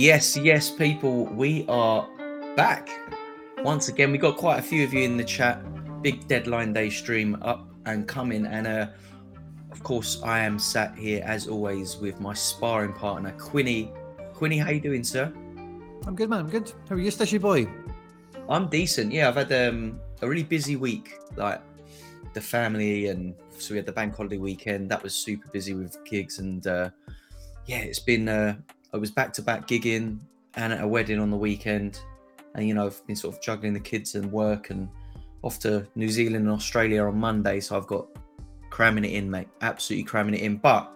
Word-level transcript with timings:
Yes, 0.00 0.34
yes, 0.34 0.70
people, 0.70 1.26
we 1.26 1.66
are 1.68 2.08
back. 2.56 2.88
Once 3.58 3.88
again, 3.88 4.10
we 4.10 4.16
got 4.16 4.38
quite 4.38 4.58
a 4.58 4.62
few 4.62 4.82
of 4.82 4.94
you 4.94 5.02
in 5.02 5.18
the 5.18 5.24
chat. 5.24 5.60
Big 6.00 6.26
deadline 6.26 6.72
day 6.72 6.88
stream 6.88 7.36
up 7.42 7.68
and 7.84 8.08
coming. 8.08 8.46
And 8.46 8.66
uh, 8.66 8.86
of 9.70 9.82
course, 9.82 10.22
I 10.24 10.38
am 10.38 10.58
sat 10.58 10.96
here 10.96 11.22
as 11.22 11.46
always 11.46 11.98
with 11.98 12.18
my 12.18 12.32
sparring 12.32 12.94
partner, 12.94 13.32
Quinny. 13.32 13.92
Quinny, 14.32 14.56
how 14.56 14.70
you 14.70 14.80
doing, 14.80 15.04
sir? 15.04 15.30
I'm 16.06 16.16
good, 16.16 16.30
man. 16.30 16.40
I'm 16.40 16.48
good. 16.48 16.72
How 16.88 16.94
are 16.94 16.98
you, 16.98 17.10
Stishy 17.10 17.38
boy? 17.38 17.68
I'm 18.48 18.68
decent. 18.70 19.12
Yeah, 19.12 19.28
I've 19.28 19.36
had 19.36 19.52
um, 19.52 20.00
a 20.22 20.26
really 20.26 20.44
busy 20.44 20.76
week. 20.76 21.12
Like 21.36 21.60
the 22.32 22.40
family, 22.40 23.08
and 23.08 23.34
so 23.58 23.74
we 23.74 23.76
had 23.76 23.84
the 23.84 23.92
bank 23.92 24.16
holiday 24.16 24.38
weekend. 24.38 24.90
That 24.90 25.02
was 25.02 25.14
super 25.14 25.50
busy 25.50 25.74
with 25.74 26.02
gigs, 26.06 26.38
and 26.38 26.66
uh, 26.66 26.88
yeah, 27.66 27.80
it's 27.80 27.98
been. 27.98 28.30
Uh, 28.30 28.56
I 28.92 28.96
was 28.96 29.10
back 29.10 29.32
to 29.34 29.42
back 29.42 29.68
gigging 29.68 30.18
and 30.54 30.72
at 30.72 30.82
a 30.82 30.88
wedding 30.88 31.20
on 31.20 31.30
the 31.30 31.36
weekend, 31.36 32.00
and 32.54 32.66
you 32.66 32.74
know 32.74 32.86
I've 32.86 33.06
been 33.06 33.16
sort 33.16 33.34
of 33.34 33.40
juggling 33.40 33.72
the 33.72 33.80
kids 33.80 34.14
and 34.14 34.30
work, 34.32 34.70
and 34.70 34.88
off 35.42 35.58
to 35.60 35.86
New 35.94 36.08
Zealand 36.08 36.46
and 36.46 36.50
Australia 36.50 37.04
on 37.04 37.18
Monday. 37.18 37.60
So 37.60 37.76
I've 37.76 37.86
got 37.86 38.06
cramming 38.70 39.04
it 39.04 39.12
in, 39.12 39.30
mate. 39.30 39.48
Absolutely 39.60 40.04
cramming 40.04 40.34
it 40.34 40.42
in, 40.42 40.56
but 40.56 40.92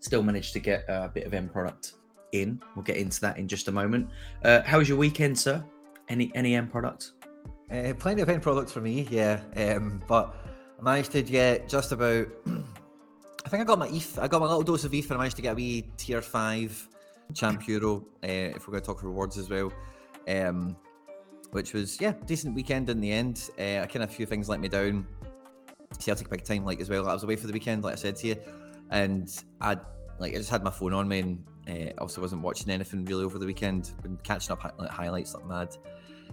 still 0.00 0.22
managed 0.22 0.52
to 0.54 0.60
get 0.60 0.84
a 0.88 1.10
bit 1.12 1.26
of 1.26 1.34
end 1.34 1.52
product 1.52 1.94
in. 2.32 2.60
We'll 2.74 2.84
get 2.84 2.96
into 2.96 3.20
that 3.20 3.38
in 3.38 3.46
just 3.46 3.68
a 3.68 3.72
moment. 3.72 4.08
Uh, 4.42 4.62
how 4.62 4.78
was 4.78 4.88
your 4.88 4.98
weekend, 4.98 5.38
sir? 5.38 5.62
Any 6.08 6.32
any 6.34 6.54
end 6.54 6.70
product? 6.70 7.12
Uh, 7.70 7.92
plenty 7.98 8.22
of 8.22 8.28
end 8.28 8.42
products 8.42 8.72
for 8.72 8.80
me, 8.80 9.06
yeah. 9.10 9.40
Um, 9.56 10.02
but 10.06 10.34
I 10.78 10.82
managed 10.82 11.12
to 11.12 11.22
get 11.22 11.68
just 11.68 11.92
about. 11.92 12.26
I 13.44 13.48
think 13.48 13.60
I 13.60 13.64
got 13.64 13.78
my 13.78 13.88
ETH. 13.88 14.18
I 14.18 14.28
got 14.28 14.40
my 14.40 14.46
little 14.46 14.62
dose 14.62 14.84
of 14.84 14.94
ETH, 14.94 15.04
and 15.04 15.14
I 15.14 15.18
managed 15.18 15.36
to 15.36 15.42
get 15.42 15.52
a 15.52 15.56
wee 15.56 15.90
tier 15.96 16.22
five 16.22 16.88
champ 17.34 17.66
euro. 17.66 18.04
Uh, 18.22 18.54
if 18.56 18.66
we're 18.66 18.72
going 18.72 18.82
to 18.82 18.86
talk 18.86 19.02
rewards 19.02 19.38
as 19.38 19.48
well, 19.48 19.72
um, 20.28 20.76
which 21.52 21.72
was 21.72 22.00
yeah 22.00 22.12
decent 22.26 22.54
weekend 22.54 22.88
in 22.90 23.00
the 23.00 23.10
end. 23.10 23.50
Uh, 23.58 23.80
I 23.82 23.86
kind 23.86 24.02
of 24.02 24.10
a 24.10 24.12
few 24.12 24.26
things 24.26 24.48
let 24.48 24.60
me 24.60 24.68
down. 24.68 25.06
Celtic 25.98 26.30
big 26.30 26.44
time 26.44 26.64
like 26.64 26.80
as 26.80 26.88
well. 26.88 27.08
I 27.08 27.12
was 27.12 27.22
away 27.22 27.36
for 27.36 27.46
the 27.46 27.52
weekend, 27.52 27.84
like 27.84 27.92
I 27.92 27.96
said 27.96 28.16
to 28.16 28.28
you, 28.28 28.36
and 28.90 29.30
I 29.60 29.76
like 30.18 30.34
I 30.34 30.38
just 30.38 30.50
had 30.50 30.62
my 30.62 30.70
phone 30.70 30.94
on 30.94 31.08
me 31.08 31.18
and 31.20 31.44
uh, 31.68 32.00
also 32.00 32.20
wasn't 32.20 32.42
watching 32.42 32.70
anything 32.70 33.04
really 33.04 33.24
over 33.24 33.38
the 33.38 33.46
weekend. 33.46 33.92
Been 34.02 34.16
catching 34.22 34.52
up 34.52 34.64
like, 34.78 34.90
highlights 34.90 35.34
like 35.34 35.46
mad, 35.46 35.76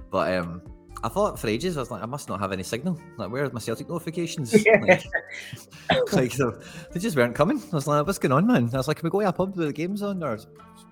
but 0.10 0.34
um, 0.38 0.62
I 1.04 1.10
thought 1.10 1.40
for 1.40 1.48
ages 1.48 1.78
I 1.78 1.82
was 1.82 1.92
like 1.92 2.02
I 2.02 2.06
must 2.06 2.30
not 2.30 2.40
have 2.40 2.52
any 2.52 2.64
signal. 2.64 3.00
Like 3.17 3.32
where 3.32 3.44
are 3.44 3.50
my 3.52 3.60
Celtic 3.60 3.90
notifications? 3.90 4.54
like, 4.82 5.06
like 6.14 6.32
so, 6.32 6.60
they 6.92 7.00
just 7.00 7.17
weren't 7.17 7.36
coming. 7.36 7.62
I 7.72 7.76
was 7.76 7.88
like, 7.88 8.06
what's 8.06 8.20
going 8.20 8.32
on, 8.32 8.48
man? 8.48 8.70
I 8.73 8.78
was 8.78 8.88
like, 8.88 8.98
can 8.98 9.08
we 9.08 9.10
go 9.10 9.22
to 9.22 9.28
a 9.28 9.34
pub 9.34 9.56
with 9.56 9.67
the 9.67 9.73
games 9.73 10.02
on 10.02 10.23
or 10.23 10.40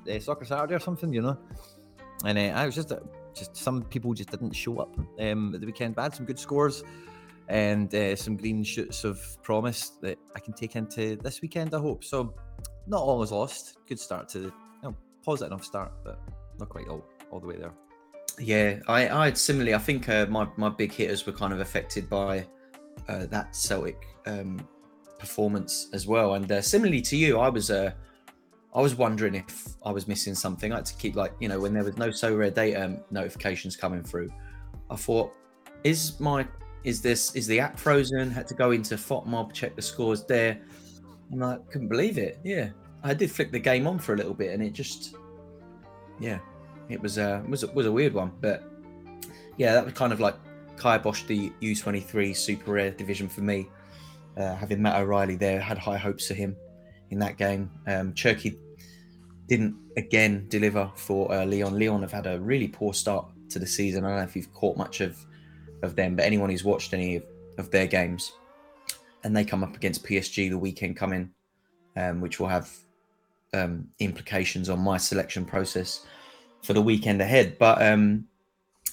uh, 0.10 0.20
soccer 0.20 0.46
Saturday 0.46 0.76
or 0.76 0.80
something, 0.80 1.12
you 1.14 1.22
know? 1.22 1.38
And 2.26 2.38
uh, 2.38 2.42
I 2.42 2.66
was 2.66 2.76
just 2.76 2.92
uh, 2.92 3.00
just 3.34 3.56
some 3.56 3.84
people 3.84 4.14
just 4.14 4.32
didn't 4.32 4.54
show 4.54 4.80
up 4.80 4.98
um, 5.20 5.54
at 5.54 5.62
the 5.62 5.68
weekend. 5.68 5.96
But 5.96 6.02
I 6.02 6.06
had 6.06 6.16
some 6.16 6.26
good 6.26 6.40
scores 6.40 6.84
and 7.48 7.94
uh, 7.94 8.16
some 8.16 8.36
green 8.36 8.64
shoots 8.64 9.04
of 9.04 9.22
promise 9.44 9.90
that 10.02 10.18
I 10.36 10.40
can 10.40 10.54
take 10.54 10.76
into 10.76 11.16
this 11.18 11.42
weekend. 11.42 11.74
I 11.74 11.80
hope 11.80 12.04
so. 12.04 12.34
Not 12.88 13.02
all 13.02 13.22
is 13.24 13.32
lost. 13.32 13.78
Good 13.88 14.00
start 14.00 14.30
to 14.30 14.40
the 14.40 14.46
you 14.46 14.54
know, 14.84 14.96
positive 15.24 15.52
enough 15.52 15.66
start, 15.66 15.92
but 16.04 16.20
not 16.60 16.70
quite 16.70 16.88
all 16.88 17.06
all 17.32 17.40
the 17.40 17.48
way 17.48 17.58
there. 17.58 17.74
Yeah, 18.40 18.80
I, 18.88 19.10
I 19.10 19.34
similarly. 19.34 19.74
I 19.74 19.80
think 19.80 20.10
uh, 20.10 20.26
my 20.30 20.48
my 20.58 20.70
big 20.70 20.92
hitters 20.92 21.26
were 21.26 21.34
kind 21.34 21.54
of 21.54 21.60
affected 21.60 22.10
by 22.10 22.46
uh, 23.08 23.26
that 23.28 23.56
Celtic 23.56 24.06
um, 24.26 24.68
performance 25.20 25.88
as 25.94 26.08
well. 26.08 26.36
And 26.36 26.52
uh, 26.52 26.62
similarly 26.62 27.02
to 27.02 27.18
you, 27.18 27.40
I 27.40 27.50
was 27.50 27.72
uh, 27.72 27.92
I 28.78 28.82
was 28.82 28.94
wondering 28.94 29.34
if 29.34 29.70
I 29.84 29.92
was 29.92 30.08
missing 30.08 30.36
something. 30.36 30.72
I 30.72 30.76
had 30.76 30.86
to 30.86 30.94
keep 30.94 31.16
like 31.16 31.34
you 31.40 31.50
know 31.50 31.60
when 31.60 31.74
there 31.74 31.84
was 31.84 31.98
no 31.98 32.10
Sorare 32.10 32.54
data 32.54 32.86
um, 32.86 33.00
notifications 33.10 33.76
coming 33.76 34.04
through. 34.04 34.32
I 34.92 34.96
thought, 34.96 35.34
is 35.84 36.20
my 36.20 36.48
is 36.84 37.02
this 37.02 37.36
is 37.36 37.48
the 37.48 37.60
app 37.60 37.80
frozen? 37.80 38.30
Had 38.30 38.48
to 38.50 38.54
go 38.54 38.70
into 38.70 38.94
FotMob 38.94 39.52
check 39.52 39.76
the 39.76 39.82
scores 39.82 40.26
there, 40.26 40.62
and 41.32 41.44
I 41.44 41.58
couldn't 41.72 41.88
believe 41.88 42.20
it. 42.20 42.40
Yeah, 42.44 42.70
I 43.04 43.16
did 43.16 43.32
flick 43.32 43.52
the 43.52 43.58
game 43.58 43.88
on 43.88 43.98
for 43.98 44.14
a 44.14 44.16
little 44.16 44.36
bit, 44.36 44.54
and 44.54 44.62
it 44.62 44.74
just 44.74 45.16
yeah, 46.20 46.38
it 46.88 47.02
was 47.02 47.18
uh 47.18 47.42
was 47.50 47.64
a 47.64 47.68
was 47.72 47.88
a 47.88 47.92
weird 47.92 48.14
one, 48.14 48.32
but 48.42 48.64
yeah, 49.58 49.74
that 49.74 49.86
was 49.86 49.96
kind 49.96 50.14
of 50.14 50.20
like 50.20 50.36
kibosh 50.80 51.24
the 51.24 51.52
U23 51.64 52.36
super 52.36 52.74
rare 52.74 52.92
division 52.92 53.28
for 53.28 53.42
me. 53.42 53.70
Uh, 54.38 54.54
having 54.54 54.80
Matt 54.84 55.02
O'Riley 55.02 55.36
there, 55.36 55.60
had 55.60 55.80
high 55.80 55.98
hopes 55.98 56.28
for 56.28 56.36
him 56.36 56.56
in 57.10 57.18
that 57.18 57.38
game. 57.38 57.72
Um, 57.88 58.14
Cherki 58.14 58.56
didn't 59.48 59.76
again 59.96 60.46
deliver 60.50 60.92
for 60.96 61.32
uh, 61.34 61.46
Leon. 61.46 61.80
Lyon 61.80 62.02
have 62.02 62.12
had 62.12 62.28
a 62.28 62.40
really 62.40 62.68
poor 62.68 62.94
start 62.94 63.28
to 63.50 63.60
the 63.60 63.68
season. 63.68 64.04
I 64.04 64.10
don't 64.10 64.18
know 64.18 64.24
if 64.24 64.36
you've 64.36 64.54
caught 64.54 64.78
much 64.78 65.02
of 65.02 65.18
of 65.84 65.96
them, 65.96 66.16
but 66.16 66.26
anyone 66.26 66.50
who's 66.50 66.64
watched 66.64 66.94
any 66.94 67.18
of, 67.18 67.24
of 67.58 67.72
their 67.72 67.88
games, 67.88 68.34
and 69.24 69.36
they 69.36 69.44
come 69.44 69.64
up 69.64 69.76
against 69.76 70.04
PSG 70.04 70.50
the 70.50 70.58
weekend 70.58 70.98
coming, 70.98 71.32
um, 71.96 72.20
which 72.20 72.40
will 72.40 72.48
have 72.48 72.72
um, 73.54 73.88
implications 74.00 74.70
on 74.70 74.80
my 74.80 74.98
selection 74.98 75.46
process 75.46 76.06
for 76.64 76.74
the 76.74 76.82
weekend 76.82 77.22
ahead. 77.22 77.58
But 77.58 77.82
um, 77.82 78.28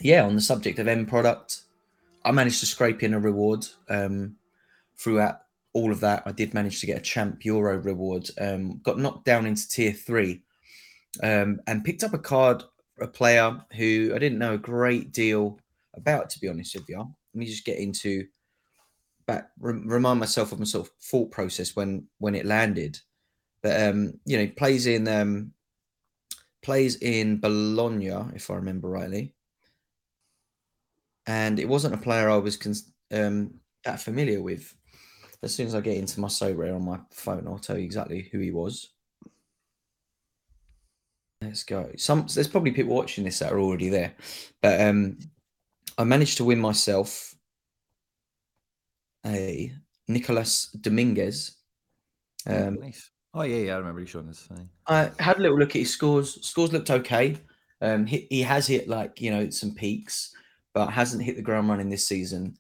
yeah, 0.00 0.25
on 0.25 0.34
the 0.34 0.41
subject 0.41 0.78
of 0.78 0.88
end 0.88 1.09
product, 1.09 1.62
I 2.25 2.32
managed 2.32 2.60
to 2.60 2.66
scrape 2.66 3.03
in 3.03 3.15
a 3.15 3.19
reward 3.19 3.66
um, 3.88 4.36
throughout 4.97 5.42
all 5.74 5.92
of 5.92 6.00
that. 6.00 6.22
I 6.24 6.32
did 6.32 6.54
manage 6.54 6.80
to 6.80 6.86
get 6.86 6.98
a 6.98 7.02
Champ 7.02 7.44
Euro 7.44 7.76
reward. 7.76 8.30
Um, 8.40 8.80
got 8.82 8.98
knocked 8.98 9.24
down 9.24 9.44
into 9.44 9.68
tier 9.68 9.92
three, 9.92 10.42
um, 11.22 11.60
and 11.66 11.84
picked 11.84 12.04
up 12.04 12.14
a 12.14 12.18
card, 12.18 12.62
a 13.00 13.06
player 13.06 13.60
who 13.76 14.12
I 14.14 14.18
didn't 14.18 14.38
know 14.38 14.54
a 14.54 14.58
great 14.58 15.12
deal 15.12 15.58
about. 15.94 16.30
To 16.30 16.38
be 16.38 16.48
honest 16.48 16.74
with 16.74 16.88
you, 16.88 16.98
let 16.98 17.08
me 17.34 17.46
just 17.46 17.64
get 17.64 17.78
into 17.78 18.26
back 19.26 19.50
re- 19.58 19.80
remind 19.84 20.20
myself 20.20 20.52
of 20.52 20.58
my 20.58 20.64
sort 20.64 20.86
of 20.86 20.92
thought 21.02 21.30
process 21.30 21.76
when 21.76 22.06
when 22.18 22.34
it 22.34 22.46
landed. 22.46 22.98
But 23.62 23.82
um, 23.82 24.20
you 24.24 24.38
know, 24.38 24.46
plays 24.56 24.86
in 24.86 25.08
um, 25.08 25.52
plays 26.62 26.96
in 26.96 27.41
Bologna, 27.41 28.14
if 28.34 28.50
I 28.50 28.54
remember 28.54 28.88
rightly. 28.88 29.34
And 31.26 31.58
it 31.58 31.68
wasn't 31.68 31.94
a 31.94 31.98
player 31.98 32.28
I 32.28 32.36
was 32.36 32.56
cons- 32.56 32.92
um, 33.12 33.54
that 33.84 34.00
familiar 34.00 34.42
with. 34.42 34.74
As 35.44 35.55
soon 35.55 35.66
as 35.66 35.75
I 35.75 35.81
get 35.81 35.97
into 35.97 36.21
my 36.21 36.28
Sorare 36.28 36.75
on 36.75 36.84
my 36.84 36.99
phone, 37.10 37.47
I'll 37.47 37.59
tell 37.59 37.78
you 37.78 37.84
exactly 37.84 38.28
who 38.32 38.38
he 38.38 38.50
was. 38.50 38.91
Let's 41.41 41.65
go. 41.65 41.91
Some 41.97 42.27
there's 42.32 42.49
probably 42.49 42.72
people 42.72 42.94
watching 42.94 43.25
this 43.25 43.38
that 43.41 43.53
are 43.53 43.60
already 43.60 43.91
there, 43.91 44.15
but 44.62 44.81
um, 44.81 45.19
I 45.99 46.04
managed 46.04 46.38
to 46.38 46.44
win 46.44 46.59
myself 46.59 47.34
a 49.27 49.72
Nicolas 50.09 50.71
Dominguez. 50.81 51.56
Um, 52.47 52.81
nice. 52.81 53.10
Oh 53.34 53.43
yeah, 53.43 53.56
yeah, 53.56 53.75
I 53.75 53.78
remember 53.78 54.00
you 54.00 54.06
showing 54.06 54.28
this 54.28 54.41
thing. 54.41 54.69
I 54.87 55.10
had 55.19 55.38
a 55.38 55.43
little 55.43 55.59
look 55.59 55.71
at 55.71 55.81
his 55.81 55.91
scores. 55.91 56.44
Scores 56.47 56.72
looked 56.72 56.91
okay. 56.91 57.37
Um, 57.81 58.06
he, 58.06 58.27
he 58.31 58.43
has 58.43 58.66
hit 58.66 58.88
like 58.88 59.21
you 59.21 59.31
know 59.31 59.50
some 59.50 59.75
peaks, 59.75 60.33
but 60.72 60.87
hasn't 60.87 61.22
hit 61.22 61.37
the 61.37 61.43
ground 61.43 61.69
running 61.69 61.91
this 61.91 62.06
season. 62.06 62.56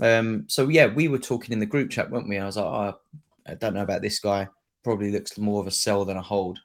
Um, 0.00 0.44
so 0.48 0.68
yeah, 0.68 0.86
we 0.86 1.08
were 1.08 1.18
talking 1.18 1.52
in 1.52 1.58
the 1.58 1.66
group 1.66 1.90
chat, 1.90 2.10
weren't 2.10 2.28
we? 2.28 2.38
I 2.38 2.46
was 2.46 2.56
like, 2.56 2.64
oh, 2.64 2.98
I 3.46 3.54
don't 3.54 3.74
know 3.74 3.82
about 3.82 4.02
this 4.02 4.20
guy. 4.20 4.48
Probably 4.84 5.10
looks 5.10 5.38
more 5.38 5.60
of 5.60 5.66
a 5.66 5.72
sell 5.72 6.04
than 6.04 6.16
a 6.16 6.22
hold. 6.22 6.58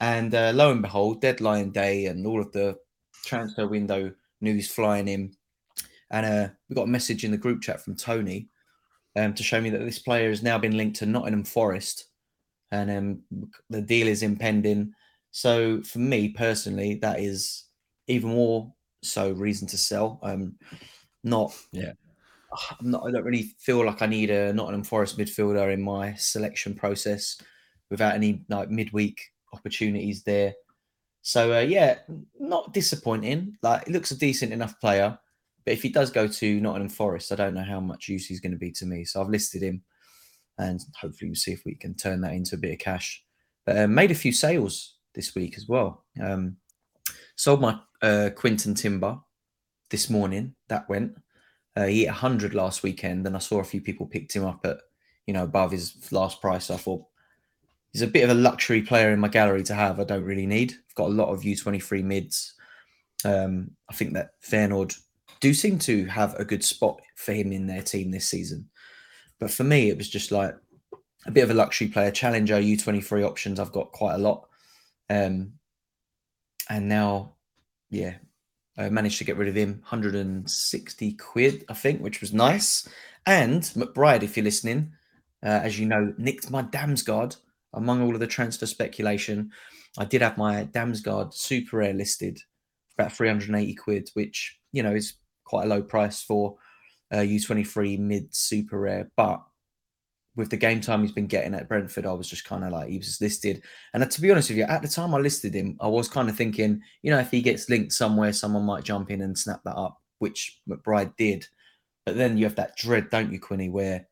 And 0.00 0.34
uh, 0.34 0.52
lo 0.54 0.70
and 0.70 0.82
behold, 0.82 1.20
deadline 1.20 1.70
day 1.70 2.06
and 2.06 2.26
all 2.26 2.40
of 2.40 2.52
the 2.52 2.76
transfer 3.24 3.66
window 3.66 4.12
news 4.40 4.68
flying 4.68 5.08
in. 5.08 5.34
And 6.10 6.26
uh, 6.26 6.48
we 6.68 6.76
got 6.76 6.84
a 6.84 6.88
message 6.88 7.24
in 7.24 7.30
the 7.30 7.36
group 7.36 7.62
chat 7.62 7.80
from 7.80 7.96
Tony 7.96 8.48
um, 9.16 9.34
to 9.34 9.42
show 9.42 9.60
me 9.60 9.70
that 9.70 9.84
this 9.84 9.98
player 9.98 10.28
has 10.28 10.42
now 10.42 10.58
been 10.58 10.76
linked 10.76 10.98
to 10.98 11.06
Nottingham 11.06 11.44
Forest, 11.44 12.04
and 12.70 12.90
um, 12.90 13.48
the 13.70 13.82
deal 13.82 14.06
is 14.06 14.22
impending. 14.22 14.92
So 15.32 15.82
for 15.82 15.98
me 15.98 16.28
personally, 16.28 16.94
that 16.96 17.18
is 17.18 17.64
even 18.06 18.30
more 18.30 18.72
so 19.02 19.32
reason 19.32 19.66
to 19.68 19.78
sell. 19.78 20.20
Um, 20.22 20.54
not 21.24 21.56
yeah 21.72 21.92
I'm 22.80 22.90
not, 22.90 23.04
I 23.06 23.10
don't 23.10 23.24
really 23.24 23.54
feel 23.58 23.84
like 23.84 24.02
I 24.02 24.06
need 24.06 24.30
a 24.30 24.52
Nottingham 24.52 24.84
Forest 24.84 25.18
midfielder 25.18 25.72
in 25.72 25.82
my 25.82 26.14
selection 26.14 26.74
process 26.74 27.40
without 27.90 28.14
any 28.14 28.44
like 28.48 28.70
midweek 28.70 29.20
opportunities 29.52 30.22
there. 30.22 30.54
So 31.22 31.58
uh, 31.58 31.60
yeah, 31.60 31.98
not 32.38 32.72
disappointing. 32.72 33.56
Like 33.62 33.82
it 33.82 33.92
looks 33.92 34.10
a 34.10 34.18
decent 34.18 34.52
enough 34.52 34.78
player, 34.80 35.18
but 35.64 35.72
if 35.72 35.82
he 35.82 35.88
does 35.88 36.10
go 36.10 36.28
to 36.28 36.60
Nottingham 36.60 36.88
Forest, 36.88 37.32
I 37.32 37.34
don't 37.34 37.54
know 37.54 37.64
how 37.64 37.80
much 37.80 38.08
use 38.08 38.26
he's 38.26 38.40
going 38.40 38.52
to 38.52 38.58
be 38.58 38.70
to 38.72 38.86
me. 38.86 39.04
So 39.04 39.20
I've 39.20 39.28
listed 39.28 39.62
him, 39.62 39.82
and 40.58 40.80
hopefully 41.00 41.30
we'll 41.30 41.34
see 41.34 41.52
if 41.52 41.64
we 41.66 41.74
can 41.74 41.94
turn 41.94 42.20
that 42.20 42.32
into 42.32 42.54
a 42.54 42.58
bit 42.58 42.72
of 42.72 42.78
cash. 42.78 43.22
But 43.64 43.76
uh, 43.76 43.88
made 43.88 44.12
a 44.12 44.14
few 44.14 44.32
sales 44.32 44.98
this 45.14 45.34
week 45.34 45.56
as 45.56 45.66
well. 45.66 46.04
Um, 46.22 46.58
sold 47.34 47.60
my 47.60 47.80
uh, 48.00 48.30
Quinten 48.36 48.76
Timber 48.76 49.18
this 49.90 50.08
morning. 50.08 50.54
That 50.68 50.88
went. 50.88 51.16
Uh, 51.76 51.86
he 51.86 52.00
hit 52.00 52.08
100 52.08 52.54
last 52.54 52.82
weekend, 52.82 53.26
and 53.26 53.36
I 53.36 53.38
saw 53.38 53.60
a 53.60 53.64
few 53.64 53.80
people 53.80 54.06
picked 54.06 54.34
him 54.34 54.44
up 54.44 54.64
at, 54.64 54.78
you 55.26 55.34
know, 55.34 55.44
above 55.44 55.70
his 55.70 56.10
last 56.10 56.40
price. 56.40 56.70
I 56.70 56.76
thought 56.76 57.04
he's 57.92 58.02
a 58.02 58.06
bit 58.06 58.24
of 58.24 58.30
a 58.30 58.40
luxury 58.40 58.82
player 58.82 59.10
in 59.10 59.20
my 59.20 59.28
gallery 59.28 59.62
to 59.64 59.74
have. 59.74 60.00
I 60.00 60.04
don't 60.04 60.24
really 60.24 60.46
need. 60.46 60.72
I've 60.72 60.94
got 60.94 61.08
a 61.08 61.14
lot 61.14 61.28
of 61.28 61.42
U23 61.42 62.02
mids. 62.02 62.54
Um, 63.24 63.72
I 63.90 63.94
think 63.94 64.14
that 64.14 64.40
Feyenoord 64.42 64.96
do 65.40 65.52
seem 65.52 65.78
to 65.80 66.06
have 66.06 66.34
a 66.34 66.44
good 66.44 66.64
spot 66.64 67.00
for 67.16 67.32
him 67.32 67.52
in 67.52 67.66
their 67.66 67.82
team 67.82 68.10
this 68.10 68.26
season. 68.26 68.68
But 69.38 69.50
for 69.50 69.64
me, 69.64 69.90
it 69.90 69.98
was 69.98 70.08
just 70.08 70.32
like 70.32 70.54
a 71.26 71.30
bit 71.30 71.44
of 71.44 71.50
a 71.50 71.54
luxury 71.54 71.88
player. 71.88 72.10
Challenger 72.10 72.56
U23 72.56 73.26
options, 73.26 73.60
I've 73.60 73.72
got 73.72 73.92
quite 73.92 74.14
a 74.14 74.18
lot. 74.18 74.48
Um, 75.10 75.52
and 76.68 76.88
now, 76.88 77.34
yeah, 77.90 78.14
Managed 78.78 79.18
to 79.18 79.24
get 79.24 79.36
rid 79.36 79.48
of 79.48 79.54
him 79.54 79.80
160 79.80 81.12
quid, 81.12 81.64
I 81.68 81.74
think, 81.74 82.02
which 82.02 82.20
was 82.20 82.34
nice. 82.34 82.88
And 83.24 83.62
McBride, 83.62 84.22
if 84.22 84.36
you're 84.36 84.44
listening, 84.44 84.92
uh, 85.44 85.60
as 85.62 85.78
you 85.78 85.86
know, 85.86 86.14
nicked 86.18 86.50
my 86.50 86.62
Damsgaard 86.62 87.36
among 87.74 88.02
all 88.02 88.14
of 88.14 88.20
the 88.20 88.26
transfer 88.26 88.66
speculation. 88.66 89.50
I 89.98 90.04
did 90.04 90.22
have 90.22 90.38
my 90.38 90.64
Damsgaard 90.64 91.32
super 91.34 91.78
rare 91.78 91.92
listed 91.92 92.40
about 92.98 93.12
380 93.12 93.74
quid, 93.74 94.10
which, 94.14 94.58
you 94.72 94.82
know, 94.82 94.94
is 94.94 95.14
quite 95.44 95.64
a 95.64 95.68
low 95.68 95.82
price 95.82 96.22
for 96.22 96.56
uh, 97.12 97.18
U23 97.18 97.98
mid 97.98 98.34
super 98.34 98.80
rare. 98.80 99.10
But 99.16 99.42
with 100.36 100.50
the 100.50 100.56
game 100.56 100.80
time 100.80 101.00
he's 101.00 101.12
been 101.12 101.26
getting 101.26 101.54
at 101.54 101.68
Brentford, 101.68 102.06
I 102.06 102.12
was 102.12 102.28
just 102.28 102.44
kind 102.44 102.62
of 102.62 102.70
like, 102.70 102.88
he 102.90 102.98
was 102.98 103.20
listed. 103.20 103.62
And 103.94 104.02
uh, 104.02 104.06
to 104.06 104.20
be 104.20 104.30
honest 104.30 104.50
with 104.50 104.58
you, 104.58 104.64
at 104.64 104.82
the 104.82 104.88
time 104.88 105.14
I 105.14 105.18
listed 105.18 105.54
him, 105.54 105.76
I 105.80 105.88
was 105.88 106.08
kind 106.08 106.28
of 106.28 106.36
thinking, 106.36 106.82
you 107.02 107.10
know, 107.10 107.18
if 107.18 107.30
he 107.30 107.40
gets 107.40 107.70
linked 107.70 107.92
somewhere, 107.92 108.32
someone 108.32 108.64
might 108.64 108.84
jump 108.84 109.10
in 109.10 109.22
and 109.22 109.36
snap 109.36 109.62
that 109.64 109.76
up, 109.76 110.00
which 110.18 110.60
McBride 110.68 111.16
did. 111.16 111.46
But 112.04 112.16
then 112.16 112.36
you 112.36 112.44
have 112.44 112.56
that 112.56 112.76
dread, 112.76 113.10
don't 113.10 113.32
you, 113.32 113.40
Quinny, 113.40 113.70
where 113.70 114.06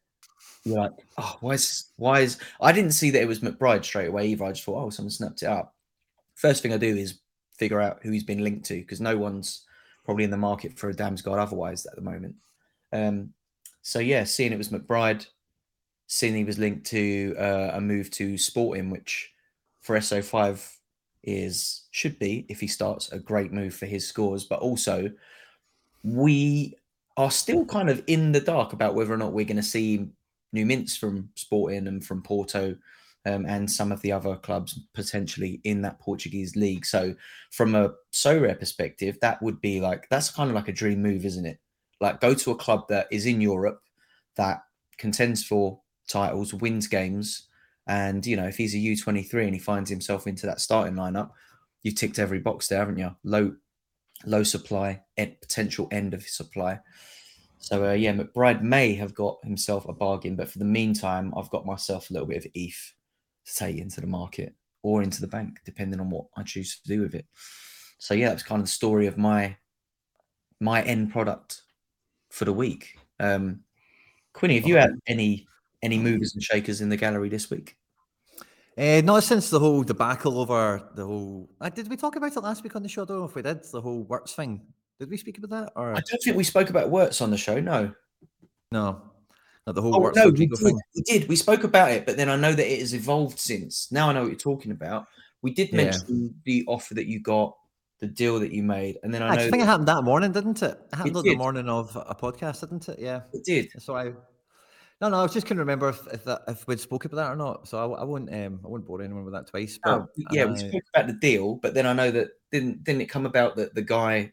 you're 0.65 0.79
like, 0.79 0.93
oh, 1.19 1.37
why 1.41 1.53
is, 1.53 1.91
why 1.97 2.21
is, 2.21 2.39
I 2.61 2.73
didn't 2.73 2.93
see 2.93 3.11
that 3.11 3.23
it 3.23 3.29
was 3.29 3.41
McBride 3.41 3.85
straight 3.85 4.09
away 4.09 4.29
either. 4.29 4.45
I 4.45 4.53
just 4.53 4.65
thought, 4.65 4.83
oh, 4.83 4.91
someone 4.91 5.11
snapped 5.11 5.43
it 5.43 5.49
up. 5.49 5.75
First 6.35 6.63
thing 6.63 6.73
I 6.73 6.79
do 6.79 6.97
is 6.97 7.21
figure 7.59 7.81
out 7.81 8.01
who 8.03 8.11
he's 8.11 8.25
been 8.25 8.43
linked 8.43 8.65
to 8.67 8.75
because 8.75 9.01
no 9.01 9.17
one's 9.17 9.65
probably 10.05 10.25
in 10.25 10.31
the 10.31 10.37
market 10.37 10.79
for 10.79 10.89
a 10.89 10.95
Damsgaard 10.95 11.39
otherwise 11.39 11.87
at 11.87 11.95
the 11.95 12.03
moment. 12.03 12.35
Um, 12.93 13.35
so 13.83 13.99
yeah, 13.99 14.25
seeing 14.25 14.53
it 14.53 14.59
was 14.59 14.71
McBride, 14.71 15.27
seeing 16.15 16.37
he 16.37 16.45
was 16.45 16.61
linked 16.61 16.87
to 16.87 17.35
uh, 17.41 17.73
a 17.73 17.81
move 17.81 18.09
to 18.09 18.39
Sporting, 18.39 18.89
which 18.89 19.33
for 19.81 19.97
SO5 19.97 20.77
is 21.25 21.89
should 21.91 22.17
be 22.21 22.47
if 22.49 22.61
he 22.61 22.69
starts 22.69 23.11
a 23.11 23.19
great 23.19 23.53
move 23.53 23.75
for 23.75 23.87
his 23.87 24.07
scores, 24.07 24.45
but 24.45 24.61
also 24.61 25.11
we 26.05 26.73
are 27.17 27.33
still 27.33 27.65
kind 27.65 27.91
of 27.91 28.01
in 28.07 28.31
the 28.31 28.39
dark 28.39 28.73
about 28.73 28.95
whether 28.95 29.13
or 29.13 29.17
not 29.17 29.33
we're 29.33 29.45
going 29.45 29.57
to 29.57 29.63
see 29.63 30.07
new 30.53 30.65
mints 30.65 30.97
from 30.97 31.31
Sporting 31.35 31.89
and 31.89 32.05
from 32.07 32.23
Porto 32.23 32.77
um, 33.27 33.45
and 33.47 33.69
some 33.69 33.91
of 33.91 34.01
the 34.03 34.13
other 34.13 34.37
clubs 34.37 34.79
potentially 34.95 35.61
in 35.65 35.83
that 35.83 35.99
Portuguese 35.99 36.55
league. 36.55 36.87
So, 36.87 37.13
from 37.51 37.75
a 37.75 37.91
Sorare 38.13 38.57
perspective, 38.57 39.19
that 39.21 39.43
would 39.43 39.61
be 39.61 39.81
like 39.81 40.07
that's 40.11 40.31
kind 40.31 40.49
of 40.49 40.55
like 40.55 40.69
a 40.69 40.73
dream 40.73 41.03
move, 41.03 41.25
isn't 41.25 41.45
it? 41.45 41.59
Like 42.01 42.21
go 42.21 42.35
to 42.35 42.53
a 42.53 42.57
club 42.57 42.87
that 42.89 43.09
is 43.11 43.27
in 43.27 43.41
Europe 43.41 43.81
that 44.37 44.63
contends 44.97 45.43
for 45.43 45.81
titles, 46.09 46.55
wins 46.55 46.87
games, 46.87 47.49
and 47.87 48.25
you 48.27 48.37
know 48.37 48.47
if 48.47 48.57
he's 48.57 48.75
a 48.75 48.79
U 48.79 48.97
twenty 48.97 49.23
three 49.23 49.45
and 49.45 49.55
he 49.55 49.61
finds 49.61 49.91
himself 49.91 50.27
into 50.27 50.47
that 50.47 50.61
starting 50.61 50.95
lineup, 50.95 51.31
you've 51.83 51.95
ticked 51.97 52.19
every 52.19 52.41
box 52.41 52.69
there, 52.69 52.79
haven't 52.81 52.99
you? 52.99 53.15
Low, 53.25 53.55
low 54.25 54.43
supply, 54.43 55.03
potential 55.17 55.89
end 55.91 56.15
of 56.15 56.23
supply. 56.23 56.81
So 57.59 57.89
uh, 57.89 57.93
yeah, 57.93 58.13
McBride 58.13 58.63
may 58.63 58.95
have 58.95 59.15
got 59.15 59.39
himself 59.43 59.89
a 59.89 59.93
bargain, 59.93 60.37
but 60.37 60.51
for 60.51 60.59
the 60.59 60.65
meantime, 60.67 61.33
I've 61.37 61.51
got 61.51 61.65
myself 61.65 62.11
a 62.11 62.13
little 62.13 62.29
bit 62.29 62.45
of 62.45 62.51
ETH 62.55 62.93
to 63.47 63.55
take 63.55 63.79
into 63.79 64.01
the 64.01 64.07
market 64.07 64.55
or 64.83 65.03
into 65.03 65.21
the 65.21 65.27
bank, 65.27 65.61
depending 65.65 65.99
on 65.99 66.11
what 66.11 66.27
I 66.37 66.43
choose 66.43 66.79
to 66.81 66.89
do 66.89 67.01
with 67.01 67.15
it. 67.15 67.27
So 67.99 68.13
yeah, 68.13 68.29
that's 68.29 68.43
kind 68.43 68.61
of 68.61 68.67
the 68.67 68.73
story 68.73 69.07
of 69.07 69.17
my 69.17 69.57
my 70.61 70.83
end 70.83 71.11
product 71.11 71.63
for 72.31 72.45
the 72.45 72.53
week. 72.53 72.99
Um, 73.19 73.61
Quinny, 74.35 74.57
have 74.57 74.67
you 74.67 74.77
had 74.77 74.91
any 75.07 75.47
any 75.85 75.99
movers 75.99 76.35
and 76.35 76.43
shakers 76.43 76.81
in 76.81 76.89
the 76.89 76.97
gallery 76.97 77.29
this 77.29 77.51
week? 77.51 77.77
Uh, 78.77 79.01
not 79.05 79.23
since 79.23 79.51
the 79.51 79.61
whole 79.61 79.85
debacle 79.85 80.39
over 80.39 80.83
the 80.95 81.07
whole. 81.07 81.49
Uh, 81.61 81.69
did 81.69 81.89
we 81.89 81.97
talk 81.97 82.17
about 82.17 82.37
it 82.37 82.41
last 82.41 82.65
week 82.65 82.75
on 82.75 82.83
the 82.83 82.89
show? 82.89 83.03
I 83.03 83.05
don't 83.05 83.19
know 83.19 83.25
if 83.25 83.35
we 83.35 83.43
did. 83.43 83.63
The 83.63 83.81
whole 83.81 84.03
Wirtz 84.03 84.33
thing. 84.33 84.63
Did 84.99 85.11
we 85.11 85.17
speak 85.17 85.39
about 85.39 85.51
that? 85.51 85.73
Or 85.77 85.93
I 85.93 86.01
don't 86.01 86.23
think 86.25 86.37
we 86.37 86.45
spoke 86.45 86.71
about 86.71 86.91
Wirtz 86.91 87.21
on 87.21 87.31
the 87.31 87.37
show. 87.37 87.61
No. 87.61 87.93
No. 88.73 89.03
Not 89.67 89.77
the 89.77 89.83
whole 89.83 89.95
oh, 89.95 90.13
no, 90.15 90.29
we 90.29 90.47
did. 90.47 90.51
we 90.61 91.03
did. 91.03 91.29
We 91.29 91.37
spoke 91.37 91.65
about 91.65 91.91
it, 91.91 92.05
but 92.05 92.17
then 92.17 92.29
I 92.29 92.37
know 92.37 92.53
that 92.53 92.71
it 92.71 92.81
has 92.81 92.95
evolved 92.95 93.39
since. 93.39 93.91
Now 93.91 94.11
I 94.11 94.13
know 94.13 94.23
what 94.23 94.29
you're 94.29 94.37
talking 94.37 94.73
about. 94.73 95.07
We 95.41 95.53
did 95.53 95.73
mention 95.73 96.25
yeah. 96.25 96.31
the 96.45 96.65
offer 96.67 96.95
that 96.95 97.07
you 97.07 97.21
got, 97.21 97.57
the 98.01 98.07
deal 98.07 98.39
that 98.41 98.53
you 98.53 98.63
made, 98.63 98.99
and 99.03 99.13
then 99.13 99.23
I, 99.23 99.35
I 99.35 99.51
think 99.51 99.63
it 99.63 99.67
happened 99.67 99.89
that 99.89 100.03
morning, 100.03 100.33
didn't 100.33 100.63
it? 100.63 100.79
It 100.93 100.97
happened 100.97 101.17
it 101.17 101.23
the 101.23 101.37
morning 101.37 101.69
of 101.69 101.97
a 101.97 102.15
podcast, 102.15 102.61
didn't 102.61 102.89
it? 102.91 102.99
Yeah, 102.99 103.23
it 103.33 103.45
did. 103.45 103.71
So 103.79 103.97
I, 103.97 104.13
no, 105.05 105.19
no, 105.19 105.25
I 105.25 105.27
just 105.27 105.47
couldn't 105.47 105.61
remember 105.61 105.91
if 105.91 106.07
if, 106.13 106.25
that, 106.25 106.43
if 106.49 106.67
we'd 106.67 106.81
spoke 106.81 107.05
about 107.05 107.17
that 107.17 107.33
or 107.33 107.37
not. 107.37 107.69
So 107.69 107.79
I, 107.79 108.01
I 108.01 108.05
won't, 108.05 108.33
um, 108.33 108.61
I 108.65 108.69
won't 108.69 108.87
bore 108.87 109.03
anyone 109.03 109.25
with 109.25 109.35
that 109.35 109.47
twice. 109.47 109.79
But 109.83 110.01
oh, 110.01 110.09
yeah, 110.31 110.47
we 110.47 110.57
spoke 110.57 110.83
about 110.95 111.09
the 111.09 111.15
deal, 111.15 111.57
but 111.57 111.75
then 111.75 111.87
I 111.87 111.93
know 111.93 112.11
that 112.11 112.29
didn't 112.51 112.85
didn't 112.85 113.03
it 113.03 113.07
come 113.07 113.27
about 113.27 113.57
that 113.57 113.75
the 113.75 113.83
guy 113.83 114.33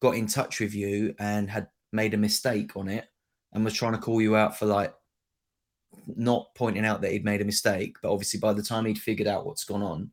got 0.00 0.14
in 0.14 0.26
touch 0.26 0.60
with 0.60 0.74
you 0.74 1.14
and 1.18 1.50
had 1.50 1.68
made 1.92 2.14
a 2.14 2.16
mistake 2.16 2.76
on 2.76 2.88
it 2.88 3.06
and 3.52 3.64
was 3.64 3.74
trying 3.74 3.92
to 3.92 3.98
call 3.98 4.22
you 4.22 4.36
out 4.36 4.58
for 4.58 4.64
like 4.64 4.94
not 6.06 6.54
pointing 6.54 6.86
out 6.86 7.02
that 7.02 7.12
he'd 7.12 7.24
made 7.24 7.42
a 7.42 7.44
mistake, 7.44 7.96
but 8.02 8.10
obviously 8.10 8.40
by 8.40 8.52
the 8.52 8.62
time 8.62 8.86
he'd 8.86 8.98
figured 8.98 9.28
out 9.28 9.44
what's 9.44 9.64
gone 9.64 9.82
on, 9.82 10.10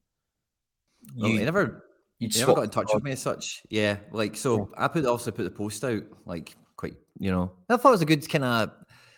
you 1.15 1.23
well, 1.23 1.31
he 1.31 1.37
never, 1.37 1.85
you 2.19 2.27
never 2.35 2.55
got 2.55 2.63
in 2.63 2.69
touch 2.69 2.89
with 2.93 3.03
me 3.03 3.11
as 3.11 3.21
such. 3.21 3.61
Yeah, 3.69 3.97
like 4.11 4.35
so, 4.35 4.57
yeah. 4.57 4.85
I 4.85 4.87
put 4.89 5.05
also 5.05 5.31
put 5.31 5.43
the 5.43 5.51
post 5.51 5.83
out 5.85 6.03
like 6.25 6.55
quite, 6.75 6.95
you 7.19 7.31
know, 7.31 7.51
I 7.69 7.77
thought 7.77 7.89
it 7.89 7.91
was 7.91 8.01
a 8.01 8.05
good 8.05 8.27
kind 8.27 8.43
of 8.43 8.71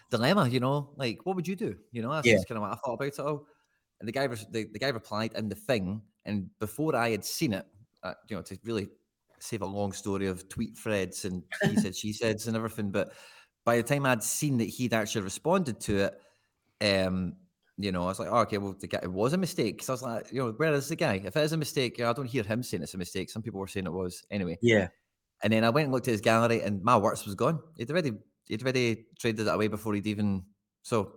dilemma. 0.10 0.48
You 0.48 0.60
know, 0.60 0.92
like 0.96 1.26
what 1.26 1.36
would 1.36 1.48
you 1.48 1.56
do? 1.56 1.76
You 1.92 2.02
know, 2.02 2.14
that's 2.14 2.28
yeah. 2.28 2.38
kind 2.48 2.58
of 2.58 2.62
what 2.62 2.72
I 2.72 2.76
thought 2.76 2.94
about 2.94 3.08
it 3.08 3.20
all. 3.20 3.48
And 4.00 4.08
the 4.08 4.14
guy, 4.14 4.28
the, 4.28 4.68
the 4.72 4.80
guy 4.80 4.90
replied 4.90 5.34
in 5.36 5.50
the 5.50 5.56
thing, 5.56 6.02
and 6.26 6.50
before 6.60 6.96
I 6.96 7.10
had 7.10 7.26
seen 7.26 7.54
it, 7.54 7.66
uh, 8.04 8.14
you 8.30 8.36
know, 8.36 8.42
to 8.44 8.58
really 8.64 8.88
save 9.40 9.62
a 9.62 9.66
long 9.66 9.92
story 9.92 10.28
of 10.28 10.48
tweet 10.50 10.78
threads 10.78 11.26
and 11.26 11.44
he 11.64 11.76
said, 11.78 11.96
she 11.96 12.14
said, 12.14 12.42
and 12.46 12.56
everything, 12.56 12.92
but 12.92 13.12
by 13.66 13.78
the 13.78 13.84
time 13.84 14.06
I'd 14.06 14.24
seen 14.24 14.58
that 14.58 14.66
he'd 14.66 14.94
actually 14.94 15.22
responded 15.22 15.80
to 15.82 15.98
it 15.98 16.22
um, 16.82 17.36
you 17.78 17.92
know, 17.92 18.04
I 18.04 18.08
was 18.08 18.20
like, 18.20 18.30
oh, 18.30 18.40
okay, 18.40 18.58
well, 18.58 18.76
the 18.78 18.88
guy, 18.88 19.00
it 19.02 19.12
was 19.12 19.34
a 19.34 19.38
mistake. 19.38 19.78
Because 19.78 19.90
I 19.90 19.94
was 19.94 20.02
like, 20.02 20.32
you 20.32 20.44
know, 20.44 20.52
where 20.52 20.74
is 20.74 20.90
the 20.90 20.96
guy? 20.96 21.22
If 21.24 21.38
it 21.38 21.44
is 21.44 21.54
a 21.54 21.58
mistake, 21.58 22.02
I 22.02 22.12
don't 22.12 22.26
hear 22.26 22.44
him 22.44 22.62
saying 22.62 22.84
it's 22.84 22.94
a 22.94 22.98
mistake. 22.98 23.30
Some 23.30 23.42
people 23.42 23.60
were 23.60 23.68
saying 23.68 23.86
it 23.86 23.94
was 23.94 24.24
anyway. 24.30 24.58
Yeah. 24.62 24.90
And 25.42 25.54
then 25.54 25.64
I 25.64 25.70
went 25.70 25.86
and 25.86 25.94
looked 25.94 26.10
at 26.10 26.12
his 26.12 26.22
gallery, 26.22 26.62
and 26.62 26.84
my 26.84 26.98
Wirtz 26.98 27.26
was 27.26 27.36
gone. 27.36 27.62
He'd 27.78 27.90
already, 27.90 28.12
he'd 28.50 28.64
already 28.64 29.06
traded 29.18 29.48
it 29.48 29.54
away 29.54 29.68
before 29.68 29.94
he'd 29.94 30.08
even. 30.08 30.44
So 30.82 31.14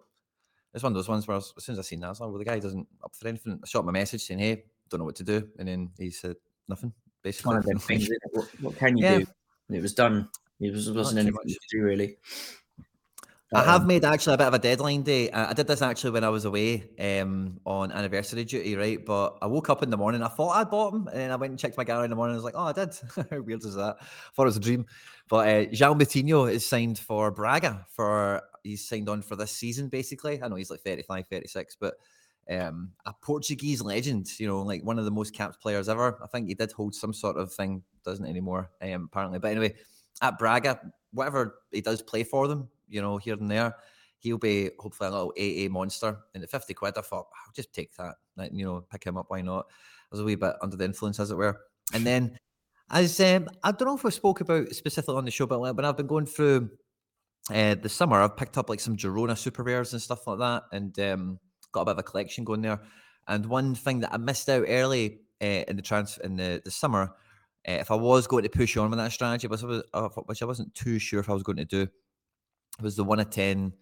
it's 0.73 0.83
one 0.83 0.93
of 0.93 0.95
those 0.95 1.09
ones 1.09 1.27
where 1.27 1.39
as 1.39 1.53
soon 1.59 1.73
as 1.73 1.79
I 1.81 1.83
seen 1.83 2.01
that, 2.01 2.07
I 2.07 2.11
was 2.11 2.21
like, 2.21 2.31
well, 2.31 2.39
the 2.39 2.45
guy 2.45 2.59
doesn't 2.61 2.87
up 3.03 3.15
for 3.17 3.27
anything. 3.27 3.59
I 3.63 3.67
shot 3.67 3.85
my 3.85 3.93
message 3.93 4.23
saying, 4.23 4.41
hey, 4.41 4.65
don't 4.89 5.01
know 5.01 5.05
what 5.05 5.17
to 5.17 5.25
do, 5.25 5.49
and 5.59 5.67
then 5.67 5.91
he 5.99 6.11
said 6.11 6.37
nothing. 6.69 6.93
Basically, 7.23 7.57
things, 7.79 8.09
what, 8.33 8.49
what, 8.61 8.77
can 8.77 8.97
you 8.97 9.05
yeah. 9.05 9.19
do? 9.19 9.27
it 9.71 9.83
was 9.83 9.95
done. 9.95 10.29
It 10.61 10.73
was, 10.73 10.91
wasn't 10.91 11.21
anything 11.21 11.39
to 11.47 11.59
do 11.71 11.83
really. 11.83 12.17
I 13.55 13.63
have 13.65 13.87
made 13.87 14.05
actually 14.05 14.35
a 14.35 14.39
bit 14.39 14.47
of 14.47 14.55
a 14.55 14.59
deadline 14.59 15.03
day. 15.03 15.31
I 15.31 15.53
did 15.53 15.67
this 15.67 15.83
actually 15.83 16.13
when 16.13 16.25
I 16.25 16.31
was 16.31 16.47
away 16.47 16.85
um, 16.99 17.61
on 17.67 17.93
anniversary 17.93 18.45
duty, 18.45 18.77
right? 18.77 19.05
But 19.05 19.37
I 19.43 19.47
woke 19.47 19.69
up 19.69 19.83
in 19.83 19.91
the 19.91 19.97
morning. 19.97 20.23
I 20.23 20.29
thought 20.29 20.57
I'd 20.57 20.71
bought 20.71 20.93
them, 20.93 21.07
and 21.09 21.19
then 21.19 21.31
I 21.31 21.37
went 21.37 21.51
and 21.51 21.59
checked 21.59 21.77
my 21.77 21.85
gallery 21.85 22.05
in 22.05 22.11
the 22.11 22.17
morning. 22.17 22.35
I 22.35 22.37
was 22.37 22.45
like, 22.45 22.55
"Oh, 22.57 22.65
I 22.65 22.73
did." 22.73 22.95
How 23.31 23.41
weird 23.41 23.63
is 23.63 23.75
that? 23.75 23.97
I 24.01 24.05
thought 24.35 24.45
it 24.45 24.47
was 24.47 24.57
a 24.57 24.61
dream. 24.61 24.87
But 25.29 25.49
uh, 25.49 25.65
João 25.67 26.01
Moutinho 26.01 26.51
is 26.51 26.67
signed 26.67 26.99
for 26.99 27.31
Braga 27.31 27.87
for 27.91 28.43
he's 28.63 28.89
signed 28.89 29.09
on 29.09 29.21
for 29.23 29.37
this 29.37 29.53
season. 29.53 29.89
Basically, 29.89 30.43
I 30.43 30.49
know 30.49 30.57
he's 30.57 30.71
like 30.71 30.81
35, 30.81 31.27
36, 31.27 31.77
but 31.79 31.95
um, 32.51 32.93
a 33.05 33.13
Portuguese 33.13 33.83
legend. 33.83 34.31
You 34.39 34.47
know, 34.49 34.63
like 34.63 34.83
one 34.83 34.99
of 34.99 35.05
the 35.05 35.11
most 35.11 35.35
capped 35.35 35.61
players 35.61 35.91
ever. 35.91 36.19
I 36.23 36.27
think 36.27 36.49
he 36.49 36.55
did 36.55 36.73
hold 36.73 36.95
some 36.95 37.13
sort 37.13 37.37
of 37.37 37.53
thing, 37.53 37.83
doesn't 38.03 38.27
anymore, 38.27 38.71
um, 38.81 39.11
apparently. 39.13 39.41
But 39.41 39.51
anyway, 39.51 39.75
at 40.23 40.39
Braga, 40.39 40.81
whatever 41.13 41.57
he 41.71 41.83
does 41.83 42.01
play 42.01 42.25
for 42.25 42.49
them, 42.49 42.69
you 42.93 43.03
know, 43.03 43.17
here 43.17 43.35
and 43.35 43.51
there. 43.51 43.75
He'll 44.19 44.39
be 44.39 44.71
hopefully 44.79 45.09
a 45.09 45.13
little 45.13 45.33
AA 45.39 45.69
monster. 45.73 46.17
And 46.35 46.45
at 46.45 46.51
50 46.51 46.75
quid, 46.75 46.95
I 46.97 47.01
thought, 47.01 47.27
I'll 47.27 47.53
just 47.55 47.73
take 47.73 47.95
that. 47.97 48.15
Like, 48.37 48.53
you 48.55 48.65
know, 48.65 48.85
pick 48.91 49.05
him 49.05 49.17
up. 49.17 49.27
Why 49.29 49.41
not? 49.41 49.67
I 49.69 50.09
was 50.13 50.21
a 50.21 50.25
wee 50.25 50.37
bit 50.37 50.55
under 50.63 50.77
the 50.77 50.85
influence, 50.85 51.19
as 51.19 51.31
it 51.31 51.37
were. 51.37 51.59
And 51.93 52.07
then, 52.07 52.39
as 52.91 53.19
um, 53.21 53.49
I 53.65 53.73
don't 53.73 53.89
know 53.89 53.97
if 53.97 54.05
I 54.05 54.11
spoke 54.11 54.41
about 54.41 54.69
specifically 54.69 55.17
on 55.17 55.25
the 55.25 55.31
show, 55.31 55.47
but 55.47 55.61
when 55.61 55.85
I've 55.85 55.97
been 55.97 56.07
going 56.07 56.27
through 56.27 56.71
uh, 57.51 57.75
the 57.75 57.89
summer, 57.89 58.21
I've 58.21 58.37
picked 58.37 58.59
up 58.59 58.69
like 58.69 58.81
some 58.81 58.97
Girona 58.97 59.37
super 59.37 59.63
rares 59.63 59.93
and 59.93 60.03
stuff 60.03 60.27
like 60.27 60.39
that, 60.39 60.65
and 60.73 60.99
um, 61.01 61.39
got 61.73 61.83
a 61.83 61.85
bit 61.87 61.93
of 61.93 61.99
a 61.99 62.03
collection 62.03 62.45
going 62.45 62.63
there. 62.63 62.81
And 63.27 63.47
one 63.47 63.75
thing 63.75 64.01
that 64.01 64.13
I 64.13 64.19
missed 64.19 64.49
out 64.49 64.67
early 64.69 65.21
uh, 65.41 65.65
in 65.69 65.77
the 65.77 65.83
trans 65.83 66.19
in 66.19 66.37
the, 66.37 66.61
the 66.65 66.71
summer, 66.71 67.15
uh, 67.69 67.73
if 67.73 67.91
I 67.91 67.95
was 67.95 68.27
going 68.27 68.43
to 68.43 68.49
push 68.49 68.77
on 68.77 68.91
with 68.91 68.99
that 68.99 69.13
strategy, 69.13 69.47
which 69.47 69.63
I, 69.63 69.67
was, 69.67 69.83
uh, 69.95 70.09
which 70.27 70.43
I 70.43 70.47
wasn't 70.47 70.75
too 70.75 70.99
sure 70.99 71.21
if 71.21 71.31
I 71.31 71.35
was 71.35 71.43
going 71.43 71.59
to 71.59 71.65
do, 71.65 71.89
was 72.81 72.97
the 72.97 73.05
one 73.05 73.21
of 73.21 73.31
ten 73.31 73.73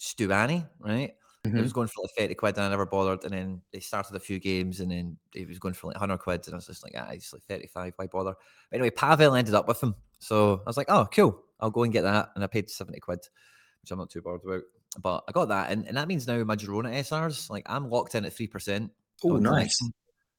Stuani, 0.00 0.68
right? 0.80 1.14
Mm-hmm. 1.44 1.58
It 1.58 1.62
was 1.62 1.72
going 1.72 1.88
for 1.88 2.02
like 2.02 2.12
30 2.16 2.34
quid 2.34 2.56
and 2.56 2.66
I 2.66 2.68
never 2.68 2.86
bothered. 2.86 3.24
And 3.24 3.32
then 3.32 3.62
they 3.72 3.80
started 3.80 4.14
a 4.14 4.20
few 4.20 4.38
games 4.38 4.80
and 4.80 4.90
then 4.90 5.16
it 5.34 5.48
was 5.48 5.58
going 5.58 5.74
for 5.74 5.88
like 5.88 5.96
100 5.96 6.18
quid. 6.18 6.46
And 6.46 6.54
I 6.54 6.56
was 6.56 6.66
just 6.66 6.84
like, 6.84 6.94
ah, 6.96 7.08
it's 7.10 7.32
like 7.32 7.42
35. 7.42 7.94
Why 7.96 8.06
bother? 8.06 8.34
But 8.70 8.76
anyway, 8.76 8.90
Pavel 8.90 9.34
ended 9.34 9.54
up 9.54 9.66
with 9.66 9.82
him. 9.82 9.96
So 10.20 10.60
I 10.64 10.68
was 10.68 10.76
like, 10.76 10.86
oh, 10.88 11.08
cool. 11.12 11.42
I'll 11.58 11.70
go 11.70 11.82
and 11.82 11.92
get 11.92 12.02
that. 12.02 12.30
And 12.34 12.44
I 12.44 12.46
paid 12.46 12.70
70 12.70 13.00
quid, 13.00 13.18
which 13.18 13.90
I'm 13.90 13.98
not 13.98 14.10
too 14.10 14.22
bothered 14.22 14.44
about. 14.44 14.62
But 15.00 15.24
I 15.28 15.32
got 15.32 15.48
that. 15.48 15.72
And, 15.72 15.86
and 15.88 15.96
that 15.96 16.06
means 16.06 16.28
now 16.28 16.42
my 16.44 16.54
Girona 16.54 16.94
SRs, 16.94 17.50
like 17.50 17.64
I'm 17.66 17.90
locked 17.90 18.14
in 18.14 18.24
at 18.24 18.36
3%. 18.36 18.90
Oh, 19.24 19.36
nice. 19.36 19.76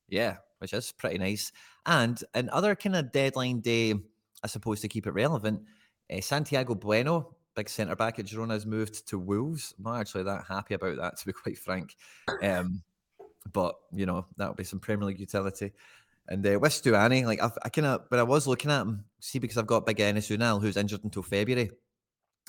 Yeah, 0.08 0.38
which 0.60 0.74
is 0.74 0.94
pretty 0.94 1.18
nice. 1.18 1.52
And 1.86 2.22
another 2.34 2.76
kind 2.76 2.96
of 2.96 3.12
deadline 3.12 3.60
day, 3.60 3.94
I 4.42 4.48
suppose, 4.48 4.80
to 4.82 4.88
keep 4.88 5.08
it 5.08 5.12
relevant, 5.12 5.64
uh, 6.14 6.22
Santiago 6.22 6.76
Bueno 6.76 7.36
big 7.56 7.70
centre 7.70 7.96
back 7.96 8.20
at 8.20 8.26
Girona 8.26 8.52
has 8.52 8.66
moved 8.66 9.08
to 9.10 9.20
Wolves. 9.20 9.74
I'm 9.78 9.84
not 9.86 10.00
actually 10.00 10.24
that 10.24 10.46
happy 10.48 10.74
about 10.74 10.98
that, 10.98 11.18
to 11.20 11.26
be 11.26 11.34
quite 11.34 11.58
frank. 11.58 11.96
Um, 12.42 12.84
but 13.52 13.76
you 13.94 14.06
know 14.06 14.26
that'll 14.38 14.56
be 14.56 14.64
some 14.64 14.80
Premier 14.80 15.06
League 15.06 15.20
utility. 15.20 15.74
And 16.28 16.46
uh, 16.48 16.58
with 16.60 16.72
Stuani, 16.72 17.26
like 17.26 17.42
I've, 17.42 17.58
I 17.64 17.70
kind 17.70 17.88
of, 17.88 18.10
but 18.10 18.20
I 18.20 18.24
was 18.24 18.48
looking 18.48 18.72
at 18.72 18.82
him, 18.82 19.04
see, 19.20 19.40
because 19.40 19.58
I've 19.58 19.68
got 19.68 19.86
big 19.86 19.98
Enes 19.98 20.30
Unal 20.36 20.62
who's 20.62 20.78
injured 20.78 21.04
until 21.04 21.22
February. 21.22 21.70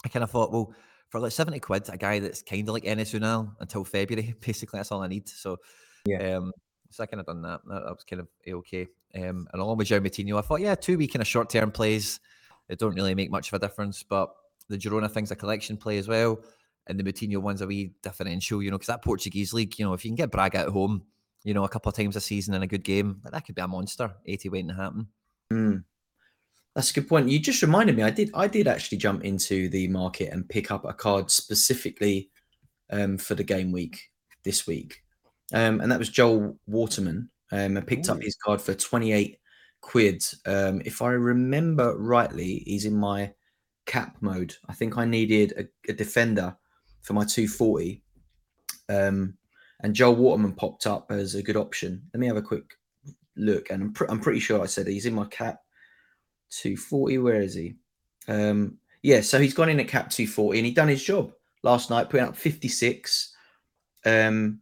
I 0.04 0.08
kind 0.08 0.22
of 0.22 0.30
thought, 0.30 0.52
well, 0.52 0.72
for 1.08 1.20
like 1.20 1.32
70 1.32 1.58
quid, 1.60 1.88
a 1.88 1.96
guy 1.96 2.20
that's 2.20 2.42
kind 2.42 2.68
of 2.68 2.72
like 2.72 2.84
Enes 2.84 3.14
Unal 3.14 3.52
until 3.58 3.84
February, 3.84 4.34
basically, 4.40 4.78
that's 4.78 4.92
all 4.92 5.02
I 5.02 5.08
need. 5.08 5.28
So, 5.28 5.56
yeah. 6.06 6.36
Um, 6.36 6.52
so 6.90 7.02
I 7.02 7.06
kind 7.06 7.20
of 7.20 7.26
done 7.26 7.42
that. 7.42 7.60
That, 7.66 7.84
that 7.84 7.92
was 7.92 8.04
kind 8.08 8.20
of 8.20 8.28
okay. 8.46 8.86
Um, 9.16 9.48
and 9.52 9.60
along 9.60 9.78
with 9.78 9.88
Jeremy 9.88 10.10
Tino, 10.10 10.38
I 10.38 10.42
thought, 10.42 10.60
yeah, 10.60 10.76
two 10.76 10.96
week 10.96 11.12
kind 11.12 11.22
of 11.22 11.26
short 11.26 11.50
term 11.50 11.72
plays. 11.72 12.20
It 12.68 12.78
don't 12.78 12.94
really 12.94 13.14
make 13.14 13.30
much 13.30 13.52
of 13.52 13.54
a 13.54 13.66
difference, 13.66 14.02
but 14.02 14.32
the 14.68 14.78
Girona 14.78 15.10
thing's 15.10 15.30
a 15.30 15.36
collection 15.36 15.76
play 15.76 15.98
as 15.98 16.08
well, 16.08 16.40
and 16.86 16.98
the 16.98 17.04
Moutinho 17.04 17.38
one's 17.38 17.60
a 17.60 17.66
wee 17.66 17.92
differential, 18.02 18.62
you 18.62 18.70
know, 18.70 18.76
because 18.76 18.88
that 18.88 19.02
Portuguese 19.02 19.52
league, 19.52 19.78
you 19.78 19.84
know, 19.84 19.92
if 19.94 20.04
you 20.04 20.10
can 20.10 20.16
get 20.16 20.30
Braga 20.30 20.58
at 20.58 20.68
home, 20.68 21.02
you 21.44 21.54
know, 21.54 21.64
a 21.64 21.68
couple 21.68 21.90
of 21.90 21.96
times 21.96 22.16
a 22.16 22.20
season 22.20 22.54
in 22.54 22.62
a 22.62 22.66
good 22.66 22.84
game, 22.84 23.20
that 23.30 23.44
could 23.44 23.54
be 23.54 23.62
a 23.62 23.68
monster. 23.68 24.10
80 24.26 24.48
waiting 24.48 24.68
to 24.68 24.74
happen. 24.74 25.08
Mm. 25.52 25.84
That's 26.74 26.90
a 26.90 26.94
good 26.94 27.08
point. 27.08 27.28
You 27.28 27.38
just 27.38 27.62
reminded 27.62 27.96
me. 27.96 28.02
I 28.02 28.10
did. 28.10 28.30
I 28.34 28.48
did 28.48 28.66
actually 28.66 28.98
jump 28.98 29.24
into 29.24 29.68
the 29.68 29.86
market 29.88 30.32
and 30.32 30.48
pick 30.48 30.70
up 30.70 30.84
a 30.84 30.92
card 30.92 31.30
specifically 31.30 32.30
um, 32.90 33.16
for 33.16 33.36
the 33.36 33.44
game 33.44 33.70
week 33.70 34.10
this 34.42 34.66
week, 34.66 35.02
um, 35.52 35.80
and 35.80 35.92
that 35.92 36.00
was 36.00 36.08
Joel 36.08 36.58
Waterman. 36.66 37.30
Um, 37.52 37.76
I 37.76 37.80
picked 37.80 38.08
Ooh. 38.08 38.12
up 38.12 38.22
his 38.22 38.36
card 38.44 38.60
for 38.60 38.74
twenty 38.74 39.12
eight 39.12 39.38
quid. 39.82 40.24
Um, 40.46 40.82
if 40.84 41.00
I 41.00 41.10
remember 41.10 41.96
rightly, 41.96 42.64
he's 42.66 42.86
in 42.86 42.96
my 42.96 43.32
cap 43.86 44.16
mode. 44.20 44.54
I 44.68 44.74
think 44.74 44.96
I 44.98 45.04
needed 45.04 45.52
a, 45.56 45.90
a 45.90 45.94
defender 45.94 46.56
for 47.02 47.12
my 47.12 47.24
240. 47.24 48.02
Um, 48.88 49.34
and 49.80 49.94
Joel 49.94 50.16
Waterman 50.16 50.54
popped 50.54 50.86
up 50.86 51.10
as 51.10 51.34
a 51.34 51.42
good 51.42 51.56
option. 51.56 52.02
Let 52.12 52.20
me 52.20 52.26
have 52.26 52.36
a 52.36 52.42
quick 52.42 52.78
look. 53.36 53.70
And 53.70 53.82
I'm, 53.82 53.92
pr- 53.92 54.06
I'm 54.08 54.20
pretty 54.20 54.40
sure 54.40 54.62
I 54.62 54.66
said 54.66 54.86
he's 54.86 55.06
in 55.06 55.14
my 55.14 55.26
cap 55.26 55.60
240. 56.50 57.18
Where 57.18 57.42
is 57.42 57.54
he? 57.54 57.74
Um, 58.28 58.78
yeah, 59.02 59.20
so 59.20 59.38
he's 59.38 59.54
gone 59.54 59.68
in 59.68 59.80
at 59.80 59.88
cap 59.88 60.10
240 60.10 60.58
and 60.58 60.66
he 60.66 60.72
done 60.72 60.88
his 60.88 61.04
job 61.04 61.32
last 61.62 61.90
night, 61.90 62.08
putting 62.08 62.26
up 62.26 62.36
56. 62.36 63.34
Um, 64.06 64.60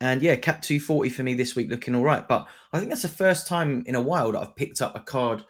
and 0.00 0.22
yeah, 0.22 0.36
cap 0.36 0.60
240 0.60 1.10
for 1.10 1.22
me 1.22 1.34
this 1.34 1.54
week 1.54 1.70
looking 1.70 1.94
all 1.94 2.02
right. 2.02 2.26
But 2.26 2.48
I 2.72 2.78
think 2.78 2.90
that's 2.90 3.02
the 3.02 3.08
first 3.08 3.46
time 3.46 3.84
in 3.86 3.94
a 3.94 4.00
while 4.00 4.32
that 4.32 4.40
I've 4.40 4.56
picked 4.56 4.82
up 4.82 4.96
a 4.96 5.00
card 5.00 5.44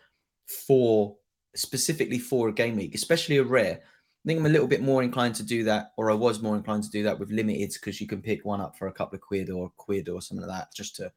for 0.67 1.17
specifically 1.57 2.19
for 2.19 2.49
a 2.49 2.53
game 2.53 2.77
week, 2.77 2.95
especially 2.95 3.39
a 3.39 3.45
rare. 3.45 3.81
I 3.83 4.29
think 4.29 4.41
I'm 4.41 4.47
a 4.47 4.51
little 4.51 4.67
bit 4.67 4.83
more 4.83 5.03
inclined 5.03 5.37
to 5.37 5.45
do 5.45 5.63
that, 5.65 5.93
or 5.97 6.11
I 6.11 6.15
was 6.15 6.43
more 6.43 6.57
inclined 6.57 6.83
to 6.85 6.91
do 6.91 7.05
that 7.05 7.19
with 7.19 7.31
limiteds 7.31 7.75
because 7.75 8.01
you 8.01 8.09
can 8.09 8.21
pick 8.21 8.45
one 8.45 8.61
up 8.61 8.77
for 8.77 8.89
a 8.89 8.93
couple 8.93 9.15
of 9.15 9.23
quid 9.23 9.51
or 9.51 9.71
quid 9.77 10.09
or 10.09 10.21
something 10.21 10.47
like 10.47 10.59
that, 10.59 10.75
just 10.75 10.97
to 10.97 11.13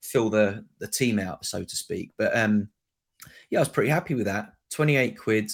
fill 0.00 0.30
the 0.30 0.64
the 0.78 0.86
team 0.86 1.18
out, 1.18 1.44
so 1.44 1.64
to 1.64 1.76
speak. 1.76 2.12
But 2.16 2.36
um, 2.36 2.68
yeah, 3.50 3.58
I 3.58 3.62
was 3.62 3.68
pretty 3.68 3.90
happy 3.90 4.14
with 4.14 4.26
that. 4.26 4.52
Twenty 4.70 4.96
eight 4.96 5.18
quid. 5.18 5.52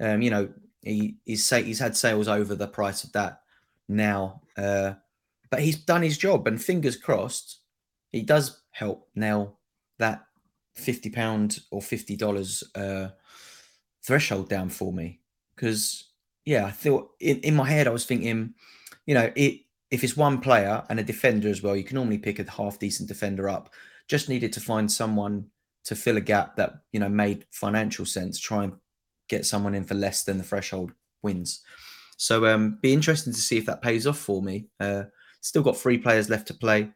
Um, 0.00 0.22
you 0.22 0.30
know, 0.30 0.48
he 0.82 1.16
he's 1.24 1.44
say 1.44 1.62
he's 1.62 1.78
had 1.78 1.96
sales 1.96 2.28
over 2.28 2.54
the 2.54 2.66
price 2.66 3.04
of 3.04 3.12
that 3.12 3.42
now, 3.88 4.42
uh, 4.56 4.94
but 5.50 5.60
he's 5.60 5.76
done 5.76 6.02
his 6.02 6.18
job, 6.18 6.46
and 6.48 6.60
fingers 6.60 6.96
crossed, 6.96 7.60
he 8.10 8.22
does 8.22 8.60
help 8.72 9.08
now 9.14 9.54
that 9.98 10.24
fifty 10.74 11.10
pound 11.10 11.60
or 11.70 11.82
fifty 11.82 12.16
dollars 12.16 12.64
uh 12.74 13.08
threshold 14.02 14.48
down 14.48 14.68
for 14.68 14.92
me 14.92 15.20
because 15.54 16.10
yeah, 16.44 16.64
I 16.64 16.70
thought 16.70 17.10
in, 17.20 17.38
in 17.40 17.54
my 17.54 17.68
head 17.68 17.86
I 17.86 17.90
was 17.90 18.06
thinking, 18.06 18.54
you 19.06 19.14
know, 19.14 19.30
it 19.36 19.60
if 19.90 20.04
it's 20.04 20.16
one 20.16 20.40
player 20.40 20.84
and 20.88 21.00
a 21.00 21.04
defender 21.04 21.48
as 21.48 21.62
well, 21.62 21.76
you 21.76 21.84
can 21.84 21.96
normally 21.96 22.18
pick 22.18 22.38
a 22.38 22.50
half 22.50 22.78
decent 22.78 23.08
defender 23.08 23.48
up. 23.48 23.72
Just 24.08 24.28
needed 24.28 24.52
to 24.52 24.60
find 24.60 24.90
someone 24.90 25.46
to 25.84 25.96
fill 25.96 26.16
a 26.16 26.20
gap 26.20 26.56
that 26.56 26.74
you 26.92 27.00
know 27.00 27.08
made 27.08 27.46
financial 27.50 28.06
sense. 28.06 28.38
Try 28.38 28.64
and 28.64 28.72
get 29.28 29.46
someone 29.46 29.74
in 29.74 29.84
for 29.84 29.94
less 29.94 30.24
than 30.24 30.38
the 30.38 30.44
threshold 30.44 30.92
wins. 31.22 31.62
So 32.16 32.46
um, 32.46 32.78
be 32.82 32.92
interesting 32.92 33.32
to 33.32 33.38
see 33.38 33.58
if 33.58 33.66
that 33.66 33.82
pays 33.82 34.06
off 34.06 34.18
for 34.18 34.42
me. 34.42 34.66
Uh, 34.78 35.04
still 35.40 35.62
got 35.62 35.76
three 35.76 35.98
players 35.98 36.28
left 36.28 36.48
to 36.48 36.54
play 36.54 36.90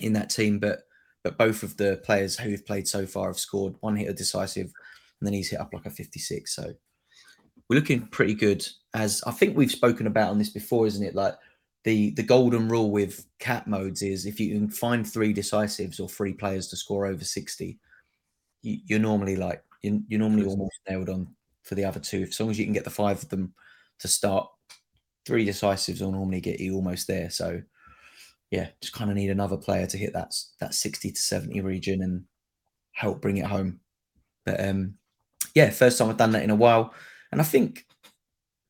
in 0.00 0.12
that 0.14 0.30
team, 0.30 0.58
but 0.58 0.80
but 1.22 1.36
both 1.36 1.62
of 1.62 1.76
the 1.76 2.00
players 2.04 2.38
who've 2.38 2.64
played 2.64 2.88
so 2.88 3.06
far 3.06 3.28
have 3.28 3.38
scored 3.38 3.74
one 3.80 3.96
hit 3.96 4.08
a 4.08 4.14
decisive 4.14 4.72
and 5.20 5.26
then 5.26 5.34
he's 5.34 5.50
hit 5.50 5.60
up 5.60 5.70
like 5.72 5.86
a 5.86 5.90
56. 5.90 6.54
So 6.54 6.72
we're 7.68 7.76
looking 7.76 8.06
pretty 8.08 8.34
good. 8.34 8.66
As 8.94 9.22
I 9.26 9.30
think 9.30 9.56
we've 9.56 9.70
spoken 9.70 10.06
about 10.06 10.30
on 10.30 10.38
this 10.38 10.50
before, 10.50 10.86
isn't 10.86 11.04
it? 11.04 11.14
Like 11.14 11.34
the 11.84 12.10
the 12.10 12.22
golden 12.22 12.68
rule 12.68 12.90
with 12.90 13.26
cap 13.38 13.66
modes 13.66 14.02
is 14.02 14.26
if 14.26 14.40
you 14.40 14.54
can 14.54 14.68
find 14.68 15.06
three 15.06 15.32
decisives 15.32 16.00
or 16.00 16.08
three 16.08 16.32
players 16.32 16.68
to 16.68 16.76
score 16.76 17.06
over 17.06 17.24
60, 17.24 17.78
you, 18.62 18.96
are 18.96 18.98
normally 18.98 19.36
like 19.36 19.62
you're, 19.82 20.00
you're 20.08 20.20
normally 20.20 20.46
almost 20.46 20.78
nailed 20.88 21.08
on 21.08 21.28
for 21.62 21.74
the 21.74 21.84
other 21.84 22.00
two. 22.00 22.22
As 22.22 22.40
long 22.40 22.50
as 22.50 22.58
you 22.58 22.64
can 22.64 22.74
get 22.74 22.84
the 22.84 22.90
five 22.90 23.22
of 23.22 23.28
them 23.28 23.54
to 24.00 24.08
start, 24.08 24.48
three 25.24 25.44
decisives 25.44 26.00
will 26.00 26.12
normally 26.12 26.40
get 26.40 26.60
you 26.60 26.74
almost 26.74 27.06
there. 27.06 27.30
So 27.30 27.62
yeah, 28.50 28.68
just 28.82 28.94
kind 28.94 29.10
of 29.10 29.16
need 29.16 29.30
another 29.30 29.56
player 29.56 29.86
to 29.86 29.96
hit 29.96 30.12
that 30.12 30.34
that 30.60 30.74
60 30.74 31.12
to 31.12 31.20
70 31.20 31.60
region 31.60 32.02
and 32.02 32.24
help 32.92 33.22
bring 33.22 33.36
it 33.36 33.46
home. 33.46 33.80
But 34.44 34.62
um 34.66 34.94
yeah, 35.54 35.70
first 35.70 35.98
time 35.98 36.10
I've 36.10 36.16
done 36.16 36.32
that 36.32 36.42
in 36.42 36.50
a 36.50 36.56
while. 36.56 36.94
And 37.32 37.40
I 37.40 37.44
think 37.44 37.86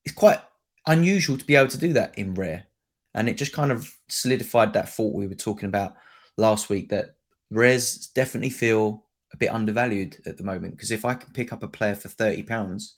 it's 0.04 0.14
quite 0.14 0.40
unusual 0.86 1.38
to 1.38 1.44
be 1.44 1.56
able 1.56 1.68
to 1.68 1.78
do 1.78 1.92
that 1.94 2.16
in 2.18 2.34
rare. 2.34 2.66
And 3.14 3.28
it 3.28 3.36
just 3.36 3.52
kind 3.52 3.72
of 3.72 3.92
solidified 4.08 4.72
that 4.72 4.88
thought 4.88 5.14
we 5.14 5.26
were 5.26 5.34
talking 5.34 5.68
about 5.68 5.94
last 6.36 6.70
week 6.70 6.88
that 6.90 7.16
rares 7.50 8.08
definitely 8.14 8.50
feel 8.50 9.04
a 9.32 9.36
bit 9.36 9.52
undervalued 9.52 10.16
at 10.26 10.36
the 10.36 10.44
moment. 10.44 10.76
Because 10.76 10.90
if 10.90 11.04
I 11.04 11.14
can 11.14 11.32
pick 11.32 11.52
up 11.52 11.62
a 11.62 11.68
player 11.68 11.94
for 11.94 12.08
30 12.08 12.44
pounds 12.44 12.96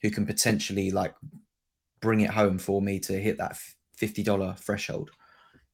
who 0.00 0.10
can 0.10 0.26
potentially 0.26 0.90
like 0.90 1.14
bring 2.00 2.20
it 2.20 2.30
home 2.30 2.58
for 2.58 2.80
me 2.80 2.98
to 3.00 3.20
hit 3.20 3.38
that 3.38 3.56
$50 4.00 4.58
threshold, 4.58 5.10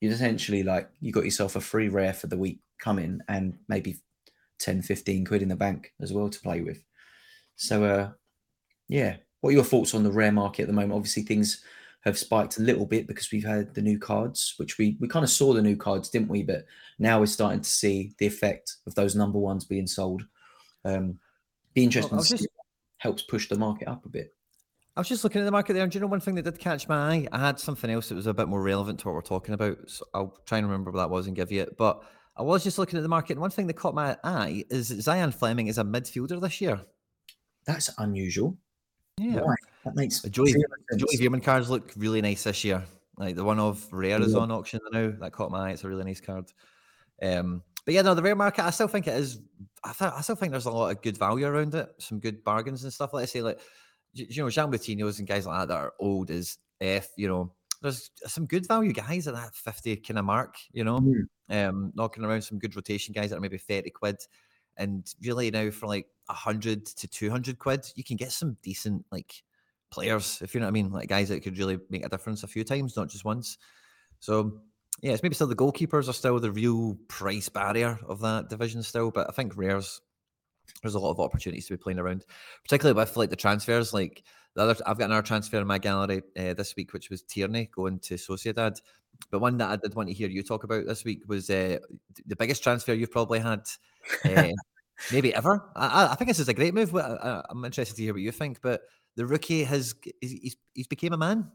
you're 0.00 0.12
essentially 0.12 0.62
like 0.62 0.88
you 1.00 1.12
got 1.12 1.24
yourself 1.24 1.56
a 1.56 1.60
free 1.60 1.88
rare 1.88 2.12
for 2.12 2.26
the 2.26 2.38
week 2.38 2.60
coming 2.78 3.20
and 3.28 3.58
maybe 3.68 4.00
10, 4.60 4.82
15 4.82 5.24
quid 5.24 5.42
in 5.42 5.48
the 5.48 5.56
bank 5.56 5.92
as 6.00 6.12
well 6.12 6.28
to 6.28 6.40
play 6.40 6.60
with. 6.60 6.82
So, 7.58 7.84
uh, 7.84 8.10
yeah, 8.88 9.16
what 9.40 9.50
are 9.50 9.54
your 9.54 9.64
thoughts 9.64 9.94
on 9.94 10.04
the 10.04 10.12
rare 10.12 10.32
market 10.32 10.62
at 10.62 10.68
the 10.68 10.74
moment? 10.74 10.94
Obviously, 10.94 11.24
things 11.24 11.62
have 12.02 12.16
spiked 12.16 12.58
a 12.58 12.62
little 12.62 12.86
bit 12.86 13.06
because 13.06 13.30
we've 13.30 13.44
had 13.44 13.74
the 13.74 13.82
new 13.82 13.98
cards, 13.98 14.54
which 14.56 14.78
we 14.78 14.96
we 15.00 15.08
kind 15.08 15.24
of 15.24 15.30
saw 15.30 15.52
the 15.52 15.60
new 15.60 15.76
cards, 15.76 16.08
didn't 16.08 16.28
we? 16.28 16.42
But 16.42 16.64
now 16.98 17.20
we're 17.20 17.26
starting 17.26 17.60
to 17.60 17.68
see 17.68 18.14
the 18.18 18.26
effect 18.26 18.76
of 18.86 18.94
those 18.94 19.16
number 19.16 19.38
ones 19.38 19.64
being 19.64 19.86
sold. 19.86 20.22
Um, 20.84 21.18
be 21.74 21.84
interesting 21.84 22.16
well, 22.16 22.24
to 22.24 22.30
just, 22.30 22.44
see 22.44 22.48
helps 22.98 23.22
push 23.22 23.48
the 23.48 23.58
market 23.58 23.88
up 23.88 24.04
a 24.04 24.08
bit. 24.08 24.34
I 24.96 25.00
was 25.00 25.08
just 25.08 25.22
looking 25.22 25.40
at 25.40 25.44
the 25.44 25.52
market 25.52 25.74
there. 25.74 25.84
And 25.84 25.92
do 25.92 25.96
you 25.96 26.00
know 26.00 26.08
one 26.08 26.20
thing 26.20 26.34
that 26.36 26.42
did 26.42 26.58
catch 26.58 26.88
my 26.88 26.96
eye? 26.96 27.28
I 27.30 27.38
had 27.38 27.60
something 27.60 27.90
else 27.90 28.08
that 28.08 28.16
was 28.16 28.26
a 28.26 28.34
bit 28.34 28.48
more 28.48 28.62
relevant 28.62 28.98
to 29.00 29.08
what 29.08 29.14
we're 29.14 29.22
talking 29.22 29.54
about. 29.54 29.78
So 29.86 30.04
I'll 30.14 30.36
try 30.46 30.58
and 30.58 30.66
remember 30.66 30.90
what 30.90 30.98
that 30.98 31.10
was 31.10 31.28
and 31.28 31.36
give 31.36 31.52
you 31.52 31.62
it. 31.62 31.76
But 31.76 32.02
I 32.36 32.42
was 32.42 32.64
just 32.64 32.78
looking 32.78 32.98
at 32.98 33.02
the 33.02 33.08
market, 33.08 33.32
and 33.32 33.40
one 33.40 33.50
thing 33.50 33.66
that 33.68 33.74
caught 33.74 33.94
my 33.94 34.16
eye 34.24 34.64
is 34.70 34.90
Zian 34.90 35.34
Flemming 35.34 35.66
is 35.68 35.78
a 35.78 35.84
midfielder 35.84 36.40
this 36.40 36.60
year. 36.60 36.80
That's 37.68 37.90
unusual. 37.98 38.56
Yeah, 39.18 39.42
Why? 39.42 39.54
that 39.84 39.94
makes 39.94 40.22
Joey, 40.22 40.54
Joey 40.96 41.18
Veerman 41.18 41.42
cards 41.42 41.68
look 41.68 41.92
really 41.96 42.22
nice 42.22 42.44
this 42.44 42.64
year. 42.64 42.82
Like 43.18 43.36
the 43.36 43.44
one 43.44 43.58
of 43.58 43.86
Rare 43.92 44.22
is 44.22 44.34
on 44.34 44.50
auction 44.50 44.80
now. 44.90 45.12
That 45.20 45.32
caught 45.32 45.50
my 45.50 45.68
eye. 45.68 45.72
It's 45.72 45.84
a 45.84 45.88
really 45.88 46.04
nice 46.04 46.20
card. 46.20 46.50
Um, 47.22 47.62
but 47.84 47.92
yeah, 47.94 48.02
no, 48.02 48.14
the 48.14 48.22
rare 48.22 48.36
market, 48.36 48.64
I 48.64 48.70
still 48.70 48.88
think 48.88 49.06
it 49.06 49.16
is. 49.16 49.40
I, 49.84 49.92
th- 49.92 50.12
I 50.16 50.20
still 50.22 50.36
think 50.36 50.52
there's 50.52 50.64
a 50.64 50.70
lot 50.70 50.90
of 50.90 51.02
good 51.02 51.18
value 51.18 51.46
around 51.46 51.74
it. 51.74 51.88
Some 51.98 52.20
good 52.20 52.42
bargains 52.42 52.84
and 52.84 52.92
stuff. 52.92 53.12
Like 53.12 53.24
I 53.24 53.26
say, 53.26 53.42
like 53.42 53.60
you 54.14 54.42
know, 54.42 54.48
Jean 54.48 55.02
and 55.02 55.26
guys 55.26 55.46
like 55.46 55.58
that 55.58 55.68
that 55.68 55.76
are 55.76 55.92
old 56.00 56.30
as 56.30 56.56
f. 56.80 57.08
You 57.16 57.28
know, 57.28 57.52
there's 57.82 58.10
some 58.26 58.46
good 58.46 58.66
value 58.66 58.94
guys 58.94 59.28
at 59.28 59.34
that 59.34 59.54
fifty 59.54 59.96
kind 59.96 60.18
of 60.18 60.24
mark. 60.24 60.56
You 60.72 60.84
know, 60.84 61.00
mm. 61.00 61.26
um, 61.50 61.92
knocking 61.94 62.24
around 62.24 62.42
some 62.42 62.58
good 62.58 62.74
rotation 62.74 63.12
guys 63.12 63.28
that 63.30 63.36
are 63.36 63.42
maybe 63.42 63.58
thirty 63.58 63.90
quid. 63.90 64.16
And 64.78 65.06
really 65.22 65.50
now 65.50 65.70
for 65.70 65.86
like 65.86 66.06
100 66.26 66.86
to 66.86 67.08
200 67.08 67.58
quid, 67.58 67.86
you 67.94 68.04
can 68.04 68.16
get 68.16 68.32
some 68.32 68.56
decent 68.62 69.04
like 69.10 69.42
players, 69.90 70.38
if 70.42 70.54
you 70.54 70.60
know 70.60 70.66
what 70.66 70.70
I 70.70 70.72
mean, 70.72 70.90
like 70.90 71.08
guys 71.08 71.28
that 71.28 71.42
could 71.42 71.58
really 71.58 71.78
make 71.90 72.04
a 72.04 72.08
difference 72.08 72.42
a 72.42 72.48
few 72.48 72.64
times, 72.64 72.96
not 72.96 73.08
just 73.08 73.24
once. 73.24 73.58
So 74.20 74.60
yeah, 75.00 75.12
it's 75.12 75.22
maybe 75.22 75.34
still 75.34 75.46
the 75.46 75.56
goalkeepers 75.56 76.08
are 76.08 76.12
still 76.12 76.40
the 76.40 76.52
real 76.52 76.96
price 77.08 77.48
barrier 77.48 77.98
of 78.06 78.20
that 78.20 78.48
division 78.48 78.82
still, 78.82 79.10
but 79.10 79.28
I 79.28 79.32
think 79.32 79.56
Rares 79.56 80.00
there's 80.82 80.94
a 80.94 80.98
lot 80.98 81.10
of 81.10 81.20
opportunities 81.20 81.66
to 81.66 81.74
be 81.74 81.82
playing 81.82 81.98
around, 81.98 82.24
particularly 82.62 82.96
with 82.96 83.16
like 83.16 83.30
the 83.30 83.36
transfers. 83.36 83.92
Like 83.92 84.22
the 84.54 84.62
other, 84.62 84.76
I've 84.86 84.98
got 84.98 85.06
another 85.06 85.26
transfer 85.26 85.58
in 85.58 85.66
my 85.66 85.78
gallery 85.78 86.22
uh, 86.38 86.54
this 86.54 86.74
week, 86.76 86.92
which 86.92 87.10
was 87.10 87.22
Tierney 87.22 87.70
going 87.74 87.98
to 88.00 88.14
Sociedad. 88.14 88.80
But 89.30 89.40
one 89.40 89.56
that 89.58 89.70
I 89.70 89.76
did 89.76 89.94
want 89.94 90.08
to 90.08 90.14
hear 90.14 90.28
you 90.28 90.42
talk 90.42 90.64
about 90.64 90.86
this 90.86 91.04
week 91.04 91.22
was 91.26 91.50
uh, 91.50 91.78
the 92.26 92.36
biggest 92.36 92.62
transfer 92.62 92.94
you've 92.94 93.10
probably 93.10 93.40
had, 93.40 93.62
uh, 94.24 94.48
maybe 95.12 95.34
ever. 95.34 95.70
I, 95.76 96.08
I, 96.10 96.14
think 96.14 96.28
this 96.28 96.38
is 96.38 96.48
a 96.48 96.54
great 96.54 96.74
move. 96.74 96.94
I, 96.94 97.42
am 97.50 97.64
interested 97.64 97.96
to 97.96 98.02
hear 98.02 98.12
what 98.12 98.22
you 98.22 98.32
think. 98.32 98.60
But 98.62 98.82
the 99.16 99.26
rookie 99.26 99.64
has 99.64 99.94
he's, 100.20 100.56
he's 100.74 100.86
became 100.86 101.12
a 101.12 101.18
man. 101.18 101.50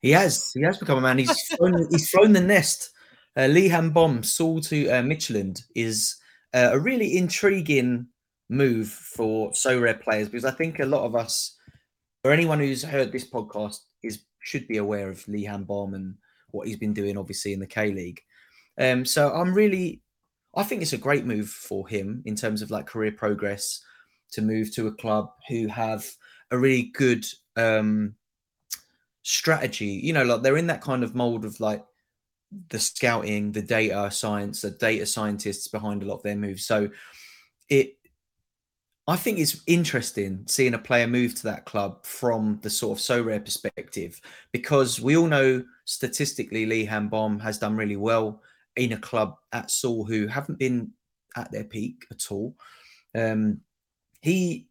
He 0.00 0.10
has. 0.10 0.52
He 0.52 0.62
has 0.62 0.78
become 0.78 0.98
a 0.98 1.02
man. 1.02 1.18
He's 1.18 1.48
thrown, 1.56 1.86
he's 1.90 2.10
thrown 2.10 2.32
the 2.32 2.40
nest. 2.40 2.90
Uh, 3.36 3.46
Lee 3.46 3.68
Han-beom, 3.68 4.24
Seoul 4.24 4.60
to 4.62 4.90
uh, 4.90 5.02
is 5.74 6.16
uh, 6.52 6.70
a 6.72 6.78
really 6.78 7.16
intriguing 7.16 8.06
move 8.50 8.88
for 8.88 9.50
Sorare 9.52 9.98
players 9.98 10.28
because 10.28 10.44
I 10.44 10.50
think 10.50 10.78
a 10.78 10.84
lot 10.84 11.04
of 11.04 11.16
us, 11.16 11.56
or 12.24 12.32
anyone 12.32 12.58
who's 12.58 12.82
heard 12.82 13.10
this 13.10 13.28
podcast, 13.28 13.78
is 14.02 14.24
should 14.40 14.68
be 14.68 14.76
aware 14.76 15.08
of 15.08 15.26
Lee 15.28 15.48
Bomb 15.48 15.94
and 15.94 16.16
what 16.50 16.66
he's 16.66 16.76
been 16.76 16.92
doing, 16.92 17.16
obviously 17.16 17.52
in 17.52 17.60
the 17.60 17.66
K 17.66 17.92
League. 17.92 18.20
Um, 18.78 19.04
so 19.04 19.32
I'm 19.32 19.54
really, 19.54 20.01
I 20.54 20.62
think 20.62 20.82
it's 20.82 20.92
a 20.92 20.98
great 20.98 21.24
move 21.24 21.48
for 21.48 21.88
him 21.88 22.22
in 22.26 22.36
terms 22.36 22.62
of 22.62 22.70
like 22.70 22.86
career 22.86 23.12
progress 23.12 23.80
to 24.32 24.42
move 24.42 24.74
to 24.74 24.86
a 24.86 24.92
club 24.92 25.30
who 25.48 25.66
have 25.66 26.06
a 26.50 26.58
really 26.58 26.90
good 26.94 27.24
um, 27.56 28.14
strategy. 29.22 30.00
You 30.02 30.12
know, 30.12 30.24
like 30.24 30.42
they're 30.42 30.56
in 30.56 30.66
that 30.66 30.82
kind 30.82 31.02
of 31.02 31.14
mold 31.14 31.44
of 31.44 31.58
like 31.60 31.84
the 32.68 32.78
scouting, 32.78 33.52
the 33.52 33.62
data 33.62 34.10
science, 34.10 34.60
the 34.60 34.70
data 34.70 35.06
scientists 35.06 35.68
behind 35.68 36.02
a 36.02 36.06
lot 36.06 36.16
of 36.16 36.22
their 36.22 36.36
moves. 36.36 36.66
So 36.66 36.90
it 37.68 37.96
I 39.08 39.16
think 39.16 39.38
it's 39.40 39.60
interesting 39.66 40.44
seeing 40.46 40.74
a 40.74 40.78
player 40.78 41.08
move 41.08 41.34
to 41.36 41.42
that 41.44 41.64
club 41.64 42.04
from 42.06 42.60
the 42.62 42.70
sort 42.70 42.98
of 42.98 43.02
Sorare 43.04 43.44
perspective 43.44 44.20
because 44.52 45.00
we 45.00 45.16
all 45.16 45.26
know 45.26 45.64
statistically 45.86 46.66
Lee 46.66 46.84
Han-beom 46.84 47.40
has 47.40 47.58
done 47.58 47.76
really 47.76 47.96
well 47.96 48.40
in 48.76 48.92
a 48.92 48.98
club 48.98 49.36
at 49.52 49.70
Seoul 49.70 50.04
who 50.04 50.26
haven't 50.26 50.58
been 50.58 50.92
at 51.36 51.50
their 51.52 51.64
peak 51.64 52.06
at 52.10 52.30
all. 52.30 52.56
Um, 53.14 53.60
he, 54.20 54.68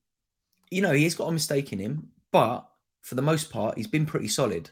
you 0.69 0.81
know, 0.81 0.93
he's 0.93 1.15
got 1.15 1.27
a 1.27 1.31
mistake 1.31 1.73
in 1.73 1.79
him, 1.79 2.09
but 2.31 2.65
for 3.01 3.15
the 3.15 3.21
most 3.21 3.51
part, 3.51 3.77
he's 3.77 3.87
been 3.87 4.05
pretty 4.05 4.27
solid. 4.27 4.69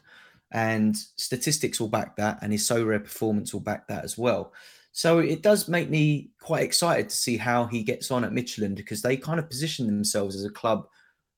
And 0.52 0.96
statistics 0.96 1.78
will 1.78 1.88
back 1.88 2.16
that, 2.16 2.38
and 2.42 2.52
his 2.52 2.68
Sorare 2.68 3.02
performance 3.02 3.52
will 3.52 3.60
back 3.60 3.86
that 3.88 4.04
as 4.04 4.18
well. 4.18 4.52
So 4.92 5.18
it 5.20 5.42
does 5.42 5.68
make 5.68 5.88
me 5.88 6.30
quite 6.40 6.64
excited 6.64 7.08
to 7.08 7.16
see 7.16 7.36
how 7.36 7.66
he 7.66 7.84
gets 7.84 8.10
on 8.10 8.24
at 8.24 8.32
Midtjylland 8.32 8.74
because 8.74 9.02
they 9.02 9.16
kind 9.16 9.38
of 9.38 9.48
position 9.48 9.86
themselves 9.86 10.34
as 10.34 10.44
a 10.44 10.50
club 10.50 10.86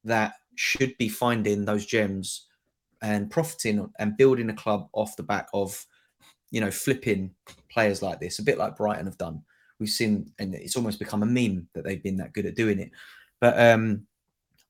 that 0.05 0.35
should 0.55 0.97
be 0.97 1.09
finding 1.09 1.65
those 1.65 1.85
gems 1.85 2.47
and 3.03 3.31
profiting 3.31 3.91
and 3.99 4.17
building 4.17 4.49
a 4.49 4.55
club 4.55 4.89
off 4.95 5.17
the 5.17 5.23
back 5.23 5.49
of, 5.53 5.85
you 6.53 6.61
know, 6.61 6.71
flipping 6.71 7.35
players 7.69 8.03
like 8.03 8.21
this, 8.21 8.39
a 8.39 8.45
bit 8.45 8.59
like 8.59 8.77
Brighton 8.77 9.07
have 9.07 9.19
done. 9.19 9.43
We've 9.81 9.89
seen, 9.89 10.31
and 10.39 10.55
it's 10.55 10.77
almost 10.77 11.01
become 11.01 11.25
a 11.25 11.27
meme 11.27 11.67
that 11.75 11.83
they've 11.83 12.03
been 12.03 12.19
that 12.19 12.35
good 12.35 12.47
at 12.47 12.55
doing 12.55 12.79
it. 12.79 12.93
But 13.41 13.59
um, 13.59 14.07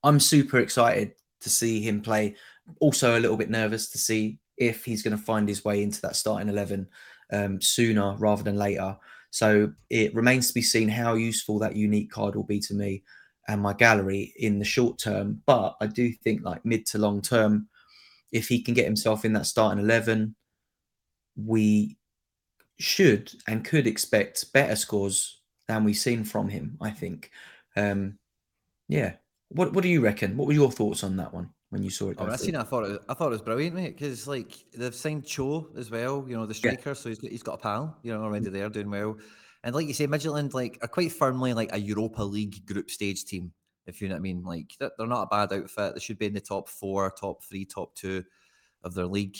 I'm 0.03 0.21
super 0.21 0.61
excited 0.61 1.12
to 1.41 1.51
see 1.51 1.83
him 1.83 2.01
play. 2.01 2.37
Also, 2.81 3.19
a 3.19 3.21
little 3.21 3.37
bit 3.37 3.51
nervous 3.51 3.91
to 3.91 3.99
see 3.99 4.39
if 4.57 4.85
he's 4.85 5.03
going 5.03 5.17
to 5.17 5.23
find 5.23 5.49
his 5.49 5.65
way 5.65 5.83
into 5.83 6.01
that 6.03 6.17
starting 6.17 6.49
11 6.49 6.87
um, 7.33 7.61
sooner 7.61 8.15
rather 8.17 8.45
than 8.45 8.57
later. 8.57 8.97
So 9.31 9.73
it 9.91 10.15
remains 10.15 10.49
to 10.49 10.55
be 10.55 10.62
seen 10.62 10.89
how 10.89 11.15
useful 11.15 11.59
that 11.59 11.75
unique 11.75 12.13
card 12.13 12.37
will 12.37 12.45
be 12.45 12.61
to 12.61 12.75
me 12.75 13.02
and 13.49 13.61
my 13.61 13.73
gallery 13.73 14.33
in 14.37 14.61
the 14.61 14.65
short 14.65 14.99
term. 14.99 15.43
But 15.47 15.76
I 15.80 15.89
do 15.89 16.13
think, 16.13 16.45
like 16.45 16.65
mid 16.65 16.87
to 16.87 16.99
long 16.99 17.21
term, 17.21 17.69
if 18.30 18.49
he 18.49 18.63
can 18.63 18.75
get 18.75 18.85
himself 18.85 19.25
in 19.25 19.33
that 19.33 19.47
starting 19.47 19.83
11, 19.83 20.37
we 21.36 21.97
should 22.78 23.32
and 23.47 23.64
could 23.64 23.86
expect 23.86 24.52
better 24.52 24.76
scores 24.76 25.40
than 25.68 25.84
we've 25.84 25.97
seen 25.97 26.25
from 26.25 26.49
him, 26.49 26.76
I 26.80 26.90
think. 26.90 27.30
Um, 27.76 28.18
yeah. 28.88 29.14
What 29.49 29.73
What 29.73 29.82
do 29.82 29.88
you 29.88 30.00
reckon? 30.00 30.36
What 30.36 30.47
were 30.47 30.54
your 30.54 30.73
thoughts 30.73 31.04
on 31.04 31.16
that 31.16 31.32
one? 31.32 31.50
when 31.73 31.82
you 31.82 31.88
saw 31.88 32.10
it. 32.10 32.18
Oh, 32.21 32.26
I 32.26 32.36
seen 32.36 32.54
it. 32.54 32.58
I 32.58 32.64
thought 32.64 32.84
it. 32.84 33.00
I 33.08 33.14
thought 33.14 33.28
it 33.28 33.30
was 33.30 33.40
brilliant, 33.40 33.75
mate. 33.75 33.97
Because 33.97 34.28
like 34.28 34.52
they've 34.76 34.95
signed 34.95 35.25
Cho 35.25 35.71
as 35.75 35.90
well. 35.90 36.23
You 36.28 36.36
know 36.36 36.45
the 36.45 36.52
striker, 36.52 36.90
yeah. 36.90 36.92
so 36.92 37.08
he's 37.08 37.18
got, 37.18 37.30
he's 37.30 37.42
got 37.42 37.54
a 37.54 37.58
pal. 37.58 37.97
You 38.02 38.12
know 38.12 38.23
already 38.23 38.50
there 38.50 38.68
doing 38.68 38.90
well. 38.90 39.16
And 39.64 39.75
like 39.75 39.86
you 39.86 39.95
say, 39.95 40.06
Midtjylland 40.06 40.52
like 40.52 40.78
are 40.82 40.88
quite 40.88 41.12
firmly 41.12 41.54
like 41.54 41.73
a 41.73 41.80
Europa 41.80 42.23
League 42.23 42.66
group 42.66 42.90
stage 42.90 43.25
team. 43.25 43.52
If 43.86 44.02
you 44.02 44.08
know 44.08 44.16
what 44.16 44.18
I 44.18 44.23
mean, 44.23 44.42
like 44.45 44.75
they're, 44.78 44.90
they're 44.99 45.06
not 45.06 45.23
a 45.23 45.26
bad 45.28 45.52
outfit. 45.54 45.95
They 45.95 46.00
should 46.00 46.18
be 46.18 46.26
in 46.26 46.34
the 46.34 46.42
top 46.42 46.68
four, 46.68 47.10
top 47.10 47.42
three, 47.42 47.64
top 47.64 47.95
two 47.95 48.23
of 48.84 48.92
their 48.92 49.06
league. 49.06 49.38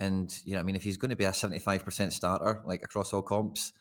And 0.00 0.32
you 0.44 0.54
know, 0.54 0.60
I 0.60 0.62
mean, 0.62 0.76
if 0.76 0.82
he's 0.82 0.96
going 0.96 1.10
to 1.10 1.16
be 1.16 1.24
a 1.24 1.32
seventy-five 1.32 1.84
percent 1.84 2.12
starter, 2.12 2.62
like 2.64 2.82
across 2.82 3.12
all 3.12 3.22
comps, 3.22 3.72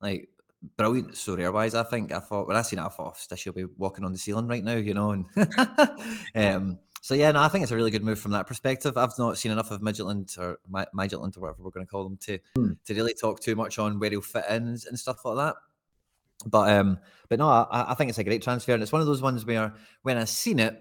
like 0.00 0.28
brilliant 0.76 1.12
Sorare 1.12 1.52
wise. 1.52 1.74
I 1.74 1.82
think 1.82 2.12
I 2.12 2.18
thought 2.18 2.46
when 2.46 2.56
I 2.56 2.62
seen 2.62 2.78
it, 2.78 2.84
I 2.84 2.88
thought 2.88 3.16
Stish 3.16 3.46
will 3.46 3.52
be 3.52 3.64
walking 3.76 4.04
on 4.04 4.12
the 4.12 4.18
ceiling 4.18 4.46
right 4.46 4.64
now, 4.64 4.76
you 4.76 4.94
know. 4.94 5.10
And 5.10 5.26
um, 6.34 6.78
so 7.00 7.14
yeah, 7.14 7.32
no, 7.32 7.40
I 7.40 7.48
think 7.48 7.62
it's 7.62 7.72
a 7.72 7.76
really 7.76 7.90
good 7.90 8.04
move 8.04 8.18
from 8.18 8.32
that 8.32 8.46
perspective. 8.46 8.96
I've 8.96 9.18
not 9.18 9.38
seen 9.38 9.52
enough 9.52 9.70
of 9.70 9.80
Midtjylland 9.80 10.38
or 10.38 10.58
Midtjylland 10.70 11.36
or 11.36 11.40
whatever 11.40 11.62
we're 11.62 11.70
going 11.70 11.86
to 11.86 11.90
call 11.90 12.04
them 12.04 12.16
to 12.18 12.38
hmm. 12.56 12.72
to 12.84 12.94
really 12.94 13.14
talk 13.14 13.40
too 13.40 13.56
much 13.56 13.78
on 13.78 13.98
where 13.98 14.10
he'll 14.10 14.20
fit 14.20 14.44
in 14.48 14.68
and, 14.68 14.84
and 14.88 14.98
stuff 14.98 15.24
like 15.24 15.36
that. 15.36 15.56
But 16.46 16.70
um, 16.70 16.98
but 17.28 17.38
no, 17.38 17.48
I, 17.48 17.92
I, 17.92 17.94
think 17.94 18.10
it's 18.10 18.18
a 18.18 18.24
great 18.24 18.42
transfer, 18.42 18.72
and 18.72 18.82
it's 18.82 18.92
one 18.92 19.00
of 19.00 19.06
those 19.06 19.22
ones 19.22 19.44
where 19.46 19.74
when 20.02 20.18
I 20.18 20.24
seen 20.24 20.58
it 20.58 20.76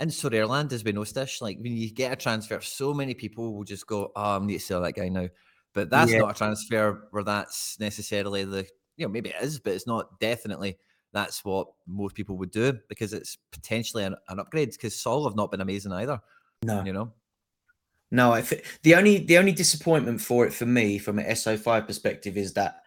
in 0.00 0.08
Sorare 0.08 0.48
land 0.48 0.70
has 0.72 0.82
been 0.82 0.96
no 0.96 1.02
stish. 1.02 1.40
Like 1.40 1.58
when 1.58 1.76
you 1.76 1.90
get 1.90 2.12
a 2.12 2.16
transfer, 2.16 2.60
so 2.60 2.92
many 2.92 3.14
people 3.14 3.54
will 3.54 3.64
just 3.64 3.86
go, 3.86 4.12
"Oh, 4.14 4.36
I 4.36 4.38
need 4.38 4.58
to 4.58 4.60
sell 4.60 4.82
that 4.82 4.92
guy 4.92 5.08
now." 5.08 5.28
But 5.72 5.90
that's 5.90 6.12
yeah. 6.12 6.18
not 6.18 6.30
a 6.30 6.38
transfer 6.38 7.08
where 7.10 7.22
that's 7.24 7.78
necessarily 7.80 8.44
the 8.44 8.66
you 8.96 9.06
know 9.06 9.08
maybe 9.08 9.30
it 9.30 9.42
is, 9.42 9.58
but 9.58 9.72
it's 9.72 9.86
not 9.86 10.18
definitely 10.20 10.78
that's 11.12 11.44
what 11.44 11.68
most 11.86 12.14
people 12.14 12.36
would 12.36 12.50
do 12.50 12.78
because 12.88 13.12
it's 13.12 13.38
potentially 13.50 14.04
an, 14.04 14.16
an 14.28 14.38
upgrade. 14.38 14.70
Because 14.70 15.00
Seoul 15.00 15.26
have 15.26 15.36
not 15.36 15.50
been 15.50 15.60
amazing 15.60 15.92
either. 15.92 16.20
No, 16.62 16.84
you 16.84 16.92
know. 16.92 17.12
No, 18.10 18.32
I 18.32 18.42
the 18.82 18.94
only 18.94 19.18
the 19.18 19.38
only 19.38 19.52
disappointment 19.52 20.20
for 20.20 20.46
it 20.46 20.52
for 20.52 20.66
me 20.66 20.98
from 20.98 21.18
an 21.18 21.26
SO5 21.26 21.86
perspective 21.86 22.36
is 22.36 22.52
that 22.52 22.82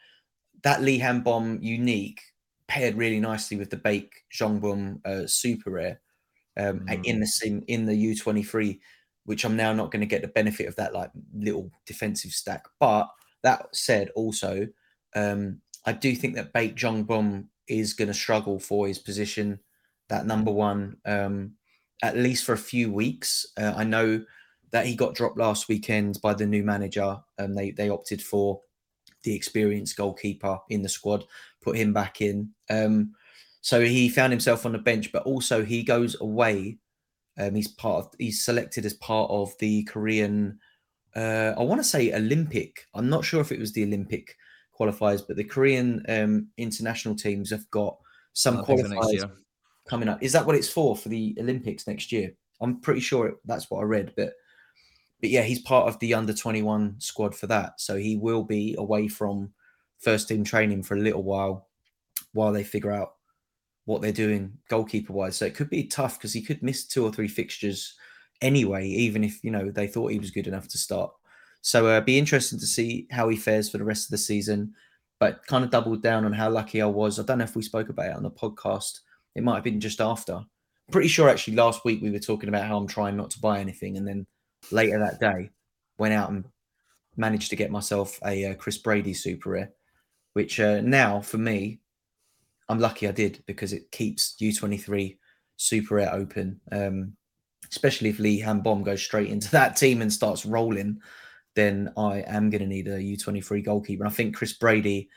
that 0.64 0.82
Lee 0.82 1.00
Han-beom 1.00 1.62
unique 1.62 2.22
paired 2.68 2.96
really 2.96 3.20
nicely 3.20 3.58
with 3.58 3.70
the 3.70 3.78
Baek 3.78 4.10
Jong-bum 4.30 5.02
uh, 5.06 5.26
super 5.26 5.72
rare 5.72 6.00
um, 6.58 6.82
mm. 6.82 7.06
in 7.06 7.20
the 7.20 7.64
in 7.68 7.86
the 7.86 8.16
U23, 8.16 8.80
which 9.26 9.46
I'm 9.46 9.56
now 9.56 9.74
not 9.74 9.92
going 9.92 10.02
to 10.02 10.06
get 10.06 10.22
the 10.22 10.28
benefit 10.28 10.68
of 10.68 10.76
that 10.78 10.94
like 10.94 11.12
little 11.34 11.72
defensive 11.86 12.32
stack. 12.32 12.66
But 12.80 13.10
that 13.44 13.68
said, 13.74 14.10
also 14.16 14.68
um, 15.16 15.62
I 15.86 15.94
do 15.94 16.16
think 16.16 16.36
that 16.36 16.54
Baek 16.54 16.76
Jong-bum 16.76 17.50
is 17.68 17.94
going 17.94 18.08
to 18.08 18.14
struggle 18.14 18.60
for 18.60 18.88
his 18.88 19.00
position, 19.00 19.60
that 20.10 20.26
number 20.26 20.52
one, 20.52 20.98
um, 21.06 21.54
at 22.02 22.18
least 22.18 22.46
for 22.46 22.54
a 22.54 22.58
few 22.58 22.92
weeks. 22.92 23.46
Uh, 23.58 23.74
I 23.76 23.84
know 23.84 24.24
that 24.72 24.86
he 24.86 24.96
got 24.96 25.16
dropped 25.16 25.38
last 25.38 25.68
weekend 25.68 26.20
by 26.22 26.34
the 26.34 26.46
new 26.46 26.64
manager, 26.64 27.18
and 27.38 27.58
they 27.58 27.72
they 27.72 27.90
opted 27.90 28.22
for 28.22 28.62
the 29.24 29.36
experienced 29.36 29.98
goalkeeper 29.98 30.60
in 30.70 30.82
the 30.82 30.90
squad, 30.90 31.26
put 31.62 31.76
him 31.76 31.94
back 31.94 32.22
in. 32.22 32.52
Um, 32.70 33.14
so 33.62 33.82
he 33.82 34.10
found 34.10 34.32
himself 34.32 34.66
on 34.66 34.72
the 34.72 34.78
bench, 34.78 35.12
but 35.12 35.24
also 35.24 35.64
he 35.64 35.84
goes 35.84 36.20
away. 36.22 36.78
Um, 37.38 37.56
he's 37.56 37.68
part 37.68 38.06
of. 38.06 38.12
He's 38.18 38.44
selected 38.44 38.86
as 38.86 38.94
part 38.96 39.30
of 39.32 39.54
the 39.60 39.84
Korean. 39.84 40.60
Uh, 41.16 41.54
I 41.58 41.64
want 41.64 41.80
to 41.80 41.88
say 41.88 42.14
Olympic. 42.14 42.86
I'm 42.94 43.10
not 43.10 43.26
sure 43.26 43.42
if 43.42 43.52
it 43.52 43.60
was 43.60 43.74
the 43.74 43.84
Olympic 43.84 44.36
qualifiers, 44.78 45.22
but 45.26 45.36
the 45.36 45.44
Korean 45.44 46.04
um, 46.08 46.48
international 46.58 47.16
teams 47.16 47.50
have 47.52 47.70
got 47.72 47.98
some 48.34 48.64
qualifiers 48.64 49.30
coming 49.88 50.08
up. 50.08 50.22
Is 50.24 50.34
that 50.34 50.46
what 50.46 50.56
it's 50.56 50.70
for 50.70 50.96
for 50.96 51.10
the 51.10 51.36
Olympics 51.40 51.88
next 51.88 52.12
year? 52.12 52.32
I'm 52.62 52.80
pretty 52.82 53.02
sure 53.02 53.36
that's 53.46 53.70
what 53.70 53.80
I 53.80 53.84
read, 53.84 54.14
but 54.16 54.34
but 55.22 55.30
yeah, 55.30 55.42
he's 55.42 55.60
part 55.60 55.90
of 55.90 56.00
the 56.00 56.14
under 56.14 56.34
21 56.34 56.96
squad 57.00 57.36
for 57.36 57.48
that, 57.48 57.82
so 57.82 57.98
he 57.98 58.16
will 58.16 58.44
be 58.44 58.76
away 58.78 59.10
from 59.10 59.52
first 60.00 60.30
team 60.30 60.46
training 60.46 60.84
for 60.84 60.96
a 60.96 61.02
little 61.02 61.24
while 61.24 61.68
while 62.32 62.54
they 62.54 62.64
figure 62.64 62.92
out 62.92 63.16
what 63.90 64.04
they're 64.04 64.12
doing 64.12 64.56
goalkeeper 64.70 65.14
wise. 65.14 65.36
So 65.36 65.46
it 65.46 65.56
could 65.56 65.72
be 65.72 65.84
tough 65.84 66.20
because 66.20 66.32
he 66.32 66.44
could 66.44 66.62
miss 66.62 66.86
two 66.86 67.04
or 67.04 67.12
three 67.12 67.28
fixtures 67.28 67.96
anyway, 68.40 68.88
even 68.88 69.24
if 69.24 69.44
you 69.44 69.50
know 69.50 69.72
they 69.72 69.88
thought 69.88 70.12
he 70.12 70.20
was 70.20 70.30
good 70.30 70.46
enough 70.46 70.68
to 70.68 70.78
start. 70.78 71.12
So 71.62 71.88
uh, 71.88 72.00
be 72.00 72.20
interesting 72.20 72.60
to 72.60 72.68
see 72.68 73.08
how 73.10 73.30
he 73.30 73.36
fares 73.36 73.68
for 73.68 73.80
the 73.80 73.84
rest 73.84 74.06
of 74.06 74.12
the 74.12 74.20
season. 74.20 74.76
But 75.20 75.44
kind 75.48 75.66
of 75.66 75.72
doubled 75.72 76.04
down 76.04 76.24
on 76.24 76.32
how 76.32 76.52
lucky 76.52 76.84
I 76.84 76.86
was. 76.86 77.20
I 77.20 77.24
don't 77.24 77.40
know 77.40 77.44
if 77.46 77.56
we 77.56 77.64
spoke 77.64 77.90
about 77.90 78.12
it 78.12 78.16
on 78.16 78.22
the 78.22 78.30
podcast. 78.30 79.00
It 79.36 79.44
might 79.44 79.56
have 79.56 79.64
been 79.64 79.80
just 79.80 80.02
after. 80.02 80.46
Pretty 80.92 81.08
sure 81.08 81.28
actually 81.28 81.56
last 81.56 81.84
week 81.84 82.00
we 82.02 82.12
were 82.12 82.20
talking 82.20 82.48
about 82.48 82.68
how 82.68 82.78
I'm 82.78 82.88
trying 82.88 83.18
not 83.18 83.32
to 83.32 83.40
buy 83.40 83.60
anything, 83.60 83.98
and 83.98 84.08
then 84.08 84.28
later 84.72 85.00
that 85.00 85.20
day 85.20 85.50
went 85.98 86.14
out 86.14 86.30
and 86.30 86.46
managed 87.18 87.50
to 87.50 87.56
get 87.56 87.72
myself 87.72 88.20
a, 88.24 88.46
uh 88.46 88.54
Chris 88.54 88.78
Brady 88.78 89.16
super 89.16 89.50
rare, 89.50 89.72
which 90.34 90.60
uh, 90.60 90.80
now 90.82 91.22
for 91.22 91.40
me, 91.40 91.80
I'm 92.70 92.80
lucky 92.80 93.08
I 93.08 93.12
did 93.12 93.44
because 93.48 93.74
it 93.74 93.92
keeps 93.92 94.36
U23 94.40 95.18
super 95.58 95.96
rare 95.96 96.14
open. 96.14 96.62
Um, 96.72 97.14
especially 97.72 98.10
if 98.10 98.20
Lee 98.20 98.40
Han-beom 98.40 98.84
goes 98.84 99.02
straight 99.02 99.30
into 99.30 99.52
that 99.52 99.76
team 99.76 100.02
and 100.02 100.12
starts 100.12 100.46
rolling, 100.46 101.00
then 101.56 101.92
I 101.98 102.20
am 102.28 102.50
going 102.50 102.62
to 102.62 102.68
need 102.68 102.88
a 102.88 103.00
U23 103.00 103.66
goalkeeper. 103.66 104.04
And 104.04 104.12
I 104.12 104.16
think 104.16 104.36
Chris 104.36 104.54
Brady, 104.54 105.10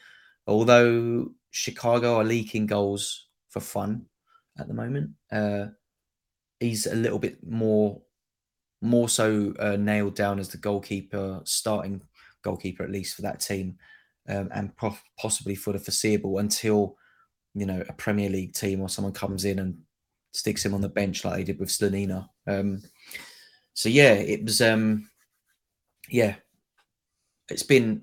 although 0.47 1.31
Chicago 1.51 2.17
are 2.17 2.25
leaking 2.25 2.67
goals 2.67 3.29
for 3.51 3.61
fun 3.61 4.07
at 4.59 4.69
the 4.69 4.75
moment, 4.75 5.11
uh, 5.31 5.67
he's 6.59 6.87
a 6.87 6.95
little 6.95 7.19
bit 7.19 7.39
more 7.47 8.01
more 8.85 9.09
so 9.09 9.55
uh, 9.61 9.77
nailed 9.77 10.17
down 10.17 10.41
as 10.41 10.49
the 10.49 10.59
goalkeeper, 10.59 11.41
starting 11.45 12.03
goalkeeper 12.43 12.83
at 12.83 12.91
least 12.91 13.15
for 13.15 13.23
that 13.23 13.39
team, 13.39 13.77
um, 14.29 14.49
and 14.53 14.77
prof- 14.77 15.05
possibly 15.17 15.55
for 15.55 15.73
the 15.73 15.79
foreseeable 15.79 16.39
until 16.39 16.97
you 17.55 17.67
know 17.67 17.83
a 17.89 17.93
Premier 17.93 18.31
League 18.31 18.55
team 18.55 18.81
or 18.81 18.89
someone 18.89 19.13
comes 19.13 19.45
in 19.45 19.59
and 19.59 19.79
sticks 20.33 20.65
him 20.65 20.75
on 20.75 20.81
the 20.81 20.89
bench 20.89 21.25
like 21.25 21.37
they 21.37 21.45
did 21.45 21.59
with 21.59 21.69
Slonina. 21.69 22.29
Um, 22.47 22.83
so 23.75 23.89
yeah, 23.89 24.13
it 24.13 24.45
was 24.45 24.61
um, 24.61 25.09
yeah, 26.09 26.37
it's 27.51 27.63
been 27.63 28.03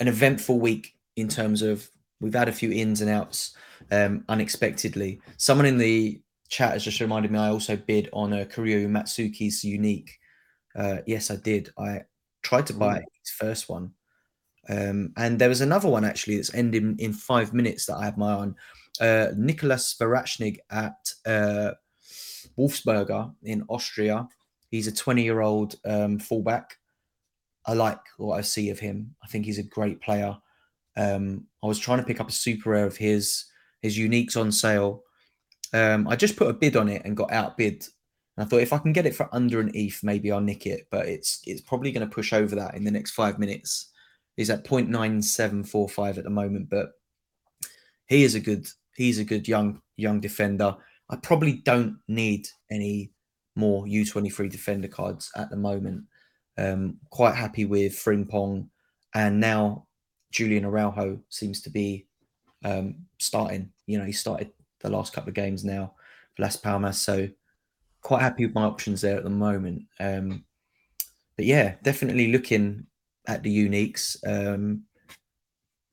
an 0.00 0.08
eventful 0.08 0.58
week 0.58 0.94
in 1.16 1.28
terms 1.28 1.62
of 1.62 1.88
we've 2.20 2.34
had 2.34 2.48
a 2.48 2.52
few 2.52 2.72
ins 2.72 3.00
and 3.00 3.10
outs 3.10 3.56
um, 3.90 4.24
unexpectedly. 4.28 5.20
Someone 5.36 5.66
in 5.66 5.78
the 5.78 6.20
chat 6.48 6.72
has 6.72 6.84
just 6.84 7.00
reminded 7.00 7.30
me 7.30 7.38
I 7.38 7.48
also 7.48 7.76
bid 7.76 8.08
on 8.12 8.32
a 8.32 8.46
Kuryu 8.46 8.88
Matsuki's 8.88 9.64
unique. 9.64 10.18
Uh, 10.74 10.98
yes, 11.06 11.30
I 11.30 11.36
did. 11.36 11.70
I 11.78 12.02
tried 12.42 12.66
to 12.66 12.74
buy 12.74 12.96
his 12.98 13.30
first 13.30 13.68
one. 13.68 13.92
Um, 14.68 15.12
and 15.16 15.38
there 15.38 15.48
was 15.48 15.60
another 15.60 15.88
one 15.88 16.04
actually 16.04 16.36
that's 16.36 16.54
ending 16.54 16.96
in 16.98 17.12
five 17.12 17.54
minutes 17.54 17.86
that 17.86 17.96
I 17.96 18.04
have 18.04 18.18
my 18.18 18.32
on. 18.32 18.56
Uh, 19.00 19.28
Nicolas 19.36 19.94
Veratschnig 20.00 20.58
at 20.70 21.12
uh, 21.26 21.72
Wolfsberger 22.58 23.32
in 23.42 23.64
Austria. 23.68 24.26
He's 24.70 24.86
a 24.86 24.94
20 24.94 25.22
year 25.22 25.40
old 25.40 25.76
um, 25.84 26.18
fullback. 26.18 26.76
I 27.66 27.74
like 27.74 28.00
what 28.16 28.38
I 28.38 28.42
see 28.42 28.70
of 28.70 28.78
him. 28.78 29.14
I 29.22 29.26
think 29.26 29.44
he's 29.44 29.58
a 29.58 29.62
great 29.62 30.00
player. 30.00 30.36
Um, 30.96 31.46
I 31.62 31.66
was 31.66 31.78
trying 31.78 31.98
to 31.98 32.04
pick 32.04 32.20
up 32.20 32.28
a 32.28 32.32
super 32.32 32.70
rare 32.70 32.86
of 32.86 32.96
his. 32.96 33.44
His 33.82 33.98
uniques 33.98 34.36
on 34.36 34.50
sale 34.50 35.04
um, 35.72 36.08
I 36.08 36.16
just 36.16 36.36
put 36.36 36.48
a 36.48 36.54
bid 36.54 36.76
on 36.76 36.88
it 36.88 37.02
and 37.04 37.16
got 37.16 37.32
outbid. 37.32 37.86
And 38.36 38.44
I 38.44 38.48
thought 38.48 38.60
if 38.60 38.72
I 38.72 38.78
can 38.78 38.92
get 38.92 39.06
it 39.06 39.14
for 39.14 39.28
under 39.32 39.60
an 39.60 39.70
ETH, 39.74 40.02
maybe 40.02 40.30
I'll 40.30 40.40
nick 40.40 40.66
it. 40.66 40.86
But 40.90 41.06
it's 41.06 41.40
it's 41.44 41.60
probably 41.60 41.92
going 41.92 42.06
to 42.06 42.14
push 42.14 42.32
over 42.32 42.54
that 42.56 42.74
in 42.74 42.84
the 42.84 42.90
next 42.90 43.12
five 43.12 43.38
minutes. 43.38 43.90
He's 44.36 44.50
at 44.50 44.64
0.9745 44.64 46.18
at 46.18 46.24
the 46.24 46.30
moment, 46.30 46.68
but 46.68 46.92
he 48.06 48.22
is 48.22 48.34
a 48.34 48.40
good 48.40 48.68
he's 48.94 49.18
a 49.18 49.24
good 49.24 49.48
young 49.48 49.80
young 49.96 50.20
defender. 50.20 50.76
I 51.08 51.16
probably 51.16 51.54
don't 51.54 51.98
need 52.08 52.48
any 52.70 53.12
more 53.54 53.84
U23 53.86 54.50
defender 54.50 54.88
cards 54.88 55.30
at 55.36 55.50
the 55.50 55.56
moment. 55.56 56.04
Um, 56.58 56.98
quite 57.10 57.34
happy 57.34 57.64
with 57.64 57.92
Frimpong, 57.92 58.68
and 59.14 59.40
now 59.40 59.86
Julian 60.30 60.64
Araujo 60.64 61.20
seems 61.28 61.62
to 61.62 61.70
be 61.70 62.06
um, 62.64 62.96
starting. 63.18 63.70
You 63.86 63.98
know, 63.98 64.04
he 64.04 64.12
started 64.12 64.52
the 64.80 64.90
last 64.90 65.12
couple 65.12 65.30
of 65.30 65.34
games 65.34 65.64
now 65.64 65.94
for 66.34 66.42
Las 66.42 66.56
Palmas. 66.56 67.00
So 67.00 67.28
quite 68.02 68.22
happy 68.22 68.46
with 68.46 68.54
my 68.54 68.64
options 68.64 69.00
there 69.00 69.16
at 69.16 69.24
the 69.24 69.30
moment. 69.30 69.82
Um, 69.98 70.44
but 71.36 71.46
yeah, 71.46 71.74
definitely 71.82 72.32
looking 72.32 72.86
at 73.26 73.42
the 73.42 73.68
uniques. 73.68 74.16
Um, 74.26 74.82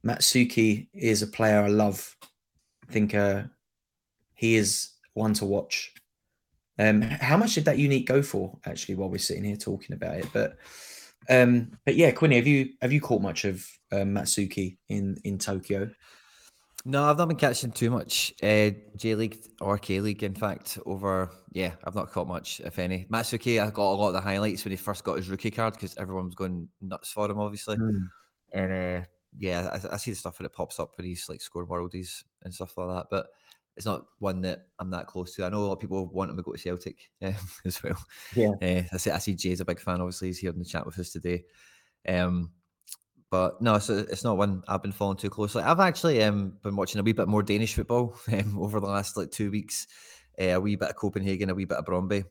Matsuki 0.05 0.87
is 0.93 1.21
a 1.21 1.27
player 1.27 1.61
I 1.61 1.69
love. 1.69 2.15
I 2.87 2.91
think 2.91 3.15
uh, 3.15 3.43
he 4.33 4.55
is 4.55 4.91
one 5.13 5.33
to 5.35 5.45
watch. 5.45 5.93
Um, 6.79 7.01
how 7.01 7.37
much 7.37 7.55
did 7.55 7.65
that 7.65 7.77
unique 7.77 8.07
go 8.07 8.21
for? 8.21 8.57
Actually, 8.65 8.95
while 8.95 9.09
we're 9.09 9.17
sitting 9.19 9.43
here 9.43 9.55
talking 9.55 9.95
about 9.95 10.17
it, 10.17 10.27
but 10.33 10.57
um, 11.29 11.71
but 11.85 11.95
yeah, 11.95 12.11
Quinny, 12.11 12.35
have 12.35 12.47
you 12.47 12.69
have 12.81 12.91
you 12.91 12.99
caught 12.99 13.21
much 13.21 13.45
of 13.45 13.65
um, 13.91 14.15
Matsuki 14.15 14.77
in 14.89 15.17
in 15.23 15.37
Tokyo? 15.37 15.89
No, 16.85 17.05
I've 17.05 17.17
not 17.17 17.29
been 17.29 17.37
catching 17.37 17.71
too 17.71 17.89
much 17.89 18.33
uh, 18.43 18.71
J 18.97 19.15
League 19.15 19.37
or 19.61 19.77
K 19.77 20.01
League. 20.01 20.21
In 20.21 20.35
fact, 20.35 20.77
over 20.85 21.29
yeah, 21.53 21.73
I've 21.85 21.95
not 21.95 22.11
caught 22.11 22.27
much, 22.27 22.59
if 22.59 22.77
any. 22.77 23.05
Matsuki, 23.05 23.61
I 23.61 23.69
got 23.69 23.93
a 23.93 23.95
lot 23.95 24.09
of 24.09 24.13
the 24.13 24.21
highlights 24.21 24.65
when 24.65 24.71
he 24.71 24.77
first 24.77 25.05
got 25.05 25.15
his 25.15 25.29
rookie 25.29 25.51
card 25.51 25.75
because 25.75 25.95
everyone 25.97 26.25
was 26.25 26.35
going 26.35 26.67
nuts 26.81 27.11
for 27.11 27.29
him, 27.29 27.39
obviously. 27.39 27.77
Mm. 27.77 28.07
And 28.53 28.71
uh, 28.73 29.05
yeah, 29.37 29.69
I, 29.71 29.93
I, 29.93 29.97
see 29.97 30.11
the 30.11 30.17
stuff 30.17 30.39
when 30.39 30.45
it 30.45 30.53
pops 30.53 30.79
up 30.79 30.91
when 30.97 31.07
he's 31.07 31.27
like 31.29 31.41
score 31.41 31.65
worldies 31.65 32.23
and 32.43 32.53
stuff 32.53 32.77
like 32.77 32.89
that. 32.89 33.05
But 33.09 33.27
it's 33.77 33.85
not 33.85 34.05
one 34.19 34.41
that 34.41 34.67
I'm 34.79 34.91
that 34.91 35.07
close 35.07 35.35
to. 35.35 35.45
I 35.45 35.49
know 35.49 35.59
a 35.59 35.65
lot 35.67 35.73
of 35.73 35.79
people 35.79 36.07
want 36.07 36.31
him 36.31 36.37
to 36.37 36.43
go 36.43 36.51
to 36.51 36.57
Celtic 36.57 36.97
um, 37.21 37.33
as 37.65 37.81
well. 37.81 38.03
Yeah, 38.35 38.51
uh, 38.61 38.83
I 38.91 38.97
see. 38.97 39.11
I 39.11 39.19
see 39.19 39.35
Jay's 39.35 39.61
a 39.61 39.65
big 39.65 39.79
fan. 39.79 40.01
Obviously, 40.01 40.27
he's 40.27 40.39
here 40.39 40.51
in 40.51 40.59
the 40.59 40.65
chat 40.65 40.85
with 40.85 40.99
us 40.99 41.11
today. 41.11 41.45
Um, 42.07 42.51
but 43.33 43.59
no, 43.59 43.79
so 43.79 43.97
it's 43.97 44.23
not 44.23 44.37
one 44.37 44.61
I've 44.67 44.83
been 44.83 44.91
following 44.91 45.17
too 45.17 45.31
closely. 45.31 45.63
I've 45.63 45.79
actually 45.79 46.21
um, 46.21 46.55
been 46.61 46.75
watching 46.75 46.99
a 46.99 47.03
wee 47.03 47.13
bit 47.13 47.27
more 47.27 47.41
Danish 47.41 47.73
football 47.73 48.15
um, 48.31 48.59
over 48.59 48.79
the 48.79 48.85
last 48.85 49.17
like 49.17 49.31
two 49.31 49.49
weeks. 49.49 49.87
Uh, 50.39 50.49
a 50.49 50.59
wee 50.59 50.75
bit 50.75 50.91
of 50.91 50.95
Copenhagen, 50.95 51.49
a 51.49 51.55
wee 51.55 51.65
bit 51.65 51.79
of 51.79 51.85
Brøndby 51.85 52.25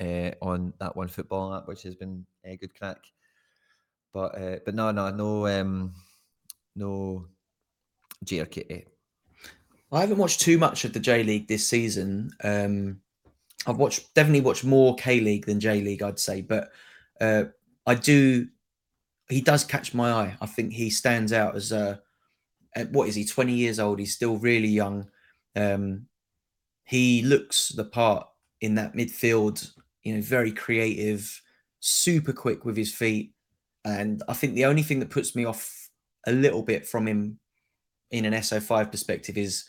uh, 0.00 0.30
on 0.40 0.72
that 0.80 0.96
one 0.96 1.08
football 1.08 1.54
app, 1.54 1.68
which 1.68 1.82
has 1.82 1.94
been 1.94 2.24
a 2.42 2.56
good 2.56 2.74
crack. 2.74 3.04
But 4.14 4.34
uh, 4.40 4.56
but 4.64 4.74
no, 4.74 4.90
no, 4.92 5.10
no, 5.10 5.46
um, 5.46 5.92
no 6.74 7.26
GRK. 8.24 8.86
I 9.92 10.00
haven't 10.00 10.16
watched 10.16 10.40
too 10.40 10.56
much 10.56 10.86
of 10.86 10.94
the 10.94 11.00
J 11.00 11.22
League 11.22 11.48
this 11.48 11.68
season. 11.68 12.30
Um, 12.42 13.02
I've 13.66 13.76
watched 13.76 14.14
definitely 14.14 14.40
watched 14.40 14.64
more 14.64 14.96
K 14.96 15.20
League 15.20 15.44
than 15.44 15.60
J 15.60 15.82
League, 15.82 16.02
I'd 16.02 16.18
say, 16.18 16.40
but 16.40 16.70
uh, 17.20 17.44
I 17.86 17.94
do 17.94 18.48
he 19.30 19.40
does 19.40 19.64
catch 19.64 19.94
my 19.94 20.10
eye. 20.10 20.36
I 20.40 20.46
think 20.46 20.72
he 20.72 20.90
stands 20.90 21.32
out 21.32 21.56
as 21.56 21.72
a 21.72 22.00
what 22.90 23.08
is 23.08 23.14
he? 23.14 23.24
Twenty 23.24 23.54
years 23.54 23.78
old. 23.78 23.98
He's 23.98 24.14
still 24.14 24.36
really 24.36 24.68
young. 24.68 25.08
Um, 25.56 26.06
he 26.84 27.22
looks 27.22 27.68
the 27.68 27.84
part 27.84 28.26
in 28.60 28.74
that 28.76 28.94
midfield. 28.94 29.70
You 30.02 30.14
know, 30.14 30.22
very 30.22 30.52
creative, 30.52 31.40
super 31.80 32.32
quick 32.32 32.64
with 32.64 32.76
his 32.76 32.92
feet, 32.92 33.32
and 33.84 34.22
I 34.28 34.34
think 34.34 34.54
the 34.54 34.64
only 34.64 34.82
thing 34.82 35.00
that 35.00 35.10
puts 35.10 35.34
me 35.34 35.44
off 35.44 35.88
a 36.26 36.32
little 36.32 36.62
bit 36.62 36.86
from 36.86 37.06
him 37.06 37.38
in 38.10 38.24
an 38.24 38.34
SO5 38.34 38.90
perspective 38.90 39.38
is 39.38 39.64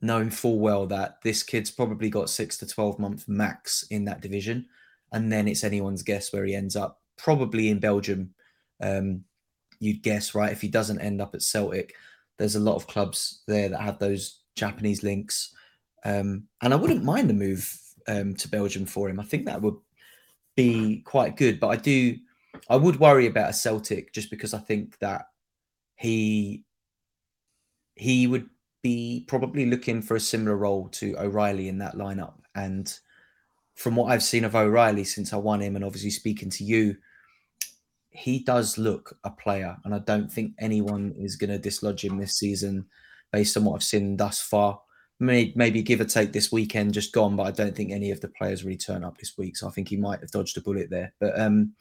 knowing 0.00 0.30
full 0.30 0.58
well 0.58 0.86
that 0.86 1.16
this 1.22 1.42
kid's 1.42 1.70
probably 1.70 2.10
got 2.10 2.30
six 2.30 2.56
to 2.58 2.66
12 2.66 2.98
month 2.98 3.28
max 3.28 3.84
in 3.90 4.04
that 4.04 4.20
division. 4.20 4.66
And 5.12 5.30
then 5.30 5.46
it's 5.46 5.62
anyone's 5.62 6.02
guess 6.02 6.32
where 6.32 6.44
he 6.44 6.54
ends 6.54 6.74
up, 6.74 7.00
probably 7.18 7.68
in 7.68 7.78
Belgium 7.78 8.34
um, 8.82 9.24
you'd 9.80 10.02
guess, 10.02 10.34
right? 10.34 10.52
If 10.52 10.60
he 10.60 10.68
doesn't 10.68 11.00
end 11.00 11.20
up 11.20 11.34
at 11.34 11.42
Celtic, 11.42 11.94
there's 12.38 12.56
a 12.56 12.60
lot 12.60 12.76
of 12.76 12.86
clubs 12.86 13.42
there 13.46 13.68
that 13.68 13.80
have 13.80 13.98
those 13.98 14.40
Japanese 14.56 15.02
links. 15.02 15.54
Um, 16.04 16.44
and 16.60 16.72
I 16.72 16.76
wouldn't 16.76 17.04
mind 17.04 17.30
the 17.30 17.34
move 17.34 17.78
um, 18.08 18.34
to 18.34 18.48
Belgium 18.48 18.86
for 18.86 19.08
him. 19.08 19.20
I 19.20 19.24
think 19.24 19.46
that 19.46 19.62
would 19.62 19.76
be 20.56 21.02
quite 21.04 21.36
good. 21.36 21.60
But 21.60 21.68
I 21.68 21.76
do, 21.76 22.16
I 22.68 22.76
would 22.76 22.98
worry 22.98 23.26
about 23.26 23.50
a 23.50 23.54
Celtic 23.54 24.12
just 24.12 24.30
because 24.30 24.54
I 24.54 24.58
think 24.58 24.98
that 24.98 25.26
he 25.96 26.64
he 27.94 28.26
would 28.26 28.48
be 28.82 29.24
probably 29.28 29.66
looking 29.66 30.02
for 30.02 30.16
a 30.16 30.20
similar 30.20 30.56
role 30.56 30.88
to 30.88 31.16
O'Riley 31.18 31.68
in 31.68 31.78
that 31.78 31.94
lineup. 31.94 32.34
And 32.54 32.92
from 33.74 33.96
what 33.96 34.10
I've 34.10 34.22
seen 34.22 34.44
of 34.44 34.56
O'Riley 34.56 35.04
since 35.04 35.32
I 35.32 35.36
won 35.36 35.60
him, 35.60 35.76
and 35.76 35.84
obviously 35.84 36.10
speaking 36.10 36.50
to 36.50 36.64
you, 36.64 36.96
he 38.12 38.40
does 38.40 38.78
look 38.78 39.18
a 39.24 39.30
player, 39.30 39.76
and 39.84 39.94
I 39.94 39.98
don't 39.98 40.30
think 40.30 40.52
anyone 40.58 41.14
is 41.18 41.36
going 41.36 41.50
to 41.50 41.58
dislodge 41.58 42.04
him 42.04 42.18
this 42.18 42.38
season 42.38 42.86
based 43.32 43.56
on 43.56 43.64
what 43.64 43.76
I've 43.76 43.82
seen 43.82 44.16
thus 44.16 44.40
far. 44.40 44.80
Maybe 45.18 45.82
give 45.82 46.00
or 46.00 46.04
take 46.04 46.32
this 46.32 46.50
weekend 46.50 46.94
just 46.94 47.12
gone, 47.12 47.36
but 47.36 47.46
I 47.46 47.52
don't 47.52 47.76
think 47.76 47.92
any 47.92 48.10
of 48.10 48.20
the 48.20 48.28
players 48.28 48.64
really 48.64 48.76
turn 48.76 49.04
up 49.04 49.18
this 49.18 49.38
week. 49.38 49.56
So 49.56 49.68
I 49.68 49.70
think 49.70 49.88
he 49.88 49.96
might 49.96 50.20
have 50.20 50.32
dodged 50.32 50.58
a 50.58 50.60
bullet 50.60 50.90
there. 50.90 51.14
But 51.20 51.38
um, 51.38 51.74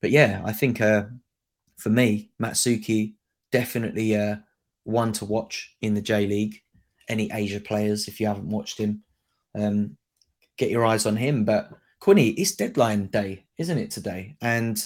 but 0.00 0.10
yeah, 0.10 0.40
I 0.44 0.52
think 0.52 0.80
uh, 0.80 1.04
for 1.76 1.90
me, 1.90 2.30
Matsuki 2.42 3.14
definitely 3.52 4.16
uh, 4.16 4.36
one 4.84 5.12
to 5.12 5.24
watch 5.24 5.76
in 5.82 5.94
the 5.94 6.00
J 6.00 6.26
League. 6.26 6.62
Any 7.08 7.30
Asia 7.30 7.60
players, 7.60 8.08
if 8.08 8.18
you 8.18 8.26
haven't 8.26 8.48
watched 8.48 8.78
him, 8.78 9.02
um, 9.54 9.98
get 10.56 10.70
your 10.70 10.86
eyes 10.86 11.04
on 11.04 11.16
him. 11.16 11.44
But 11.44 11.70
Quinny, 12.00 12.30
it's 12.30 12.56
deadline 12.56 13.06
day, 13.08 13.44
isn't 13.58 13.78
it 13.78 13.90
today? 13.90 14.36
And 14.40 14.82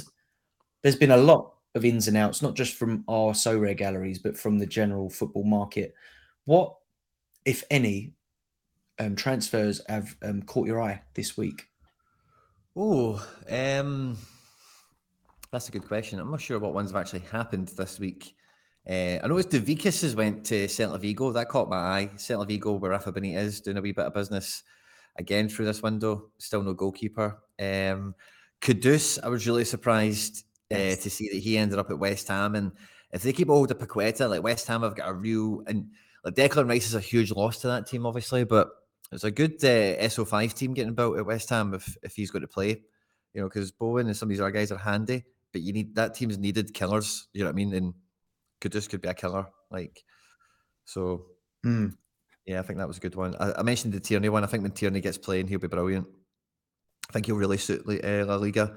there's 0.83 0.97
been 0.97 1.11
a 1.11 1.17
lot 1.17 1.55
of 1.75 1.85
ins 1.85 2.09
and 2.09 2.17
outs, 2.17 2.43
not 2.43 2.55
just 2.55 2.75
from 2.75 3.05
our 3.09 3.33
Sorare 3.33 3.77
galleries, 3.77 4.19
but 4.19 4.37
from 4.37 4.59
the 4.59 4.67
general 4.67 5.11
football 5.11 5.45
market. 5.45 5.95
What, 6.45 6.75
if 7.45 7.63
any, 7.71 8.15
um, 8.99 9.17
transfers 9.17 9.81
have 9.89 10.17
um, 10.23 10.43
caught 10.43 10.67
your 10.67 10.83
eye 10.83 11.03
this 11.15 11.37
week? 11.37 11.67
Oh, 12.77 13.25
um, 13.51 14.17
That's 15.51 15.69
a 15.69 15.73
good 15.73 15.87
question. 15.87 16.19
I'm 16.19 16.31
not 16.31 16.41
sure 16.41 16.59
what 16.59 16.75
ones 16.75 16.91
have 16.91 17.01
actually 17.01 17.21
happened 17.31 17.69
this 17.69 17.99
week. 17.99 18.35
Uh, 18.89 19.19
I 19.23 19.27
noticed 19.27 19.51
Douvikas 19.51 20.03
has 20.03 20.15
went 20.15 20.45
to 20.47 20.67
Celta 20.67 21.01
Vigo. 21.01 21.33
That 21.33 21.49
caught 21.49 21.69
my 21.69 21.77
eye. 21.77 22.11
Celta 22.17 22.47
Vigo, 22.47 22.73
where 22.73 22.93
Rafa 22.93 23.13
Benitez 23.13 23.63
doing 23.63 23.77
a 23.77 23.83
wee 23.83 23.93
bit 23.93 24.07
of 24.07 24.15
business 24.15 24.63
again 25.17 25.49
through 25.49 25.67
this 25.67 25.83
window. 25.83 26.31
Still 26.39 26.63
no 26.63 26.73
goalkeeper. 26.73 27.39
Um, 27.59 28.15
I 28.67 29.29
was 29.29 29.47
really 29.47 29.65
surprised 29.65 30.45
uh, 30.71 30.97
to 30.97 31.11
see 31.11 31.29
that 31.29 31.39
he 31.39 31.59
ended 31.59 31.79
up 31.79 31.91
at 31.91 31.99
West 31.99 32.29
Ham. 32.29 32.55
And 32.55 32.73
if 33.13 33.23
they 33.23 33.33
keep 33.33 33.49
hold 33.49 33.71
of 33.71 33.79
Paqueta, 33.79 34.29
like 34.29 34.43
West 34.43 34.67
Ham 34.67 34.83
have 34.83 34.95
got 34.95 35.09
a 35.09 35.15
real 35.15 35.63
and 35.67 35.91
like 36.25 36.35
Declan 36.35 36.69
Rice 36.69 36.87
is 36.87 36.95
a 36.95 37.01
huge 37.01 37.31
loss 37.31 37.59
to 37.59 37.69
that 37.69 37.87
team, 37.87 38.07
obviously, 38.07 38.45
but 38.45 38.71
it's 39.13 39.25
a 39.25 39.31
good 39.31 39.55
uh, 39.65 39.97
SO5 40.03 40.53
team 40.53 40.75
getting 40.75 40.95
built 40.95 41.19
at 41.19 41.27
West 41.27 41.49
Ham 41.51 41.75
if, 41.75 41.97
if 42.03 42.15
he's 42.15 42.31
going 42.31 42.43
to 42.43 42.49
play. 42.49 42.83
You 43.35 43.43
know, 43.43 43.49
because 43.49 43.71
Bowen 43.71 44.07
and 44.07 44.17
some 44.17 44.27
of 44.27 44.31
these 44.31 44.41
other 44.41 44.51
guys 44.51 44.73
are 44.73 44.79
handy, 44.79 45.25
but 45.53 45.63
you 45.63 45.73
need 45.73 45.95
that 45.95 46.15
team's 46.15 46.39
needed 46.39 46.75
killers. 46.75 47.29
You 47.33 47.41
know 47.41 47.49
what 47.49 47.53
I 47.53 47.57
mean? 47.57 47.75
And 47.75 47.95
could 48.61 48.73
Kudus 48.73 48.89
could 48.89 49.01
be 49.01 49.09
a 49.09 49.15
killer. 49.15 49.47
Like, 49.71 50.03
so 50.85 51.27
mm. 51.65 51.95
yeah, 52.47 52.59
I 52.59 52.63
think 52.63 52.79
that 52.79 52.89
was 52.89 52.97
a 52.97 53.01
good 53.01 53.15
one. 53.15 53.37
I, 53.39 53.53
I, 53.53 53.63
mentioned 53.63 53.93
the 53.93 54.01
Tierney 54.01 54.29
one. 54.29 54.45
I 54.45 54.47
think 54.47 54.63
when 54.63 54.73
Tierney 54.73 55.01
gets 55.01 55.19
playing, 55.19 55.47
he'll 55.47 55.59
be 55.59 55.69
brilliant. 55.69 56.07
I 57.09 57.13
think 57.13 57.27
he'll 57.27 57.37
really 57.37 57.59
suit 57.59 57.83
uh, 57.87 58.25
La 58.27 58.37
Liga. 58.37 58.75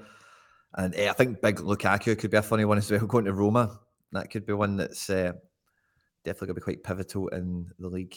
And 0.74 0.94
uh, 0.94 1.10
I 1.10 1.12
think 1.12 1.40
big 1.40 1.56
Lukaku 1.56 2.18
could 2.18 2.30
be 2.30 2.36
a 2.36 2.42
funny 2.42 2.64
one 2.64 2.78
as 2.78 2.90
well. 2.90 3.00
Going 3.06 3.26
to 3.26 3.32
Roma, 3.32 3.78
that 4.12 4.30
could 4.30 4.46
be 4.46 4.52
one 4.52 4.76
that's 4.76 5.10
uh, 5.10 5.32
definitely 6.24 6.48
going 6.48 6.54
to 6.54 6.60
be 6.60 6.64
quite 6.64 6.84
pivotal 6.84 7.28
in 7.28 7.70
the 7.78 7.88
league. 7.88 8.16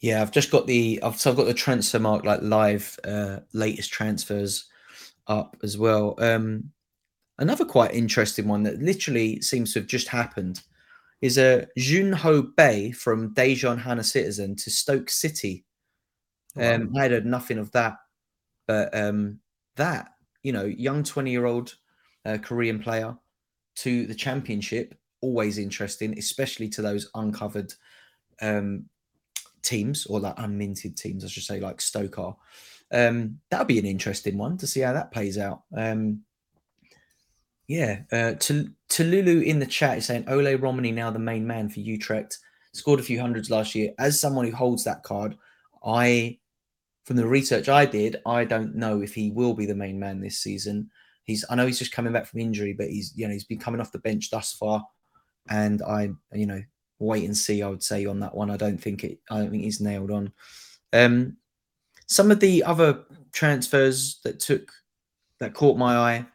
Yeah, 0.00 0.20
I've 0.20 0.32
just 0.32 0.50
got 0.50 0.66
the 0.66 1.00
I've 1.02 1.18
so 1.18 1.30
I've 1.30 1.36
got 1.36 1.46
the 1.46 1.54
Transfermarkt 1.54 2.24
like 2.24 2.42
live 2.42 2.98
uh, 3.04 3.38
latest 3.54 3.92
transfers 3.92 4.66
up 5.26 5.56
as 5.62 5.78
well. 5.78 6.14
Um, 6.18 6.70
another 7.38 7.64
quite 7.64 7.94
interesting 7.94 8.46
one 8.46 8.62
that 8.64 8.80
literally 8.80 9.40
seems 9.40 9.72
to 9.72 9.80
have 9.80 9.88
just 9.88 10.08
happened 10.08 10.62
is 11.22 11.38
a 11.38 11.62
uh, 11.62 11.66
Junho 11.78 12.54
Bae 12.56 12.92
from 12.92 13.34
Daejeon 13.34 13.80
Hana 13.80 14.04
Citizen 14.04 14.54
to 14.56 14.70
Stoke 14.70 15.08
City. 15.08 15.64
Um, 16.56 16.92
I 16.96 17.02
had 17.02 17.10
heard 17.10 17.26
nothing 17.26 17.58
of 17.58 17.70
that, 17.72 17.96
but 18.66 18.94
um, 18.96 19.40
that 19.76 20.08
you 20.46 20.52
know, 20.52 20.66
young 20.88 21.02
twenty-year-old 21.02 21.74
uh, 22.24 22.38
Korean 22.40 22.78
player 22.78 23.16
to 23.82 24.06
the 24.06 24.14
Championship, 24.14 24.94
always 25.20 25.58
interesting, 25.58 26.16
especially 26.18 26.68
to 26.68 26.82
those 26.82 27.10
uncovered 27.14 27.74
um, 28.40 28.84
teams 29.62 30.06
or 30.06 30.20
like 30.20 30.36
unminted 30.36 30.94
teams, 30.96 31.24
I 31.24 31.28
should 31.28 31.42
say, 31.42 31.58
like 31.58 31.80
Stoke 31.80 32.18
are. 32.18 32.36
Um, 32.92 33.40
that'll 33.50 33.66
be 33.66 33.80
an 33.80 33.86
interesting 33.86 34.38
one 34.38 34.56
to 34.58 34.66
see 34.68 34.82
how 34.82 34.92
that 34.92 35.10
plays 35.10 35.36
out. 35.36 35.62
Um, 35.76 36.22
yeah, 37.66 38.02
uh, 38.12 38.34
to 38.38 39.04
Lulu 39.04 39.40
in 39.40 39.58
the 39.58 39.66
chat 39.66 39.98
is 39.98 40.06
saying 40.06 40.28
Ole 40.28 40.56
Romeny 40.56 40.94
now 40.94 41.10
the 41.10 41.18
main 41.18 41.44
man 41.44 41.68
for 41.68 41.80
Utrecht. 41.80 42.38
Scored 42.72 43.00
a 43.00 43.02
few 43.02 43.20
hundreds 43.20 43.50
last 43.50 43.74
year. 43.74 43.90
As 43.98 44.20
someone 44.20 44.46
who 44.46 44.54
holds 44.54 44.84
that 44.84 45.02
card, 45.02 45.36
I, 45.84 46.38
from 47.06 47.16
the 47.16 47.26
research 47.26 47.68
I 47.68 47.86
did, 47.86 48.16
I 48.26 48.44
don't 48.44 48.74
know 48.74 49.00
if 49.00 49.14
he 49.14 49.30
will 49.30 49.54
be 49.54 49.64
the 49.64 49.76
main 49.76 49.98
man 49.98 50.20
this 50.20 50.40
season. 50.40 50.90
He's 51.22 51.44
I 51.48 51.54
know 51.54 51.64
he's 51.64 51.78
just 51.78 51.92
coming 51.92 52.12
back 52.12 52.26
from 52.26 52.40
injury, 52.40 52.72
but 52.72 52.88
he's 52.88 53.12
you 53.14 53.26
know 53.26 53.32
he's 53.32 53.44
been 53.44 53.60
coming 53.60 53.80
off 53.80 53.92
the 53.92 54.00
bench 54.00 54.28
thus 54.30 54.52
far, 54.52 54.84
and 55.48 55.82
I 55.82 56.10
you 56.32 56.46
know 56.46 56.62
wait 56.98 57.24
and 57.24 57.36
see. 57.36 57.62
I 57.62 57.68
would 57.68 57.82
say 57.82 58.06
on 58.06 58.20
that 58.20 58.34
one. 58.34 58.50
I 58.50 58.56
don't 58.56 58.78
think 58.78 59.04
it. 59.04 59.20
I 59.30 59.38
don't 59.38 59.50
think 59.50 59.62
he's 59.62 59.80
nailed 59.80 60.10
on. 60.10 60.32
Um, 60.92 61.36
some 62.06 62.30
of 62.30 62.40
the 62.40 62.64
other 62.64 63.04
transfers 63.32 64.20
that 64.24 64.40
took 64.40 64.72
that 65.38 65.54
caught 65.54 65.78
my 65.78 65.96
eye 65.96 66.26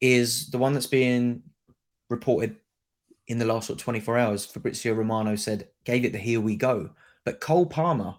is 0.00 0.48
the 0.50 0.58
one 0.58 0.74
that's 0.74 0.86
being 0.86 1.42
reported 2.08 2.56
in 3.26 3.38
the 3.38 3.44
last 3.44 3.66
sort 3.66 3.80
of 3.80 3.84
24 3.84 4.18
hours. 4.18 4.46
Fabrizio 4.46 4.94
Romano 4.94 5.34
said 5.34 5.68
gave 5.84 6.04
it 6.04 6.12
the 6.12 6.18
here 6.18 6.40
we 6.40 6.54
go, 6.54 6.90
but 7.24 7.40
Cole 7.40 7.66
Palmer 7.66 8.14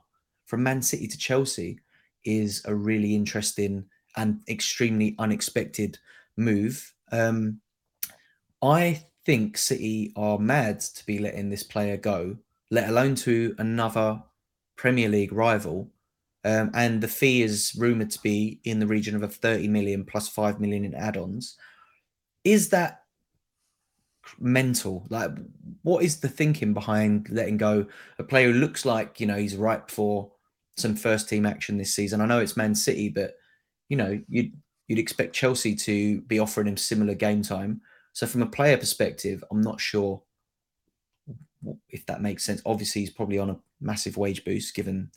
from 0.46 0.64
Man 0.64 0.82
City 0.82 1.08
to 1.08 1.18
Chelsea 1.18 1.80
is 2.24 2.62
a 2.66 2.76
really 2.76 3.16
interesting 3.16 3.86
and 4.18 4.42
extremely 4.48 5.16
unexpected 5.20 5.98
move. 6.38 6.94
Um, 7.12 7.62
I 8.62 9.04
think 9.26 9.58
City 9.58 10.14
are 10.16 10.40
mad 10.40 10.80
to 10.80 11.06
be 11.06 11.20
letting 11.20 11.50
this 11.50 11.64
player 11.64 11.98
go, 11.98 12.38
let 12.70 12.90
alone 12.90 13.16
to 13.16 13.56
another 13.58 14.22
Premier 14.76 15.10
League 15.10 15.34
rival. 15.34 15.90
Um, 16.44 16.72
and 16.74 17.02
the 17.02 17.08
fee 17.08 17.44
is 17.44 17.76
rumored 17.78 18.10
to 18.12 18.22
be 18.22 18.60
in 18.64 18.80
the 18.80 18.88
region 18.88 19.16
of 19.16 19.22
a 19.22 19.28
30 19.28 19.68
million 19.68 20.04
plus 20.04 20.28
5 20.28 20.60
million 20.60 20.84
in 20.86 20.96
add 20.96 21.18
ons. 21.18 21.56
Is 22.44 22.70
that 22.70 23.04
mental? 24.40 25.06
Like, 25.10 25.32
what 25.84 26.04
is 26.04 26.20
the 26.20 26.30
thinking 26.30 26.74
behind 26.74 27.30
letting 27.30 27.58
go 27.58 27.86
a 28.18 28.24
player 28.24 28.52
who 28.52 28.60
looks 28.60 28.86
like, 28.86 29.20
you 29.20 29.28
know, 29.28 29.38
he's 29.38 29.56
ripe 29.56 29.92
for 29.92 30.31
some 30.78 30.96
first 30.96 31.30
team 31.30 31.46
action 31.46 31.78
this 31.78 31.96
season? 31.96 32.22
I 32.22 32.26
know 32.26 32.40
it's 32.40 32.58
Man 32.58 32.76
City, 32.76 33.10
but, 33.10 33.36
you 33.90 33.98
know, 33.98 34.20
you'd, 34.28 34.54
you'd 34.88 35.00
expect 35.00 35.36
Chelsea 35.36 35.76
to 35.76 36.22
be 36.22 36.40
offering 36.40 36.68
him 36.68 36.78
similar 36.78 37.14
game 37.14 37.42
time. 37.42 37.82
So 38.14 38.28
from 38.28 38.42
a 38.42 38.48
player 38.48 38.78
perspective, 38.78 39.44
I'm 39.52 39.62
not 39.62 39.80
sure 39.80 40.22
if 41.90 42.06
that 42.08 42.22
makes 42.22 42.44
sense. 42.44 42.62
Obviously, 42.66 43.02
he's 43.02 43.12
probably 43.12 43.38
on 43.38 43.52
a 43.52 43.60
massive 43.80 44.18
wage 44.18 44.44
boost 44.44 44.76
given 44.76 45.12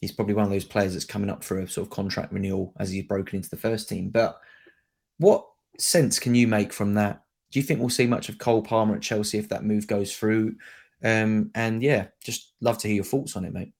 he's 0.00 0.12
probably 0.12 0.34
one 0.34 0.44
of 0.44 0.50
those 0.50 0.64
players 0.64 0.92
that's 0.92 1.04
coming 1.04 1.30
up 1.30 1.42
for 1.42 1.58
a 1.58 1.68
sort 1.68 1.86
of 1.86 1.90
contract 1.90 2.32
renewal 2.32 2.72
as 2.78 2.90
he's 2.90 3.04
broken 3.04 3.36
into 3.36 3.50
the 3.50 3.56
first 3.56 3.88
team. 3.88 4.10
But 4.10 4.40
what 5.18 5.46
sense 5.78 6.18
can 6.18 6.34
you 6.34 6.46
make 6.46 6.72
from 6.72 6.94
that? 6.94 7.24
Do 7.50 7.58
you 7.58 7.64
think 7.64 7.80
we'll 7.80 7.88
see 7.88 8.06
much 8.06 8.28
of 8.28 8.38
Cole 8.38 8.62
Palmer 8.62 8.94
at 8.96 9.02
Chelsea 9.02 9.38
if 9.38 9.48
that 9.48 9.64
move 9.64 9.86
goes 9.86 10.14
through? 10.14 10.56
Um, 11.02 11.50
and 11.54 11.82
yeah, 11.82 12.06
just 12.22 12.52
love 12.60 12.78
to 12.78 12.88
hear 12.88 12.96
your 12.96 13.04
thoughts 13.04 13.36
on 13.36 13.44
it, 13.44 13.52
mate. 13.52 13.72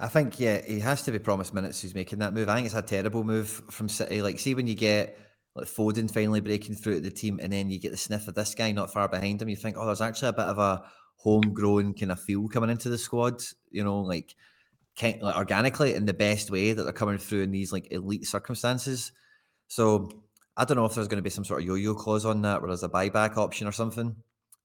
I 0.00 0.08
think 0.08 0.40
yeah, 0.40 0.62
he 0.66 0.80
has 0.80 1.02
to 1.02 1.12
be 1.12 1.18
promised 1.18 1.52
minutes. 1.52 1.82
He's 1.82 1.94
making 1.94 2.20
that 2.20 2.32
move. 2.32 2.48
I 2.48 2.54
think 2.54 2.66
it's 2.66 2.74
a 2.74 2.82
terrible 2.82 3.22
move 3.22 3.48
from 3.70 3.88
City. 3.88 4.22
Like, 4.22 4.40
see 4.40 4.54
when 4.54 4.66
you 4.66 4.74
get 4.74 5.18
like 5.54 5.66
Foden 5.66 6.10
finally 6.10 6.40
breaking 6.40 6.76
through 6.76 6.94
to 6.94 7.00
the 7.00 7.10
team, 7.10 7.38
and 7.42 7.52
then 7.52 7.70
you 7.70 7.78
get 7.78 7.90
the 7.90 7.98
sniff 7.98 8.26
of 8.26 8.34
this 8.34 8.54
guy 8.54 8.72
not 8.72 8.92
far 8.92 9.08
behind 9.08 9.42
him. 9.42 9.48
You 9.48 9.56
think, 9.56 9.76
oh, 9.78 9.84
there's 9.84 10.00
actually 10.00 10.30
a 10.30 10.32
bit 10.32 10.46
of 10.46 10.58
a 10.58 10.82
homegrown 11.16 11.94
kind 11.94 12.12
of 12.12 12.20
feel 12.20 12.48
coming 12.48 12.70
into 12.70 12.88
the 12.88 12.96
squad. 12.96 13.42
You 13.70 13.84
know, 13.84 14.00
like, 14.00 14.34
kind, 14.98 15.20
like 15.20 15.36
organically 15.36 15.94
in 15.94 16.06
the 16.06 16.14
best 16.14 16.50
way 16.50 16.72
that 16.72 16.82
they're 16.82 16.92
coming 16.92 17.18
through 17.18 17.42
in 17.42 17.50
these 17.50 17.72
like 17.72 17.92
elite 17.92 18.26
circumstances. 18.26 19.12
So 19.68 20.08
I 20.56 20.64
don't 20.64 20.76
know 20.76 20.86
if 20.86 20.94
there's 20.94 21.08
going 21.08 21.18
to 21.18 21.22
be 21.22 21.30
some 21.30 21.44
sort 21.44 21.60
of 21.60 21.66
yo-yo 21.66 21.94
clause 21.94 22.24
on 22.24 22.42
that, 22.42 22.60
where 22.60 22.68
there's 22.68 22.82
a 22.82 22.88
buyback 22.88 23.36
option 23.36 23.66
or 23.66 23.72
something, 23.72 24.16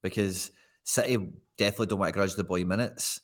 because 0.01 0.51
City 0.83 1.17
definitely 1.57 1.87
don't 1.87 1.99
want 1.99 2.13
to 2.13 2.17
grudge 2.17 2.35
the 2.35 2.43
boy 2.43 2.63
minutes, 2.63 3.21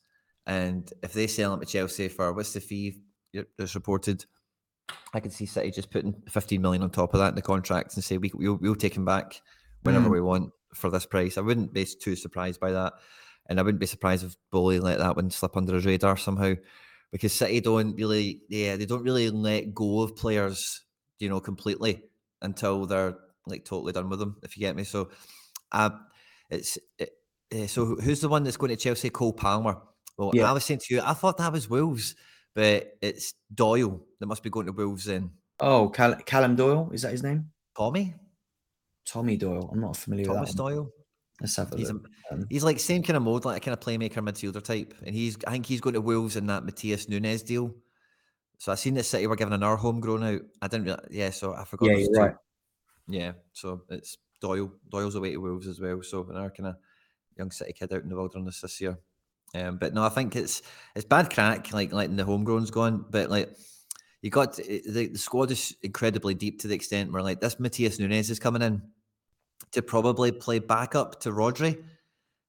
and 0.48 0.92
if 1.04 1.14
they 1.14 1.28
sell 1.28 1.54
him 1.54 1.60
to 1.60 1.66
Chelsea 1.66 2.08
for 2.08 2.34
what's 2.34 2.54
the 2.54 2.60
fee 2.60 3.02
that's 3.58 3.76
reported 3.76 4.26
I 5.14 5.20
could 5.20 5.34
see 5.34 5.46
City 5.46 5.72
just 5.72 5.92
putting 5.92 6.22
15 6.30 6.62
million 6.62 6.84
on 6.84 6.90
top 6.90 7.14
of 7.14 7.20
that 7.20 7.30
in 7.30 7.36
the 7.36 7.42
contract 7.42 7.96
and 7.96 8.04
say 8.04 8.18
we, 8.18 8.32
we'll, 8.34 8.56
we'll 8.56 8.76
take 8.76 8.96
him 8.96 9.06
back 9.06 9.42
whenever 9.84 10.10
mm. 10.10 10.14
we 10.14 10.22
want 10.22 10.52
for 10.74 10.90
this 10.90 11.06
price. 11.06 11.38
I 11.38 11.42
wouldn't 11.42 11.74
be 11.74 11.86
too 11.86 12.16
surprised 12.16 12.60
by 12.60 12.72
that. 12.72 12.94
And 13.50 13.60
I 13.60 13.64
wouldn't 13.64 13.82
be 13.82 13.88
surprised 13.88 14.24
if 14.24 14.36
Boehly 14.52 14.80
let 14.80 15.00
that 15.00 15.16
one 15.16 15.30
slip 15.30 15.58
under 15.58 15.74
his 15.74 15.86
radar 15.86 16.16
somehow 16.16 16.54
because 17.12 17.34
City 17.34 17.60
don't 17.60 17.96
really, 17.96 18.42
yeah, 18.48 18.78
they 18.78 18.86
don't 18.86 19.04
really 19.04 19.30
let 19.30 19.74
go 19.74 20.02
of 20.02 20.16
players, 20.16 20.84
you 21.20 21.28
know, 21.28 21.42
completely 21.42 22.04
until 22.42 22.86
they're 22.86 23.18
like 23.46 23.66
totally 23.66 23.92
done 23.92 24.10
with 24.10 24.20
them, 24.20 24.38
if 24.44 24.56
you 24.56 24.62
get 24.62 24.76
me. 24.76 24.84
So, 24.84 25.10
uh, 25.72 25.90
it's, 26.50 26.78
it, 26.98 27.10
uh, 27.54 27.68
so 27.68 27.96
who's 27.96 28.22
the 28.22 28.30
one 28.30 28.44
that's 28.44 28.58
going 28.58 28.70
to 28.70 28.78
Chelsea? 28.78 29.10
Cole 29.10 29.34
Palmer. 29.34 29.78
Well, 30.28 30.32
yeah. 30.34 30.50
I 30.50 30.54
was 30.54 30.66
saying 30.66 30.82
to 30.84 30.96
you, 30.96 31.02
I 31.02 31.14
thought 31.14 31.38
that 31.38 31.52
was 31.52 31.70
Wolves 31.70 32.16
but 32.54 32.98
it's 33.02 33.34
Doyle 33.54 34.02
that 34.20 34.26
must 34.26 34.44
be 34.44 34.50
going 34.50 34.66
to 34.66 34.72
Wolves 34.72 35.06
then. 35.06 35.32
Oh, 35.60 35.90
Cal- 35.90 36.16
Callum 36.16 36.56
Doyle 36.56 36.90
is 36.92 37.04
that 37.04 37.12
his 37.12 37.24
name? 37.24 37.50
Tommy. 37.78 38.14
Tommy 39.06 39.38
Doyle. 39.38 39.70
I'm 39.72 39.80
not 39.80 39.98
familiar 39.98 40.26
Thomas 40.26 40.50
with 40.50 40.58
that. 40.58 40.64
Thomas 40.64 40.76
Doyle. 40.76 40.92
Let's 41.40 41.56
have 41.56 41.74
a 41.74 41.78
he's 41.78 41.92
look. 41.92 42.08
A, 42.30 42.34
um, 42.34 42.46
he's 42.50 42.64
like 42.64 42.80
same 42.80 43.04
kind 43.04 43.18
of 43.18 43.24
mode, 43.24 43.46
like 43.46 43.58
a 43.58 43.60
kind 43.60 43.74
of 43.74 43.80
playmaker 43.80 44.18
midfielder 44.18 44.64
type, 44.64 44.94
and 45.06 45.16
he's 45.16 45.38
I 45.48 45.52
think 45.52 45.66
he's 45.66 45.82
going 45.82 45.96
to 45.96 46.02
Wolves 46.02 46.36
in 46.36 46.46
that 46.48 46.64
Matheus 46.64 47.10
Nunes 47.10 47.44
deal. 47.44 47.74
So 48.60 48.72
I 48.72 48.76
seen 48.76 48.94
that 48.96 49.06
City 49.06 49.26
were 49.26 49.36
giving 49.36 49.54
another 49.54 49.76
homegrown 49.76 50.24
out. 50.24 50.42
I 50.62 50.68
didn't, 50.68 50.86
really, 50.86 51.00
yeah. 51.10 51.32
So 51.32 51.56
I 51.56 51.64
forgot. 51.64 51.90
Yeah, 51.90 51.98
you're 51.98 52.12
right. 52.12 52.36
Yeah, 53.08 53.32
so 53.54 53.82
it's 53.90 54.18
Doyle. 54.40 54.72
Doyle's 54.92 55.16
away 55.16 55.32
to 55.32 55.38
Wolves 55.38 55.68
as 55.68 55.80
well. 55.80 56.04
So 56.04 56.28
another 56.30 56.52
kind 56.52 56.70
of 56.70 56.76
young 57.36 57.50
City 57.50 57.74
kid 57.74 57.92
out 57.92 58.04
in 58.04 58.10
the 58.10 58.16
wilderness 58.16 58.62
this 58.62 58.80
year. 58.80 59.00
Um, 59.54 59.78
but 59.78 59.94
no, 59.94 60.04
I 60.04 60.10
think 60.10 60.36
it's 60.36 60.62
it's 60.96 61.06
bad 61.06 61.34
crack, 61.34 61.74
like 61.74 61.92
letting 61.92 62.16
the 62.16 62.24
homegrown's 62.24 62.72
gone. 62.72 63.06
But 63.10 63.30
like 63.30 63.50
you 64.22 64.30
got 64.30 64.54
to, 64.54 64.64
the, 64.64 65.08
the 65.08 65.18
squad 65.18 65.52
is 65.52 65.76
incredibly 65.82 66.34
deep 66.34 66.62
to 66.62 66.68
the 66.68 66.76
extent 66.76 67.12
where 67.12 67.24
like 67.24 67.42
this 67.42 67.56
Matheus 67.56 68.00
Nunes 68.00 68.30
is 68.30 68.40
coming 68.40 68.62
in 68.62 68.82
to 69.72 69.82
probably 69.82 70.32
play 70.32 70.60
backup 70.60 71.20
to 71.22 71.32
Rodri. 71.32 71.84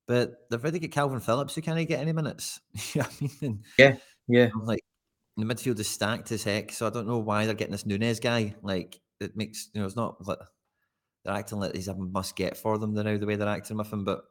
But 0.06 0.48
they've 0.50 0.62
already 0.62 0.80
got 0.80 0.90
Kalvin 0.90 1.22
Phillips 1.22 1.54
who 1.54 1.62
can't 1.62 1.88
get 1.88 2.00
any 2.00 2.12
minutes. 2.12 2.60
I 2.96 3.06
mean? 3.40 3.62
Yeah, 3.78 3.96
yeah. 4.28 4.50
Like 4.62 4.84
the 5.36 5.44
midfield 5.44 5.78
is 5.78 5.88
stacked 5.88 6.30
as 6.32 6.44
heck, 6.44 6.72
so 6.72 6.86
I 6.86 6.90
don't 6.90 7.06
know 7.06 7.18
why 7.18 7.46
they're 7.46 7.54
getting 7.54 7.72
this 7.72 7.86
Nunes 7.86 8.20
guy. 8.20 8.54
Like 8.62 9.00
it 9.20 9.36
makes 9.36 9.70
you 9.72 9.80
know 9.80 9.86
it's 9.86 9.96
not 9.96 10.26
like 10.26 10.38
they're 11.24 11.34
acting 11.34 11.58
like 11.58 11.74
he's 11.74 11.88
a 11.88 11.94
must 11.94 12.36
get 12.36 12.56
for 12.56 12.78
them. 12.78 12.94
They 12.94 13.02
now 13.02 13.16
the 13.16 13.26
way 13.26 13.36
they're 13.36 13.48
acting 13.48 13.76
with 13.76 13.92
him, 13.92 14.04
but 14.04 14.24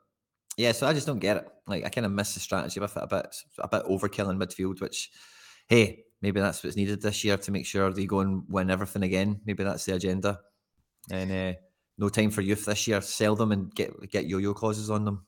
yeah, 0.57 0.71
so 0.71 0.87
I 0.87 0.93
just 0.93 1.07
don't 1.07 1.19
get 1.19 1.37
it. 1.37 1.47
Like 1.67 1.85
I 1.85 1.89
kind 1.89 2.05
of 2.05 2.11
miss 2.11 2.33
the 2.33 2.39
strategy 2.39 2.79
with 2.79 2.95
it 2.95 3.03
a 3.03 3.07
bit, 3.07 3.35
a 3.59 3.67
bit 3.67 3.85
overkill 3.85 4.29
in 4.29 4.39
midfield. 4.39 4.81
Which, 4.81 5.09
hey, 5.67 6.03
maybe 6.21 6.39
that's 6.39 6.63
what's 6.63 6.75
needed 6.75 7.01
this 7.01 7.23
year 7.23 7.37
to 7.37 7.51
make 7.51 7.65
sure 7.65 7.91
they 7.91 8.05
go 8.05 8.19
and 8.19 8.43
win 8.49 8.69
everything 8.69 9.03
again. 9.03 9.41
Maybe 9.45 9.63
that's 9.63 9.85
the 9.85 9.95
agenda. 9.95 10.39
And 11.09 11.31
uh, 11.31 11.57
no 11.97 12.09
time 12.09 12.31
for 12.31 12.41
youth 12.41 12.65
this 12.65 12.87
year. 12.87 13.01
Sell 13.01 13.35
them 13.35 13.51
and 13.51 13.73
get 13.73 13.91
get 14.09 14.27
yo-yo 14.27 14.53
clauses 14.53 14.89
on 14.89 15.05
them. 15.05 15.25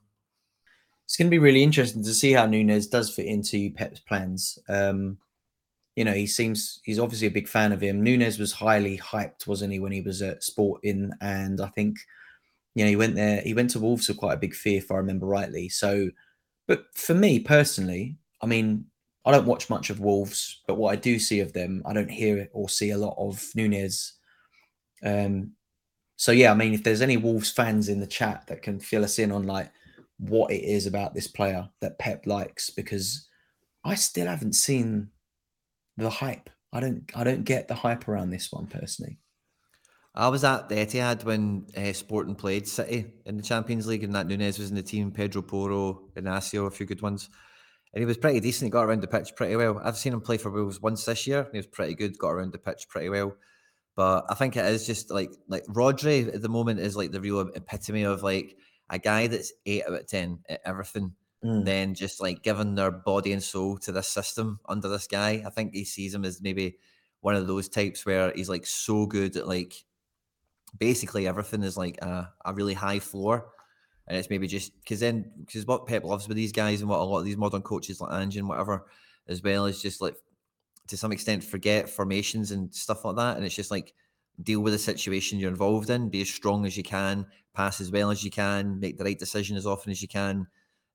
It's 1.06 1.18
going 1.18 1.28
to 1.28 1.36
be 1.36 1.40
really 1.40 1.64
interesting 1.64 2.04
to 2.04 2.14
see 2.14 2.32
how 2.32 2.46
Nunes 2.46 2.88
does 2.88 3.14
fit 3.14 3.26
into 3.26 3.72
Pep's 3.72 4.00
plans. 4.00 4.58
Um, 4.70 5.18
you 5.96 6.06
know, 6.06 6.14
he 6.14 6.26
seems 6.26 6.80
he's 6.84 6.98
obviously 6.98 7.28
a 7.28 7.32
big 7.32 7.48
fan 7.48 7.72
of 7.72 7.82
him. 7.82 8.02
Nunes 8.02 8.40
was 8.40 8.52
highly 8.52 8.98
hyped, 8.98 9.46
wasn't 9.46 9.74
he, 9.74 9.80
when 9.80 9.92
he 9.92 10.02
was 10.02 10.22
at 10.22 10.44
Sporting? 10.44 11.12
And 11.22 11.62
I 11.62 11.68
think, 11.68 11.98
you 12.76 12.84
know, 12.84 12.90
he 12.90 12.96
went 12.96 13.16
there, 13.16 13.42
he 13.42 13.54
went 13.54 13.70
to 13.72 13.80
Wolves 13.80 14.08
with 14.08 14.18
quite 14.18 14.34
a 14.34 14.40
big 14.40 14.54
fee, 14.54 14.78
if 14.78 14.92
I 14.92 14.96
remember 14.96 15.26
rightly. 15.26 15.70
So, 15.70 16.10
but 16.68 16.86
for 16.96 17.14
me 17.14 17.40
personally, 17.40 18.18
I 18.42 18.46
mean, 18.46 18.86
I 19.26 19.32
don't 19.32 19.46
watch 19.46 19.70
much 19.70 19.90
of 19.90 20.00
Wolves, 20.00 20.62
but 20.68 20.76
what 20.76 20.92
I 20.92 20.96
do 20.96 21.18
see 21.20 21.40
of 21.40 21.54
them, 21.54 21.82
I 21.86 21.94
don't 21.94 22.12
hear 22.12 22.50
or 22.52 22.68
see 22.68 22.90
a 22.92 22.98
lot 22.98 23.16
of 23.18 23.44
Nunes. 23.56 24.14
Um, 25.04 25.52
so 26.16 26.32
yeah, 26.32 26.52
I 26.52 26.56
mean, 26.56 26.74
if 26.74 26.84
there's 26.84 27.02
any 27.02 27.18
Wolves 27.18 27.52
fans 27.52 27.90
in 27.90 28.00
the 28.00 28.08
chat 28.08 28.46
that 28.48 28.62
can 28.62 28.80
fill 28.80 29.04
us 29.04 29.20
in 29.20 29.32
on 29.32 29.44
like 29.44 29.72
what 30.18 30.52
it 30.52 30.64
is 30.64 30.88
about 30.88 31.14
this 31.14 31.28
player 31.28 31.70
that 31.82 32.00
Pep 32.00 32.26
likes, 32.26 32.70
because 32.70 33.28
I 33.84 33.96
still 33.96 34.28
haven't 34.28 34.54
seen 34.54 35.10
the 35.98 36.10
hype. 36.10 36.50
I 36.72 36.80
don't 36.80 37.10
I 37.16 37.24
don't 37.24 37.44
get 37.44 37.68
the 37.68 37.76
hype 37.76 38.08
around 38.08 38.30
this 38.30 38.52
one 38.52 38.68
personally. 38.68 39.20
I 40.15 40.28
was 40.28 40.43
at 40.43 40.69
the 40.69 40.76
Etihad 40.76 41.23
when 41.23 41.65
uh, 41.76 41.91
Sporting 41.93 42.36
played 42.36 42.67
City 42.67 43.06
in 43.26 43.38
the 43.38 43.43
Champions 43.43 43.88
League, 43.88 44.04
and 44.04 44.13
that 44.15 44.28
Nunes 44.28 44.60
was 44.60 44.69
in 44.69 44.76
the 44.76 44.84
team. 44.84 45.12
Pedro 45.12 45.41
Porro, 45.41 46.04
Inacio, 46.15 46.67
a 46.67 46.71
few 46.71 46.86
good 46.86 47.02
ones, 47.02 47.30
and 47.93 48.02
he 48.02 48.06
was 48.06 48.17
pretty 48.17 48.39
decent. 48.39 48.67
He 48.67 48.69
got 48.69 48.84
around 48.84 49.02
the 49.02 49.08
pitch 49.08 49.36
pretty 49.36 49.56
well. 49.56 49.82
I've 49.84 49.97
seen 49.97 50.13
him 50.13 50.21
play 50.21 50.38
for 50.38 50.52
Wolves 50.52 50.82
once 50.82 51.06
this 51.06 51.26
year. 51.26 51.47
he 51.52 51.58
was 51.58 51.67
pretty 51.67 51.95
good. 51.95 52.17
Got 52.17 52.32
around 52.32 52.54
the 52.54 52.60
pitch 52.60 52.88
pretty 52.89 53.10
well. 53.10 53.36
But 53.95 54.26
I 54.30 54.36
think 54.36 54.56
it 54.58 54.65
is 54.65 54.86
just 54.86 55.12
like 55.12 55.32
like 55.47 55.65
Rodri 55.65 56.34
at 56.34 56.41
the 56.41 56.49
moment 56.49 56.80
is 56.80 56.95
like 56.95 57.12
the 57.12 57.21
real 57.21 57.39
epitome 57.39 58.04
of 58.04 58.23
like 58.23 58.58
a 58.89 58.99
guy 58.99 59.28
that's 59.28 59.54
eight 59.65 59.84
out 59.88 59.93
of 59.93 60.08
ten 60.08 60.39
at 60.49 60.62
everything 60.65 61.13
mm. 61.43 61.65
then 61.65 61.93
just 61.93 62.21
like 62.21 62.41
giving 62.41 62.76
their 62.76 62.91
body 62.91 63.34
and 63.34 63.43
soul 63.43 63.78
to 63.80 63.91
this 63.91 64.08
system 64.08 64.60
under 64.67 64.88
this 64.88 65.08
guy. 65.08 65.43
I 65.45 65.49
think 65.49 65.73
he 65.73 65.86
sees 65.86 66.13
him 66.13 66.26
as 66.26 66.41
maybe 66.41 66.78
one 67.21 67.36
of 67.36 67.47
those 67.47 67.69
types 67.69 68.06
where 68.06 68.32
he's 68.34 68.49
like 68.49 68.65
so 68.65 69.06
good 69.06 69.36
at 69.36 69.47
like 69.47 69.73
basically 70.78 71.28
everything 71.28 71.64
is 71.64 71.78
like 71.78 71.98
a, 72.02 72.32
a 72.46 72.54
really 72.54 72.74
high 72.74 73.00
floor. 73.00 73.50
And 74.08 74.18
it's 74.18 74.30
maybe 74.30 74.48
just 74.48 74.78
because 74.82 75.00
then, 75.00 75.32
because 75.46 75.66
what 75.66 75.88
Pep 75.88 76.04
loves 76.04 76.28
with 76.28 76.36
these 76.36 76.52
guys 76.52 76.82
and 76.82 76.90
what 76.90 77.00
a 77.00 77.04
lot 77.04 77.20
of 77.20 77.26
these 77.26 77.38
modern 77.38 77.62
coaches 77.62 78.02
like 78.02 78.14
Ange 78.14 78.38
and 78.38 78.50
whatever, 78.50 78.86
as 79.28 79.42
well, 79.42 79.66
is 79.66 79.82
just 79.82 80.02
like 80.02 80.16
to 80.88 80.98
some 80.98 81.14
extent 81.14 81.44
forget 81.44 81.90
formations 81.90 82.52
and 82.52 82.74
stuff 82.76 83.06
like 83.06 83.16
that. 83.16 83.38
And 83.38 83.46
it's 83.46 83.56
just 83.56 83.72
like 83.72 83.94
deal 84.42 84.60
with 84.60 84.74
the 84.74 84.80
situation 84.80 85.40
you're 85.40 85.50
involved 85.50 85.90
in, 85.90 86.10
be 86.10 86.22
as 86.22 86.30
strong 86.30 86.66
as 86.66 86.76
you 86.76 86.84
can, 86.84 87.26
pass 87.54 87.80
as 87.80 87.92
well 87.92 88.12
as 88.12 88.24
you 88.24 88.32
can, 88.32 88.80
make 88.80 88.98
the 88.98 89.06
right 89.06 89.18
decision 89.18 89.56
as 89.56 89.66
often 89.66 89.92
as 89.92 90.02
you 90.02 90.08
can, 90.08 90.48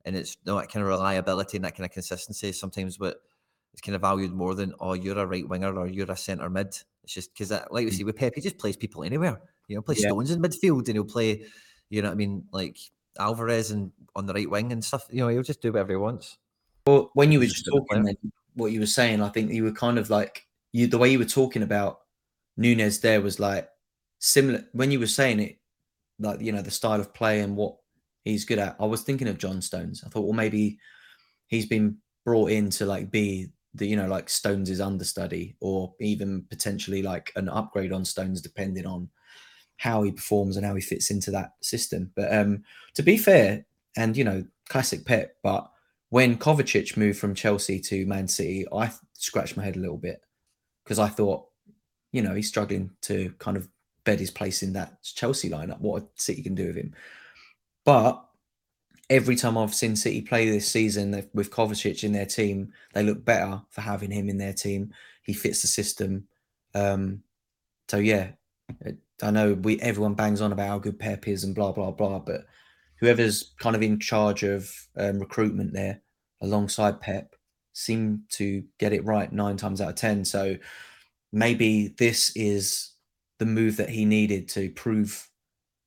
and 0.05 0.17
it's 0.17 0.37
that 0.45 0.71
kind 0.71 0.83
of 0.83 0.89
reliability 0.89 1.57
and 1.57 1.65
that 1.65 1.77
kind 1.77 1.85
of 1.85 1.93
consistency 1.93 2.53
sometimes 2.53 2.99
what 2.99 3.21
is 3.75 3.81
kind 3.81 3.95
of 3.95 4.01
valued 4.01 4.33
more 4.33 4.55
than 4.55 4.73
oh 4.81 4.95
you're 4.95 5.19
a 5.19 5.27
right 5.27 5.49
winger 5.49 5.77
or 5.79 5.87
you're 5.87 6.11
a 6.11 6.17
centre 6.17 6.51
mid. 6.51 6.69
It's 7.05 7.15
just 7.15 7.33
because 7.33 7.51
like 7.51 7.71
we 7.73 7.87
mm. 7.87 7.93
see 7.93 8.05
with 8.05 8.17
Pep, 8.17 8.35
he 8.35 8.41
just 8.41 8.59
plays 8.59 8.77
people 8.77 9.05
anywhere. 9.05 9.41
You 9.69 9.77
know, 9.77 9.83
play 9.83 9.97
yeah. 9.99 10.09
Stones 10.09 10.31
in 10.31 10.43
midfield 10.43 10.89
and 10.89 10.97
he'll 10.97 11.05
play, 11.05 11.45
you 11.91 12.03
know 12.03 12.09
what 12.09 12.15
I 12.15 12.17
mean, 12.17 12.45
like 12.53 12.79
Alvarez 13.19 13.71
and 13.71 13.93
on 14.17 14.27
the 14.27 14.35
right 14.35 14.51
wing 14.51 14.73
and 14.73 14.85
stuff. 14.85 15.07
You 15.11 15.21
know, 15.21 15.29
he'll 15.29 15.43
just 15.43 15.63
do 15.63 15.73
whatever 15.73 15.93
he 15.93 15.97
wants. 15.97 16.39
Well, 16.87 17.11
when 17.15 17.33
you 17.33 17.39
were 17.39 17.47
just 17.47 17.67
talking, 17.67 18.05
then, 18.05 18.17
what 18.55 18.73
you 18.73 18.81
were 18.81 18.87
saying, 18.87 19.23
I 19.23 19.29
think 19.29 19.53
you 19.53 19.65
were 19.65 19.73
kind 19.73 19.99
of 19.99 20.11
like 20.11 20.47
you 20.73 20.87
the 20.87 20.99
way 20.99 21.11
you 21.11 21.19
were 21.19 21.25
talking 21.25 21.63
about 21.63 22.01
Nunes 22.57 23.01
there 23.01 23.21
was 23.21 23.39
like 23.39 23.69
similar 24.19 24.65
when 24.73 24.91
you 24.91 24.99
were 24.99 25.07
saying 25.07 25.41
it, 25.41 25.59
like 26.19 26.41
you 26.41 26.53
know 26.53 26.63
the 26.63 26.71
style 26.71 27.01
of 27.01 27.15
play 27.15 27.41
and 27.41 27.57
what 27.57 27.77
he's 28.25 28.45
good 28.45 28.59
at. 28.59 28.77
I 28.81 28.87
was 28.87 29.03
thinking 29.03 29.29
of 29.29 29.39
John 29.39 29.63
Stones. 29.63 30.03
I 30.05 30.09
thought, 30.09 30.25
well, 30.25 30.33
maybe 30.33 30.79
he's 31.47 31.67
been 31.67 31.99
brought 32.25 32.51
in 32.51 32.71
to 32.71 32.87
like 32.87 33.11
be 33.11 33.49
the 33.75 33.87
you 33.87 33.97
know 33.97 34.09
like 34.09 34.29
Stones' 34.29 34.81
understudy, 34.81 35.57
or 35.61 35.95
even 36.01 36.45
potentially 36.51 37.03
like 37.03 37.33
an 37.37 37.49
upgrade 37.49 37.93
on 37.93 38.05
Stones, 38.05 38.41
depending 38.41 38.87
on 38.87 39.09
how 39.79 40.03
he 40.03 40.13
performs 40.13 40.57
and 40.57 40.67
how 40.67 40.75
he 40.75 40.83
fits 40.83 41.11
into 41.11 41.31
that 41.31 41.53
system. 41.63 42.13
But 42.15 42.33
um 42.33 42.65
to 42.95 43.03
be 43.03 43.17
fair, 43.17 43.65
and 43.97 44.17
you 44.17 44.25
know, 44.25 44.45
classic 44.69 45.05
Pep, 45.07 45.37
but 45.43 45.71
when 46.11 46.39
Kovacic 46.39 46.97
moved 46.97 47.19
from 47.19 47.35
Chelsea 47.35 47.81
to 47.81 48.07
Man 48.07 48.29
City, 48.29 48.67
I 48.73 48.91
scratched 49.15 49.57
my 49.57 49.65
head 49.65 49.77
a 49.77 49.81
little 49.81 49.99
bit 49.99 50.23
because 50.85 50.99
I 50.99 51.09
thought, 51.09 51.47
you 52.13 52.23
know, 52.23 52.35
he's 52.35 52.49
struggling 52.49 52.91
to 53.03 53.33
kind 53.39 53.57
of 53.57 53.69
bed 54.05 54.21
his 54.21 54.31
place 54.31 54.63
in 54.63 54.73
that 54.73 55.03
Chelsea 55.03 55.51
lineup. 55.51 55.81
What 55.81 56.09
City 56.15 56.43
can 56.43 56.55
do 56.55 56.69
with 56.69 56.77
him. 56.77 56.95
But 57.85 58.25
every 59.11 59.37
time 59.37 59.59
I've 59.59 59.75
seen 59.75 59.97
City 59.97 60.23
play 60.23 60.49
this 60.49 60.71
season 60.71 61.29
with 61.35 61.51
Kovacic 61.51 62.05
in 62.05 62.13
their 62.13 62.27
team, 62.27 62.73
they 62.95 63.03
look 63.03 63.25
better 63.25 63.61
for 63.71 63.81
having 63.83 64.11
him 64.11 64.29
in 64.29 64.39
their 64.39 64.53
team. 64.53 64.93
He 65.23 65.35
fits 65.35 65.63
the 65.63 65.69
system. 65.69 66.27
Um, 66.75 67.23
so 67.89 67.99
yeah, 67.99 68.33
I 69.23 69.31
know 69.31 69.55
we 69.55 69.81
everyone 69.81 70.15
bangs 70.15 70.41
on 70.41 70.53
about 70.53 70.69
how 70.69 70.79
good 70.79 70.99
Pep 70.99 71.27
is 71.27 71.45
and 71.45 71.55
blah 71.55 71.73
blah 71.73 71.91
blah, 71.91 72.19
but 72.21 72.47
whoever's 73.01 73.55
kind 73.59 73.75
of 73.75 73.83
in 73.83 73.99
charge 73.99 74.43
of 74.43 74.73
um, 74.97 75.19
recruitment 75.19 75.73
there, 75.73 76.03
alongside 76.41 77.01
Pep, 77.01 77.35
seem 77.73 78.25
to 78.31 78.63
get 78.79 78.93
it 78.93 79.05
right 79.05 79.33
nine 79.33 79.57
times 79.57 79.81
out 79.81 79.91
of 79.91 79.95
ten. 79.97 80.25
So 80.25 80.57
maybe 81.33 81.95
this 81.99 82.35
is 82.37 82.93
the 83.39 83.47
move 83.47 83.77
that 83.77 83.91
he 83.91 84.05
needed 84.05 84.49
to 84.51 84.71
prove, 84.71 85.29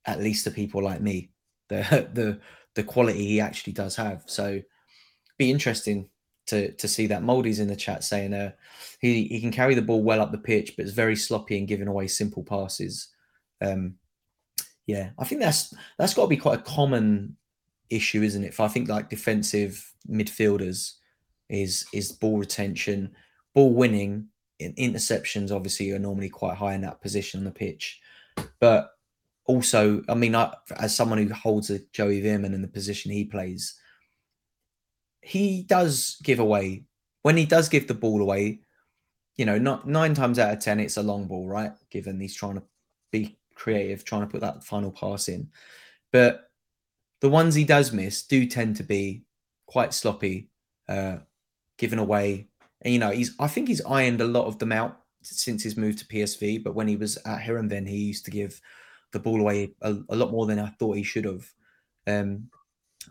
at 0.06 0.20
least 0.20 0.44
to 0.44 0.50
people 0.50 0.82
like 0.82 1.00
me, 1.00 1.30
the 1.68 2.08
the 2.12 2.40
the 2.74 2.82
quality 2.82 3.26
he 3.26 3.40
actually 3.40 3.72
does 3.72 3.96
have. 3.96 4.24
So 4.26 4.60
be 5.38 5.50
interesting 5.50 6.08
to 6.52 6.70
to 6.72 6.86
see 6.86 7.06
that. 7.08 7.22
Moldy's 7.22 7.60
in 7.60 7.68
the 7.68 7.76
chat 7.76 8.04
saying 8.04 8.34
uh, 8.34 8.52
he 9.00 9.24
he 9.24 9.40
can 9.40 9.50
carry 9.50 9.74
the 9.74 9.82
ball 9.82 10.02
well 10.02 10.20
up 10.20 10.32
the 10.32 10.38
pitch, 10.38 10.74
but 10.76 10.84
it's 10.84 10.94
very 10.94 11.16
sloppy 11.16 11.58
and 11.58 11.68
giving 11.68 11.88
away 11.88 12.06
simple 12.06 12.42
passes. 12.42 13.08
Um, 13.60 13.94
yeah, 14.86 15.10
I 15.18 15.24
think 15.24 15.40
that's 15.40 15.74
that's 15.98 16.14
got 16.14 16.22
to 16.22 16.28
be 16.28 16.36
quite 16.36 16.60
a 16.60 16.62
common 16.62 17.36
issue, 17.90 18.22
isn't 18.22 18.44
it? 18.44 18.58
I 18.60 18.68
think 18.68 18.88
like 18.88 19.08
defensive 19.08 19.92
midfielders 20.08 20.94
is 21.48 21.86
is 21.92 22.12
ball 22.12 22.38
retention, 22.38 23.12
ball 23.54 23.72
winning, 23.72 24.28
interceptions. 24.60 25.50
Obviously, 25.50 25.90
are 25.92 25.98
normally 25.98 26.28
quite 26.28 26.56
high 26.56 26.74
in 26.74 26.82
that 26.82 27.00
position 27.00 27.40
on 27.40 27.44
the 27.44 27.50
pitch, 27.50 28.00
but 28.60 28.90
also, 29.46 30.02
I 30.08 30.14
mean, 30.14 30.36
I, 30.36 30.54
as 30.76 30.94
someone 30.94 31.18
who 31.18 31.32
holds 31.32 31.70
a 31.70 31.80
Joey 31.92 32.22
Veerman 32.22 32.54
in 32.54 32.62
the 32.62 32.68
position 32.68 33.10
he 33.10 33.24
plays, 33.24 33.74
he 35.22 35.62
does 35.62 36.16
give 36.22 36.40
away 36.40 36.84
when 37.22 37.36
he 37.36 37.46
does 37.46 37.68
give 37.68 37.88
the 37.88 37.94
ball 37.94 38.20
away. 38.20 38.60
You 39.36 39.46
know, 39.46 39.56
not 39.56 39.88
nine 39.88 40.14
times 40.14 40.38
out 40.38 40.52
of 40.52 40.58
ten, 40.58 40.78
it's 40.78 40.98
a 40.98 41.02
long 41.02 41.26
ball, 41.26 41.46
right? 41.46 41.72
Given 41.90 42.20
he's 42.20 42.34
trying 42.34 42.56
to 42.56 42.62
be 43.10 43.38
creative, 43.54 44.04
trying 44.04 44.22
to 44.22 44.26
put 44.26 44.42
that 44.42 44.64
final 44.64 44.90
pass 44.90 45.28
in, 45.28 45.48
but 46.12 46.50
the 47.20 47.30
ones 47.30 47.54
he 47.54 47.64
does 47.64 47.92
miss 47.92 48.24
do 48.24 48.46
tend 48.46 48.76
to 48.76 48.82
be 48.82 49.22
quite 49.66 49.94
sloppy, 49.94 50.50
uh, 50.88 51.18
given 51.78 51.98
away. 51.98 52.48
And 52.82 52.92
you 52.92 52.98
know, 52.98 53.10
he's 53.10 53.34
I 53.38 53.46
think 53.46 53.68
he's 53.68 53.84
ironed 53.86 54.20
a 54.20 54.26
lot 54.26 54.46
of 54.46 54.58
them 54.58 54.72
out 54.72 55.00
since 55.22 55.62
his 55.62 55.76
move 55.76 55.96
to 55.96 56.06
PSV. 56.06 56.62
But 56.62 56.74
when 56.74 56.88
he 56.88 56.96
was 56.96 57.16
at 57.18 57.40
Heerenveen, 57.40 57.88
he 57.88 57.96
used 57.96 58.24
to 58.26 58.30
give 58.30 58.60
the 59.12 59.20
ball 59.20 59.40
away 59.40 59.74
a, 59.82 59.96
a 60.08 60.16
lot 60.16 60.30
more 60.30 60.46
than 60.46 60.58
I 60.58 60.68
thought 60.68 60.96
he 60.96 61.04
should 61.04 61.24
have. 61.24 61.50
Um, 62.06 62.48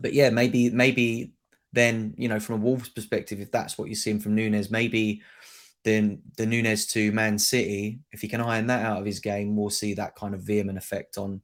but 0.00 0.12
yeah, 0.12 0.30
maybe 0.30 0.70
maybe 0.70 1.32
then 1.72 2.14
you 2.16 2.28
know 2.28 2.40
from 2.40 2.56
a 2.56 2.64
Wolves 2.64 2.88
perspective, 2.88 3.40
if 3.40 3.50
that's 3.50 3.78
what 3.78 3.88
you're 3.88 3.94
seeing 3.94 4.20
from 4.20 4.34
Nunes, 4.34 4.70
maybe 4.70 5.22
then 5.84 6.22
the 6.36 6.46
Nunes 6.46 6.86
to 6.86 7.10
Man 7.12 7.38
City, 7.38 8.00
if 8.12 8.20
he 8.20 8.28
can 8.28 8.40
iron 8.40 8.66
that 8.68 8.84
out 8.84 8.98
of 8.98 9.06
his 9.06 9.18
game, 9.18 9.56
we'll 9.56 9.70
see 9.70 9.94
that 9.94 10.14
kind 10.14 10.34
of 10.34 10.42
vehement 10.42 10.78
effect 10.78 11.18
on 11.18 11.42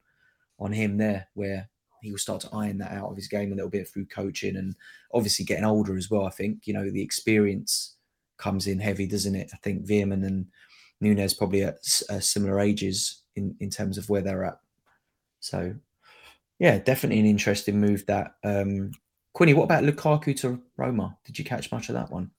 on 0.59 0.73
him 0.73 0.97
there, 0.97 1.29
where 1.35 1.69
he 2.03 2.11
will 2.11 2.19
start 2.19 2.41
to 2.43 2.51
iron 2.53 2.79
that 2.79 2.93
out 2.93 3.11
of 3.11 3.17
his 3.17 3.29
game 3.29 3.53
a 3.53 3.55
little 3.55 3.71
bit 3.71 3.89
through 3.89 4.07
coaching 4.07 4.57
and 4.57 4.75
obviously 5.13 5.45
getting 5.45 5.65
older 5.65 5.97
as 5.97 6.11
well. 6.11 6.27
I 6.27 6.31
think 6.31 6.67
you 6.67 6.75
know 6.75 6.91
the 6.91 7.03
experience 7.03 7.97
comes 8.37 8.67
in 8.67 8.79
heavy, 8.79 9.07
doesn't 9.07 9.35
it? 9.35 9.51
I 9.53 9.57
think 9.59 9.87
Veerman 9.87 10.25
and 10.25 10.47
Nunes 11.01 11.35
probably 11.35 11.63
at 11.63 11.79
uh, 12.09 12.21
similar 12.21 12.61
ages 12.61 13.23
in 13.37 13.57
in 13.61 13.71
terms 13.71 13.99
of 13.99 14.09
where 14.09 14.23
they're 14.23 14.45
at. 14.45 14.59
So, 15.41 15.75
yeah, 16.59 16.79
definitely 16.79 17.21
an 17.21 17.27
interesting 17.27 17.81
move. 17.81 18.07
That 18.07 18.35
um, 18.45 18.93
Quinny, 19.35 19.55
what 19.55 19.65
about 19.65 19.85
Lukaku 19.85 20.37
to 20.41 20.61
Roma? 20.77 21.17
Did 21.25 21.39
you 21.39 21.45
catch 21.45 21.71
much 21.71 21.89
of 21.89 21.95
that 21.95 22.11
one? 22.11 22.31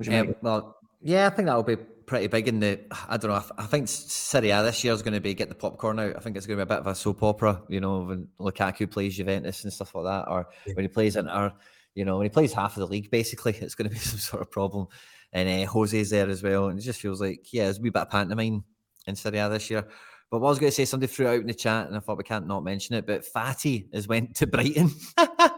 Yeah, 0.00 0.24
well, 0.42 0.76
Yeah, 1.00 1.26
I 1.26 1.30
think 1.30 1.46
that'll 1.46 1.62
be 1.62 1.76
pretty 1.76 2.26
big 2.26 2.48
in 2.48 2.60
the. 2.60 2.80
I 3.08 3.16
don't 3.16 3.30
know. 3.30 3.36
I, 3.36 3.62
I 3.62 3.66
think 3.66 3.88
Serie 3.88 4.50
A 4.50 4.62
this 4.62 4.82
year 4.84 4.92
is 4.92 5.02
going 5.02 5.14
to 5.14 5.20
be 5.20 5.34
get 5.34 5.48
the 5.48 5.54
popcorn 5.54 5.98
out. 5.98 6.16
I 6.16 6.20
think 6.20 6.36
it's 6.36 6.46
going 6.46 6.58
to 6.58 6.64
be 6.64 6.68
a 6.68 6.74
bit 6.74 6.80
of 6.80 6.86
a 6.86 6.94
soap 6.94 7.22
opera. 7.22 7.62
You 7.68 7.80
know, 7.80 8.00
when 8.00 8.28
Lukaku 8.38 8.90
plays 8.90 9.16
Juventus 9.16 9.64
and 9.64 9.72
stuff 9.72 9.94
like 9.94 10.04
that, 10.04 10.30
or 10.30 10.48
yeah. 10.66 10.74
when 10.74 10.84
he 10.84 10.88
plays 10.88 11.16
Inter. 11.16 11.52
You 11.94 12.04
know, 12.04 12.16
when 12.16 12.24
he 12.24 12.30
plays 12.30 12.52
half 12.52 12.76
of 12.76 12.80
the 12.80 12.88
league, 12.88 13.10
basically, 13.10 13.52
it's 13.60 13.74
going 13.74 13.88
to 13.88 13.94
be 13.94 14.00
some 14.00 14.18
sort 14.18 14.42
of 14.42 14.50
problem. 14.50 14.88
And 15.32 15.48
uh, 15.48 15.70
Jose's 15.70 16.10
there 16.10 16.28
as 16.28 16.42
well, 16.42 16.68
and 16.68 16.78
it 16.78 16.82
just 16.82 17.00
feels 17.00 17.20
like 17.20 17.52
yeah, 17.52 17.64
there's 17.64 17.78
a 17.78 17.82
wee 17.82 17.90
bit 17.90 18.02
of 18.02 18.10
pantomime 18.10 18.64
in 19.06 19.16
Serie 19.16 19.38
A 19.38 19.48
this 19.48 19.70
year. 19.70 19.86
But 20.30 20.40
what 20.40 20.48
I 20.48 20.50
was 20.50 20.58
going 20.58 20.70
to 20.70 20.74
say, 20.74 20.84
somebody 20.84 21.12
threw 21.12 21.28
out 21.28 21.40
in 21.40 21.46
the 21.46 21.54
chat, 21.54 21.86
and 21.86 21.96
I 21.96 22.00
thought 22.00 22.18
we 22.18 22.24
can't 22.24 22.46
not 22.46 22.64
mention 22.64 22.96
it. 22.96 23.06
But 23.06 23.24
Fati 23.24 23.92
has 23.94 24.08
went 24.08 24.34
to 24.36 24.46
Brighton. 24.46 24.90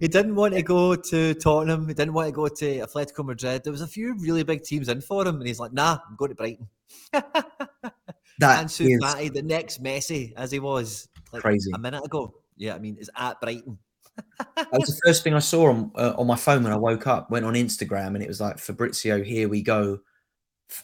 he 0.00 0.08
didn't 0.08 0.34
want 0.34 0.54
to 0.54 0.62
go 0.62 0.94
to 0.94 1.34
Tottenham. 1.34 1.88
He 1.88 1.94
didn't 1.94 2.14
want 2.14 2.28
to 2.28 2.32
go 2.32 2.48
to 2.48 2.78
Atletico 2.80 3.24
Madrid. 3.24 3.62
There 3.64 3.72
was 3.72 3.80
a 3.80 3.86
few 3.86 4.14
really 4.18 4.42
big 4.42 4.62
teams 4.62 4.88
in 4.88 5.00
for 5.00 5.26
him, 5.26 5.36
and 5.36 5.46
he's 5.46 5.60
like, 5.60 5.72
"Nah, 5.72 5.98
I'm 6.08 6.16
going 6.16 6.30
to 6.30 6.34
Brighton." 6.34 6.68
that 7.12 7.92
Ansu 8.40 8.90
is 8.90 9.02
Fati, 9.02 9.32
the 9.32 9.42
next 9.42 9.82
Messi, 9.82 10.32
as 10.36 10.50
he 10.50 10.58
was 10.58 11.08
like 11.32 11.42
crazy 11.42 11.70
a 11.74 11.78
minute 11.78 12.04
ago. 12.04 12.34
Yeah, 12.56 12.74
I 12.74 12.78
mean, 12.78 12.96
it's 12.98 13.10
at 13.16 13.40
Brighton. 13.40 13.78
that 14.56 14.72
was 14.72 14.88
the 14.88 15.00
first 15.06 15.24
thing 15.24 15.34
I 15.34 15.40
saw 15.40 15.70
on 15.70 15.90
uh, 15.94 16.14
on 16.16 16.26
my 16.26 16.36
phone 16.36 16.62
when 16.64 16.72
I 16.72 16.76
woke 16.76 17.06
up. 17.06 17.30
Went 17.30 17.44
on 17.44 17.54
Instagram, 17.54 18.08
and 18.08 18.22
it 18.22 18.28
was 18.28 18.40
like 18.40 18.58
Fabrizio, 18.58 19.22
here 19.22 19.48
we 19.48 19.62
go 19.62 20.00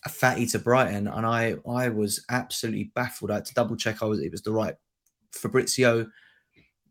Fati 0.06 0.50
to 0.52 0.58
Brighton, 0.58 1.08
and 1.08 1.26
I 1.26 1.56
I 1.68 1.88
was 1.88 2.24
absolutely 2.28 2.90
baffled. 2.94 3.30
I 3.30 3.36
had 3.36 3.44
to 3.46 3.54
double 3.54 3.76
check 3.76 4.02
I 4.02 4.06
was 4.06 4.20
it 4.20 4.32
was 4.32 4.42
the 4.42 4.52
right 4.52 4.74
Fabrizio. 5.32 6.06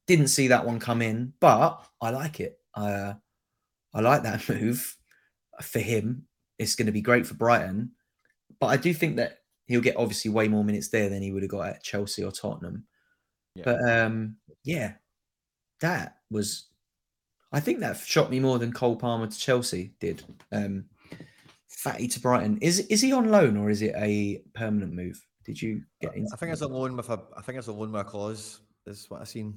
Didn't 0.08 0.28
see 0.28 0.48
that 0.48 0.66
one 0.66 0.80
come 0.80 1.02
in, 1.02 1.34
but 1.40 1.86
I 2.02 2.10
like 2.10 2.40
it. 2.40 2.60
Uh, 2.74 3.14
I 3.94 4.02
like 4.02 4.24
that 4.24 4.48
move 4.50 4.96
for 5.62 5.80
him. 5.80 6.26
It's 6.60 6.76
going 6.76 6.86
to 6.88 6.92
be 6.92 7.02
great 7.02 7.28
for 7.28 7.36
Brighton, 7.36 7.92
but 8.60 8.68
I 8.68 8.78
do 8.78 8.94
think 8.94 9.18
that 9.18 9.40
he'll 9.68 9.82
get 9.82 9.98
obviously 9.98 10.32
way 10.32 10.48
more 10.48 10.64
minutes 10.64 10.88
there 10.90 11.10
than 11.10 11.22
he 11.22 11.32
would 11.32 11.44
have 11.44 11.52
got 11.52 11.68
at 11.68 11.84
Chelsea 11.84 12.24
or 12.24 12.32
Tottenham. 12.32 12.86
Yeah. 13.56 13.64
But 13.66 13.90
um, 13.90 14.38
yeah, 14.64 14.94
that 15.82 16.18
was. 16.32 16.68
I 17.52 17.60
think 17.60 17.80
that 17.80 17.98
shocked 17.98 18.32
me 18.32 18.40
more 18.40 18.60
than 18.60 18.74
Cole 18.74 18.96
Palmer 18.96 19.28
to 19.28 19.38
Chelsea 19.38 19.94
did. 20.00 20.24
Um, 20.52 20.86
Fati 21.70 22.12
to 22.14 22.20
Brighton. 22.20 22.58
Is 22.62 22.80
is 22.80 23.02
he 23.02 23.14
on 23.14 23.30
loan 23.30 23.56
or 23.58 23.70
is 23.70 23.82
it 23.82 23.94
a 23.96 24.42
permanent 24.54 24.94
move? 24.94 25.24
Did 25.46 25.62
you 25.62 25.82
get 26.02 26.16
into? 26.16 26.30
I 26.34 26.38
think 26.38 26.52
it's 26.52 26.62
a 26.62 26.68
loan 26.68 26.98
with 26.98 27.10
a. 27.10 27.22
I 27.38 27.42
think 27.42 27.58
it's 27.58 27.68
a 27.68 27.74
loan 27.74 27.92
with 27.92 28.02
a 28.02 28.04
clause. 28.04 28.62
Is 28.86 29.06
what 29.10 29.22
I've 29.22 29.28
seen. 29.28 29.56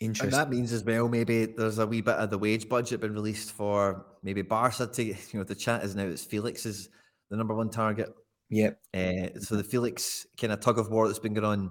Interesting. 0.00 0.26
And 0.26 0.32
that 0.34 0.50
means 0.50 0.72
as 0.72 0.84
well, 0.84 1.08
maybe 1.08 1.46
there's 1.46 1.78
a 1.78 1.86
wee 1.86 2.00
bit 2.00 2.16
of 2.16 2.30
the 2.30 2.38
wage 2.38 2.68
budget 2.68 3.00
been 3.00 3.14
released 3.14 3.52
for 3.52 4.04
maybe 4.22 4.42
Barca 4.42 4.86
to. 4.86 5.04
You 5.04 5.16
know, 5.34 5.44
the 5.44 5.54
chat 5.54 5.84
is 5.84 5.94
now 5.94 6.04
it's 6.04 6.24
Felix 6.24 6.66
is 6.66 6.88
the 7.30 7.36
number 7.36 7.54
one 7.54 7.70
target. 7.70 8.12
Yep. 8.50 8.80
Uh, 8.92 9.38
so 9.40 9.56
the 9.56 9.64
Felix 9.64 10.26
kind 10.40 10.52
of 10.52 10.60
tug 10.60 10.78
of 10.78 10.90
war 10.90 11.06
that's 11.06 11.18
been 11.18 11.34
going 11.34 11.44
on 11.44 11.70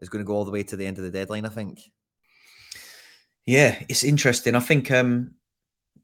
is 0.00 0.08
going 0.08 0.24
to 0.24 0.26
go 0.26 0.34
all 0.34 0.44
the 0.44 0.50
way 0.50 0.62
to 0.62 0.76
the 0.76 0.86
end 0.86 0.98
of 0.98 1.04
the 1.04 1.10
deadline. 1.10 1.44
I 1.44 1.50
think. 1.50 1.80
Yeah, 3.46 3.82
it's 3.88 4.04
interesting. 4.04 4.54
I 4.54 4.60
think 4.60 4.90
um, 4.90 5.34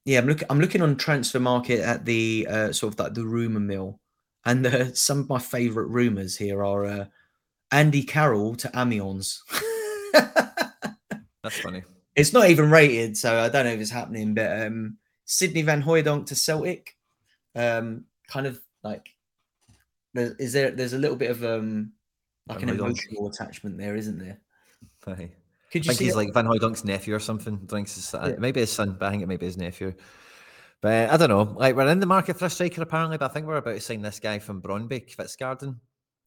yeah, 0.05 0.19
I'm 0.19 0.27
looking. 0.27 0.47
I'm 0.51 0.61
looking 0.61 0.83
on 0.83 0.97
Transfermarkt 0.97 1.81
at 1.81 2.05
the 2.05 2.47
uh, 2.49 2.73
sort 2.73 2.95
of 2.95 3.01
like 3.01 3.15
the 3.15 3.27
rumor 3.27 3.61
mill, 3.61 4.01
and 4.45 4.67
uh, 4.67 4.93
some 4.95 5.21
of 5.21 5.29
my 5.29 5.39
favorite 5.39 5.89
rumors 5.89 6.37
here 6.37 6.65
are 6.65 6.85
uh, 6.85 7.05
Andy 7.73 8.03
Carroll 8.03 8.55
to 8.57 8.71
Amiens. 8.75 9.43
That's 11.47 11.61
funny. 11.61 11.85
It's 12.17 12.33
not 12.33 12.51
even 12.51 12.73
rated, 12.73 13.17
so 13.17 13.39
I 13.39 13.49
don't 13.49 13.67
know 13.67 13.73
if 13.73 13.81
it's 13.81 13.91
happening. 13.91 14.35
But 14.35 14.67
um, 14.67 14.97
Sydney 15.27 15.63
Van 15.63 15.81
Hooijdonk 15.81 16.27
to 16.27 16.35
Celtic, 16.35 16.97
um, 17.55 18.05
kind 18.27 18.47
of 18.47 18.61
like 18.83 19.09
there, 20.13 20.35
is 20.41 20.53
there? 20.53 20.73
There's 20.73 20.93
a 20.93 20.99
little 20.99 21.17
bit 21.17 21.31
of 21.31 21.45
um, 21.45 21.93
like 22.49 22.61
Van 22.61 22.71
an 22.71 22.81
emotional 22.81 23.29
attachment 23.29 23.79
there, 23.79 23.95
isn't 23.95 24.19
there? 24.19 24.41
Could 25.05 25.87
you 25.87 25.93
I 25.93 25.95
think 25.95 26.01
he's 26.01 26.17
like 26.17 26.35
Van 26.35 26.47
Hooijdonk's 26.47 26.85
nephew 26.85 27.15
or 27.15 27.21
something. 27.21 27.59
Thinks 27.69 27.95
his, 27.95 28.13
yeah. 28.13 28.35
maybe 28.39 28.59
his 28.59 28.73
son, 28.73 28.97
but 28.99 29.07
I 29.07 29.11
think 29.11 29.23
it 29.23 29.29
may 29.29 29.37
be 29.37 29.47
his 29.47 29.57
nephew. 29.57 29.95
But 30.81 31.11
I 31.11 31.17
don't 31.17 31.29
know. 31.29 31.55
Like 31.57 31.77
we're 31.77 31.87
in 31.87 32.01
the 32.01 32.07
market 32.07 32.39
for 32.39 32.47
a 32.47 32.51
striker 32.51 32.83
apparently, 32.83 33.19
but 33.19 33.31
I 33.31 33.35
think 33.35 33.47
we're 33.47 33.57
about 33.57 33.75
to 33.75 33.81
sign 33.81 34.03
this 34.03 34.19
guy 34.19 34.41
from 34.41 34.61
Brøndby, 34.61 35.15
Kvistgaarden. 35.15 35.77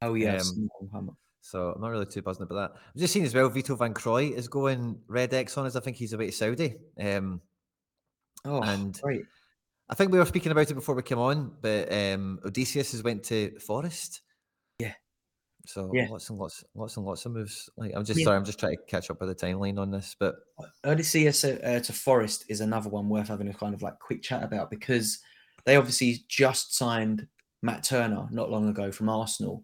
Oh 0.01 0.13
yes. 0.13 0.53
Um, 0.93 1.17
so 1.41 1.73
I'm 1.75 1.81
not 1.81 1.89
really 1.89 2.05
too 2.05 2.21
buzzing 2.21 2.43
about 2.43 2.55
that. 2.55 2.81
I've 2.89 2.99
just 2.99 3.13
seen 3.13 3.25
as 3.25 3.33
well. 3.33 3.49
Vito 3.49 3.75
Van 3.75 3.93
Crooij 3.93 4.33
is 4.33 4.47
going 4.47 4.99
red 5.07 5.33
X 5.33 5.57
on 5.57 5.65
us. 5.65 5.75
I 5.75 5.79
think 5.79 5.97
he's 5.97 6.13
away 6.13 6.27
to 6.27 6.31
Saudi. 6.31 6.75
Um, 6.99 7.41
oh, 8.45 8.61
and 8.61 8.99
great. 9.01 9.23
I 9.89 9.95
think 9.95 10.11
we 10.11 10.19
were 10.19 10.25
speaking 10.25 10.51
about 10.51 10.69
it 10.69 10.75
before 10.75 10.95
we 10.95 11.01
came 11.01 11.17
on, 11.17 11.51
but 11.61 11.91
um, 11.91 12.39
Odysseas 12.45 12.91
has 12.91 13.03
went 13.03 13.23
to 13.25 13.57
Forest. 13.59 14.21
Yeah. 14.77 14.93
So 15.65 15.91
yeah. 15.93 16.07
lots 16.09 16.29
and 16.29 16.37
lots, 16.37 16.63
lots 16.75 16.97
and 16.97 17.05
lots 17.05 17.25
of 17.25 17.31
moves. 17.31 17.69
Like 17.75 17.93
I'm 17.95 18.05
just 18.05 18.19
yeah. 18.19 18.25
sorry, 18.25 18.37
I'm 18.37 18.45
just 18.45 18.59
trying 18.59 18.75
to 18.75 18.83
catch 18.87 19.09
up 19.09 19.19
with 19.19 19.29
the 19.29 19.47
timeline 19.47 19.79
on 19.79 19.89
this. 19.91 20.15
But 20.19 20.35
Odysseas 20.85 21.43
uh, 21.43 21.65
uh, 21.65 21.79
to 21.79 21.93
Forest 21.93 22.45
is 22.49 22.61
another 22.61 22.89
one 22.89 23.09
worth 23.09 23.29
having 23.29 23.47
a 23.49 23.53
kind 23.53 23.73
of 23.73 23.81
like 23.81 23.97
quick 23.99 24.21
chat 24.21 24.43
about 24.43 24.69
because 24.69 25.19
they 25.65 25.75
obviously 25.75 26.23
just 26.27 26.75
signed 26.75 27.27
Matt 27.61 27.83
Turner 27.83 28.27
not 28.31 28.51
long 28.51 28.69
ago 28.69 28.91
from 28.91 29.09
Arsenal. 29.09 29.63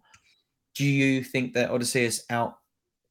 Do 0.75 0.85
you 0.85 1.23
think 1.23 1.53
that 1.53 1.71
Odysseas 1.71 2.23
out 2.29 2.57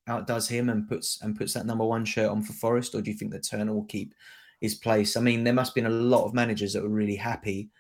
outdoes 0.06 0.48
him 0.48 0.68
and 0.68 0.86
puts 0.86 1.20
and 1.22 1.36
puts 1.36 1.54
that 1.54 1.66
number 1.66 1.84
one 1.84 2.04
shirt 2.04 2.30
on 2.30 2.42
for 2.42 2.52
Forest, 2.52 2.94
or 2.94 3.00
do 3.00 3.10
you 3.10 3.16
think 3.16 3.32
that 3.32 3.46
Turner 3.48 3.72
will 3.72 3.84
keep 3.84 4.14
his 4.60 4.74
place? 4.74 5.16
I 5.16 5.20
mean, 5.20 5.44
there 5.44 5.54
must 5.54 5.70
have 5.70 5.74
been 5.74 5.92
a 5.92 5.96
lot 5.96 6.24
of 6.24 6.34
managers 6.34 6.72
that 6.74 6.82
were 6.82 6.88
really 6.88 7.16
happy 7.16 7.70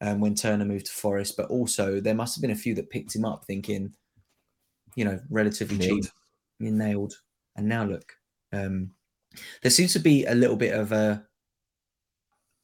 um, 0.00 0.20
when 0.20 0.34
Turner 0.34 0.64
moved 0.64 0.86
to 0.86 0.92
Forest, 0.92 1.36
but 1.36 1.50
also 1.50 2.00
there 2.00 2.14
must 2.14 2.36
have 2.36 2.42
been 2.42 2.52
a 2.52 2.56
few 2.56 2.74
that 2.76 2.90
picked 2.90 3.14
him 3.14 3.24
up 3.24 3.44
thinking 3.44 3.92
you 4.94 5.04
know, 5.04 5.20
relatively 5.30 5.78
nailed. 5.78 6.04
cheap. 6.04 6.12
You 6.58 6.70
nailed. 6.70 7.14
And 7.56 7.68
now 7.68 7.84
look, 7.84 8.12
um, 8.52 8.92
there 9.62 9.70
seems 9.70 9.92
to 9.94 9.98
be 9.98 10.24
a 10.26 10.34
little 10.34 10.56
bit 10.56 10.74
of 10.74 10.92
a 10.92 11.24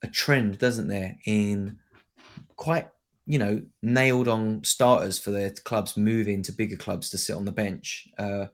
a 0.02 0.06
trend, 0.06 0.58
doesn't 0.58 0.88
there, 0.88 1.16
in 1.26 1.78
quite 2.56 2.88
you 3.28 3.38
know 3.38 3.60
nailed 3.82 4.26
on 4.26 4.64
starters 4.64 5.18
for 5.18 5.30
their 5.30 5.50
clubs 5.50 5.98
moving 5.98 6.42
to 6.42 6.50
bigger 6.50 6.76
clubs 6.76 7.10
to 7.10 7.18
sit 7.18 7.36
on 7.36 7.44
the 7.44 7.52
bench. 7.52 8.08
Uh, 8.18 8.46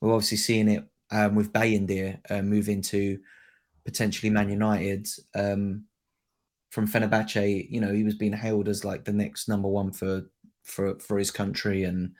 we're 0.00 0.14
obviously 0.14 0.38
seeing 0.38 0.68
it 0.68 0.84
um, 1.10 1.34
with 1.34 1.52
Bayindir 1.52 2.18
uh, 2.30 2.40
moving 2.40 2.80
to 2.82 3.18
potentially 3.84 4.30
Man 4.30 4.48
United. 4.48 5.06
Um, 5.34 5.84
from 6.70 6.88
Fenerbahce, 6.88 7.70
you 7.70 7.80
know, 7.80 7.92
he 7.92 8.04
was 8.04 8.14
being 8.14 8.32
hailed 8.32 8.68
as 8.68 8.84
like 8.84 9.04
the 9.04 9.12
next 9.12 9.48
number 9.48 9.68
one 9.68 9.92
for 9.92 10.22
for 10.64 10.98
for 10.98 11.18
his 11.18 11.30
country, 11.30 11.84
and 11.84 12.14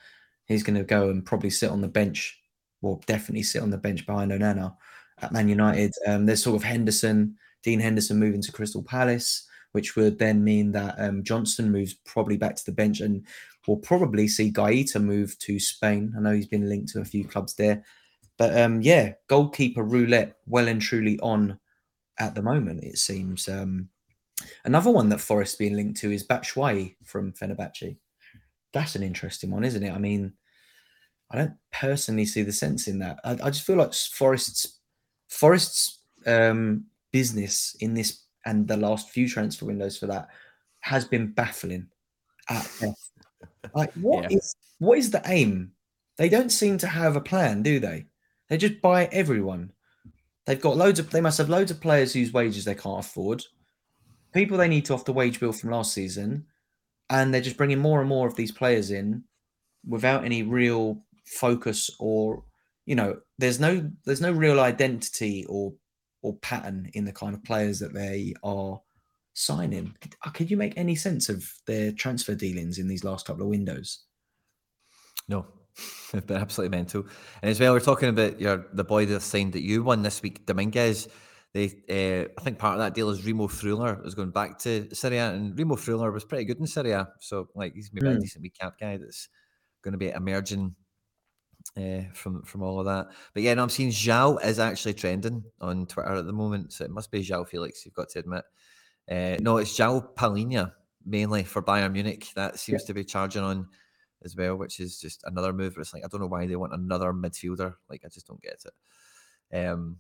he's 0.47 0.63
going 0.63 0.79
to 0.79 0.85
go 0.85 1.09
and 1.09 1.25
probably 1.25 1.51
sit 1.51 1.71
on 1.71 1.81
the 1.81 1.89
bench, 1.89 2.39
or 2.83 3.01
definitely 3.07 3.43
sit 3.43 3.63
on 3.63 3.71
the 3.71 3.79
bench 3.79 4.05
behind 4.05 4.33
Onana 4.33 4.77
at 5.23 5.33
Man 5.33 5.49
United. 5.49 5.95
Um, 6.07 6.27
there's 6.27 6.43
sort 6.43 6.57
of 6.57 6.63
Henderson, 6.63 7.37
Dean 7.63 7.81
Henderson 7.81 8.19
moving 8.19 8.43
to 8.43 8.53
Crystal 8.53 8.83
Palace, 8.83 9.49
which 9.77 9.95
would 9.95 10.19
then 10.19 10.43
mean 10.43 10.73
that 10.73 10.97
um, 10.99 11.23
Johnstone 11.23 11.71
moves 11.71 11.95
probably 11.95 12.37
back 12.37 12.57
to 12.57 12.65
the 12.65 12.73
bench, 12.73 13.01
and 13.01 13.25
we'll 13.69 13.77
probably 13.77 14.27
see 14.27 14.51
Guaita 14.51 15.01
move 15.01 15.39
to 15.41 15.61
Spain. 15.61 16.13
I 16.17 16.21
know 16.21 16.33
he's 16.33 16.49
been 16.49 16.69
linked 16.69 16.91
to 16.93 17.01
a 17.01 17.05
few 17.05 17.25
clubs 17.25 17.55
there, 17.55 17.85
but 18.39 18.59
um, 18.59 18.81
yeah, 18.83 19.13
goalkeeper 19.29 19.85
roulette 19.85 20.39
well 20.47 20.67
and 20.67 20.83
truly 20.83 21.21
on 21.21 21.61
at 22.19 22.35
the 22.35 22.43
moment. 22.43 22.83
It 22.83 22.99
seems. 22.99 23.49
Um, 23.49 23.91
another 24.65 24.91
one 24.91 25.11
that 25.11 25.21
Forest 25.21 25.59
being 25.59 25.77
linked 25.77 26.01
to 26.01 26.11
is 26.11 26.27
Batshuayi 26.27 26.97
from 27.05 27.33
Fenerbahce 27.33 27.97
that's 28.77 28.95
an 28.95 29.03
interesting 29.03 29.51
one, 29.51 29.65
isn't 29.65 29.83
it? 29.83 29.93
I 29.93 29.99
mean, 29.99 30.35
I 31.31 31.39
don't 31.39 31.55
personally 31.73 32.27
see 32.27 32.43
the 32.43 32.53
sense 32.53 32.87
in 32.89 32.99
that. 33.01 33.19
I, 33.25 33.33
I 33.33 33.51
just 33.51 33.65
feel 33.65 33.77
like 33.77 33.95
Forest's 33.95 34.81
Forest's 35.29 36.01
um, 36.27 36.85
business 37.11 37.75
in 37.81 37.95
this 37.95 38.23
and 38.47 38.67
the 38.67 38.77
last 38.77 39.11
few 39.11 39.29
transfer 39.29 39.67
windows 39.67 39.99
for 39.99 40.07
that 40.07 40.29
has 40.81 41.05
been 41.05 41.33
baffling 41.33 41.89
at 42.49 42.71
best. 42.81 43.13
Like, 43.75 43.93
what 43.95 44.31
yeah. 44.31 44.39
is 44.39 44.55
what 44.79 44.99
is 44.99 45.11
the 45.11 45.23
aim? 45.27 45.73
They 46.17 46.29
don't 46.29 46.51
seem 46.51 46.79
to 46.79 46.87
have 46.87 47.17
a 47.17 47.21
plan, 47.21 47.63
do 47.63 47.79
they? 47.79 48.07
They 48.49 48.57
just 48.57 48.81
buy 48.81 49.07
everyone. 49.13 49.73
They've 50.47 50.61
got 50.61 50.77
loads 50.77 50.99
of. 50.99 51.11
They 51.11 51.21
must 51.21 51.39
have 51.39 51.51
loads 51.51 51.71
of 51.71 51.81
players 51.81 52.13
whose 52.13 52.33
wages 52.33 52.65
they 52.65 52.75
can't 52.75 53.05
afford. 53.05 53.43
People 54.33 54.57
they 54.57 54.69
need 54.69 54.85
to 54.87 54.95
off 54.95 55.05
the 55.05 55.13
wage 55.13 55.41
bill 55.41 55.53
from 55.53 55.71
last 55.71 55.93
season 55.93 56.47
and 57.11 57.33
they're 57.33 57.41
just 57.41 57.57
bringing 57.57 57.79
more 57.79 58.01
and 58.01 58.09
more 58.09 58.27
of 58.27 58.35
these 58.35 58.53
players 58.53 58.91
in 58.91 59.23
without 59.87 60.25
any 60.25 60.43
real 60.43 61.01
focus 61.25 61.91
or 61.99 62.43
you 62.85 62.95
know 62.95 63.17
there's 63.39 63.61
no 63.61 63.91
there's 64.05 64.21
no 64.21 64.33
real 64.33 64.61
identity 64.61 65.45
or 65.49 65.73
or 66.27 66.35
pattern 66.39 66.91
in 66.95 67.05
the 67.05 67.13
kind 67.13 67.35
of 67.35 67.45
players 67.45 67.79
that 67.79 67.95
they 67.95 68.35
are 68.43 68.81
signing. 69.35 69.95
Uh, 70.25 70.31
could 70.31 70.51
you 70.51 70.57
make 70.57 70.77
any 70.77 70.97
sense 70.97 71.29
of 71.29 71.49
their 71.67 71.93
transfer 71.93 72.35
dealings 72.35 72.79
in 72.79 72.89
these 72.89 73.05
last 73.05 73.27
couple 73.27 73.43
of 73.43 73.49
windows? 73.49 74.01
No. 75.29 75.47
They've 76.13 76.27
been 76.27 76.39
absolutely 76.39 76.77
mental. 76.77 77.07
And 77.43 77.51
as 77.51 77.61
well 77.61 77.73
we're 77.73 77.81
talking 77.81 78.09
about 78.09 78.41
your 78.41 78.67
the 78.73 78.83
boy 78.83 79.07
that 79.07 79.21
signed 79.21 79.53
that 79.53 79.63
you 79.63 79.85
won 79.85 80.03
this 80.03 80.21
week 80.21 80.47
dominguez. 80.47 81.09
They, 81.55 81.67
uh, 81.89 82.29
I 82.39 82.43
think 82.43 82.59
part 82.59 82.75
of 82.75 82.81
that 82.81 82.95
deal 82.95 83.09
is 83.09 83.25
Remo 83.25 83.47
Freuler 83.47 84.05
is 84.05 84.15
going 84.15 84.31
back 84.31 84.59
to 84.61 84.93
Serie 84.93 85.19
A, 85.19 85.31
and 85.31 85.57
Remo 85.57 85.77
Freuler 85.77 86.13
was 86.13 86.25
pretty 86.25 86.45
good 86.45 86.59
in 86.59 86.67
Serie 86.67 86.91
A, 86.91 87.09
so 87.21 87.49
like 87.55 87.73
he's 87.75 87.91
maybe 87.95 88.09
mm. 88.09 88.17
a 88.17 88.21
decent 88.21 88.43
wee 88.43 88.51
cap 88.51 88.75
guy 88.79 88.97
that's 88.97 89.29
going 89.83 89.93
to 89.93 89.99
be 89.99 90.11
emerging 90.11 90.75
uh, 91.77 92.03
from 92.13 92.43
from 92.43 92.63
all 92.63 92.81
of 92.81 92.87
that. 92.87 93.09
But 93.35 93.43
yeah, 93.43 93.55
no, 93.55 93.63
I'm 93.63 93.69
seeing 93.69 93.91
João 93.91 94.45
is 94.45 94.59
actually 94.59 94.95
trending 94.95 95.45
on 95.61 95.87
Twitter 95.87 96.15
at 96.15 96.27
the 96.27 96.33
moment, 96.33 96.73
so 96.73 96.85
it 96.85 96.91
must 96.91 97.11
be 97.11 97.25
João 97.25 97.47
Felix. 97.47 97.85
You've 97.85 97.95
got 97.95 98.09
to 98.11 98.21
admit. 98.21 98.45
Uh, 99.11 99.37
no, 99.41 99.59
it's 99.59 99.77
João 99.77 100.15
Palhinha 100.15 100.73
mainly 101.05 101.45
for 101.45 101.63
Bayern 101.63 101.93
Munich. 101.93 102.29
That 102.35 102.59
seems 102.59 102.83
yeah. 102.83 102.87
to 102.87 102.95
be 102.95 103.05
charging 103.05 103.43
on 103.43 103.69
as 104.25 104.37
well, 104.37 104.57
which 104.57 104.81
is 104.81 104.99
just 104.99 105.23
another 105.25 105.53
move. 105.53 105.77
It's 105.79 105.95
like 105.95 106.05
I 106.05 106.09
don't 106.09 106.21
know 106.21 106.27
why 106.27 106.47
they 106.47 106.57
want 106.57 106.75
another 106.75 107.13
midfielder. 107.13 107.75
Like 107.89 108.03
I 108.05 108.09
just 108.09 108.27
don't 108.27 108.43
get 108.43 108.65
it. 108.65 109.57
Um, 109.57 109.99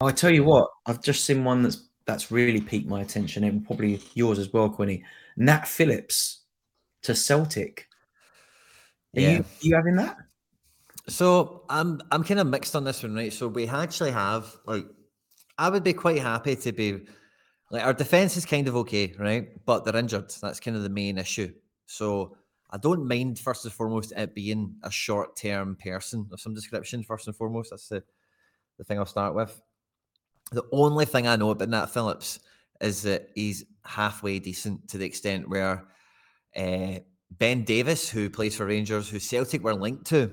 I 0.00 0.12
tell 0.12 0.30
you 0.30 0.44
what, 0.44 0.68
I've 0.86 1.02
just 1.02 1.24
seen 1.24 1.44
one 1.44 1.62
that's 1.62 1.88
that's 2.06 2.32
really 2.32 2.60
piqued 2.60 2.88
my 2.88 3.02
attention, 3.02 3.44
and 3.44 3.64
probably 3.64 4.00
yours 4.14 4.38
as 4.38 4.52
well, 4.52 4.68
Quinny. 4.68 5.04
Nat 5.36 5.66
Phillips 5.66 6.42
to 7.02 7.14
Celtic. 7.14 7.88
Are 9.16 9.20
yeah. 9.20 9.30
you, 9.30 9.44
you 9.60 9.76
having 9.76 9.96
that? 9.96 10.16
So 11.08 11.64
I'm 11.68 12.00
I'm 12.10 12.24
kind 12.24 12.40
of 12.40 12.46
mixed 12.46 12.76
on 12.76 12.84
this 12.84 13.02
one, 13.02 13.14
right? 13.14 13.32
So 13.32 13.48
we 13.48 13.66
actually 13.66 14.12
have 14.12 14.54
like 14.66 14.86
I 15.58 15.68
would 15.68 15.84
be 15.84 15.92
quite 15.92 16.20
happy 16.20 16.56
to 16.56 16.72
be 16.72 17.06
like 17.70 17.84
our 17.84 17.92
defense 17.92 18.36
is 18.36 18.46
kind 18.46 18.68
of 18.68 18.76
okay, 18.76 19.14
right? 19.18 19.48
But 19.64 19.84
they're 19.84 19.96
injured. 19.96 20.32
That's 20.40 20.60
kind 20.60 20.76
of 20.76 20.82
the 20.82 20.88
main 20.88 21.18
issue. 21.18 21.52
So 21.86 22.36
I 22.70 22.78
don't 22.78 23.06
mind 23.06 23.38
first 23.38 23.64
and 23.64 23.72
foremost 23.72 24.12
it 24.16 24.34
being 24.34 24.76
a 24.82 24.90
short 24.90 25.36
term 25.36 25.76
person 25.76 26.28
of 26.32 26.40
some 26.40 26.54
description. 26.54 27.02
First 27.02 27.26
and 27.26 27.36
foremost, 27.36 27.70
that's 27.70 27.88
the 27.88 28.02
the 28.78 28.84
thing 28.84 28.98
I'll 28.98 29.06
start 29.06 29.34
with. 29.34 29.60
The 30.52 30.64
only 30.70 31.04
thing 31.04 31.26
I 31.26 31.36
know 31.36 31.50
about 31.50 31.68
Nat 31.68 31.86
Phillips 31.86 32.40
is 32.80 33.02
that 33.02 33.28
he's 33.34 33.64
halfway 33.84 34.38
decent 34.38 34.88
to 34.88 34.98
the 34.98 35.06
extent 35.06 35.48
where 35.48 35.84
uh, 36.56 36.98
Ben 37.30 37.64
Davies, 37.64 38.08
who 38.08 38.28
plays 38.28 38.56
for 38.56 38.66
Rangers, 38.66 39.08
who 39.08 39.18
Celtic 39.18 39.62
were 39.62 39.74
linked 39.74 40.06
to, 40.06 40.32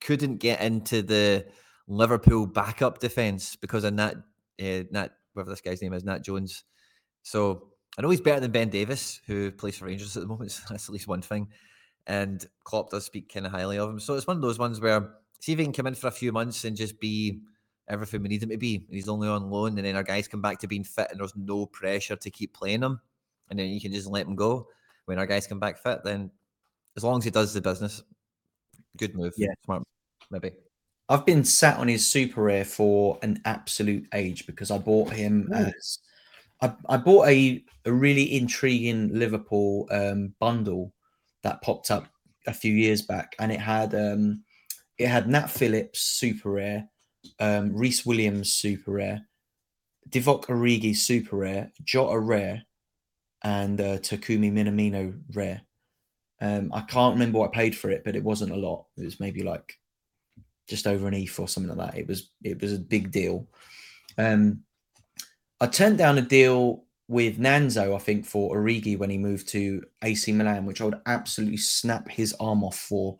couldn't 0.00 0.36
get 0.38 0.60
into 0.60 1.02
the 1.02 1.46
Liverpool 1.88 2.46
backup 2.46 2.98
defence 2.98 3.56
because 3.56 3.84
of 3.84 3.94
Nat, 3.94 4.14
uh, 4.60 4.82
Nat, 4.90 5.10
whatever 5.32 5.50
this 5.50 5.60
guy's 5.60 5.82
name 5.82 5.92
is, 5.92 6.04
Nat 6.04 6.22
Jones. 6.24 6.64
So 7.22 7.68
I 7.98 8.02
know 8.02 8.10
he's 8.10 8.20
better 8.20 8.40
than 8.40 8.52
Ben 8.52 8.68
Davies, 8.68 9.20
who 9.26 9.50
plays 9.50 9.78
for 9.78 9.86
Rangers 9.86 10.16
at 10.16 10.22
the 10.22 10.28
moment. 10.28 10.52
So 10.52 10.62
that's 10.70 10.88
at 10.88 10.92
least 10.92 11.08
one 11.08 11.22
thing. 11.22 11.48
And 12.06 12.44
Klopp 12.64 12.90
does 12.90 13.04
speak 13.04 13.32
kind 13.32 13.46
of 13.46 13.52
highly 13.52 13.78
of 13.78 13.90
him. 13.90 14.00
So 14.00 14.14
it's 14.14 14.26
one 14.26 14.36
of 14.36 14.42
those 14.42 14.58
ones 14.58 14.80
where 14.80 15.14
see 15.40 15.52
if 15.52 15.58
he 15.58 15.64
can 15.64 15.72
come 15.72 15.86
in 15.86 15.94
for 15.94 16.08
a 16.08 16.12
few 16.12 16.32
months 16.32 16.64
and 16.64 16.76
just 16.76 17.00
be 17.00 17.40
everything 17.88 18.22
we 18.22 18.28
need 18.28 18.42
him 18.42 18.50
to 18.50 18.56
be. 18.56 18.76
And 18.76 18.94
he's 18.94 19.08
only 19.08 19.28
on 19.28 19.50
loan, 19.50 19.76
and 19.76 19.86
then 19.86 19.96
our 19.96 20.02
guys 20.02 20.28
come 20.28 20.42
back 20.42 20.58
to 20.60 20.68
being 20.68 20.84
fit, 20.84 21.08
and 21.10 21.20
there's 21.20 21.36
no 21.36 21.66
pressure 21.66 22.16
to 22.16 22.30
keep 22.30 22.54
playing 22.54 22.82
him. 22.82 23.00
And 23.50 23.58
then 23.58 23.68
you 23.68 23.80
can 23.80 23.92
just 23.92 24.08
let 24.08 24.26
him 24.26 24.34
go 24.34 24.68
when 25.04 25.18
our 25.18 25.26
guys 25.26 25.46
come 25.46 25.60
back 25.60 25.78
fit. 25.78 26.02
Then, 26.04 26.30
as 26.96 27.04
long 27.04 27.18
as 27.18 27.24
he 27.24 27.30
does 27.30 27.54
the 27.54 27.60
business, 27.60 28.02
good 28.96 29.14
move. 29.14 29.34
Yeah, 29.36 29.54
smart, 29.64 29.82
maybe. 30.30 30.52
I've 31.08 31.26
been 31.26 31.44
sat 31.44 31.78
on 31.78 31.88
his 31.88 32.06
super 32.06 32.42
rare 32.42 32.64
for 32.64 33.18
an 33.22 33.40
absolute 33.44 34.06
age 34.12 34.46
because 34.46 34.70
I 34.70 34.78
bought 34.78 35.12
him 35.12 35.48
Ooh. 35.52 35.54
as 35.54 35.98
I, 36.60 36.72
I, 36.88 36.96
bought 36.96 37.28
a, 37.28 37.64
a 37.84 37.92
really 37.92 38.36
intriguing 38.36 39.16
Liverpool 39.16 39.86
um, 39.90 40.34
bundle 40.40 40.92
that 41.42 41.62
popped 41.62 41.90
up 41.90 42.08
a 42.46 42.54
few 42.54 42.72
years 42.72 43.02
back, 43.02 43.34
and 43.38 43.52
it 43.52 43.60
had 43.60 43.94
um, 43.94 44.42
it 44.98 45.08
had 45.08 45.28
Nat 45.28 45.48
Phillips 45.48 46.00
super 46.00 46.52
rare, 46.52 46.88
um, 47.40 47.72
Rhys 47.72 48.06
Williams 48.06 48.52
super 48.52 48.92
rare, 48.92 49.26
Divock 50.08 50.46
Origi 50.46 50.96
super 50.96 51.36
rare, 51.36 51.72
Jota 51.84 52.18
rare, 52.18 52.62
and 53.44 53.80
uh, 53.80 53.98
Takumi 53.98 54.52
Minamino 54.52 55.18
rare. 55.34 55.62
Um, 56.40 56.70
I 56.74 56.82
can't 56.82 57.14
remember 57.14 57.38
what 57.38 57.50
I 57.50 57.58
paid 57.58 57.76
for 57.76 57.90
it, 57.90 58.02
but 58.04 58.16
it 58.16 58.22
wasn't 58.22 58.52
a 58.52 58.56
lot. 58.56 58.86
It 58.96 59.04
was 59.04 59.20
maybe 59.20 59.42
like 59.42 59.78
just 60.68 60.86
over 60.86 61.08
an 61.08 61.14
ETH 61.14 61.38
or 61.38 61.48
something 61.48 61.74
like 61.74 61.92
that. 61.92 61.98
It 61.98 62.08
was 62.08 62.30
it 62.42 62.60
was 62.60 62.72
a 62.72 62.78
big 62.78 63.10
deal. 63.10 63.46
Um, 64.18 64.62
I 65.60 65.66
turned 65.66 65.98
down 65.98 66.18
a 66.18 66.22
deal 66.22 66.84
with 67.08 67.38
Nanzo, 67.38 67.94
I 67.94 67.98
think, 67.98 68.26
for 68.26 68.54
Origi 68.54 68.98
when 68.98 69.10
he 69.10 69.18
moved 69.18 69.48
to 69.48 69.82
AC 70.02 70.32
Milan, 70.32 70.66
which 70.66 70.80
I 70.80 70.84
would 70.84 71.00
absolutely 71.06 71.56
snap 71.56 72.10
his 72.10 72.34
arm 72.40 72.64
off 72.64 72.78
for 72.78 73.16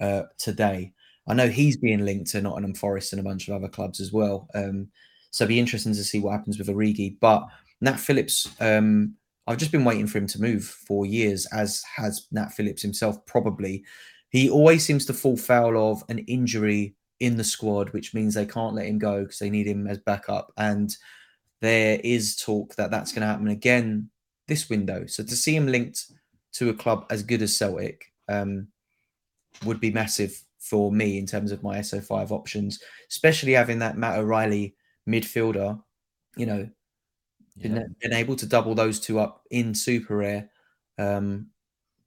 uh, 0.00 0.22
today. 0.38 0.92
I 1.26 1.34
know 1.34 1.48
he's 1.48 1.76
being 1.76 2.04
linked 2.04 2.30
to 2.30 2.42
Nottingham 2.42 2.74
Forest 2.74 3.12
and 3.12 3.20
a 3.20 3.24
bunch 3.24 3.48
of 3.48 3.54
other 3.54 3.68
clubs 3.68 4.00
as 4.00 4.12
well. 4.12 4.48
Um, 4.54 4.88
so 5.30 5.44
it'd 5.44 5.50
be 5.50 5.60
interesting 5.60 5.94
to 5.94 6.04
see 6.04 6.18
what 6.20 6.32
happens 6.32 6.58
with 6.58 6.68
Origi. 6.68 7.16
But 7.20 7.46
Nat 7.80 7.98
Phillips, 7.98 8.48
um, 8.60 9.14
I've 9.50 9.58
just 9.58 9.72
been 9.72 9.84
waiting 9.84 10.06
for 10.06 10.18
him 10.18 10.28
to 10.28 10.40
move 10.40 10.64
for 10.64 11.04
years, 11.04 11.44
as 11.46 11.82
has 11.96 12.28
Nat 12.30 12.52
Phillips 12.52 12.82
himself 12.82 13.26
probably. 13.26 13.84
He 14.28 14.48
always 14.48 14.84
seems 14.84 15.04
to 15.06 15.12
fall 15.12 15.36
foul 15.36 15.90
of 15.90 16.04
an 16.08 16.20
injury 16.20 16.94
in 17.18 17.36
the 17.36 17.42
squad, 17.42 17.90
which 17.90 18.14
means 18.14 18.34
they 18.34 18.46
can't 18.46 18.76
let 18.76 18.86
him 18.86 19.00
go 19.00 19.22
because 19.22 19.40
they 19.40 19.50
need 19.50 19.66
him 19.66 19.88
as 19.88 19.98
backup. 19.98 20.52
And 20.56 20.96
there 21.60 22.00
is 22.04 22.36
talk 22.36 22.76
that 22.76 22.92
that's 22.92 23.10
going 23.10 23.22
to 23.22 23.26
happen 23.26 23.48
again 23.48 24.08
this 24.46 24.70
window. 24.70 25.06
So 25.06 25.24
to 25.24 25.34
see 25.34 25.56
him 25.56 25.66
linked 25.66 26.12
to 26.52 26.68
a 26.68 26.74
club 26.74 27.06
as 27.10 27.24
good 27.24 27.42
as 27.42 27.56
Celtic 27.56 28.12
um, 28.28 28.68
would 29.64 29.80
be 29.80 29.90
massive 29.90 30.44
for 30.60 30.92
me 30.92 31.18
in 31.18 31.26
terms 31.26 31.50
of 31.50 31.64
my 31.64 31.78
SO5 31.78 32.30
options, 32.30 32.80
especially 33.10 33.54
having 33.54 33.80
that 33.80 33.98
Matt 33.98 34.16
O'Riley 34.16 34.76
midfielder, 35.08 35.82
you 36.36 36.46
know, 36.46 36.68
yeah. 37.60 37.68
been, 37.68 37.96
been, 38.00 38.12
able 38.12 38.36
to 38.36 38.46
double 38.46 38.74
those 38.74 39.00
two 39.00 39.18
up 39.18 39.42
in 39.50 39.74
super 39.74 40.16
rare 40.16 40.50
um, 40.98 41.48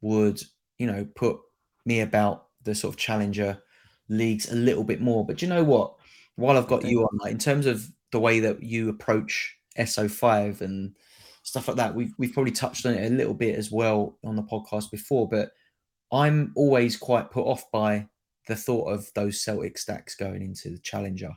would, 0.01 0.41
you 0.77 0.87
know, 0.87 1.07
put 1.15 1.37
me 1.85 2.01
about 2.01 2.47
the 2.63 2.75
sort 2.75 2.93
of 2.93 2.99
challenger 2.99 3.61
leagues 4.09 4.51
a 4.51 4.55
little 4.55 4.83
bit 4.83 5.01
more. 5.01 5.25
But 5.25 5.41
you 5.41 5.47
know 5.47 5.63
what? 5.63 5.95
While 6.35 6.57
I've 6.57 6.67
got 6.67 6.85
you 6.85 7.03
on, 7.03 7.17
like, 7.21 7.31
in 7.31 7.37
terms 7.37 7.65
of 7.65 7.87
the 8.11 8.19
way 8.19 8.39
that 8.39 8.63
you 8.63 8.89
approach 8.89 9.55
SO5 9.77 10.61
and 10.61 10.95
stuff 11.43 11.67
like 11.67 11.77
that, 11.77 11.93
we've, 11.93 12.13
we've 12.17 12.33
probably 12.33 12.51
touched 12.51 12.85
on 12.85 12.93
it 12.93 13.11
a 13.11 13.15
little 13.15 13.33
bit 13.33 13.55
as 13.55 13.71
well 13.71 14.17
on 14.23 14.35
the 14.35 14.43
podcast 14.43 14.89
before, 14.89 15.27
but 15.27 15.51
I'm 16.11 16.51
always 16.55 16.95
quite 16.95 17.31
put 17.31 17.45
off 17.45 17.69
by 17.71 18.07
the 18.47 18.55
thought 18.55 18.91
of 18.91 19.11
those 19.15 19.41
Celtic 19.41 19.77
stacks 19.77 20.15
going 20.15 20.41
into 20.41 20.69
the 20.69 20.77
Challenger, 20.79 21.31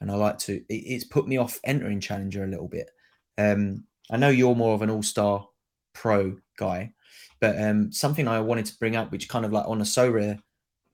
and 0.00 0.10
I 0.10 0.14
like 0.14 0.38
to. 0.40 0.56
It, 0.68 0.74
it's 0.74 1.04
put 1.04 1.28
me 1.28 1.36
off 1.36 1.60
entering 1.64 2.00
Challenger 2.00 2.44
a 2.44 2.48
little 2.48 2.68
bit. 2.68 2.90
Um, 3.38 3.84
I 4.10 4.16
know 4.16 4.28
you're 4.28 4.54
more 4.54 4.74
of 4.74 4.82
an 4.82 4.90
All 4.90 5.02
Star 5.02 5.46
Pro 5.94 6.36
guy, 6.58 6.92
but 7.40 7.60
um, 7.62 7.90
something 7.92 8.28
I 8.28 8.40
wanted 8.40 8.66
to 8.66 8.78
bring 8.78 8.96
up, 8.96 9.10
which 9.10 9.28
kind 9.28 9.44
of 9.44 9.52
like 9.52 9.66
on 9.66 9.80
a 9.80 9.84
Sorare 9.84 10.38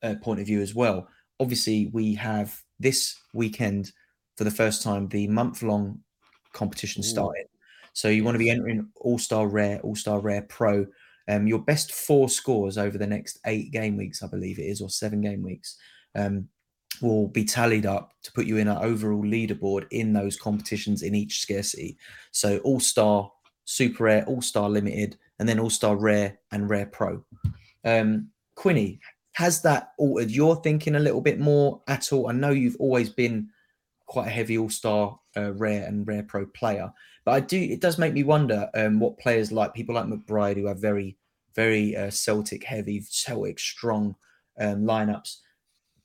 uh, 0.03 0.15
point 0.23 0.41
of 0.41 0.47
view 0.47 0.61
as 0.61 0.75
well. 0.75 1.09
Obviously, 1.41 1.91
we 1.93 2.15
have 2.15 2.61
this 2.79 3.17
weekend 3.33 3.91
for 4.37 4.45
the 4.45 4.51
first 4.51 4.83
time 4.83 5.09
the 5.09 5.27
month 5.27 5.63
long 5.63 6.01
competition 6.53 7.01
Ooh. 7.01 7.09
started. 7.09 7.47
So 7.93 8.09
you 8.09 8.25
want 8.25 8.35
to 8.35 8.41
be 8.41 8.51
entering 8.51 8.89
All 8.97 9.19
Star 9.19 9.49
Rare, 9.49 9.81
All 9.81 9.97
Star 9.97 10.21
Rare 10.21 10.43
Pro 10.43 10.87
um, 11.29 11.47
your 11.47 11.59
best 11.59 11.93
four 11.93 12.29
scores 12.29 12.77
over 12.77 12.99
the 12.99 13.07
next 13.07 13.39
eight 13.47 13.73
game 13.73 13.97
weeks, 13.97 14.23
I 14.23 14.27
believe 14.27 14.59
it 14.59 14.65
is, 14.65 14.81
or 14.81 14.91
seven 14.91 15.21
game 15.21 15.43
weeks, 15.43 15.77
um, 16.15 16.49
will 17.01 17.29
be 17.29 17.45
tallied 17.45 17.87
up 17.87 18.15
to 18.23 18.33
put 18.33 18.47
you 18.47 18.57
in 18.57 18.69
an 18.69 18.79
overall 18.79 19.23
leaderboard 19.23 19.87
in 19.91 20.13
those 20.13 20.37
competitions 20.37 21.03
in 21.03 21.15
each 21.15 21.41
scarcity. 21.41 21.97
So 22.33 22.59
All 22.59 22.81
Star, 22.81 23.31
Super 23.65 24.05
Rare, 24.05 24.25
All 24.27 24.43
Star 24.43 24.69
Limited, 24.69 25.17
and 25.39 25.49
then 25.49 25.59
All 25.59 25.71
Star 25.71 25.97
Rare 25.97 26.39
and 26.53 26.69
Rare 26.69 26.87
Pro. 26.87 27.25
Um, 27.85 28.31
Quinny, 28.55 29.01
has 29.33 29.63
that 29.63 29.93
altered 29.99 30.31
your 30.31 30.57
thinking 30.57 30.95
a 30.95 31.01
little 31.01 31.21
bit 31.21 31.41
more 31.41 31.83
at 31.89 32.13
all? 32.13 32.29
I 32.29 32.33
know 32.33 32.51
you've 32.51 32.77
always 32.79 33.11
been 33.11 33.49
quite 34.07 34.29
a 34.29 34.31
heavy 34.31 34.59
All 34.59 34.71
Star 34.71 35.19
uh, 35.37 35.53
Rare 35.53 35.87
and 35.87 36.07
Rare 36.07 36.23
Pro 36.23 36.47
player, 36.47 36.93
but 37.25 37.33
I 37.33 37.41
do. 37.41 37.61
It 37.61 37.81
does 37.81 37.99
make 37.99 38.13
me 38.13 38.23
wonder 38.23 38.69
um, 38.75 39.01
what 39.01 39.19
players 39.19 39.51
like 39.51 39.75
people 39.75 39.95
like 39.95 40.07
McBride, 40.07 40.57
who 40.57 40.67
have 40.67 40.79
very, 40.79 41.17
very 41.55 41.97
uh, 41.97 42.11
Celtic 42.11 42.65
heavy, 42.65 43.03
Celtic 43.09 43.59
strong 43.59 44.15
um, 44.59 44.85
lineups. 44.85 45.39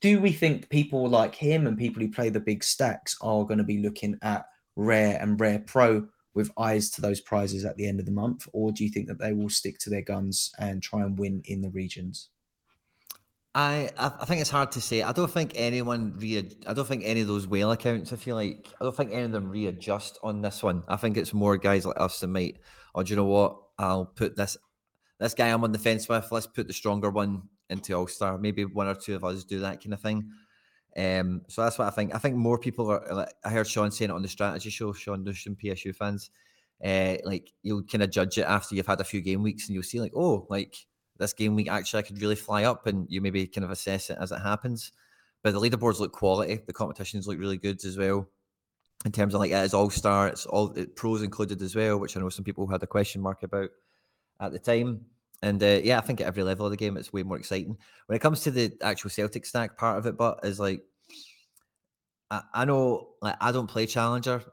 Do 0.01 0.21
we 0.21 0.31
think 0.31 0.69
people 0.69 1.07
like 1.09 1.35
him 1.35 1.67
and 1.67 1.77
people 1.77 2.01
who 2.01 2.11
play 2.11 2.29
the 2.29 2.39
big 2.39 2.63
stacks 2.63 3.17
are 3.21 3.43
going 3.43 3.57
to 3.57 3.63
be 3.63 3.79
looking 3.79 4.17
at 4.21 4.45
rare 4.75 5.19
and 5.21 5.39
rare 5.39 5.59
pro 5.59 6.07
with 6.33 6.51
eyes 6.57 6.89
to 6.91 7.01
those 7.01 7.19
prizes 7.19 7.65
at 7.65 7.75
the 7.75 7.87
end 7.87 7.99
of 7.99 8.05
the 8.05 8.11
month, 8.11 8.47
or 8.53 8.71
do 8.71 8.83
you 8.83 8.89
think 8.89 9.07
that 9.07 9.19
they 9.19 9.33
will 9.33 9.49
stick 9.49 9.77
to 9.79 9.89
their 9.89 10.01
guns 10.01 10.51
and 10.59 10.81
try 10.81 11.01
and 11.01 11.19
win 11.19 11.41
in 11.45 11.61
the 11.61 11.69
regions? 11.69 12.29
I 13.55 13.89
I 13.97 14.25
think 14.25 14.41
it's 14.41 14.49
hard 14.49 14.71
to 14.73 14.81
say. 14.81 15.01
I 15.01 15.11
don't 15.11 15.31
think 15.31 15.53
anyone 15.55 16.13
re. 16.17 16.49
I 16.67 16.73
don't 16.73 16.87
think 16.87 17.03
any 17.03 17.21
of 17.21 17.27
those 17.27 17.47
whale 17.47 17.71
accounts. 17.71 18.13
I 18.13 18.15
feel 18.15 18.35
like 18.35 18.69
I 18.79 18.83
don't 18.83 18.95
think 18.95 19.11
any 19.11 19.23
of 19.23 19.31
them 19.31 19.49
readjust 19.49 20.19
on 20.21 20.41
this 20.41 20.61
one. 20.61 20.83
I 20.87 20.97
think 20.97 21.17
it's 21.17 21.33
more 21.33 21.57
guys 21.57 21.85
like 21.85 21.99
us 21.99 22.19
that 22.19 22.27
might. 22.27 22.59
Oh, 22.93 23.01
do 23.01 23.09
you 23.09 23.15
know 23.15 23.25
what? 23.25 23.57
I'll 23.79 24.05
put 24.05 24.35
this 24.35 24.55
this 25.19 25.33
guy 25.33 25.49
I'm 25.49 25.63
on 25.63 25.71
the 25.71 25.79
fence 25.79 26.07
with. 26.07 26.31
Let's 26.31 26.47
put 26.47 26.67
the 26.67 26.73
stronger 26.73 27.09
one 27.09 27.49
into 27.69 27.93
All 27.93 28.07
Star. 28.07 28.37
Maybe 28.37 28.65
one 28.65 28.87
or 28.87 28.95
two 28.95 29.15
of 29.15 29.23
us 29.23 29.43
do 29.43 29.59
that 29.59 29.83
kind 29.83 29.93
of 29.93 30.01
thing. 30.01 30.29
Um, 30.97 31.41
so 31.47 31.63
that's 31.63 31.77
what 31.77 31.87
I 31.87 31.91
think. 31.91 32.13
I 32.15 32.17
think 32.17 32.35
more 32.35 32.57
people 32.57 32.89
are. 32.89 33.03
Like, 33.11 33.33
I 33.43 33.49
heard 33.49 33.67
Sean 33.67 33.91
saying 33.91 34.11
it 34.11 34.13
on 34.13 34.21
the 34.21 34.27
strategy 34.27 34.69
show. 34.69 34.93
Sean 34.93 35.23
Newsham, 35.23 35.55
PSU 35.61 35.95
fans, 35.95 36.31
uh, 36.83 37.17
like 37.23 37.51
you'll 37.61 37.83
kind 37.83 38.03
of 38.03 38.11
judge 38.11 38.37
it 38.37 38.43
after 38.43 38.75
you've 38.75 38.87
had 38.87 39.01
a 39.01 39.05
few 39.05 39.21
game 39.21 39.43
weeks, 39.43 39.67
and 39.67 39.73
you'll 39.73 39.83
see 39.83 40.01
like, 40.01 40.13
oh, 40.15 40.47
like 40.49 40.75
this 41.17 41.33
game 41.33 41.55
week 41.55 41.69
actually 41.69 41.99
I 41.99 42.03
could 42.03 42.21
really 42.21 42.35
fly 42.35 42.63
up, 42.63 42.87
and 42.87 43.05
you 43.09 43.21
maybe 43.21 43.45
kind 43.47 43.65
of 43.65 43.71
assess 43.71 44.09
it 44.09 44.17
as 44.19 44.31
it 44.31 44.39
happens. 44.39 44.91
But 45.43 45.53
the 45.53 45.59
leaderboards 45.59 45.99
look 45.99 46.11
quality. 46.11 46.61
The 46.65 46.73
competitions 46.73 47.27
look 47.27 47.39
really 47.39 47.57
good 47.57 47.83
as 47.85 47.97
well. 47.97 48.27
In 49.05 49.11
terms 49.11 49.33
of 49.33 49.39
like 49.39 49.51
it 49.51 49.63
is 49.63 49.73
all 49.73 49.89
star, 49.89 50.27
it's 50.27 50.45
all 50.45 50.71
it, 50.73 50.95
pros 50.95 51.21
included 51.21 51.61
as 51.61 51.75
well, 51.75 51.97
which 51.99 52.17
I 52.17 52.19
know 52.19 52.29
some 52.29 52.43
people 52.43 52.67
had 52.67 52.83
a 52.83 52.87
question 52.87 53.21
mark 53.21 53.43
about 53.43 53.69
at 54.41 54.51
the 54.51 54.59
time. 54.59 55.05
And 55.41 55.61
uh, 55.63 55.79
yeah, 55.83 55.97
I 55.97 56.01
think 56.01 56.19
at 56.19 56.27
every 56.27 56.43
level 56.43 56.65
of 56.65 56.71
the 56.71 56.77
game, 56.77 56.97
it's 56.97 57.13
way 57.13 57.23
more 57.23 57.37
exciting. 57.37 57.77
When 58.07 58.15
it 58.15 58.19
comes 58.19 58.41
to 58.41 58.51
the 58.51 58.73
actual 58.81 59.09
Celtic 59.09 59.45
stack 59.45 59.77
part 59.77 59.97
of 59.97 60.05
it, 60.05 60.17
but 60.17 60.39
is 60.43 60.59
like, 60.59 60.81
I, 62.29 62.41
I 62.53 62.65
know 62.65 63.09
like 63.21 63.35
I 63.39 63.51
don't 63.51 63.67
play 63.67 63.85
Challenger 63.85 64.43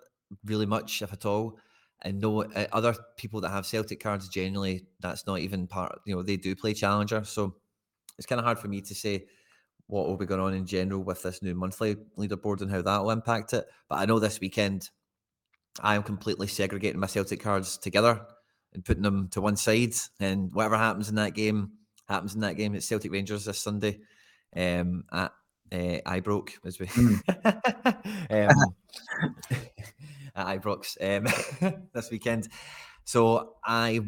really 0.44 0.66
much, 0.66 1.02
if 1.02 1.12
at 1.12 1.26
all. 1.26 1.58
And 2.02 2.20
no 2.20 2.42
uh, 2.42 2.66
other 2.72 2.94
people 3.16 3.40
that 3.40 3.50
have 3.50 3.66
Celtic 3.66 4.00
cards 4.00 4.28
generally, 4.28 4.86
that's 5.00 5.26
not 5.26 5.40
even 5.40 5.66
part. 5.66 5.98
You 6.04 6.14
know, 6.14 6.22
they 6.22 6.36
do 6.36 6.54
play 6.54 6.74
Challenger, 6.74 7.24
so 7.24 7.56
it's 8.18 8.26
kind 8.26 8.38
of 8.38 8.44
hard 8.44 8.58
for 8.58 8.68
me 8.68 8.80
to 8.82 8.94
say 8.94 9.26
what 9.88 10.06
will 10.06 10.16
be 10.16 10.26
going 10.26 10.40
on 10.40 10.54
in 10.54 10.66
general 10.66 11.02
with 11.02 11.22
this 11.22 11.42
new 11.42 11.54
monthly 11.54 11.96
leaderboard 12.18 12.60
and 12.60 12.70
how 12.70 12.82
that 12.82 13.02
will 13.02 13.10
impact 13.10 13.52
it. 13.54 13.66
But 13.88 13.96
I 13.96 14.04
know 14.04 14.18
this 14.18 14.40
weekend, 14.40 14.90
I 15.80 15.94
am 15.94 16.02
completely 16.02 16.48
segregating 16.48 17.00
my 17.00 17.06
Celtic 17.06 17.40
cards 17.40 17.78
together 17.78 18.20
and 18.76 18.84
putting 18.84 19.02
them 19.02 19.28
to 19.28 19.40
one 19.40 19.56
side. 19.56 19.94
And 20.20 20.54
whatever 20.54 20.76
happens 20.76 21.08
in 21.08 21.16
that 21.16 21.34
game 21.34 21.72
happens 22.08 22.34
in 22.34 22.42
that 22.42 22.56
game. 22.56 22.74
It's 22.76 22.86
Celtic 22.86 23.10
Rangers 23.10 23.46
this 23.46 23.58
Sunday 23.58 24.00
um, 24.54 25.04
at 25.12 25.32
uh, 25.72 25.98
Ibrox 26.06 26.50
as 26.64 26.78
we 26.78 26.86
mm. 26.86 27.20
um, 28.50 28.74
at 30.36 30.60
Ibrox 30.60 30.96
um, 31.00 31.82
this 31.92 32.10
weekend. 32.10 32.48
So 33.04 33.54
I 33.64 34.00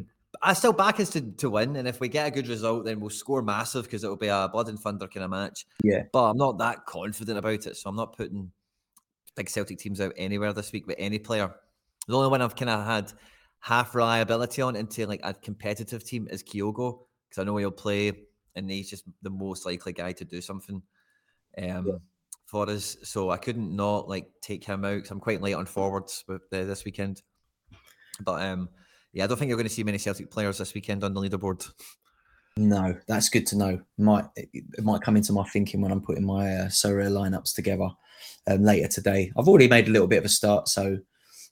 I 0.42 0.52
still 0.52 0.72
back 0.72 1.00
us 1.00 1.10
to, 1.10 1.20
to 1.20 1.50
win, 1.50 1.76
and 1.76 1.88
if 1.88 2.00
we 2.00 2.08
get 2.08 2.28
a 2.28 2.30
good 2.30 2.48
result, 2.48 2.84
then 2.84 3.00
we'll 3.00 3.10
score 3.10 3.42
massive 3.42 3.84
because 3.84 4.04
it'll 4.04 4.16
be 4.16 4.28
a 4.28 4.48
blood 4.52 4.68
and 4.68 4.78
thunder 4.78 5.08
kind 5.08 5.24
of 5.24 5.30
match. 5.30 5.66
Yeah, 5.82 6.02
but 6.12 6.30
I'm 6.30 6.36
not 6.36 6.58
that 6.58 6.86
confident 6.86 7.38
about 7.38 7.66
it, 7.66 7.76
so 7.76 7.88
I'm 7.88 7.96
not 7.96 8.16
putting 8.16 8.52
big 9.34 9.48
Celtic 9.48 9.78
teams 9.78 10.00
out 10.00 10.12
anywhere 10.16 10.52
this 10.52 10.72
week 10.72 10.86
with 10.86 10.96
any 10.98 11.18
player. 11.18 11.54
The 12.06 12.16
only 12.16 12.28
one 12.28 12.42
I've 12.42 12.56
kind 12.56 12.70
of 12.70 12.84
had 12.84 13.12
half 13.60 13.94
reliability 13.94 14.62
on 14.62 14.76
into 14.76 15.06
like 15.06 15.20
a 15.24 15.34
competitive 15.34 16.04
team 16.04 16.28
is 16.30 16.42
Kyogo 16.42 17.00
because 17.28 17.40
I 17.40 17.44
know 17.44 17.56
he'll 17.56 17.70
play 17.70 18.12
and 18.54 18.70
he's 18.70 18.90
just 18.90 19.04
the 19.22 19.30
most 19.30 19.66
likely 19.66 19.92
guy 19.92 20.12
to 20.12 20.24
do 20.24 20.40
something 20.40 20.82
um, 21.62 21.86
yeah. 21.86 21.94
for 22.46 22.68
us. 22.68 22.96
So 23.02 23.30
I 23.30 23.36
couldn't 23.36 23.74
not 23.74 24.08
like 24.08 24.28
take 24.42 24.64
him 24.64 24.84
out 24.84 24.96
because 24.96 25.10
I'm 25.10 25.20
quite 25.20 25.42
late 25.42 25.54
on 25.54 25.66
forwards 25.66 26.24
with 26.28 26.42
uh, 26.52 26.64
this 26.64 26.84
weekend. 26.84 27.22
But 28.20 28.42
um, 28.42 28.68
yeah, 29.12 29.24
I 29.24 29.26
don't 29.26 29.38
think 29.38 29.48
you're 29.48 29.56
going 29.56 29.68
to 29.68 29.74
see 29.74 29.84
many 29.84 29.98
Celtic 29.98 30.30
players 30.30 30.58
this 30.58 30.74
weekend 30.74 31.04
on 31.04 31.14
the 31.14 31.20
leaderboard. 31.20 31.68
No, 32.56 32.96
that's 33.06 33.28
good 33.28 33.46
to 33.48 33.56
know. 33.56 33.80
Might 33.98 34.24
it 34.34 34.82
might 34.82 35.02
come 35.02 35.16
into 35.16 35.32
my 35.32 35.44
thinking 35.44 35.80
when 35.80 35.92
I'm 35.92 36.00
putting 36.00 36.26
my 36.26 36.56
uh, 36.56 36.66
Sorare 36.66 37.08
lineups 37.08 37.54
together 37.54 37.88
um, 38.48 38.62
later 38.64 38.88
today. 38.88 39.30
I've 39.38 39.46
already 39.46 39.68
made 39.68 39.86
a 39.86 39.92
little 39.92 40.08
bit 40.08 40.18
of 40.18 40.24
a 40.24 40.28
start, 40.28 40.66
so 40.66 40.82
a 40.82 40.98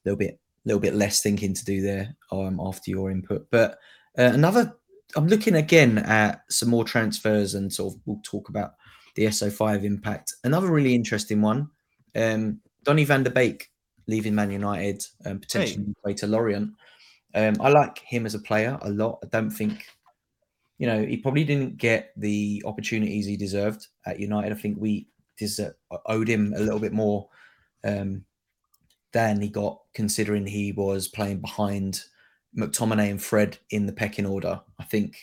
little 0.04 0.18
bit 0.18 0.40
little 0.66 0.80
bit 0.80 0.94
less 0.94 1.22
thinking 1.22 1.54
to 1.54 1.64
do 1.64 1.80
there 1.80 2.14
um, 2.32 2.60
after 2.60 2.90
your 2.90 3.10
input. 3.10 3.46
But 3.50 3.78
uh, 4.18 4.30
another, 4.34 4.76
I'm 5.14 5.28
looking 5.28 5.54
again 5.54 5.98
at 5.98 6.42
some 6.50 6.68
more 6.68 6.84
transfers 6.84 7.54
and 7.54 7.72
sort 7.72 7.94
of 7.94 8.00
we'll 8.04 8.20
talk 8.22 8.48
about 8.48 8.74
the 9.14 9.26
SO5 9.26 9.84
impact. 9.84 10.34
Another 10.44 10.68
really 10.68 10.94
interesting 10.94 11.40
one, 11.40 11.68
um, 12.14 12.60
Donny 12.82 13.04
van 13.04 13.22
der 13.22 13.30
Beek 13.30 13.70
leaving 14.06 14.34
Man 14.34 14.50
United, 14.50 15.04
um, 15.24 15.38
potentially 15.40 15.94
hey. 16.04 16.14
to 16.14 16.26
Lorient. 16.26 16.72
Um, 17.34 17.56
I 17.60 17.68
like 17.68 17.98
him 17.98 18.24
as 18.24 18.34
a 18.34 18.38
player 18.38 18.78
a 18.82 18.90
lot. 18.90 19.18
I 19.22 19.26
don't 19.28 19.50
think, 19.50 19.84
you 20.78 20.86
know, 20.86 21.04
he 21.04 21.16
probably 21.16 21.44
didn't 21.44 21.76
get 21.76 22.12
the 22.16 22.62
opportunities 22.64 23.26
he 23.26 23.36
deserved 23.36 23.86
at 24.06 24.20
United. 24.20 24.52
I 24.52 24.54
think 24.56 24.78
we 24.80 25.08
deserve, 25.36 25.74
owed 26.06 26.28
him 26.28 26.54
a 26.56 26.60
little 26.60 26.78
bit 26.78 26.92
more 26.92 27.28
um, 27.84 28.24
than 29.16 29.40
he 29.40 29.48
got, 29.48 29.80
considering 29.94 30.46
he 30.46 30.72
was 30.72 31.08
playing 31.08 31.40
behind 31.40 32.02
McTominay 32.54 33.10
and 33.10 33.22
Fred 33.22 33.56
in 33.70 33.86
the 33.86 33.92
pecking 33.94 34.26
order. 34.26 34.60
I 34.78 34.84
think, 34.84 35.16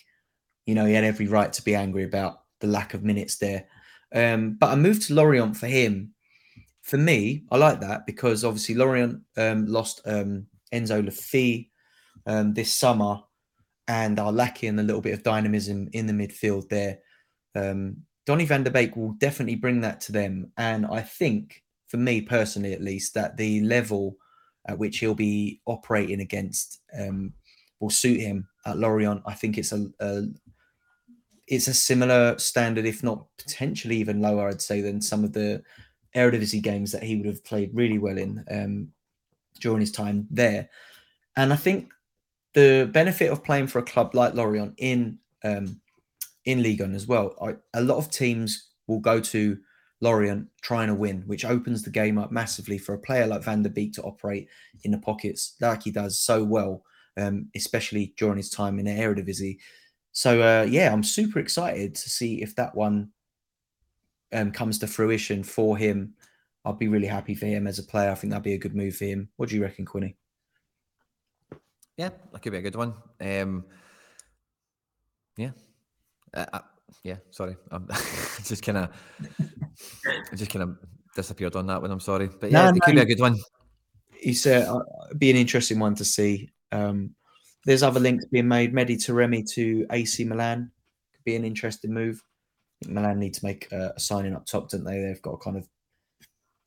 you 0.66 0.74
know, 0.74 0.86
he 0.86 0.96
had 0.96 1.04
every 1.04 1.28
right 1.28 1.54
to 1.54 1.62
be 1.62 1.76
angry 1.76 2.04
about 2.04 2.42
the 2.60 2.66
lack 2.66 2.96
of 2.96 3.04
minutes 3.04 3.38
there. 3.38 3.68
Um, 4.12 4.58
but 4.60 4.72
I 4.72 4.76
moved 4.76 5.04
to 5.04 5.14
Lorient 5.14 5.56
for 5.56 5.68
him. 5.68 6.16
For 6.82 6.98
me, 6.98 7.44
I 7.52 7.58
like 7.58 7.82
that 7.82 8.08
because 8.08 8.44
obviously 8.44 8.74
Lorient 8.74 9.22
um, 9.38 9.68
lost 9.68 10.02
um, 10.08 10.48
Enzo 10.74 11.06
Le 11.06 12.34
um, 12.34 12.56
this 12.56 12.74
summer 12.74 13.20
and 13.88 14.20
are 14.20 14.32
lacking 14.32 14.80
a 14.80 14.84
little 14.84 15.02
bit 15.02 15.14
of 15.14 15.22
dynamism 15.22 15.88
in 15.94 16.08
the 16.08 16.14
midfield 16.14 16.68
there. 16.70 16.98
Um, 17.54 17.98
Donny 18.26 18.46
van 18.46 18.64
der 18.64 18.72
Beek 18.72 18.96
will 18.96 19.12
definitely 19.20 19.56
bring 19.56 19.82
that 19.82 20.02
to 20.02 20.12
them. 20.12 20.52
And 20.58 20.88
I 20.88 21.02
think 21.02 21.63
for 21.94 21.98
me 21.98 22.22
personally 22.22 22.74
at 22.74 22.82
least, 22.82 23.14
that 23.14 23.38
the 23.38 23.62
level 23.62 24.18
at 24.68 24.80
which 24.80 24.98
he'll 24.98 25.14
be 25.14 25.62
operating 25.68 26.22
against 26.22 26.82
um, 27.00 27.32
will 27.80 27.92
suit 27.92 28.20
him 28.20 28.48
at 28.66 28.80
Lorient. 28.80 29.22
I 29.28 29.36
think 29.36 29.60
it's 29.60 29.74
a, 29.74 29.86
a, 30.00 30.24
it's 31.46 31.68
a 31.68 31.74
similar 31.74 32.36
standard, 32.40 32.88
if 32.88 33.04
not 33.04 33.28
potentially 33.38 33.96
even 33.98 34.24
lower, 34.24 34.50
I'd 34.50 34.60
say, 34.60 34.82
than 34.82 35.04
some 35.04 35.24
of 35.24 35.34
the 35.34 35.62
Eredivisie 36.16 36.64
games 36.64 36.92
that 36.94 37.04
he 37.04 37.16
would 37.16 37.28
have 37.28 37.44
played 37.44 37.70
really 37.76 38.00
well 38.00 38.18
in 38.18 38.44
um, 38.50 38.88
during 39.60 39.82
his 39.82 39.92
time 39.92 40.26
there. 40.32 40.68
And 41.38 41.54
I 41.54 41.58
think 41.58 41.94
the 42.54 42.90
benefit 42.92 43.32
of 43.32 43.44
playing 43.44 43.68
for 43.68 43.78
a 43.78 43.84
club 43.84 44.16
like 44.16 44.34
Lorient 44.34 44.74
in 44.80 45.20
um, 45.44 45.80
in 46.46 46.64
Ligue 46.64 46.82
1 46.82 46.96
as 46.96 47.06
well, 47.06 47.36
I, 47.40 47.54
a 47.78 47.84
lot 47.84 47.98
of 47.98 48.10
teams 48.10 48.70
will 48.88 49.00
go 49.00 49.20
to 49.20 49.60
Lorient 50.04 50.50
trying 50.62 50.90
to 50.90 50.96
win, 50.96 51.24
which 51.26 51.46
opens 51.46 51.82
the 51.82 51.90
game 51.90 52.18
up 52.18 52.30
massively 52.30 52.78
for 52.78 52.94
a 52.94 53.00
player 53.00 53.26
like 53.26 53.44
Van 53.44 53.64
der 53.64 53.70
Beek 53.70 53.94
to 53.94 54.04
operate 54.04 54.50
in 54.84 54.92
the 54.92 54.98
pockets 54.98 55.56
like 55.62 55.84
he 55.84 55.92
does 55.92 56.20
so 56.20 56.44
well, 56.44 56.84
um, 57.16 57.48
especially 57.56 58.14
during 58.18 58.36
his 58.36 58.50
time 58.50 58.80
in 58.80 58.86
the 58.86 58.92
Eredivisie. 58.92 59.60
So 60.12 60.42
uh, 60.42 60.64
yeah, 60.64 60.92
I'm 60.92 61.04
super 61.04 61.40
excited 61.40 61.96
to 61.96 62.10
see 62.10 62.42
if 62.42 62.54
that 62.56 62.76
one 62.76 63.12
um, 64.34 64.52
comes 64.52 64.78
to 64.80 64.88
fruition 64.88 65.42
for 65.42 65.78
him. 65.78 66.16
I'll 66.66 66.74
be 66.74 66.90
really 66.90 67.08
happy 67.08 67.34
for 67.34 67.46
him 67.46 67.66
as 67.66 67.80
a 67.80 67.84
player. 67.84 68.12
I 68.12 68.16
think 68.16 68.32
that'd 68.32 68.44
be 68.44 68.54
a 68.56 68.60
good 68.60 68.76
move 68.76 68.98
for 68.98 69.06
him. 69.06 69.30
What 69.38 69.50
do 69.50 69.56
you 69.56 69.62
reckon, 69.62 69.86
Quinny? 69.86 70.18
Yeah, 71.96 72.10
that 72.32 72.42
could 72.42 72.52
be 72.52 72.58
a 72.58 72.62
good 72.62 72.76
one. 72.76 72.94
Um, 73.22 73.64
yeah, 75.38 75.52
uh, 76.34 76.46
uh 76.52 76.60
yeah. 77.04 77.18
Sorry, 77.32 77.56
I'm 77.72 77.88
just 78.44 78.64
kind 78.64 78.78
of 78.78 78.90
I 80.06 80.36
just 80.36 80.52
kind 80.52 80.64
of 80.64 80.78
disappeared 81.16 81.56
on 81.56 81.68
that 81.68 81.82
one. 81.82 81.92
I'm 81.92 82.00
sorry, 82.00 82.30
but 82.40 82.52
yeah, 82.52 82.70
no, 82.70 82.76
it 82.76 82.82
could 82.82 82.96
be 82.96 83.02
a 83.02 83.06
good 83.06 83.20
one. 83.20 83.38
He's 84.12 84.46
uh, 84.46 84.80
be 85.18 85.30
an 85.30 85.38
interesting 85.38 85.80
one 85.80 85.96
to 85.96 86.06
see. 86.06 86.50
Um, 86.72 87.16
there's 87.66 87.84
other 87.84 88.00
links 88.00 88.26
being 88.26 88.48
made. 88.48 88.74
Mehdi 88.74 88.98
Taremi 88.98 89.50
to 89.54 89.86
AC 89.92 90.24
Milan 90.26 90.72
could 91.14 91.24
be 91.24 91.36
an 91.36 91.46
interesting 91.46 91.94
move. 91.94 92.22
Milan 92.88 93.20
need 93.20 93.34
to 93.36 93.46
make 93.46 93.72
a, 93.72 93.94
a 93.96 94.00
signing 94.00 94.36
up 94.36 94.46
top, 94.46 94.70
don't 94.70 94.84
they? 94.84 95.02
They've 95.02 95.22
got 95.22 95.42
kind 95.42 95.58
of 95.58 95.68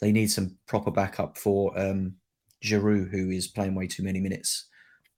they 0.00 0.12
need 0.12 0.30
some 0.30 0.56
proper 0.66 0.90
backup 0.90 1.38
for 1.38 1.78
um, 1.78 2.14
Giroud, 2.62 3.10
who 3.10 3.30
is 3.30 3.48
playing 3.48 3.74
way 3.74 3.86
too 3.86 4.02
many 4.02 4.20
minutes 4.20 4.66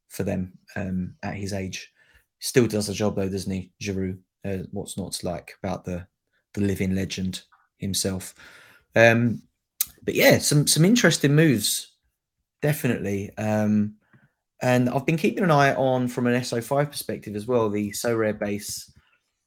for 0.08 0.22
them 0.22 0.52
um, 0.76 1.14
at 1.22 1.34
his 1.34 1.52
age. 1.52 1.92
Still 2.40 2.66
does 2.66 2.86
the 2.86 2.92
job 2.94 3.16
though, 3.16 3.28
doesn't 3.28 3.52
he, 3.52 3.72
Giroud? 3.82 4.18
Uh, 4.44 4.58
what's 4.70 4.96
not 4.96 5.12
to 5.12 5.26
like 5.26 5.52
about 5.62 5.84
the 5.84 6.06
the 6.54 6.60
living 6.60 6.94
legend 6.94 7.42
himself. 7.78 8.34
Um, 8.94 9.42
but 10.02 10.14
yeah, 10.14 10.38
some 10.38 10.66
some 10.66 10.84
interesting 10.84 11.34
moves, 11.34 11.92
definitely. 12.62 13.30
Um, 13.36 13.94
and 14.60 14.88
I've 14.88 15.06
been 15.06 15.16
keeping 15.16 15.44
an 15.44 15.50
eye 15.50 15.74
on 15.74 16.08
from 16.08 16.26
an 16.26 16.40
SO5 16.40 16.90
perspective 16.90 17.36
as 17.36 17.46
well. 17.46 17.70
The 17.70 17.90
Sorare 17.90 18.38
Base 18.38 18.92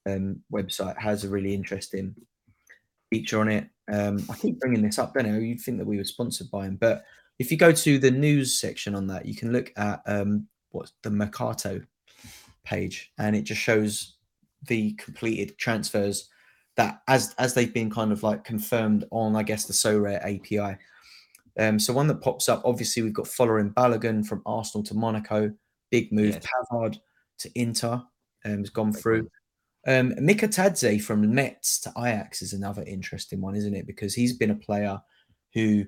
um, 0.07 0.41
website 0.51 0.97
has 0.97 1.23
a 1.23 1.29
really 1.29 1.53
interesting 1.53 2.15
feature 3.09 3.39
on 3.39 3.49
it. 3.49 3.67
Um, 3.91 4.23
I 4.29 4.35
keep 4.35 4.59
bringing 4.59 4.81
this 4.81 4.99
up, 4.99 5.13
don't 5.13 5.25
I? 5.25 5.37
You'd 5.37 5.59
think 5.59 5.77
that 5.79 5.87
we 5.87 5.97
were 5.97 6.03
sponsored 6.05 6.49
by 6.49 6.65
him, 6.65 6.77
but 6.77 7.03
if 7.39 7.51
you 7.51 7.57
go 7.57 7.71
to 7.71 7.99
the 7.99 8.11
news 8.11 8.59
section 8.59 8.95
on 8.95 9.07
that, 9.07 9.25
you 9.25 9.35
can 9.35 9.51
look 9.51 9.73
at 9.75 10.01
um, 10.05 10.47
what's 10.69 10.93
the 11.03 11.09
Mercato 11.09 11.81
page, 12.63 13.11
and 13.17 13.35
it 13.35 13.43
just 13.43 13.61
shows 13.61 14.15
the 14.67 14.93
completed 14.93 15.57
transfers 15.57 16.29
that 16.77 17.01
as 17.07 17.33
as 17.37 17.53
they've 17.53 17.73
been 17.73 17.89
kind 17.89 18.11
of 18.11 18.23
like 18.23 18.43
confirmed 18.43 19.05
on, 19.11 19.35
I 19.35 19.43
guess, 19.43 19.65
the 19.65 19.73
Sorare 19.73 20.21
API. 20.23 20.77
Um, 21.59 21.79
so 21.79 21.93
one 21.93 22.07
that 22.07 22.21
pops 22.21 22.47
up, 22.47 22.61
obviously, 22.63 23.03
we've 23.03 23.13
got 23.13 23.25
Folarin 23.25 23.73
Balogun 23.73 24.25
from 24.25 24.41
Arsenal 24.45 24.83
to 24.85 24.93
Monaco, 24.93 25.51
big 25.89 26.11
move. 26.11 26.35
Yes. 26.35 26.47
Pavard 26.71 26.97
to 27.39 27.51
Inter 27.55 28.01
um, 28.45 28.59
has 28.59 28.69
gone 28.69 28.93
through. 28.93 29.29
Um, 29.87 30.13
Mika 30.19 30.47
Mikautadze 30.47 31.01
from 31.01 31.33
Metz 31.33 31.79
to 31.81 31.93
Ajax 31.97 32.41
is 32.41 32.53
another 32.53 32.83
interesting 32.83 33.41
one, 33.41 33.55
isn't 33.55 33.75
it? 33.75 33.87
Because 33.87 34.13
he's 34.13 34.33
been 34.33 34.51
a 34.51 34.55
player 34.55 35.01
who, 35.53 35.85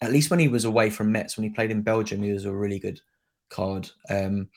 at 0.00 0.12
least 0.12 0.30
when 0.30 0.38
he 0.38 0.48
was 0.48 0.64
away 0.64 0.90
from 0.90 1.10
Metz, 1.10 1.36
when 1.36 1.44
he 1.44 1.50
played 1.50 1.70
in 1.70 1.82
Belgium, 1.82 2.22
he 2.22 2.32
was 2.32 2.44
a 2.44 2.52
really 2.52 2.78
good 2.78 3.00
card. 3.48 3.90
Um, 4.10 4.48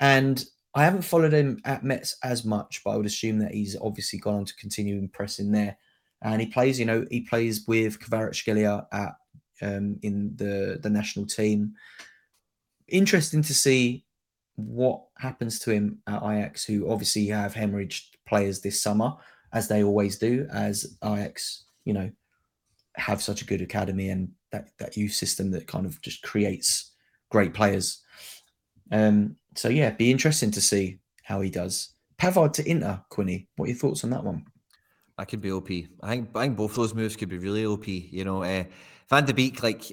and 0.00 0.44
I 0.74 0.84
haven't 0.84 1.02
followed 1.02 1.32
him 1.32 1.60
at 1.64 1.84
Metz 1.84 2.16
as 2.22 2.44
much, 2.44 2.82
but 2.84 2.90
I 2.92 2.96
would 2.96 3.06
assume 3.06 3.38
that 3.40 3.52
he's 3.52 3.76
obviously 3.80 4.18
gone 4.18 4.34
on 4.34 4.44
to 4.46 4.56
continue 4.56 4.98
impressing 4.98 5.52
there. 5.52 5.76
And 6.22 6.40
he 6.40 6.46
plays, 6.46 6.78
you 6.78 6.86
know, 6.86 7.04
he 7.10 7.22
plays 7.22 7.66
with 7.66 7.98
Kvaratskhelia 7.98 8.86
at 8.92 9.14
um, 9.60 9.98
in 10.02 10.34
the 10.36 10.78
the 10.82 10.90
national 10.90 11.26
team. 11.26 11.74
Interesting 12.88 13.42
to 13.42 13.54
see 13.54 14.04
what 14.56 15.04
happens 15.18 15.58
to 15.60 15.72
him 15.72 15.98
at 16.06 16.22
Ajax, 16.22 16.64
who 16.64 16.90
obviously 16.90 17.26
have 17.26 17.54
hemorrhaged 17.54 18.04
players 18.26 18.60
this 18.60 18.82
summer, 18.82 19.14
as 19.52 19.68
they 19.68 19.82
always 19.82 20.18
do, 20.18 20.46
as 20.52 20.96
Ajax, 21.04 21.64
you 21.84 21.92
know, 21.92 22.10
have 22.96 23.22
such 23.22 23.42
a 23.42 23.46
good 23.46 23.60
academy 23.62 24.10
and 24.10 24.30
that, 24.50 24.68
that 24.78 24.96
youth 24.96 25.12
system 25.12 25.50
that 25.50 25.66
kind 25.66 25.86
of 25.86 26.00
just 26.02 26.22
creates 26.22 26.92
great 27.30 27.54
players. 27.54 28.02
Um, 28.90 29.36
so 29.54 29.68
yeah, 29.68 29.90
be 29.90 30.10
interesting 30.10 30.50
to 30.52 30.60
see 30.60 30.98
how 31.22 31.40
he 31.40 31.50
does. 31.50 31.94
Pavard 32.18 32.52
to 32.54 32.68
Inter, 32.68 33.02
Quinny. 33.08 33.48
What 33.56 33.66
are 33.66 33.68
your 33.68 33.78
thoughts 33.78 34.04
on 34.04 34.10
that 34.10 34.24
one? 34.24 34.44
That 35.18 35.28
could 35.28 35.40
be 35.40 35.52
OP. 35.52 35.70
I 36.02 36.08
think, 36.08 36.30
I 36.34 36.42
think 36.42 36.56
both 36.56 36.74
those 36.74 36.94
moves 36.94 37.16
could 37.16 37.28
be 37.28 37.38
really 37.38 37.66
OP. 37.66 37.86
You 37.86 38.24
know, 38.24 38.42
uh, 38.42 38.64
Van 39.10 39.24
der 39.24 39.34
Beek, 39.34 39.62
like 39.62 39.84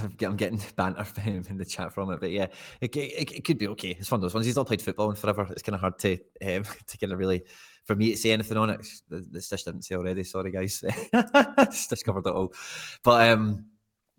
I'm 0.22 0.36
getting 0.36 0.60
banter 0.76 1.06
in 1.26 1.58
the 1.58 1.64
chat 1.64 1.92
from 1.92 2.10
it, 2.10 2.20
but 2.20 2.30
yeah, 2.30 2.46
it, 2.80 2.94
it, 2.96 3.32
it, 3.32 3.44
could 3.44 3.58
be 3.58 3.68
okay. 3.68 3.96
It's 3.98 4.10
one 4.10 4.18
of 4.18 4.22
those 4.22 4.34
ones. 4.34 4.46
He's 4.46 4.56
not 4.56 4.66
played 4.66 4.80
football 4.80 5.10
in 5.10 5.16
forever. 5.16 5.46
It's 5.50 5.62
kind 5.62 5.74
of 5.74 5.80
hard 5.80 5.98
to 6.00 6.12
um, 6.44 6.64
to 6.86 6.98
kind 6.98 7.12
of 7.12 7.18
really 7.18 7.42
for 7.84 7.96
me 7.96 8.12
to 8.12 8.16
say 8.16 8.32
anything 8.32 8.56
on 8.56 8.70
it. 8.70 8.86
The, 9.08 9.40
Stish 9.40 9.64
didn't 9.64 9.82
say 9.82 9.96
already. 9.96 10.24
Sorry, 10.24 10.50
guys. 10.50 10.82
Stish 10.82 12.02
covered 12.02 12.26
it 12.26 12.32
all. 12.32 12.54
But 13.02 13.28
um, 13.30 13.66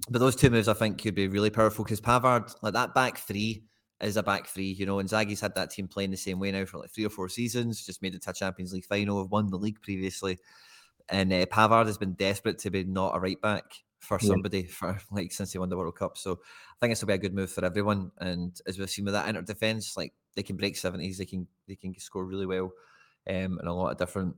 but 0.10 0.20
those 0.20 0.36
two 0.36 0.50
moves 0.50 0.68
I 0.68 0.74
think 0.74 1.02
could 1.02 1.16
be 1.16 1.28
really 1.28 1.50
powerful 1.50 1.84
because 1.84 2.02
Pavard, 2.02 2.54
like 2.62 2.74
that 2.74 2.94
back 2.94 3.18
three, 3.18 3.64
is 4.04 4.18
a 4.18 4.24
back 4.24 4.48
three. 4.48 4.72
You 4.72 4.86
know, 4.86 5.00
and 5.00 5.10
Zagi's 5.10 5.42
had 5.42 5.56
that 5.56 5.72
team 5.72 5.88
playing 5.88 6.12
the 6.12 6.18
same 6.18 6.40
way 6.40 6.52
now 6.52 6.66
for 6.66 6.80
like 6.80 6.92
three 6.92 7.06
or 7.06 7.10
four 7.10 7.30
seasons. 7.30 7.86
Just 7.86 8.02
made 8.02 8.16
it 8.16 8.22
to 8.24 8.32
a 8.32 8.34
Champions 8.34 8.74
League 8.74 8.86
final, 8.86 9.28
won 9.28 9.50
the 9.50 9.58
league 9.58 9.82
previously, 9.82 10.40
and 11.10 11.32
uh, 11.32 11.46
Pavard 11.46 11.88
has 11.88 11.98
been 11.98 12.14
desperate 12.14 12.60
to 12.60 12.70
be 12.70 12.84
not 12.84 13.16
a 13.16 13.20
right 13.20 13.42
back 13.42 13.66
for 14.00 14.20
somebody 14.20 14.62
yeah. 14.62 14.68
for 14.70 15.00
like 15.12 15.32
since 15.32 15.54
they 15.54 15.60
won 15.60 15.70
the 15.70 15.78
World 15.78 15.96
Cup. 15.96 16.18
So 16.18 16.34
I 16.34 16.76
think 16.82 16.92
this 16.92 17.02
will 17.02 17.08
be 17.08 17.14
a 17.14 17.18
good 17.18 17.34
move 17.34 17.52
for 17.52 17.64
everyone. 17.64 18.12
And 18.20 18.60
as 18.68 18.78
we've 18.78 18.90
seen 18.90 19.06
with 19.06 19.14
that 19.14 19.30
inner 19.30 19.42
defense, 19.42 19.96
like 19.96 20.14
they 20.36 20.44
can 20.44 20.58
break 20.58 20.78
seventies, 20.78 21.18
they 21.18 21.26
can 21.26 21.48
they 21.68 21.76
can 21.76 21.98
score 21.98 22.26
really 22.26 22.46
well 22.46 22.72
um, 23.30 23.60
in 23.60 23.68
a 23.68 23.74
lot 23.74 23.92
of 23.92 23.98
different 23.98 24.36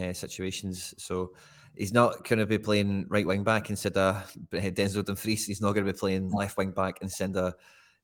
uh, 0.00 0.12
situations. 0.12 0.94
So 0.98 1.32
he's 1.76 1.92
not 1.92 2.28
going 2.28 2.40
to 2.40 2.46
be 2.46 2.58
playing 2.58 3.06
right 3.08 3.26
wing 3.26 3.44
back 3.44 3.70
instead 3.70 3.96
of 3.96 4.30
Denzel 4.50 5.04
Dumfries. 5.04 5.46
He's 5.46 5.60
not 5.60 5.72
going 5.72 5.86
to 5.86 5.92
be 5.92 5.98
playing 5.98 6.30
left 6.30 6.56
wing 6.56 6.72
back 6.72 6.98
instead 7.00 7.36
of 7.36 7.54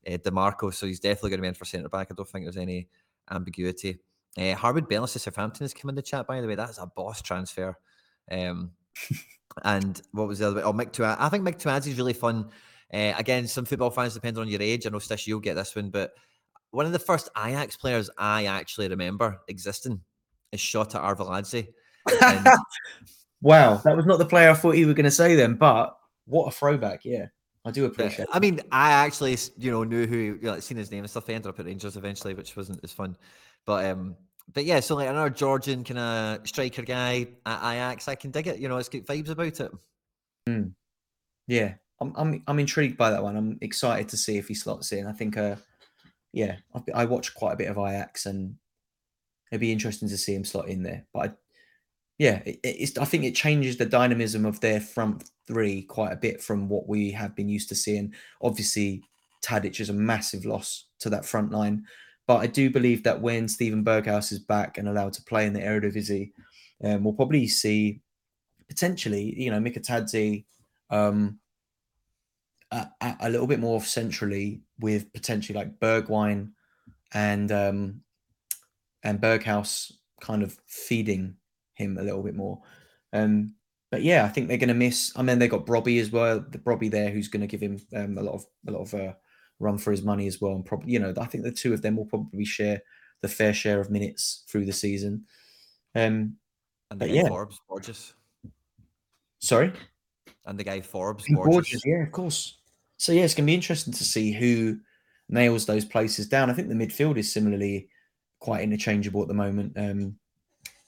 uh, 0.07 0.19
Dimarco. 0.19 0.73
So 0.73 0.87
he's 0.87 1.01
definitely 1.01 1.31
going 1.31 1.39
to 1.39 1.43
be 1.43 1.49
in 1.49 1.55
for 1.55 1.65
centre 1.65 1.89
back. 1.89 2.09
I 2.11 2.15
don't 2.15 2.29
think 2.29 2.45
there's 2.45 2.57
any 2.57 2.89
ambiguity. 3.31 3.99
Uh, 4.37 4.55
Harwood 4.55 4.89
Bellis 4.89 5.13
to 5.13 5.19
Southampton 5.19 5.65
has 5.65 5.75
come 5.75 5.89
in 5.89 5.95
the 5.95 6.03
chat, 6.03 6.27
by 6.27 6.41
the 6.41 6.47
way. 6.47 6.55
That's 6.55 6.79
a 6.79 6.87
boss 6.87 7.23
transfer. 7.23 7.77
Um, 8.31 8.73
and 9.65 10.01
what 10.13 10.29
was 10.29 10.41
the 10.41 10.49
other 10.49 10.57
way? 10.57 10.63
Oh, 10.63 10.73
Mikautadze. 10.73 11.17
I 11.19 11.29
think 11.29 11.45
Mikautadze 11.45 11.89
is 11.89 11.99
really 11.99 12.13
fun. 12.13 12.51
Uh, 12.93 13.13
again, 13.17 13.47
some 13.47 13.65
football 13.65 13.91
fans, 13.91 14.15
depending 14.15 14.41
on 14.41 14.49
your 14.49 14.63
age, 14.63 14.87
I 14.87 14.91
know 14.91 14.99
Stish, 14.99 15.27
you'll 15.27 15.41
get 15.41 15.55
this 15.55 15.75
one, 15.75 15.91
but 15.91 16.13
one 16.71 16.87
of 16.87 16.93
the 16.93 16.99
first 16.99 17.29
Ajax 17.37 17.77
players 17.77 18.11
I 18.19 18.47
actually 18.47 18.89
remember 18.89 19.41
existing 19.49 20.01
is 20.53 20.61
Shota 20.61 21.03
Arveladze. 21.03 21.69
And... 22.23 22.47
wow, 23.41 23.77
that 23.85 23.97
was 23.97 24.07
not 24.07 24.19
the 24.19 24.27
player 24.27 24.51
I 24.51 24.55
thought 24.55 24.77
you 24.77 24.87
were 24.87 24.95
going 24.95 25.05
to 25.05 25.11
say 25.11 25.35
then, 25.35 25.55
but 25.55 25.97
what 26.27 26.47
a 26.47 26.51
throwback! 26.51 27.05
Yeah, 27.05 27.27
I 27.65 27.71
do 27.71 27.87
appreciate. 27.87 28.29
I 28.31 28.41
mean, 28.41 28.61
I 28.71 28.93
actually, 28.93 29.39
you 29.57 29.71
know, 29.71 29.85
knew 29.85 30.07
who, 30.07 30.17
you 30.17 30.39
know, 30.43 30.61
seen 30.61 30.77
his 30.77 30.91
name 30.91 31.01
and 31.01 31.11
stuff. 31.11 31.31
I 31.31 31.33
ended 31.33 31.49
up 31.49 31.59
at 31.59 31.67
Rangers 31.67 31.97
eventually, 31.97 32.35
which 32.35 32.57
wasn't 32.57 32.81
as 32.85 32.93
fun. 32.93 33.17
But 33.65 33.87
um, 33.87 34.17
but 34.53 34.67
yeah, 34.67 34.81
so 34.81 34.97
like 34.97 35.09
another 35.09 35.31
Georgian 35.31 35.83
kind 35.83 35.99
of 35.99 36.47
striker 36.47 36.83
guy 36.83 37.29
at 37.47 37.73
Ajax, 37.73 38.09
I 38.09 38.15
can 38.17 38.31
dig 38.31 38.47
it. 38.47 38.59
You 38.59 38.69
know, 38.69 38.77
it's 38.77 38.91
got 38.91 39.03
vibes 39.03 39.31
about 39.31 39.61
it. 39.61 39.73
Mm. 40.47 40.73
Yeah, 41.47 41.75
I'm, 42.01 42.13
I'm 42.17 42.43
I'm 42.47 42.59
intrigued 42.59 42.99
by 42.99 43.11
that 43.11 43.23
one. 43.23 43.37
I'm 43.37 43.59
excited 43.63 44.09
to 44.11 44.17
see 44.19 44.37
if 44.37 44.49
he 44.49 44.55
slots 44.55 44.93
in. 44.93 45.07
I 45.07 45.13
think, 45.13 45.39
uh, 45.39 45.57
yeah, 46.33 46.57
I, 46.75 47.03
I 47.03 47.05
watched 47.07 47.35
quite 47.35 47.53
a 47.53 47.57
bit 47.57 47.69
of 47.69 47.79
Ajax, 47.79 48.27
and 48.27 48.57
it'd 49.51 49.61
be 49.61 49.73
interesting 49.73 50.09
to 50.11 50.19
see 50.19 50.35
him 50.35 50.45
slot 50.45 50.69
in 50.69 50.83
there. 50.83 51.07
But 51.15 51.31
I, 51.31 51.33
yeah, 52.19 52.43
it, 52.45 52.61
it's 52.63 52.99
I 52.99 53.05
think 53.05 53.25
it 53.25 53.35
changes 53.35 53.77
the 53.77 53.87
dynamism 53.87 54.45
of 54.45 54.61
their 54.61 54.81
front 54.81 55.31
three 55.47 55.83
quite 55.83 56.13
a 56.13 56.17
bit 56.17 56.43
from 56.43 56.69
what 56.69 56.89
we 56.89 57.11
have 57.13 57.35
been 57.35 57.49
used 57.49 57.69
to 57.71 57.75
seeing. 57.75 58.15
Obviously, 58.41 59.03
Tadic 59.45 59.81
is 59.81 59.91
a 59.91 59.95
massive 59.95 60.45
loss 60.45 60.87
to 61.01 61.11
that 61.11 61.25
front 61.25 61.51
line. 61.51 61.85
But 62.27 62.39
I 62.39 62.47
do 62.47 62.71
believe 62.71 63.03
that 63.03 63.21
when 63.21 63.49
Steven 63.49 63.85
Berghuis 63.85 64.33
is 64.33 64.39
back 64.39 64.79
and 64.79 64.89
allowed 64.89 65.13
to 65.15 65.23
play 65.23 65.47
in 65.47 65.53
the 65.53 65.61
Eredivisie, 65.61 66.33
um, 66.83 67.05
we'll 67.05 67.13
probably 67.13 67.47
see 67.47 68.01
potentially, 68.67 69.35
you 69.37 69.51
know, 69.51 69.61
Mikautadze 69.61 70.45
um, 70.89 71.39
a, 72.71 72.89
a, 73.21 73.31
little 73.31 73.47
bit 73.47 73.61
more 73.61 73.81
centrally 73.83 74.63
with 74.81 75.13
potentially 75.13 75.57
like 75.57 75.79
Bergwijn 75.79 76.53
and 77.13 77.53
um, 77.53 78.01
and 79.03 79.21
Berghuis 79.21 79.93
kind 80.21 80.43
of 80.43 80.59
feeding 80.67 81.37
him 81.75 81.99
a 81.99 82.03
little 82.03 82.23
bit 82.23 82.35
more. 82.35 82.61
Um, 83.13 83.55
but 83.91 84.03
yeah, 84.03 84.25
I 84.25 84.29
think 84.29 84.49
they're 84.49 84.57
going 84.57 84.69
to 84.69 84.75
miss. 84.75 85.13
I 85.17 85.23
mean, 85.23 85.39
they 85.39 85.49
got 85.49 85.67
Brobbey 85.67 86.01
as 86.01 86.11
well. 86.11 86.41
The 86.41 86.59
Brobbey 86.59 86.91
there, 86.91 87.11
who's 87.11 87.29
going 87.29 87.43
to 87.43 87.47
give 87.47 87.61
him 87.61 87.81
um, 87.95 88.19
a 88.19 88.23
lot 88.23 88.35
of 88.35 88.45
a 88.67 88.71
lot 88.73 88.81
of 88.81 88.95
uh, 88.95 89.13
run 89.61 89.79
for 89.79 89.91
his 89.91 90.03
money 90.03 90.27
as 90.27 90.41
well. 90.41 90.53
And 90.53 90.65
probably, 90.65 90.93
you 90.93 90.99
know, 90.99 91.15
I 91.19 91.27
think 91.27 91.45
the 91.45 91.53
two 91.53 91.73
of 91.73 91.83
them 91.83 91.97
will 91.97 92.07
probably 92.07 92.45
share 92.45 92.83
the 93.23 93.29
fair 93.29 93.55
share 93.55 93.81
of 93.81 93.91
minutes 93.91 94.45
through 94.49 94.67
the 94.67 94.73
season. 94.73 95.25
Um, 95.95 96.37
and 96.91 97.01
the 97.01 97.07
guy 97.07 97.15
yeah. 97.15 97.29
Forbs, 97.29 97.57
gorgeous. 97.69 98.15
Sorry? 99.39 99.73
And 100.47 100.59
the 100.59 100.65
guy 100.65 100.81
Forbs, 100.81 101.25
gorgeous. 101.33 101.45
gorgeous. 101.45 101.83
Yeah, 101.87 102.03
of 102.03 102.13
course. 102.13 102.59
So, 102.97 103.13
yeah, 103.13 103.23
it's 103.23 103.35
going 103.35 103.47
to 103.47 103.51
be 103.51 103.55
interesting 103.55 103.93
to 103.93 104.05
see 104.05 104.33
who 104.33 104.79
nails 105.29 105.67
those 105.67 105.85
places 105.85 106.29
down. 106.29 106.51
I 106.51 106.53
think 106.53 106.69
the 106.69 106.75
midfield 106.75 107.17
is 107.17 107.33
similarly 107.33 107.89
quite 108.41 108.63
interchangeable 108.63 109.23
at 109.23 109.29
the 109.29 109.35
moment. 109.35 109.73
Um, 109.77 110.17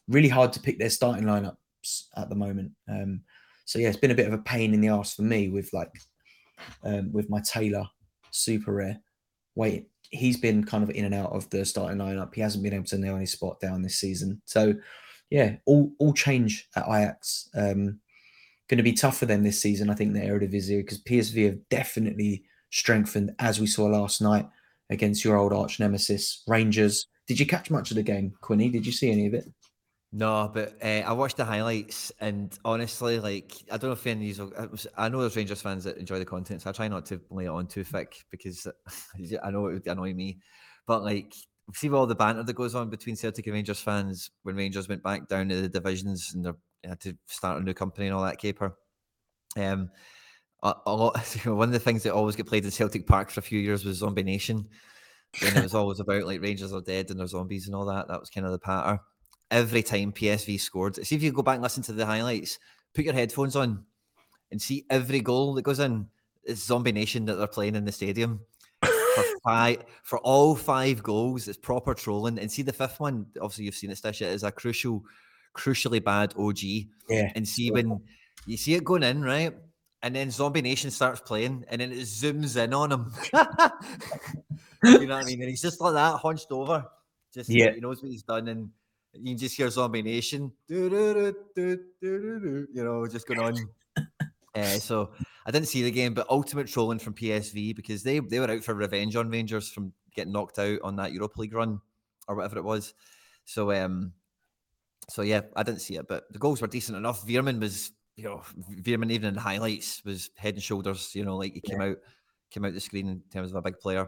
really 0.08 0.28
hard 0.28 0.52
to 0.54 0.60
pick 0.60 0.78
their 0.78 0.90
starting 0.90 1.24
lineups 1.24 2.04
at 2.16 2.28
the 2.28 2.34
moment. 2.34 2.72
Um, 2.88 3.22
so 3.64 3.78
yeah, 3.78 3.88
it's 3.88 3.96
been 3.96 4.10
a 4.10 4.16
bit 4.16 4.28
of 4.28 4.32
a 4.32 4.38
pain 4.38 4.74
in 4.74 4.80
the 4.80 4.88
ass 4.88 5.14
for 5.14 5.22
me 5.22 5.48
with 5.48 5.72
like 5.72 5.90
um, 6.84 7.12
with 7.12 7.28
my 7.28 7.40
Taylor 7.40 7.86
super 8.30 8.72
rare. 8.72 9.00
Wait, 9.54 9.86
he's 10.10 10.36
been 10.36 10.64
kind 10.64 10.84
of 10.84 10.90
in 10.90 11.04
and 11.04 11.14
out 11.14 11.32
of 11.32 11.48
the 11.50 11.64
starting 11.64 11.98
lineup. 11.98 12.34
He 12.34 12.40
hasn't 12.40 12.62
been 12.62 12.74
able 12.74 12.84
to 12.86 12.98
nail 12.98 13.16
any 13.16 13.26
spot 13.26 13.60
down 13.60 13.82
this 13.82 13.98
season. 13.98 14.40
So, 14.44 14.74
yeah, 15.30 15.56
all 15.66 15.92
all 15.98 16.12
change 16.12 16.68
at 16.76 16.86
Ajax. 16.86 17.48
Um, 17.54 18.00
going 18.68 18.78
to 18.78 18.82
be 18.82 18.92
tough 18.92 19.18
for 19.18 19.26
them 19.26 19.42
this 19.42 19.60
season, 19.60 19.90
I 19.90 19.94
think, 19.94 20.12
the 20.12 20.20
Eredivisie, 20.20 20.78
because 20.78 21.02
PSV 21.02 21.46
have 21.46 21.68
definitely 21.68 22.44
strengthened, 22.70 23.32
as 23.38 23.60
we 23.60 23.66
saw 23.66 23.86
last 23.86 24.20
night 24.20 24.48
against 24.90 25.24
your 25.24 25.36
old 25.36 25.52
arch 25.52 25.80
nemesis, 25.80 26.42
Rangers. 26.46 27.06
Did 27.26 27.40
you 27.40 27.46
catch 27.46 27.70
much 27.70 27.90
of 27.90 27.96
the 27.96 28.02
game, 28.02 28.32
Quinny? 28.40 28.68
Did 28.68 28.86
you 28.86 28.92
see 28.92 29.10
any 29.10 29.26
of 29.26 29.34
it? 29.34 29.46
No, 30.18 30.50
but 30.52 30.78
uh, 30.82 31.02
I 31.04 31.12
watched 31.12 31.36
the 31.36 31.44
highlights, 31.44 32.10
and 32.20 32.58
honestly, 32.64 33.20
like 33.20 33.52
I 33.70 33.76
don't 33.76 33.90
know 33.90 33.92
if 33.92 34.06
any 34.06 34.30
of 34.30 34.50
these. 34.72 34.86
I 34.96 35.10
know 35.10 35.20
there's 35.20 35.36
Rangers 35.36 35.60
fans 35.60 35.84
that 35.84 35.98
enjoy 35.98 36.18
the 36.18 36.24
content, 36.24 36.62
so 36.62 36.70
I 36.70 36.72
try 36.72 36.88
not 36.88 37.04
to 37.06 37.20
lay 37.28 37.44
it 37.44 37.48
on 37.48 37.66
too 37.66 37.84
thick 37.84 38.24
because 38.30 38.66
I 39.44 39.50
know 39.50 39.66
it 39.66 39.74
would 39.74 39.86
annoy 39.86 40.14
me. 40.14 40.38
But 40.86 41.02
like, 41.02 41.34
see 41.74 41.90
all 41.90 42.06
the 42.06 42.14
banter 42.14 42.44
that 42.44 42.54
goes 42.54 42.74
on 42.74 42.88
between 42.88 43.14
Celtic 43.14 43.46
and 43.46 43.52
Rangers 43.52 43.80
fans 43.80 44.30
when 44.42 44.56
Rangers 44.56 44.88
went 44.88 45.02
back 45.02 45.28
down 45.28 45.50
to 45.50 45.60
the 45.60 45.68
divisions 45.68 46.32
and 46.34 46.46
they 46.46 46.88
had 46.88 47.00
to 47.00 47.14
start 47.26 47.60
a 47.60 47.64
new 47.64 47.74
company 47.74 48.06
and 48.06 48.16
all 48.16 48.24
that 48.24 48.38
caper. 48.38 48.74
Um, 49.54 49.90
a, 50.62 50.76
a 50.86 50.94
lot, 50.94 51.18
one 51.44 51.68
of 51.68 51.74
the 51.74 51.78
things 51.78 52.04
that 52.04 52.14
always 52.14 52.36
get 52.36 52.46
played 52.46 52.64
in 52.64 52.70
Celtic 52.70 53.06
Park 53.06 53.28
for 53.28 53.40
a 53.40 53.42
few 53.42 53.60
years 53.60 53.84
was 53.84 53.98
Zombie 53.98 54.22
Nation, 54.22 54.66
and 55.42 55.58
it 55.58 55.62
was 55.62 55.74
always 55.74 56.00
about 56.00 56.24
like 56.24 56.40
Rangers 56.40 56.72
are 56.72 56.80
dead 56.80 57.10
and 57.10 57.20
they're 57.20 57.26
zombies 57.26 57.66
and 57.66 57.76
all 57.76 57.84
that. 57.84 58.08
That 58.08 58.20
was 58.20 58.30
kind 58.30 58.46
of 58.46 58.52
the 58.52 58.58
patter 58.58 58.98
every 59.50 59.82
time 59.82 60.12
PSV 60.12 60.60
scored. 60.60 60.96
See 61.04 61.16
if 61.16 61.22
you 61.22 61.32
go 61.32 61.42
back 61.42 61.54
and 61.54 61.62
listen 61.62 61.82
to 61.84 61.92
the 61.92 62.06
highlights, 62.06 62.58
put 62.94 63.04
your 63.04 63.14
headphones 63.14 63.56
on 63.56 63.84
and 64.50 64.60
see 64.60 64.84
every 64.90 65.20
goal 65.20 65.54
that 65.54 65.62
goes 65.62 65.78
in. 65.78 66.06
It's 66.44 66.64
Zombie 66.64 66.92
Nation 66.92 67.24
that 67.26 67.34
they're 67.34 67.46
playing 67.46 67.74
in 67.74 67.84
the 67.84 67.92
stadium. 67.92 68.40
for 68.82 69.24
five 69.44 69.84
for 70.02 70.18
all 70.20 70.54
five 70.54 71.02
goals, 71.02 71.48
it's 71.48 71.58
proper 71.58 71.94
trolling. 71.94 72.38
And 72.38 72.50
see 72.50 72.62
the 72.62 72.72
fifth 72.72 73.00
one, 73.00 73.26
obviously 73.40 73.64
you've 73.64 73.74
seen 73.74 73.90
it, 73.90 74.04
it 74.04 74.22
is 74.22 74.44
a 74.44 74.52
crucial, 74.52 75.02
crucially 75.54 76.02
bad 76.02 76.34
OG. 76.38 76.88
Yeah. 77.08 77.32
And 77.34 77.46
see 77.46 77.70
when 77.70 78.00
you 78.46 78.56
see 78.56 78.74
it 78.74 78.84
going 78.84 79.02
in, 79.02 79.22
right? 79.22 79.52
And 80.02 80.14
then 80.14 80.30
Zombie 80.30 80.62
Nation 80.62 80.90
starts 80.90 81.20
playing, 81.20 81.64
and 81.68 81.80
then 81.80 81.90
it 81.90 81.98
zooms 82.00 82.62
in 82.62 82.72
on 82.74 82.92
him. 82.92 83.12
you 84.84 85.06
know 85.06 85.16
what 85.16 85.24
I 85.24 85.26
mean? 85.26 85.40
And 85.40 85.50
he's 85.50 85.62
just 85.62 85.80
like 85.80 85.94
that, 85.94 86.18
hunched 86.18 86.52
over. 86.52 86.86
Just 87.34 87.50
yeah. 87.50 87.72
he 87.72 87.80
knows 87.80 88.02
what 88.02 88.12
he's 88.12 88.22
done. 88.22 88.46
And 88.46 88.70
You 89.18 89.32
can 89.32 89.38
just 89.38 89.56
hear 89.56 89.70
Zombie 89.70 90.02
Nation, 90.02 90.52
you 90.68 91.30
know, 92.74 93.06
just 93.06 93.26
going 93.26 93.40
on. 93.40 93.56
uh, 94.54 94.62
so 94.78 95.12
I 95.46 95.50
didn't 95.50 95.68
see 95.68 95.82
the 95.82 95.90
game, 95.90 96.14
but 96.14 96.28
ultimate 96.30 96.68
trolling 96.68 96.98
from 96.98 97.14
PSV 97.14 97.74
because 97.76 98.02
they 98.02 98.18
they 98.18 98.40
were 98.40 98.50
out 98.50 98.64
for 98.64 98.74
revenge 98.74 99.16
on 99.16 99.30
Rangers 99.30 99.68
from 99.70 99.92
getting 100.14 100.32
knocked 100.32 100.58
out 100.58 100.78
on 100.82 100.96
that 100.96 101.12
Europa 101.12 101.40
League 101.40 101.54
run 101.54 101.80
or 102.28 102.36
whatever 102.36 102.58
it 102.58 102.64
was. 102.64 102.94
So 103.44 103.72
um, 103.72 104.12
so 105.08 105.22
yeah, 105.22 105.42
I 105.54 105.62
didn't 105.62 105.80
see 105.80 105.96
it, 105.96 106.08
but 106.08 106.24
the 106.32 106.38
goals 106.38 106.60
were 106.60 106.66
decent 106.66 106.98
enough. 106.98 107.24
Veerman 107.26 107.60
was, 107.60 107.92
you 108.16 108.24
know, 108.24 108.42
Veerman 108.82 109.10
even 109.12 109.28
in 109.28 109.34
the 109.34 109.40
highlights 109.40 110.02
was 110.04 110.30
head 110.36 110.54
and 110.54 110.62
shoulders, 110.62 111.14
you 111.14 111.24
know, 111.24 111.36
like 111.36 111.54
he 111.54 111.60
came 111.60 111.80
yeah. 111.80 111.88
out 111.88 111.96
came 112.50 112.64
out 112.64 112.74
the 112.74 112.80
screen 112.80 113.08
in 113.08 113.22
terms 113.32 113.50
of 113.50 113.56
a 113.56 113.62
big 113.62 113.78
player. 113.78 114.06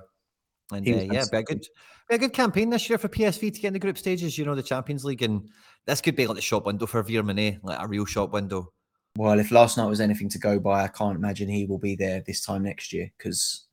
And 0.72 0.86
uh, 0.86 1.12
yeah, 1.12 1.24
be 1.30 1.38
a 1.38 1.42
good, 1.42 1.66
be 2.08 2.16
a 2.16 2.18
good 2.18 2.32
campaign 2.32 2.70
this 2.70 2.88
year 2.88 2.98
for 2.98 3.08
PSV 3.08 3.54
to 3.54 3.60
get 3.60 3.68
in 3.68 3.72
the 3.72 3.78
group 3.78 3.98
stages. 3.98 4.36
You 4.36 4.44
know, 4.44 4.54
the 4.54 4.62
Champions 4.62 5.04
League, 5.04 5.22
and 5.22 5.48
this 5.86 6.00
could 6.00 6.16
be 6.16 6.26
like 6.26 6.36
the 6.36 6.42
shop 6.42 6.66
window 6.66 6.86
for 6.86 7.02
Veerman, 7.02 7.40
eh? 7.40 7.58
like 7.62 7.78
a 7.80 7.88
real 7.88 8.04
shop 8.04 8.32
window. 8.32 8.72
Well, 9.16 9.40
if 9.40 9.50
last 9.50 9.76
night 9.76 9.86
was 9.86 10.00
anything 10.00 10.28
to 10.30 10.38
go 10.38 10.60
by, 10.60 10.84
I 10.84 10.88
can't 10.88 11.16
imagine 11.16 11.48
he 11.48 11.66
will 11.66 11.78
be 11.78 11.96
there 11.96 12.22
this 12.26 12.44
time 12.44 12.62
next 12.62 12.92
year 12.92 13.10
because 13.16 13.66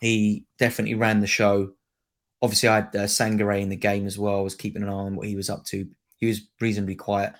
he 0.00 0.44
definitely 0.58 0.94
ran 0.94 1.20
the 1.20 1.26
show. 1.26 1.72
Obviously, 2.42 2.70
I 2.70 2.76
had 2.76 2.96
uh, 2.96 3.04
Sangare 3.04 3.60
in 3.60 3.68
the 3.68 3.76
game 3.76 4.06
as 4.06 4.18
well. 4.18 4.38
I 4.38 4.42
was 4.42 4.54
keeping 4.54 4.82
an 4.82 4.88
eye 4.88 4.92
on 4.92 5.16
what 5.16 5.28
he 5.28 5.36
was 5.36 5.50
up 5.50 5.64
to. 5.66 5.86
He 6.16 6.26
was 6.26 6.40
reasonably 6.60 6.96
quiet, 6.96 7.34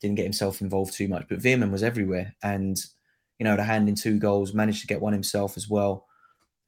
didn't 0.00 0.16
get 0.16 0.24
himself 0.24 0.62
involved 0.62 0.94
too 0.94 1.08
much, 1.08 1.26
but 1.28 1.38
Veerman 1.38 1.70
was 1.70 1.82
everywhere. 1.82 2.34
And, 2.42 2.76
you 3.38 3.44
know, 3.44 3.56
to 3.56 3.62
hand 3.62 3.88
in 3.88 3.94
two 3.94 4.18
goals, 4.18 4.54
managed 4.54 4.80
to 4.80 4.86
get 4.86 5.00
one 5.00 5.12
himself 5.12 5.56
as 5.56 5.68
well. 5.68 6.06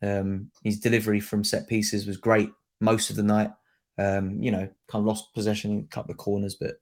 Um, 0.02 0.50
his 0.64 0.80
delivery 0.80 1.20
from 1.20 1.44
set 1.44 1.68
pieces 1.68 2.06
was 2.06 2.16
great 2.16 2.50
most 2.80 3.10
of 3.10 3.16
the 3.16 3.22
night. 3.22 3.50
Um, 3.98 4.42
you 4.42 4.50
know, 4.50 4.68
kind 4.88 5.02
of 5.02 5.04
lost 5.04 5.34
possession 5.34 5.70
in 5.72 5.78
a 5.80 5.94
couple 5.94 6.12
of 6.12 6.18
corners, 6.18 6.54
but 6.54 6.80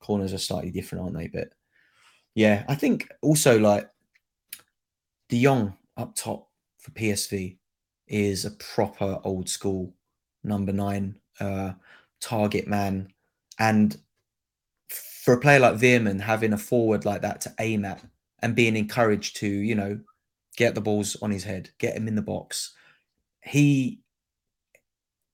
corners 0.00 0.32
are 0.32 0.38
slightly 0.38 0.70
different, 0.70 1.02
aren't 1.02 1.16
they? 1.16 1.28
But 1.28 1.48
yeah, 2.34 2.64
I 2.68 2.74
think 2.74 3.08
also 3.22 3.58
like 3.58 3.90
De 5.28 5.42
Jong 5.42 5.74
up 5.96 6.14
top 6.14 6.48
for 6.78 6.90
PSV 6.92 7.56
is 8.06 8.44
a 8.44 8.52
proper 8.52 9.18
old 9.24 9.48
school 9.48 9.92
number 10.44 10.72
nine 10.72 11.16
uh, 11.40 11.72
target 12.20 12.68
man. 12.68 13.08
And 13.58 13.96
for 14.88 15.34
a 15.34 15.40
player 15.40 15.58
like 15.58 15.74
Veerman, 15.74 16.20
having 16.20 16.52
a 16.52 16.58
forward 16.58 17.04
like 17.04 17.22
that 17.22 17.40
to 17.42 17.54
aim 17.58 17.84
at 17.84 18.04
and 18.40 18.54
being 18.54 18.76
encouraged 18.76 19.36
to, 19.36 19.48
you 19.48 19.74
know, 19.74 19.98
get 20.56 20.74
the 20.74 20.80
balls 20.80 21.16
on 21.22 21.30
his 21.30 21.44
head, 21.44 21.70
get 21.78 21.96
him 21.96 22.08
in 22.08 22.14
the 22.14 22.22
box. 22.22 22.74
He, 23.42 24.00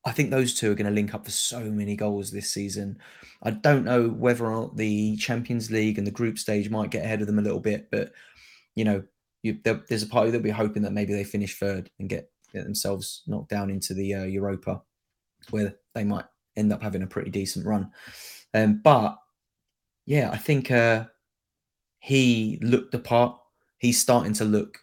I 0.04 0.12
think 0.12 0.30
those 0.30 0.54
two 0.54 0.70
are 0.70 0.74
going 0.74 0.86
to 0.86 0.92
link 0.92 1.14
up 1.14 1.24
for 1.24 1.30
so 1.30 1.60
many 1.60 1.96
goals 1.96 2.30
this 2.30 2.50
season. 2.50 2.98
I 3.42 3.50
don't 3.50 3.84
know 3.84 4.08
whether 4.08 4.44
or 4.46 4.50
not 4.50 4.76
the 4.76 5.16
Champions 5.16 5.70
League 5.70 5.98
and 5.98 6.06
the 6.06 6.10
group 6.10 6.38
stage 6.38 6.70
might 6.70 6.90
get 6.90 7.04
ahead 7.04 7.20
of 7.20 7.26
them 7.26 7.38
a 7.38 7.42
little 7.42 7.60
bit, 7.60 7.88
but 7.90 8.12
you 8.74 8.84
know, 8.84 9.02
you, 9.42 9.58
there, 9.64 9.82
there's 9.88 10.02
a 10.02 10.08
party 10.08 10.30
that'll 10.30 10.42
be 10.42 10.50
hoping 10.50 10.82
that 10.82 10.92
maybe 10.92 11.12
they 11.12 11.24
finish 11.24 11.58
third 11.58 11.90
and 11.98 12.08
get, 12.08 12.30
get 12.52 12.64
themselves 12.64 13.22
knocked 13.26 13.50
down 13.50 13.70
into 13.70 13.94
the 13.94 14.14
uh, 14.14 14.24
Europa, 14.24 14.82
where 15.50 15.74
they 15.94 16.04
might 16.04 16.24
end 16.56 16.72
up 16.72 16.82
having 16.82 17.02
a 17.02 17.06
pretty 17.06 17.30
decent 17.30 17.66
run. 17.66 17.90
Um, 18.54 18.80
but 18.82 19.16
yeah, 20.06 20.30
I 20.30 20.36
think 20.36 20.70
uh, 20.70 21.06
he 22.00 22.58
looked 22.62 22.92
the 22.92 22.98
part. 22.98 23.36
He's 23.78 24.00
starting 24.00 24.32
to 24.34 24.44
look 24.44 24.81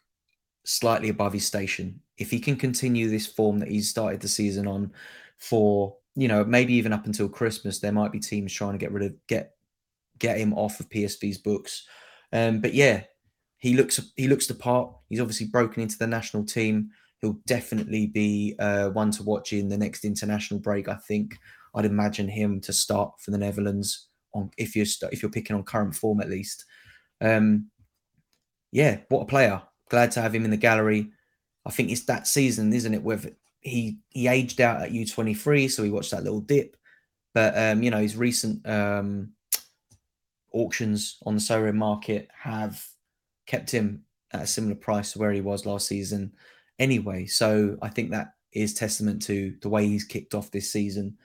slightly 0.70 1.10
above 1.10 1.34
his 1.34 1.46
station. 1.46 2.00
If 2.18 2.30
he 2.30 2.40
can 2.40 2.56
continue 2.56 3.10
this 3.10 3.26
form 3.26 3.60
that 3.60 3.70
he's 3.70 3.90
started 3.90 4.22
the 4.22 4.28
season 4.28 4.68
on 4.68 4.92
for, 5.40 5.96
you 6.16 6.28
know, 6.28 6.44
maybe 6.44 6.74
even 6.74 6.94
up 6.94 7.06
until 7.06 7.28
Christmas, 7.28 7.80
there 7.80 7.92
might 7.92 8.12
be 8.12 8.20
teams 8.20 8.54
trying 8.54 8.74
to 8.74 8.78
get 8.78 8.92
rid 8.92 9.06
of 9.06 9.16
get 9.28 9.54
get 10.20 10.38
him 10.38 10.54
off 10.54 10.80
of 10.80 10.90
PSV's 10.90 11.38
books. 11.38 11.88
Um, 12.32 12.62
but 12.62 12.74
yeah, 12.74 13.04
he 13.58 13.74
looks 13.76 14.00
he 14.16 14.28
looks 14.28 14.48
the 14.48 14.54
part. 14.54 14.94
He's 15.08 15.22
obviously 15.22 15.48
broken 15.48 15.82
into 15.82 15.98
the 15.98 16.08
national 16.08 16.46
team. 16.46 16.92
He'll 17.22 17.40
definitely 17.48 18.08
be 18.08 18.56
uh, 18.60 18.90
one 18.90 19.12
to 19.12 19.24
watch 19.24 19.52
in 19.54 19.70
the 19.70 19.78
next 19.78 20.06
international 20.06 20.60
break. 20.60 20.88
I 20.88 20.96
think 20.96 21.38
I'd 21.74 21.86
imagine 21.86 22.28
him 22.28 22.62
to 22.62 22.74
start 22.74 23.14
for 23.20 23.32
the 23.32 23.38
Netherlands 23.38 24.08
on 24.34 24.52
if 24.58 24.76
you're 24.76 24.86
if 25.12 25.22
you're 25.22 25.32
picking 25.32 25.56
on 25.56 25.64
current 25.64 25.96
form 25.96 26.22
at 26.22 26.30
least. 26.30 26.66
Um, 27.22 27.70
yeah, 28.72 29.00
what 29.10 29.22
a 29.22 29.26
player! 29.26 29.64
Glad 29.90 30.12
to 30.12 30.22
have 30.22 30.34
him 30.34 30.46
in 30.46 30.52
the 30.52 30.58
gallery. 30.58 31.12
I 31.66 31.72
think 31.72 31.92
it's 31.92 32.06
that 32.06 32.28
season, 32.28 32.72
isn't 32.74 32.94
it? 32.94 33.04
Where 33.04 33.20
he 33.62 34.00
he 34.10 34.28
aged 34.28 34.62
out 34.62 34.82
at 34.82 34.92
U23, 34.92 35.70
so 35.70 35.84
he 35.84 35.90
watched 35.90 36.12
that 36.12 36.24
little 36.24 36.42
dip. 36.42 36.78
But 37.34 37.58
um, 37.58 37.84
you 37.84 37.92
know, 37.92 38.00
his 38.00 38.16
recent 38.16 38.68
um, 38.68 39.34
auctions 40.54 41.18
on 41.26 41.36
the 41.36 41.42
Sorare 41.42 41.74
market 41.74 42.30
have 42.34 42.84
kept 43.46 43.72
him 43.72 44.04
at 44.32 44.44
a 44.44 44.48
similar 44.48 44.76
price 44.76 45.14
to 45.14 45.20
where 45.20 45.32
he 45.32 45.42
was 45.42 45.66
last 45.66 45.88
season 45.88 46.32
anyway. 46.78 47.26
So 47.26 47.78
I 47.82 47.90
think 47.90 48.12
that 48.12 48.34
is 48.54 48.74
testament 48.74 49.22
to 49.24 49.56
the 49.62 49.70
way 49.70 49.88
he's 49.88 50.04
kicked 50.04 50.34
off 50.34 50.52
this 50.52 50.72
season. 50.72 51.18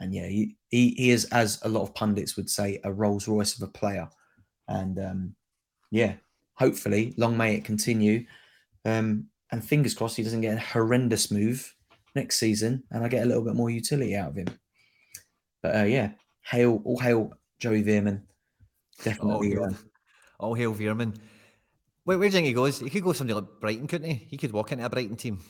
And 0.00 0.14
yeah, 0.14 0.26
he, 0.26 0.56
he, 0.68 0.90
he 0.90 1.10
is, 1.10 1.24
as 1.26 1.58
a 1.62 1.68
lot 1.68 1.82
of 1.82 1.94
pundits 1.94 2.36
would 2.36 2.48
say, 2.48 2.80
a 2.84 2.92
Rolls 2.92 3.26
Royce 3.26 3.56
of 3.56 3.62
a 3.62 3.72
player. 3.72 4.08
And 4.68 4.98
um, 4.98 5.34
yeah, 5.90 6.14
hopefully, 6.58 7.14
long 7.16 7.36
may 7.36 7.54
it 7.54 7.64
continue. 7.64 8.24
Um, 8.84 9.26
and 9.50 9.64
fingers 9.64 9.94
crossed 9.94 10.16
he 10.16 10.22
doesn't 10.22 10.42
get 10.42 10.56
a 10.56 10.60
horrendous 10.60 11.30
move 11.30 11.74
next 12.14 12.38
season 12.38 12.82
and 12.90 13.04
I 13.04 13.08
get 13.08 13.22
a 13.22 13.26
little 13.26 13.44
bit 13.44 13.54
more 13.54 13.70
utility 13.70 14.16
out 14.16 14.30
of 14.30 14.36
him. 14.36 14.48
But 15.62 15.76
uh, 15.76 15.84
yeah, 15.84 16.10
hail, 16.44 16.82
all 16.84 16.98
hail 16.98 17.32
Joey 17.58 17.82
Veerman. 17.82 18.22
Definitely. 19.02 19.56
All 19.56 19.64
hail, 19.68 19.76
all 20.38 20.54
hail 20.54 20.74
Veerman. 20.74 21.16
Where, 22.04 22.18
where 22.18 22.28
do 22.28 22.32
you 22.32 22.32
think 22.32 22.46
he 22.46 22.52
goes? 22.52 22.78
He 22.80 22.90
could 22.90 23.02
go 23.02 23.12
something 23.12 23.34
like 23.34 23.60
Brighton, 23.60 23.86
couldn't 23.86 24.10
he? 24.10 24.26
He 24.30 24.36
could 24.36 24.52
walk 24.52 24.72
into 24.72 24.84
a 24.84 24.90
Brighton 24.90 25.16
team. 25.16 25.40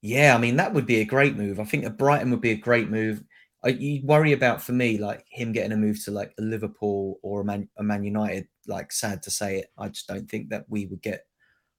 Yeah, 0.00 0.34
I 0.34 0.38
mean, 0.38 0.56
that 0.56 0.74
would 0.74 0.86
be 0.86 1.00
a 1.00 1.04
great 1.04 1.36
move. 1.36 1.60
I 1.60 1.64
think 1.64 1.84
a 1.84 1.90
Brighton 1.90 2.30
would 2.30 2.40
be 2.40 2.50
a 2.50 2.56
great 2.56 2.90
move. 2.90 3.22
I, 3.64 3.68
you 3.68 4.04
worry 4.04 4.32
about 4.32 4.62
for 4.62 4.72
me 4.72 4.98
like 4.98 5.24
him 5.28 5.52
getting 5.52 5.72
a 5.72 5.76
move 5.76 6.02
to 6.04 6.10
like 6.10 6.32
a 6.38 6.42
Liverpool 6.42 7.20
or 7.22 7.42
a 7.42 7.44
Man, 7.44 7.68
a 7.76 7.82
Man 7.82 8.04
United. 8.04 8.48
Like 8.66 8.92
sad 8.92 9.22
to 9.24 9.30
say 9.30 9.58
it, 9.58 9.72
I 9.78 9.88
just 9.88 10.06
don't 10.06 10.28
think 10.28 10.50
that 10.50 10.66
we 10.68 10.86
would 10.86 11.02
get 11.02 11.26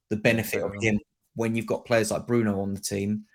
the 0.09 0.17
benefit 0.17 0.61
of 0.61 0.73
him 0.81 0.99
when 1.35 1.55
you've 1.55 1.67
got 1.67 1.85
players 1.85 2.11
like 2.11 2.27
Bruno 2.27 2.61
on 2.61 2.73
the 2.73 2.81
team 2.81 3.25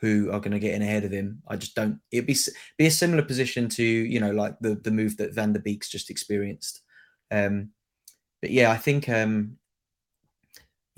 who 0.00 0.30
are 0.30 0.40
going 0.40 0.52
to 0.52 0.58
get 0.58 0.74
in 0.74 0.82
ahead 0.82 1.04
of 1.04 1.12
him. 1.12 1.42
I 1.48 1.56
just 1.56 1.74
don't. 1.74 2.00
It'd 2.10 2.26
be 2.26 2.36
be 2.76 2.86
a 2.86 2.90
similar 2.90 3.22
position 3.22 3.68
to 3.70 3.82
you 3.82 4.20
know 4.20 4.32
like 4.32 4.56
the 4.60 4.74
the 4.74 4.90
move 4.90 5.16
that 5.18 5.34
Van 5.34 5.52
der 5.52 5.60
Beek's 5.60 5.88
just 5.88 6.10
experienced. 6.10 6.80
Um, 7.30 7.70
but 8.42 8.50
yeah, 8.50 8.70
I 8.70 8.76
think 8.76 9.08
um, 9.08 9.56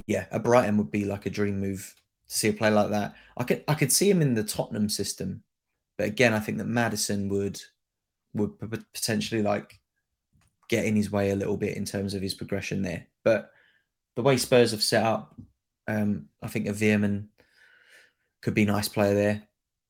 yeah, 0.06 0.26
a 0.30 0.38
Brighton 0.38 0.76
would 0.78 0.90
be 0.90 1.04
like 1.04 1.26
a 1.26 1.30
dream 1.30 1.60
move 1.60 1.94
to 2.28 2.34
see 2.34 2.48
a 2.48 2.52
player 2.52 2.72
like 2.72 2.90
that. 2.90 3.14
I 3.36 3.44
could 3.44 3.64
I 3.68 3.74
could 3.74 3.92
see 3.92 4.10
him 4.10 4.22
in 4.22 4.34
the 4.34 4.44
Tottenham 4.44 4.88
system 4.88 5.42
but 5.96 6.06
again, 6.06 6.34
I 6.34 6.40
think 6.40 6.58
that 6.58 6.66
Maddison 6.66 7.28
would 7.28 7.60
would 8.34 8.58
potentially 8.92 9.42
like 9.42 9.80
get 10.68 10.84
in 10.84 10.96
his 10.96 11.10
way 11.10 11.30
a 11.30 11.36
little 11.36 11.56
bit 11.56 11.76
in 11.76 11.84
terms 11.84 12.14
of 12.14 12.22
his 12.22 12.34
progression 12.34 12.82
there. 12.82 13.06
But 13.24 13.50
the 14.14 14.22
way 14.22 14.36
Spurs 14.36 14.72
have 14.72 14.82
set 14.82 15.04
up, 15.04 15.34
um, 15.88 16.26
I 16.42 16.48
think 16.48 16.66
a 16.66 16.72
Veerman 16.72 17.28
could 18.42 18.54
be 18.54 18.64
a 18.64 18.66
nice 18.66 18.88
player 18.88 19.14
there. 19.14 19.42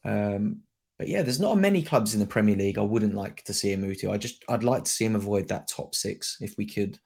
Um, 0.05 0.63
but 0.99 1.09
yeah, 1.09 1.23
there's 1.23 1.41
not 1.41 1.59
many 1.59 1.83
clubs 1.83 2.15
in 2.15 2.21
the 2.21 2.27
Premier 2.27 2.57
League 2.57 2.79
I 2.79 2.83
wouldn't 2.83 3.15
like 3.15 3.45
to 3.45 3.55
see 3.55 3.73
him 3.73 3.83
move 3.83 3.99
to. 3.99 4.13
I 4.13 4.17
just 4.17 4.45
I'd 4.49 4.65
like 4.65 4.85
to 4.85 4.91
see 4.91 5.05
him 5.05 5.17
avoid 5.17 5.49
that 5.49 5.69
top 5.69 5.95
six 5.95 6.39
if 6.41 6.57
we 6.57 6.67
could. 6.67 6.99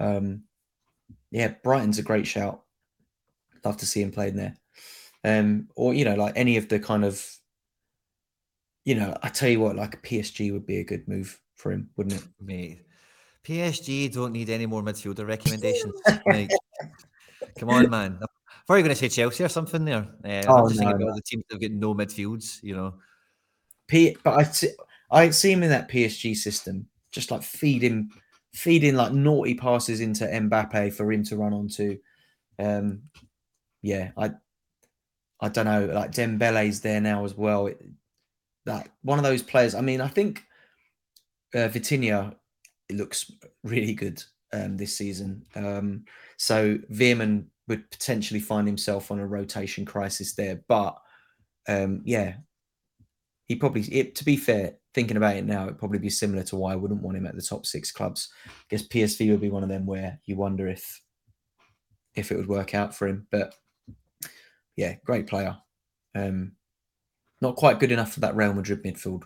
Um, 0.00 0.44
yeah, 1.30 1.54
Brighton's 1.62 1.98
a 1.98 2.02
great 2.02 2.26
shout. 2.26 2.62
Love 3.64 3.76
to 3.78 3.86
see 3.86 4.02
him 4.02 4.10
playing 4.10 4.36
there. 4.36 4.56
Um, 5.24 5.68
or 5.76 5.94
you 5.94 6.04
know, 6.04 6.14
like 6.14 6.32
any 6.36 6.56
of 6.56 6.68
the 6.68 6.80
kind 6.80 7.04
of 7.04 7.24
you 8.84 8.94
know, 8.94 9.16
I 9.22 9.28
tell 9.28 9.48
you 9.48 9.60
what, 9.60 9.76
like 9.76 9.94
a 9.94 9.98
PSG 9.98 10.52
would 10.52 10.66
be 10.66 10.78
a 10.78 10.84
good 10.84 11.06
move 11.08 11.40
for 11.56 11.72
him, 11.72 11.90
wouldn't 11.96 12.20
it? 12.20 12.28
Mate, 12.40 12.82
PSG 13.44 14.12
don't 14.12 14.32
need 14.32 14.50
any 14.50 14.66
more 14.66 14.82
midfielder 14.82 15.26
recommendations. 15.26 16.00
come 17.58 17.70
on, 17.70 17.90
man. 17.90 18.18
Are 18.68 18.76
you 18.76 18.82
going 18.82 18.94
to 18.94 19.00
say 19.00 19.08
Chelsea 19.08 19.44
or 19.44 19.48
something 19.48 19.84
there. 19.84 20.06
Uh, 20.22 20.42
oh, 20.48 20.56
I'm 20.56 20.68
just 20.68 20.80
no, 20.80 20.88
thinking 20.88 21.02
about 21.02 21.08
no. 21.08 21.14
the 21.14 21.22
teams 21.22 21.44
that 21.48 21.54
have 21.54 21.62
got 21.62 21.70
no 21.70 21.94
midfields, 21.94 22.62
you 22.62 22.76
know. 22.76 22.94
P- 23.86 24.16
but 24.22 24.38
I 24.38 24.42
see, 24.42 24.70
I 25.10 25.30
see 25.30 25.52
him 25.52 25.62
in 25.62 25.70
that 25.70 25.88
PSG 25.88 26.36
system, 26.36 26.86
just 27.10 27.30
like 27.30 27.42
feeding, 27.42 28.10
feeding 28.52 28.94
like 28.94 29.12
naughty 29.12 29.54
passes 29.54 30.00
into 30.00 30.24
Mbappe 30.24 30.92
for 30.92 31.10
him 31.10 31.24
to 31.24 31.36
run 31.36 31.54
onto. 31.54 31.98
Um, 32.58 33.04
yeah, 33.80 34.10
I, 34.18 34.32
I 35.40 35.48
don't 35.48 35.64
know. 35.64 35.86
Like 35.86 36.12
Dembele's 36.12 36.80
there 36.80 37.00
now 37.00 37.24
as 37.24 37.34
well. 37.34 37.68
It, 37.68 37.80
that 38.68 38.90
one 39.02 39.18
of 39.18 39.24
those 39.24 39.42
players. 39.42 39.74
I 39.74 39.80
mean, 39.80 40.00
I 40.00 40.08
think 40.08 40.44
uh, 41.54 41.68
Vitinha 41.68 42.36
looks 42.92 43.32
really 43.64 43.94
good 43.94 44.22
um, 44.52 44.76
this 44.76 44.96
season. 44.96 45.44
Um, 45.56 46.04
so 46.36 46.78
Veerman 46.92 47.46
would 47.66 47.90
potentially 47.90 48.40
find 48.40 48.66
himself 48.66 49.10
on 49.10 49.18
a 49.18 49.26
rotation 49.26 49.84
crisis 49.84 50.34
there. 50.34 50.62
But 50.68 50.96
um, 51.66 52.02
yeah, 52.04 52.34
he 53.46 53.56
probably. 53.56 53.82
It, 53.82 54.14
to 54.16 54.24
be 54.24 54.36
fair, 54.36 54.74
thinking 54.94 55.16
about 55.16 55.36
it 55.36 55.46
now, 55.46 55.64
it'd 55.64 55.78
probably 55.78 55.98
be 55.98 56.10
similar 56.10 56.42
to 56.44 56.56
why 56.56 56.72
I 56.72 56.76
wouldn't 56.76 57.02
want 57.02 57.16
him 57.16 57.26
at 57.26 57.34
the 57.34 57.42
top 57.42 57.66
six 57.66 57.90
clubs. 57.90 58.28
I 58.46 58.50
guess 58.68 58.86
PSV 58.86 59.30
would 59.30 59.40
be 59.40 59.50
one 59.50 59.62
of 59.62 59.68
them 59.70 59.86
where 59.86 60.20
you 60.26 60.36
wonder 60.36 60.68
if 60.68 61.02
if 62.14 62.30
it 62.30 62.36
would 62.36 62.48
work 62.48 62.74
out 62.74 62.94
for 62.94 63.08
him. 63.08 63.26
But 63.30 63.54
yeah, 64.76 64.96
great 65.06 65.26
player. 65.26 65.56
Um, 66.14 66.52
not 67.40 67.56
quite 67.56 67.80
good 67.80 67.92
enough 67.92 68.12
for 68.12 68.20
that 68.20 68.36
Real 68.36 68.54
Madrid 68.54 68.82
midfield, 68.82 69.24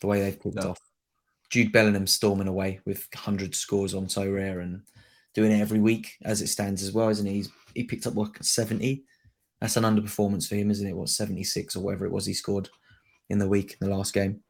the 0.00 0.06
way 0.06 0.20
they've 0.20 0.40
kicked 0.40 0.56
no. 0.56 0.70
off. 0.70 0.80
Jude 1.50 1.72
Bellingham 1.72 2.06
storming 2.06 2.48
away 2.48 2.80
with 2.86 3.08
100 3.12 3.54
scores 3.54 3.94
on 3.94 4.06
Sorare 4.06 4.62
and 4.62 4.82
doing 5.34 5.52
it 5.52 5.60
every 5.60 5.80
week 5.80 6.12
as 6.24 6.40
it 6.42 6.46
stands 6.46 6.82
as 6.82 6.92
well, 6.92 7.08
isn't 7.08 7.26
he? 7.26 7.34
He's, 7.34 7.50
he 7.74 7.84
picked 7.84 8.06
up 8.06 8.16
like 8.16 8.42
70. 8.42 9.04
That's 9.60 9.76
an 9.76 9.84
underperformance 9.84 10.48
for 10.48 10.54
him, 10.54 10.70
isn't 10.70 10.86
it? 10.86 10.96
What 10.96 11.08
76 11.08 11.76
or 11.76 11.80
whatever 11.80 12.06
it 12.06 12.12
was 12.12 12.24
he 12.24 12.34
scored 12.34 12.68
in 13.28 13.38
the 13.38 13.48
week 13.48 13.76
in 13.80 13.88
the 13.88 13.94
last 13.94 14.14
game. 14.14 14.42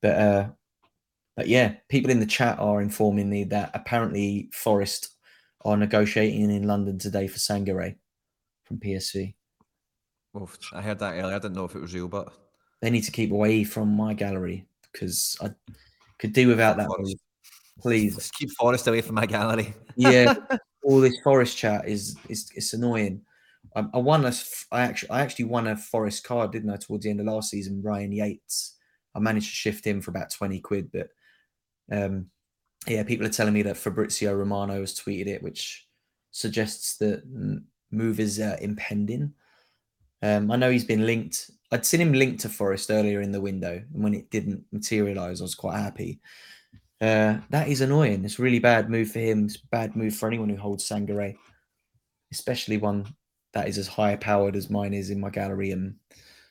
But 0.00 0.16
uh, 0.16 0.48
but 1.36 1.48
yeah, 1.48 1.74
people 1.88 2.10
in 2.10 2.20
the 2.20 2.26
chat 2.26 2.58
are 2.58 2.82
informing 2.82 3.28
me 3.28 3.44
that 3.44 3.70
apparently 3.74 4.50
Forest 4.52 5.16
are 5.64 5.76
negotiating 5.76 6.50
in 6.50 6.66
London 6.66 6.98
today 6.98 7.28
for 7.28 7.38
Sangare 7.38 7.96
from 8.64 8.78
PSV. 8.78 9.34
Oof, 10.36 10.58
I 10.72 10.80
heard 10.80 10.98
that 11.00 11.14
earlier. 11.14 11.34
I 11.36 11.38
didn't 11.38 11.54
know 11.54 11.64
if 11.64 11.74
it 11.74 11.80
was 11.80 11.94
real, 11.94 12.08
but 12.08 12.32
they 12.80 12.90
need 12.90 13.02
to 13.02 13.10
keep 13.10 13.32
away 13.32 13.64
from 13.64 13.88
my 13.88 14.14
gallery 14.14 14.66
because 14.92 15.36
I 15.42 15.50
could 16.18 16.32
do 16.32 16.48
without 16.48 16.76
that. 16.76 16.86
Forest. 16.86 17.16
Please 17.80 18.14
Let's 18.14 18.30
keep 18.30 18.50
Forest 18.52 18.86
away 18.86 19.00
from 19.00 19.14
my 19.14 19.26
gallery. 19.26 19.74
yeah, 19.96 20.34
all 20.84 21.00
this 21.00 21.18
Forest 21.24 21.56
chat 21.56 21.88
is 21.88 22.16
is 22.28 22.50
it's 22.54 22.72
annoying. 22.72 23.22
I, 23.74 23.84
I 23.94 23.98
won 23.98 24.24
a, 24.24 24.32
I 24.70 24.82
actually 24.82 25.10
I 25.10 25.20
actually 25.22 25.46
won 25.46 25.66
a 25.66 25.76
Forest 25.76 26.24
card, 26.24 26.52
didn't 26.52 26.70
I? 26.70 26.76
Towards 26.76 27.04
the 27.04 27.10
end 27.10 27.20
of 27.20 27.26
last 27.26 27.50
season, 27.50 27.82
Ryan 27.82 28.12
Yates. 28.12 28.76
I 29.14 29.18
managed 29.18 29.48
to 29.48 29.56
shift 29.56 29.84
him 29.84 30.00
for 30.00 30.10
about 30.10 30.30
twenty 30.30 30.60
quid, 30.60 30.90
but 30.92 31.08
um, 31.90 32.26
yeah, 32.86 33.02
people 33.02 33.26
are 33.26 33.30
telling 33.30 33.54
me 33.54 33.62
that 33.62 33.76
Fabrizio 33.76 34.32
Romano 34.34 34.80
has 34.80 34.98
tweeted 34.98 35.26
it, 35.26 35.42
which 35.42 35.86
suggests 36.30 36.96
that 36.98 37.22
move 37.90 38.20
is 38.20 38.38
uh, 38.40 38.56
impending. 38.60 39.32
Um, 40.22 40.50
I 40.50 40.56
know 40.56 40.70
he's 40.70 40.84
been 40.84 41.06
linked. 41.06 41.50
I'd 41.72 41.86
seen 41.86 42.00
him 42.00 42.12
linked 42.12 42.40
to 42.40 42.48
Forest 42.48 42.90
earlier 42.90 43.20
in 43.20 43.32
the 43.32 43.40
window, 43.40 43.82
and 43.94 44.02
when 44.02 44.14
it 44.14 44.30
didn't 44.30 44.64
materialise, 44.72 45.40
I 45.40 45.44
was 45.44 45.54
quite 45.54 45.78
happy. 45.78 46.20
Uh, 47.00 47.38
that 47.48 47.68
is 47.68 47.80
annoying. 47.80 48.24
It's 48.24 48.38
a 48.38 48.42
really 48.42 48.58
bad 48.58 48.90
move 48.90 49.10
for 49.10 49.20
him. 49.20 49.46
It's 49.46 49.56
a 49.56 49.66
bad 49.70 49.96
move 49.96 50.14
for 50.14 50.26
anyone 50.26 50.50
who 50.50 50.56
holds 50.56 50.86
Sangare, 50.86 51.36
especially 52.30 52.76
one 52.76 53.06
that 53.54 53.68
is 53.68 53.78
as 53.78 53.88
high 53.88 54.16
powered 54.16 54.54
as 54.54 54.70
mine 54.70 54.92
is 54.92 55.10
in 55.10 55.18
my 55.18 55.30
gallery 55.30 55.70
and 55.70 55.94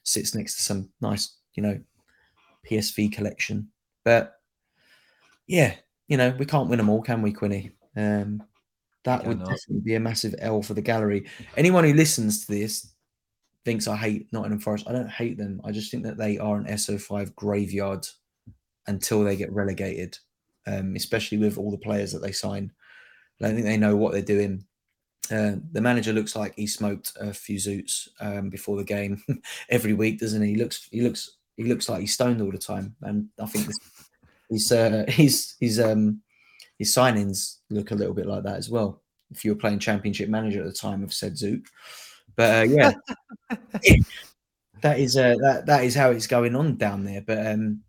sits 0.04 0.34
next 0.34 0.58
to 0.58 0.64
some 0.64 0.90
nice, 1.02 1.38
you 1.54 1.62
know, 1.62 1.80
PSV 2.70 3.14
collection. 3.14 3.70
But 4.04 4.34
yeah, 5.48 5.76
you 6.08 6.18
know, 6.18 6.36
we 6.40 6.46
can't 6.46 6.70
win 6.70 6.78
them 6.78 6.90
all, 6.90 7.02
can 7.02 7.22
we, 7.22 7.32
Quinny? 7.32 7.72
Um, 7.96 8.44
that 9.04 9.26
would 9.26 9.40
definitely 9.40 9.82
be 9.84 9.96
a 9.96 10.00
massive 10.00 10.36
L 10.40 10.62
for 10.62 10.74
the 10.74 10.82
gallery. 10.82 11.28
Anyone 11.56 11.84
who 11.84 11.94
listens 11.94 12.46
to 12.46 12.52
this 12.52 12.89
thinks 13.70 13.88
I 13.88 13.96
hate 13.96 14.34
Nottingham 14.34 14.60
Forest. 14.60 14.88
I 14.90 14.94
don't 14.94 15.12
hate 15.12 15.38
them. 15.38 15.62
I 15.64 15.72
just 15.72 15.92
think 15.92 16.04
that 16.04 16.18
they 16.18 16.40
are 16.40 16.58
an 16.58 16.66
SO5 16.66 17.36
graveyard 17.36 18.04
until 18.88 19.24
they 19.24 19.36
get 19.36 19.54
relegated, 19.54 20.18
um, 20.66 20.96
especially 20.96 21.38
with 21.38 21.60
all 21.60 21.70
the 21.70 21.78
players 21.78 22.12
that 22.12 22.24
they 22.24 22.32
sign. 22.32 22.72
I 23.40 23.46
don't 23.46 23.54
think 23.54 23.68
they 23.68 23.78
know 23.78 23.96
what 23.96 24.12
they're 24.12 24.24
doing. 24.24 24.66
Uh, 25.32 25.58
the 25.72 25.82
manager 25.82 26.14
looks 26.14 26.36
like 26.36 26.56
he 26.56 26.66
smoked 26.66 27.14
a 27.22 27.32
few 27.32 27.58
zoots 27.58 28.08
um, 28.20 28.50
before 28.50 28.76
the 28.76 28.84
game 28.84 29.22
every 29.70 29.94
week, 29.94 30.20
doesn't 30.20 30.42
he? 30.42 30.54
He 30.54 30.56
looks 30.56 30.90
he 30.92 31.02
looks 31.02 31.38
he 31.56 31.66
looks 31.66 31.88
like 31.88 32.00
he's 32.00 32.16
stoned 32.16 32.42
all 32.42 32.52
the 32.52 32.58
time, 32.58 32.96
and 33.04 33.30
I 33.40 33.46
think 33.46 33.68
this, 33.68 33.80
his 34.50 34.72
uh, 34.72 35.06
his 35.08 35.54
his 35.60 35.80
um 35.80 36.24
his 36.80 36.92
signings 36.92 37.58
look 37.70 37.92
a 37.92 37.96
little 37.96 38.16
bit 38.16 38.26
like 38.26 38.42
that 38.46 38.58
as 38.58 38.72
well. 38.72 39.04
If 39.30 39.46
you 39.46 39.52
were 39.52 39.60
playing 39.60 39.78
Championship 39.78 40.28
Manager 40.28 40.62
at 40.62 40.66
the 40.66 40.74
time 40.74 41.04
of 41.04 41.14
said 41.14 41.34
Zoot, 41.34 41.68
but 42.40 42.56
uh, 42.56 42.72
yeah, 42.72 42.94
that 44.82 44.98
is 44.98 45.18
uh, 45.18 45.36
that 45.42 45.66
that 45.66 45.84
is 45.84 45.94
how 45.94 46.12
it's 46.12 46.26
going 46.26 46.56
on 46.56 46.78
down 46.78 47.04
there. 47.04 47.20
But 47.20 47.46
um, 47.46 47.82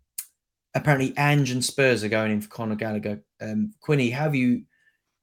apparently, 0.75 1.17
Ange 1.17 1.51
and 1.51 1.63
Spurs 1.63 2.03
are 2.03 2.09
going 2.09 2.33
in 2.33 2.41
for 2.41 2.49
Conor 2.49 2.75
Gallagher. 2.75 3.23
Um, 3.39 3.73
Quinny, 3.79 4.09
have 4.09 4.35
you? 4.35 4.63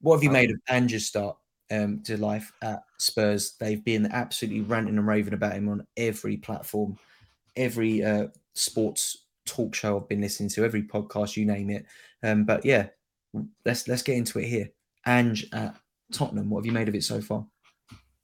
What 0.01 0.15
have 0.15 0.23
you 0.23 0.31
made 0.31 0.49
of 0.49 0.57
Ange's 0.67 1.05
start 1.05 1.37
um, 1.69 2.01
to 2.05 2.17
life 2.17 2.51
at 2.63 2.81
Spurs? 2.97 3.55
They've 3.59 3.85
been 3.85 4.07
absolutely 4.11 4.61
ranting 4.61 4.97
and 4.97 5.07
raving 5.07 5.35
about 5.35 5.53
him 5.53 5.69
on 5.69 5.85
every 5.95 6.37
platform, 6.37 6.97
every 7.55 8.03
uh, 8.03 8.29
sports 8.55 9.25
talk 9.45 9.75
show 9.75 9.99
I've 9.99 10.09
been 10.09 10.21
listening 10.21 10.49
to, 10.49 10.65
every 10.65 10.81
podcast, 10.81 11.37
you 11.37 11.45
name 11.45 11.69
it. 11.69 11.85
Um, 12.23 12.45
but 12.45 12.65
yeah, 12.65 12.87
let's 13.63 13.87
let's 13.87 14.01
get 14.01 14.17
into 14.17 14.39
it 14.39 14.47
here. 14.47 14.69
Ange 15.05 15.45
at 15.53 15.75
Tottenham, 16.11 16.49
what 16.49 16.61
have 16.61 16.65
you 16.65 16.71
made 16.71 16.87
of 16.87 16.95
it 16.95 17.03
so 17.03 17.21
far? 17.21 17.45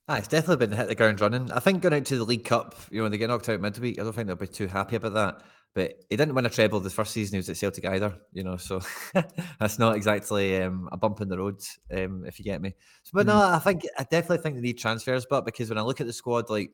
Ah, 0.08 0.18
it's 0.18 0.28
definitely 0.28 0.68
been 0.68 0.78
hit 0.78 0.88
the 0.88 0.95
ground 0.95 1.20
running. 1.20 1.51
I 1.51 1.60
think 1.60 1.82
going 1.82 1.93
out 1.93 2.06
to 2.06 2.18
the 2.18 2.24
League 2.24 2.45
Cup, 2.45 2.76
you 2.91 2.97
know, 2.97 3.03
when 3.03 3.12
they 3.12 3.18
get 3.18 3.30
knocked 3.30 3.49
out 3.49 3.60
midweek, 3.60 3.99
I 3.99 4.03
don't 4.03 4.14
think 4.14 4.28
they'll 4.28 4.36
be 4.36 4.47
too 4.47 4.68
happy 4.68 4.97
about 4.97 5.16
that. 5.16 5.41
But 5.74 5.95
he 6.10 6.16
didn't 6.16 6.36
win 6.36 6.45
a 6.45 6.49
treble 6.49 6.80
the 6.80 6.91
first 6.91 7.12
season 7.12 7.34
he 7.34 7.38
was 7.38 7.49
at 7.49 7.58
Celtic 7.58 7.86
either, 7.86 8.16
you 8.32 8.43
know, 8.43 8.56
so 8.56 8.82
that's 9.60 9.80
not 9.80 9.95
exactly 9.95 10.62
um, 10.62 10.88
a 10.91 10.97
bump 10.97 11.22
in 11.22 11.28
the 11.28 11.38
road, 11.38 11.60
um, 11.91 12.24
if 12.26 12.39
you 12.39 12.45
get 12.45 12.62
me. 12.62 12.76
So, 13.03 13.12
but 13.14 13.26
mm. 13.26 13.30
no, 13.30 13.41
I 13.41 13.60
think 13.60 13.84
I 13.97 14.03
definitely 14.03 14.38
think 14.38 14.56
they 14.56 14.62
need 14.62 14.78
transfers, 14.78 15.26
but 15.30 15.43
because 15.43 15.70
when 15.70 15.80
I 15.80 15.82
look 15.82 15.99
at 15.99 16.08
the 16.08 16.14
squad, 16.14 16.49
like 16.49 16.72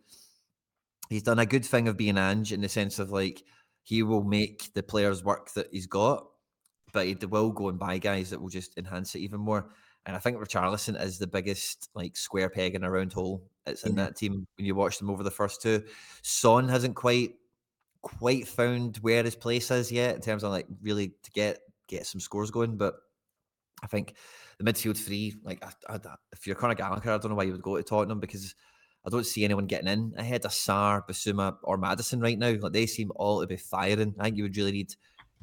he's 1.10 1.24
done 1.24 1.40
a 1.40 1.46
good 1.46 1.66
thing 1.66 1.88
of 1.88 1.98
being 1.98 2.18
Ange 2.18 2.54
in 2.54 2.62
the 2.62 2.70
sense 2.70 3.00
of 3.00 3.12
like 3.12 3.42
he 3.82 4.04
will 4.04 4.24
make 4.24 4.72
the 4.74 4.84
players 4.84 5.24
work 5.24 5.52
that 5.54 5.70
he's 5.72 5.88
got, 5.88 6.28
but 6.94 7.08
he 7.08 7.16
will 7.16 7.50
go 7.50 7.70
and 7.70 7.80
buy 7.80 7.98
guys 7.98 8.30
that 8.30 8.42
will 8.42 8.50
just 8.50 8.78
enhance 8.78 9.16
it 9.16 9.20
even 9.20 9.40
more. 9.40 9.72
And 10.06 10.16
I 10.16 10.20
think 10.20 10.38
Richarlison 10.38 11.02
is 11.02 11.20
the 11.20 11.28
biggest 11.28 11.90
like 11.94 12.18
square 12.18 12.50
peg 12.50 12.76
in 12.76 12.84
a 12.84 12.90
round 12.90 13.14
hole. 13.14 13.44
It's 13.66 13.84
in 13.84 13.92
mm-hmm. 13.92 14.00
that 14.00 14.16
team 14.16 14.48
when 14.58 14.66
you 14.66 14.74
watch 14.74 14.98
them 14.98 15.10
over 15.10 15.24
the 15.24 15.32
first 15.32 15.62
two. 15.62 15.84
Son 16.24 16.68
hasn't 16.68 16.96
quite 16.96 17.36
quite 18.02 18.48
found 18.48 18.98
where 18.98 19.24
his 19.24 19.36
place 19.36 19.70
is 19.70 19.92
yet 19.92 20.16
in 20.16 20.22
terms 20.22 20.44
of 20.44 20.52
like 20.52 20.66
really 20.82 21.10
to 21.24 21.32
get 21.32 21.60
get 21.88 22.08
some 22.08 22.20
scores 22.20 22.50
going. 22.50 22.78
But 22.78 22.96
I 23.84 23.88
think 23.88 24.16
the 24.58 24.64
midfield 24.64 24.98
three, 24.98 25.36
like 25.44 25.64
I, 25.64 25.96
I, 25.96 26.00
if 26.32 26.48
you're 26.48 26.56
Conor 26.56 26.76
Gallagher, 26.76 27.12
I 27.12 27.18
don't 27.18 27.30
know 27.30 27.36
why 27.36 27.44
you 27.44 27.52
would 27.52 27.62
go 27.62 27.78
to 27.78 27.84
Tottenham 27.84 28.20
because 28.20 28.56
I 29.06 29.10
don't 29.10 29.26
see 29.26 29.44
anyone 29.44 29.66
getting 29.66 29.88
in 29.88 30.14
ahead 30.18 30.46
of 30.46 30.52
Sarr, 30.52 31.08
Bissouma, 31.08 31.58
or 31.64 31.78
Maddison 31.78 32.22
right 32.22 32.38
now. 32.38 32.56
Like 32.60 32.74
they 32.74 32.86
seem 32.86 33.12
all 33.16 33.42
to 33.42 33.48
be 33.48 33.58
firing. 33.58 34.16
I 34.20 34.26
think 34.26 34.38
you 34.38 34.44
would 34.44 34.58
really 34.58 34.72
need 34.72 34.96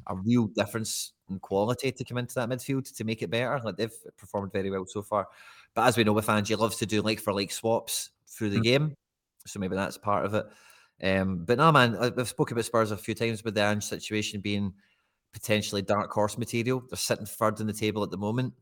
a 0.07 0.15
real 0.15 0.47
difference 0.47 1.13
in 1.29 1.39
quality 1.39 1.91
to 1.91 2.03
come 2.03 2.17
into 2.17 2.35
that 2.35 2.49
midfield 2.49 2.95
to 2.95 3.03
make 3.03 3.21
it 3.21 3.29
better. 3.29 3.59
Like 3.63 3.77
they've 3.77 3.93
performed 4.17 4.51
very 4.51 4.69
well 4.69 4.85
so 4.85 5.01
far. 5.01 5.27
But 5.73 5.87
as 5.87 5.97
we 5.97 6.03
know 6.03 6.13
with 6.13 6.29
Ange, 6.29 6.51
loves 6.51 6.77
to 6.77 6.85
do 6.85 7.01
like 7.01 7.19
for 7.19 7.33
like 7.33 7.51
swaps 7.51 8.11
through 8.27 8.49
the 8.49 8.57
mm-hmm. 8.57 8.63
game. 8.63 8.95
So 9.45 9.59
maybe 9.59 9.75
that's 9.75 9.97
part 9.97 10.25
of 10.25 10.33
it. 10.33 10.45
Um, 11.01 11.45
but 11.45 11.57
no, 11.57 11.71
man, 11.71 11.95
I've 11.97 12.27
spoken 12.27 12.55
about 12.55 12.65
Spurs 12.65 12.91
a 12.91 12.97
few 12.97 13.15
times 13.15 13.43
with 13.43 13.55
the 13.55 13.63
Ange 13.63 13.83
situation 13.83 14.41
being 14.41 14.73
potentially 15.31 15.81
dark 15.81 16.11
horse 16.11 16.37
material. 16.37 16.83
They're 16.89 16.97
sitting 16.97 17.25
third 17.25 17.59
in 17.59 17.67
the 17.67 17.73
table 17.73 18.03
at 18.03 18.11
the 18.11 18.17
moment, 18.17 18.53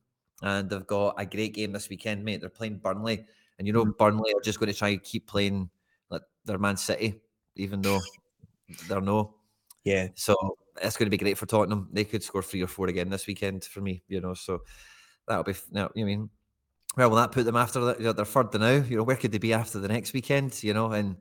and 0.41 0.70
they've 0.70 0.86
got 0.86 1.15
a 1.18 1.26
great 1.26 1.53
game 1.55 1.72
this 1.72 1.89
weekend, 1.89 2.24
mate. 2.24 2.41
They're 2.41 2.49
playing 2.49 2.78
Burnley, 2.78 3.26
and 3.57 3.65
you 3.65 3.74
know 3.74 3.84
mm-hmm. 3.84 3.97
Burnley 3.97 4.34
are 4.34 4.41
just 4.41 4.59
going 4.59 4.72
to 4.72 4.78
try 4.78 4.89
and 4.89 5.03
keep 5.03 5.28
playing 5.28 5.70
like 6.09 6.22
their 6.45 6.59
Man 6.59 6.78
City, 6.78 7.22
even 7.55 7.82
though 7.82 7.99
they're 8.88 9.01
no. 9.01 9.34
Yeah. 9.84 10.09
So 10.15 10.57
it's 10.82 10.98
going 10.98 11.08
to 11.08 11.12
be 11.12 11.18
great 11.18 11.38
for 11.38 11.46
Tottenham. 11.46 11.90
They 11.92 12.04
could 12.04 12.24
score 12.24 12.44
three 12.44 12.62
or 12.62 12.68
four 12.68 12.88
again 12.88 13.10
this 13.10 13.28
weekend 13.28 13.64
for 13.64 13.82
me, 13.82 14.04
you 14.08 14.22
know. 14.22 14.34
So 14.34 14.62
that'll 15.28 15.44
be 15.44 15.56
now. 15.72 15.90
You 15.96 16.06
mean, 16.06 16.30
where 16.96 17.10
will 17.10 17.18
that 17.18 17.32
put 17.32 17.46
them 17.46 17.56
after 17.56 17.80
that? 17.86 18.00
You 18.00 18.06
know, 18.06 18.14
they're 18.14 18.26
third 18.26 18.54
now. 18.54 18.72
You 18.72 18.98
know, 18.98 19.04
where 19.04 19.16
could 19.16 19.32
they 19.32 19.38
be 19.38 19.54
after 19.54 19.80
the 19.80 19.88
next 19.88 20.14
weekend? 20.14 20.64
You 20.64 20.74
know, 20.74 20.92
and 20.92 21.18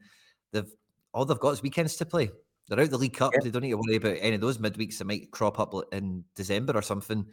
they've 0.52 0.70
all 1.12 1.24
they've 1.24 1.38
got 1.38 1.50
is 1.50 1.62
weekends 1.62 1.96
to 1.96 2.06
play. 2.06 2.30
They're 2.68 2.80
out 2.80 2.90
the 2.90 2.98
League 2.98 3.14
Cup. 3.14 3.32
They 3.40 3.50
don't 3.50 3.62
need 3.62 3.70
to 3.70 3.76
worry 3.76 3.96
about 3.96 4.16
any 4.20 4.34
of 4.34 4.40
those 4.40 4.58
midweeks 4.58 4.98
that 4.98 5.06
might 5.06 5.30
crop 5.30 5.60
up 5.60 5.72
in 5.92 6.24
December 6.34 6.72
or 6.76 6.82
something. 6.82 7.26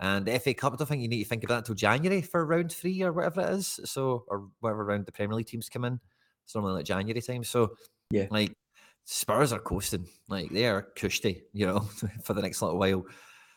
And 0.00 0.26
the 0.26 0.38
FA 0.40 0.54
Cup, 0.54 0.72
I 0.72 0.76
don't 0.76 0.86
think 0.86 1.02
you 1.02 1.08
need 1.08 1.22
to 1.22 1.28
think 1.28 1.44
about 1.44 1.54
that 1.54 1.58
until 1.58 1.74
January 1.76 2.22
for 2.22 2.44
round 2.44 2.72
three 2.72 3.02
or 3.02 3.12
whatever 3.12 3.42
it 3.42 3.50
is. 3.50 3.78
So, 3.84 4.24
or 4.26 4.48
whatever 4.58 4.84
round 4.84 5.06
the 5.06 5.12
Premier 5.12 5.36
League 5.36 5.46
teams 5.46 5.68
come 5.68 5.84
in. 5.84 6.00
It's 6.44 6.54
normally 6.54 6.74
like 6.74 6.86
January 6.86 7.20
time. 7.20 7.44
So, 7.44 7.74
yeah, 8.10 8.26
like 8.30 8.56
Spurs 9.04 9.52
are 9.52 9.58
coasting, 9.58 10.06
like 10.28 10.50
they 10.50 10.66
are 10.66 10.82
cushy, 10.96 11.42
you 11.52 11.66
know, 11.66 11.80
for 12.22 12.34
the 12.34 12.42
next 12.42 12.62
little 12.62 12.78
while. 12.78 13.04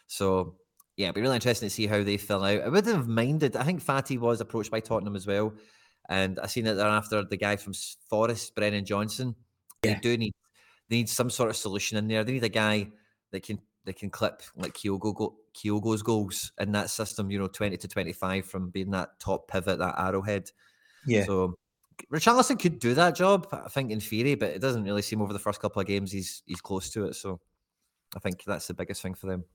So 0.07 0.55
yeah, 0.97 1.07
it'd 1.07 1.15
be 1.15 1.21
really 1.21 1.35
interesting 1.35 1.69
to 1.69 1.73
see 1.75 1.87
how 1.87 2.03
they 2.03 2.17
fill 2.17 2.43
out. 2.43 2.61
I 2.61 2.69
wouldn't 2.69 2.95
have 2.95 3.07
minded. 3.07 3.55
I 3.55 3.63
think 3.63 3.83
Fati 3.83 4.17
was 4.17 4.41
approached 4.41 4.71
by 4.71 4.79
Tottenham 4.79 5.15
as 5.15 5.27
well, 5.27 5.53
and 6.09 6.39
I 6.39 6.47
seen 6.47 6.65
that 6.65 6.75
they're 6.75 6.87
after 6.87 7.23
the 7.23 7.37
guy 7.37 7.57
from 7.57 7.73
Forest, 8.09 8.55
Brennan 8.55 8.85
Johnson. 8.85 9.35
Yeah. 9.83 9.95
They 9.95 9.99
do 9.99 10.17
need 10.17 10.33
they 10.89 10.97
need 10.97 11.09
some 11.09 11.29
sort 11.29 11.49
of 11.49 11.57
solution 11.57 11.97
in 11.97 12.07
there. 12.07 12.23
They 12.23 12.33
need 12.33 12.43
a 12.43 12.49
guy 12.49 12.89
that 13.31 13.43
can 13.43 13.59
that 13.85 13.97
can 13.97 14.09
clip 14.09 14.41
like 14.55 14.73
Kyogo 14.73 15.13
go, 15.13 15.35
Kyogo's 15.53 16.01
goals 16.01 16.51
in 16.59 16.71
that 16.71 16.89
system. 16.89 17.29
You 17.29 17.39
know, 17.39 17.47
twenty 17.47 17.77
to 17.77 17.87
twenty 17.87 18.13
five 18.13 18.45
from 18.45 18.69
being 18.69 18.91
that 18.91 19.19
top 19.19 19.49
pivot, 19.49 19.79
that 19.79 19.95
arrowhead. 19.97 20.49
Yeah. 21.05 21.25
So 21.25 21.55
Richarlison 22.11 22.59
could 22.59 22.79
do 22.79 22.93
that 22.95 23.15
job, 23.15 23.47
I 23.51 23.69
think, 23.69 23.91
in 23.91 23.99
theory, 23.99 24.35
but 24.35 24.51
it 24.51 24.59
doesn't 24.59 24.83
really 24.83 25.01
seem 25.01 25.21
over 25.21 25.33
the 25.33 25.39
first 25.39 25.61
couple 25.61 25.81
of 25.81 25.87
games 25.87 26.11
he's 26.11 26.43
he's 26.45 26.61
close 26.61 26.89
to 26.91 27.05
it. 27.05 27.15
So 27.15 27.39
I 28.15 28.19
think 28.19 28.43
that's 28.43 28.67
the 28.67 28.73
biggest 28.73 29.01
thing 29.01 29.13
for 29.13 29.27
them. 29.27 29.45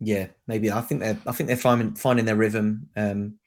Yeah, 0.00 0.28
maybe. 0.46 0.72
I 0.72 0.80
think 0.80 1.00
they're. 1.00 1.18
I 1.26 1.32
think 1.32 1.48
they're 1.48 1.56
finding 1.56 1.94
finding 1.94 2.24
their 2.24 2.36
rhythm. 2.36 2.88
Um, 2.96 3.38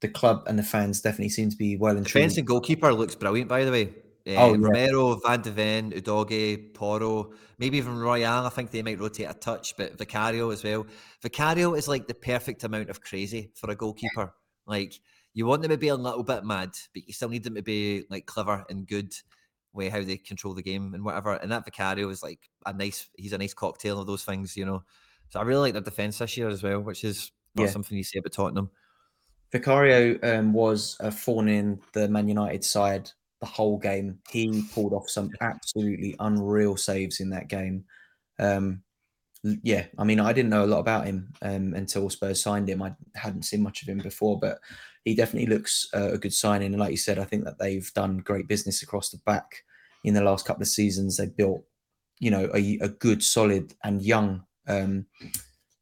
the 0.00 0.08
club 0.08 0.44
and 0.46 0.58
the 0.58 0.62
fans 0.62 1.00
definitely 1.00 1.30
seem 1.30 1.50
to 1.50 1.56
be 1.56 1.76
well 1.76 1.96
and 1.96 2.04
Defense 2.04 2.36
and 2.36 2.46
goalkeeper 2.46 2.92
looks 2.92 3.14
brilliant, 3.14 3.48
by 3.48 3.64
the 3.64 3.72
way. 3.72 3.94
Uh, 4.26 4.36
oh, 4.36 4.54
yeah. 4.54 4.58
Romero, 4.60 5.16
Van 5.16 5.40
de 5.40 5.50
Ven, 5.50 5.90
Udogie, 5.90 6.74
Porro, 6.74 7.32
maybe 7.58 7.78
even 7.78 7.98
Royal. 7.98 8.46
I 8.46 8.50
think 8.50 8.70
they 8.70 8.82
might 8.82 9.00
rotate 9.00 9.30
a 9.30 9.34
touch, 9.34 9.76
but 9.76 9.96
Vicario 9.96 10.50
as 10.50 10.62
well. 10.62 10.86
Vicario 11.22 11.74
is 11.74 11.88
like 11.88 12.06
the 12.06 12.14
perfect 12.14 12.62
amount 12.62 12.90
of 12.90 13.00
crazy 13.00 13.50
for 13.54 13.70
a 13.70 13.74
goalkeeper. 13.74 14.34
Like 14.66 15.00
you 15.38 15.46
want 15.46 15.62
them 15.62 15.70
to 15.70 15.78
be 15.78 15.86
a 15.86 15.94
little 15.94 16.24
bit 16.24 16.44
mad, 16.44 16.70
but 16.92 17.06
you 17.06 17.12
still 17.12 17.28
need 17.28 17.44
them 17.44 17.54
to 17.54 17.62
be 17.62 18.04
like 18.10 18.26
clever 18.26 18.64
and 18.68 18.88
good 18.88 19.14
way 19.72 19.88
how 19.88 20.02
they 20.02 20.16
control 20.16 20.52
the 20.52 20.64
game 20.64 20.94
and 20.94 21.04
whatever. 21.04 21.34
And 21.34 21.52
that 21.52 21.64
Vicario 21.64 22.08
is 22.08 22.24
like 22.24 22.40
a 22.66 22.72
nice. 22.72 23.08
He's 23.16 23.32
a 23.32 23.38
nice 23.38 23.54
cocktail 23.54 24.00
of 24.00 24.08
those 24.08 24.24
things, 24.24 24.56
you 24.56 24.66
know. 24.66 24.82
So 25.28 25.38
I 25.38 25.44
really 25.44 25.60
like 25.60 25.74
their 25.74 25.82
defense 25.82 26.18
this 26.18 26.36
year 26.36 26.48
as 26.48 26.64
well, 26.64 26.80
which 26.80 27.04
is 27.04 27.30
not 27.54 27.66
yeah. 27.66 27.70
something 27.70 27.96
you 27.96 28.02
see 28.02 28.18
about 28.18 28.32
Tottenham. 28.32 28.68
Vicario 29.52 30.18
um, 30.24 30.52
was 30.52 30.96
a 30.98 31.12
thorn 31.12 31.48
in 31.48 31.78
the 31.92 32.08
Man 32.08 32.26
United 32.26 32.64
side 32.64 33.08
the 33.38 33.46
whole 33.46 33.78
game. 33.78 34.18
He 34.28 34.64
pulled 34.74 34.92
off 34.92 35.08
some 35.08 35.30
absolutely 35.40 36.16
unreal 36.18 36.76
saves 36.76 37.20
in 37.20 37.30
that 37.30 37.46
game. 37.46 37.84
Um, 38.40 38.82
yeah, 39.62 39.86
I 39.96 40.02
mean, 40.02 40.18
I 40.18 40.32
didn't 40.32 40.50
know 40.50 40.64
a 40.64 40.66
lot 40.66 40.80
about 40.80 41.06
him 41.06 41.32
um, 41.42 41.74
until 41.74 42.10
Spurs 42.10 42.42
signed 42.42 42.68
him. 42.68 42.82
I 42.82 42.96
hadn't 43.14 43.44
seen 43.44 43.62
much 43.62 43.82
of 43.82 43.88
him 43.88 43.98
before, 43.98 44.36
but 44.40 44.58
he 45.08 45.14
definitely 45.14 45.48
looks 45.48 45.88
uh, 45.94 46.12
a 46.12 46.18
good 46.18 46.34
signing. 46.34 46.72
And 46.72 46.80
like 46.80 46.90
you 46.90 46.98
said, 46.98 47.18
I 47.18 47.24
think 47.24 47.44
that 47.44 47.58
they've 47.58 47.90
done 47.94 48.18
great 48.18 48.46
business 48.46 48.82
across 48.82 49.10
the 49.10 49.18
back 49.24 49.64
in 50.04 50.14
the 50.14 50.22
last 50.22 50.46
couple 50.46 50.62
of 50.62 50.68
seasons. 50.68 51.16
They 51.16 51.26
built, 51.26 51.64
you 52.20 52.30
know, 52.30 52.50
a, 52.54 52.78
a 52.80 52.88
good, 52.88 53.22
solid, 53.22 53.74
and 53.84 54.02
young 54.02 54.44
um, 54.66 55.06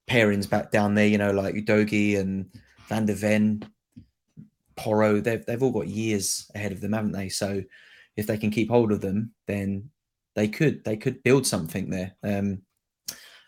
pairings 0.08 0.48
back 0.48 0.70
down 0.70 0.94
there. 0.94 1.08
You 1.08 1.18
know, 1.18 1.32
like 1.32 1.56
Udogie 1.56 2.18
and 2.18 2.48
Van 2.88 3.04
de 3.04 3.14
Ven, 3.14 3.68
Porro. 4.76 5.20
they've 5.20 5.44
they've 5.44 5.62
all 5.62 5.72
got 5.72 5.88
years 5.88 6.48
ahead 6.54 6.72
of 6.72 6.80
them, 6.80 6.92
haven't 6.92 7.12
they? 7.12 7.28
So 7.28 7.62
if 8.16 8.26
they 8.26 8.38
can 8.38 8.50
keep 8.50 8.70
hold 8.70 8.92
of 8.92 9.00
them, 9.00 9.32
then 9.46 9.90
they 10.36 10.46
could 10.46 10.84
they 10.84 10.96
could 10.96 11.22
build 11.24 11.46
something 11.46 11.90
there. 11.90 12.14
Um, 12.22 12.62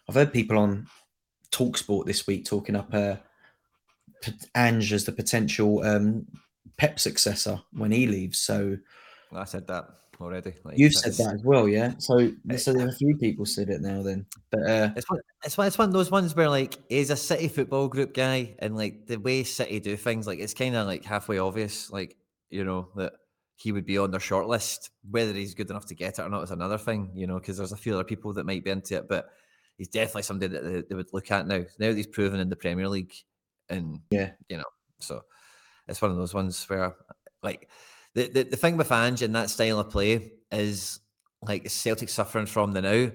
I've 0.09 0.17
heard 0.17 0.33
people 0.33 0.59
on 0.59 0.89
Talksport 1.53 2.07
this 2.07 2.27
week 2.27 2.47
talking 2.47 2.75
up 2.75 2.93
uh, 2.93 3.17
Ange 4.57 4.93
as 4.93 5.05
the 5.05 5.13
potential 5.13 5.85
um, 5.85 6.27
Pep 6.77 6.99
successor 7.01 7.61
when 7.73 7.91
he 7.91 8.07
leaves. 8.07 8.39
So 8.39 8.77
I 9.33 9.45
said 9.45 9.67
that 9.69 9.89
already. 10.21 10.55
Like, 10.65 10.79
You've 10.79 10.95
said 10.95 11.13
that 11.15 11.35
as 11.35 11.43
well, 11.45 11.69
yeah. 11.69 11.95
So, 11.99 12.31
so 12.57 12.73
there 12.73 12.89
a 12.89 12.93
few 12.93 13.17
people 13.17 13.47
said 13.47 13.69
it 13.69 13.81
now. 13.81 14.03
Then, 14.03 14.27
but 14.51 14.63
uh, 14.63 14.91
it's 14.97 15.09
one, 15.09 15.21
it's 15.45 15.57
one, 15.57 15.67
it's 15.67 15.79
one 15.79 15.89
of 15.89 15.93
those 15.93 16.11
ones 16.11 16.35
where 16.35 16.49
like 16.49 16.79
he's 16.89 17.11
a 17.11 17.17
City 17.17 17.49
football 17.49 17.89
group 17.89 18.15
guy, 18.15 18.55
and 18.59 18.77
like 18.77 19.07
the 19.07 19.17
way 19.17 19.45
City 19.45 19.81
do 19.81 19.97
things, 19.97 20.27
like 20.27 20.39
it's 20.39 20.55
kind 20.55 20.77
of 20.77 20.87
like 20.87 21.05
halfway 21.05 21.39
obvious, 21.39 21.91
like 21.91 22.17
you 22.51 22.65
know 22.65 22.89
that 22.97 23.13
he 23.57 23.73
would 23.73 23.87
be 23.87 23.99
on 23.99 24.11
their 24.11 24.21
short 24.21 24.47
list. 24.47 24.91
Whether 25.11 25.33
he's 25.33 25.55
good 25.55 25.71
enough 25.71 25.87
to 25.87 25.95
get 25.95 26.19
it 26.19 26.23
or 26.23 26.29
not 26.29 26.45
is 26.45 26.51
another 26.51 26.79
thing, 26.79 27.11
you 27.15 27.27
know, 27.27 27.39
because 27.39 27.57
there's 27.57 27.73
a 27.73 27.77
few 27.77 27.95
other 27.95 28.05
people 28.05 28.33
that 28.35 28.47
might 28.47 28.65
be 28.65 28.71
into 28.71 28.97
it, 28.97 29.09
but 29.09 29.31
he's 29.77 29.89
definitely 29.89 30.23
somebody 30.23 30.53
that 30.53 30.65
they, 30.65 30.83
they 30.83 30.95
would 30.95 31.13
look 31.13 31.31
at 31.31 31.47
now. 31.47 31.65
Now 31.79 31.89
that 31.89 31.97
he's 31.97 32.07
proven 32.07 32.41
in 32.41 32.49
the 32.49 32.57
Premier 32.57 32.89
League, 32.89 33.15
and 33.71 34.01
yeah, 34.11 34.33
you 34.49 34.57
know, 34.57 34.65
so 34.99 35.23
it's 35.87 36.03
one 36.03 36.11
of 36.11 36.17
those 36.17 36.35
ones 36.35 36.65
where 36.69 36.95
like 37.43 37.69
the, 38.15 38.29
the, 38.29 38.43
the 38.45 38.57
thing 38.57 38.77
with 38.77 38.93
Ange 38.93 39.23
and 39.23 39.35
that 39.35 39.51
style 39.51 39.81
of 39.81 39.91
play 39.91 40.33
is 40.51 41.01
like 41.43 41.69
Celtic 41.71 42.09
suffering 42.09 42.47
from 42.47 42.73
the 42.73 42.83
now. 42.83 43.11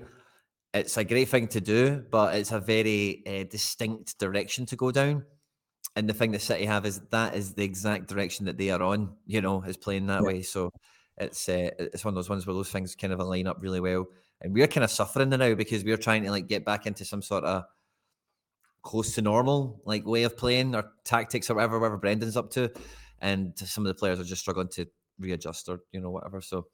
It's 0.73 0.97
a 0.97 1.03
great 1.03 1.29
thing 1.29 1.47
to 1.49 1.61
do, 1.61 2.03
but 2.09 2.35
it's 2.35 2.51
a 2.51 2.59
very 2.59 3.23
uh, 3.27 3.43
distinct 3.49 4.17
direction 4.17 4.65
to 4.67 4.75
go 4.75 4.91
down. 4.91 5.23
And 5.95 6.09
the 6.09 6.13
thing 6.13 6.31
that 6.31 6.41
City 6.41 6.65
have 6.65 6.85
is 6.85 6.99
that 7.11 7.35
is 7.35 7.53
the 7.53 7.63
exact 7.63 8.07
direction 8.07 8.47
that 8.47 8.57
they 8.57 8.71
are 8.71 8.81
on. 8.81 9.15
You 9.27 9.41
know, 9.41 9.61
is 9.61 9.77
playing 9.77 10.07
that 10.07 10.21
yeah. 10.21 10.27
way. 10.27 10.41
So 10.41 10.71
it's 11.17 11.47
uh, 11.47 11.69
it's 11.77 12.03
one 12.03 12.13
of 12.13 12.15
those 12.15 12.29
ones 12.29 12.47
where 12.47 12.55
those 12.55 12.71
things 12.71 12.95
kind 12.95 13.13
of 13.13 13.19
align 13.19 13.45
up 13.45 13.57
really 13.61 13.79
well. 13.79 14.07
And 14.41 14.53
we're 14.53 14.67
kind 14.67 14.83
of 14.83 14.89
suffering 14.89 15.29
the 15.29 15.37
now 15.37 15.53
because 15.53 15.83
we're 15.83 15.97
trying 15.97 16.23
to 16.23 16.31
like 16.31 16.47
get 16.47 16.65
back 16.65 16.87
into 16.87 17.05
some 17.05 17.21
sort 17.21 17.43
of 17.43 17.65
close 18.83 19.15
to 19.15 19.21
normal 19.21 19.81
like 19.85 20.05
way 20.05 20.23
of 20.23 20.37
playing 20.37 20.75
or 20.75 20.91
tactics 21.03 21.49
or 21.49 21.55
whatever, 21.55 21.79
whatever 21.79 21.97
Brendan's 21.97 22.37
up 22.37 22.51
to 22.51 22.71
and 23.23 23.57
some 23.57 23.85
of 23.85 23.87
the 23.87 23.97
players 23.97 24.19
are 24.19 24.25
just 24.25 24.41
struggling 24.41 24.67
to 24.67 24.85
readjust 25.17 25.69
or 25.69 25.79
you 25.91 26.01
know 26.01 26.11
whatever. 26.11 26.41
So 26.41 26.67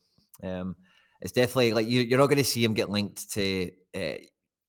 um, 0.43 0.76
it's 1.22 1.32
definitely 1.32 1.74
like 1.74 1.88
you, 1.88 2.01
you're 2.01 2.20
not 2.20 2.28
going 2.28 2.38
to 2.39 2.43
see 2.43 2.64
him 2.64 2.74
get 2.74 2.89
linked 2.89 3.32
to. 3.34 3.72
Uh, 3.95 4.18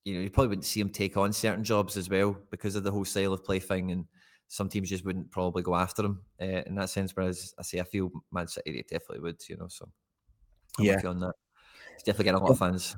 you 0.05 0.15
know, 0.15 0.21
you 0.21 0.31
probably 0.31 0.49
wouldn't 0.49 0.65
see 0.65 0.81
him 0.81 0.91
take 0.91 1.17
on 1.17 1.33
certain 1.33 1.65
jobs 1.65 1.97
as 1.97 2.09
well 2.09 2.37
because 2.51 2.75
of 2.75 2.85
the 2.85 2.91
whole 2.91 3.05
style 3.05 3.33
of 3.33 3.45
play 3.45 3.59
thing, 3.59 3.91
and 3.91 4.05
some 4.49 4.69
teams 4.69 4.89
just 4.89 5.05
wouldn't 5.05 5.31
probably 5.31 5.63
go 5.63 5.75
after 5.75 6.05
him 6.05 6.23
uh, 6.41 6.63
in 6.67 6.75
that 6.75 6.91
sense. 6.91 7.13
Whereas 7.15 7.55
I 7.59 7.63
say 7.63 7.81
I 7.81 7.85
feel 7.85 8.11
Man 8.31 8.47
City 8.47 8.85
definitely 8.89 9.21
would, 9.21 9.41
you 9.49 9.57
know. 9.57 9.69
So 9.69 9.89
I'm 10.79 10.85
yeah, 10.85 11.01
on 11.07 11.21
that. 11.21 11.35
He's 11.95 12.03
definitely 12.03 12.25
getting 12.25 12.41
a 12.41 12.45
lot 12.45 12.53
of 12.53 12.59
fans 12.59 12.97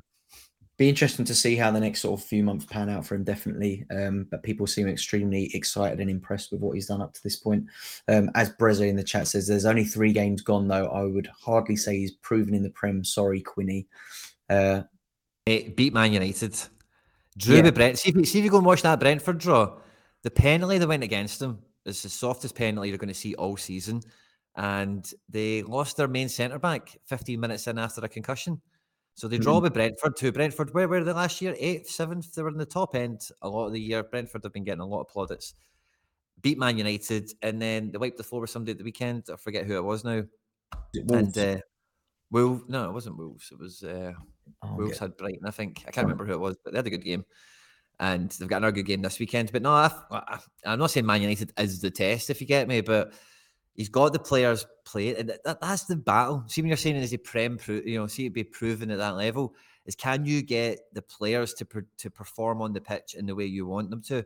be 0.83 0.89
interesting 0.89 1.23
to 1.23 1.33
see 1.33 1.55
how 1.55 1.71
the 1.71 1.79
next 1.79 2.01
sort 2.01 2.19
of 2.19 2.25
few 2.25 2.43
months 2.43 2.65
pan 2.65 2.89
out 2.89 3.05
for 3.05 3.15
him, 3.15 3.23
definitely. 3.23 3.85
Um, 3.89 4.27
but 4.29 4.43
people 4.43 4.67
seem 4.67 4.89
extremely 4.89 5.49
excited 5.55 6.01
and 6.01 6.09
impressed 6.09 6.51
with 6.51 6.59
what 6.59 6.73
he's 6.73 6.87
done 6.87 7.01
up 7.01 7.13
to 7.13 7.23
this 7.23 7.37
point. 7.37 7.65
Um, 8.09 8.29
as 8.35 8.51
Brezza 8.51 8.85
in 8.89 8.97
the 8.97 9.03
chat 9.03 9.29
says, 9.29 9.47
there's 9.47 9.65
only 9.65 9.85
three 9.85 10.11
games 10.11 10.41
gone, 10.41 10.67
though. 10.67 10.87
I 10.87 11.03
would 11.03 11.27
hardly 11.27 11.77
say 11.77 11.97
he's 11.97 12.11
proven 12.11 12.53
in 12.53 12.63
the 12.63 12.69
Prem. 12.69 13.01
Sorry, 13.05 13.39
Quinny. 13.39 13.87
Uh, 14.49 14.81
it 15.45 15.77
beat 15.77 15.93
Man 15.93 16.11
United. 16.11 16.53
Drew 17.37 17.63
yeah. 17.63 17.71
Brent. 17.71 17.99
See 17.99 18.09
if, 18.13 18.27
see 18.27 18.39
if 18.39 18.43
you 18.43 18.51
go 18.51 18.57
and 18.57 18.65
watch 18.65 18.81
that 18.81 18.99
Brentford 18.99 19.37
draw. 19.37 19.77
The 20.23 20.31
penalty 20.31 20.79
that 20.79 20.87
went 20.87 21.03
against 21.03 21.39
them 21.39 21.59
is 21.85 22.03
the 22.03 22.09
softest 22.09 22.55
penalty 22.55 22.89
you're 22.89 22.97
going 22.97 23.07
to 23.07 23.13
see 23.13 23.35
all 23.35 23.55
season. 23.55 24.01
And 24.57 25.09
they 25.29 25.63
lost 25.63 25.95
their 25.95 26.09
main 26.09 26.27
centre 26.27 26.59
back 26.59 26.97
15 27.05 27.39
minutes 27.39 27.67
in 27.67 27.79
after 27.79 28.01
a 28.01 28.09
concussion. 28.09 28.61
So 29.15 29.27
they 29.27 29.37
draw 29.37 29.55
mm-hmm. 29.55 29.63
with 29.63 29.73
Brentford 29.73 30.17
too. 30.17 30.31
Brentford, 30.31 30.73
where 30.73 30.87
were 30.87 31.03
they 31.03 31.13
last 31.13 31.41
year? 31.41 31.55
Eighth, 31.59 31.89
seventh. 31.89 32.33
They 32.33 32.41
were 32.41 32.49
in 32.49 32.57
the 32.57 32.65
top 32.65 32.95
end 32.95 33.21
a 33.41 33.49
lot 33.49 33.67
of 33.67 33.73
the 33.73 33.79
year. 33.79 34.03
Brentford 34.03 34.43
have 34.43 34.53
been 34.53 34.63
getting 34.63 34.81
a 34.81 34.85
lot 34.85 35.01
of 35.01 35.09
plaudits. 35.09 35.53
Beat 36.41 36.57
Man 36.57 36.77
United, 36.77 37.31
and 37.41 37.61
then 37.61 37.91
they 37.91 37.97
wiped 37.97 38.17
the 38.17 38.23
floor 38.23 38.41
with 38.41 38.49
somebody 38.49 38.71
at 38.71 38.79
the 38.79 38.83
weekend. 38.83 39.29
I 39.31 39.35
forget 39.35 39.65
who 39.65 39.77
it 39.77 39.83
was 39.83 40.03
now. 40.03 40.23
And 41.09 41.37
uh, 41.37 41.57
Wolves. 42.31 42.63
No, 42.67 42.89
it 42.89 42.93
wasn't 42.93 43.17
Wolves. 43.17 43.49
It 43.51 43.59
was 43.59 43.83
uh, 43.83 44.13
oh, 44.63 44.75
Wolves 44.75 44.97
had 44.97 45.15
Brighton. 45.15 45.45
I 45.45 45.51
think 45.51 45.83
I 45.87 45.91
can't 45.91 46.05
remember 46.05 46.25
who 46.25 46.33
it 46.33 46.39
was, 46.39 46.57
but 46.63 46.73
they 46.73 46.79
had 46.79 46.87
a 46.87 46.89
good 46.89 47.05
game, 47.05 47.23
and 47.99 48.31
they've 48.31 48.49
got 48.49 48.57
another 48.57 48.71
good 48.71 48.87
game 48.87 49.03
this 49.03 49.19
weekend. 49.19 49.51
But 49.51 49.61
no, 49.61 49.71
I, 49.71 49.91
am 50.65 50.79
not 50.79 50.91
saying 50.91 51.05
Man 51.05 51.21
United 51.21 51.53
is 51.57 51.79
the 51.79 51.91
test, 51.91 52.31
if 52.31 52.41
you 52.41 52.47
get 52.47 52.67
me, 52.67 52.81
but 52.81 53.13
he's 53.73 53.89
got 53.89 54.13
the 54.13 54.19
players 54.19 54.65
play, 54.85 55.15
and 55.15 55.33
that, 55.45 55.61
that's 55.61 55.85
the 55.85 55.95
battle. 55.95 56.43
See, 56.47 56.61
when 56.61 56.69
you're 56.69 56.77
saying 56.77 56.95
is 56.97 57.13
a 57.13 57.17
prem, 57.17 57.59
you 57.67 57.97
know, 57.99 58.07
see 58.07 58.27
it 58.27 58.33
be 58.33 58.43
proven 58.43 58.91
at 58.91 58.99
that 58.99 59.15
level, 59.15 59.55
is 59.85 59.95
can 59.95 60.25
you 60.25 60.41
get 60.41 60.79
the 60.93 61.01
players 61.01 61.53
to 61.55 61.67
to 61.97 62.09
perform 62.09 62.61
on 62.61 62.73
the 62.73 62.81
pitch 62.81 63.15
in 63.15 63.25
the 63.25 63.35
way 63.35 63.45
you 63.45 63.65
want 63.65 63.89
them 63.89 64.01
to? 64.03 64.23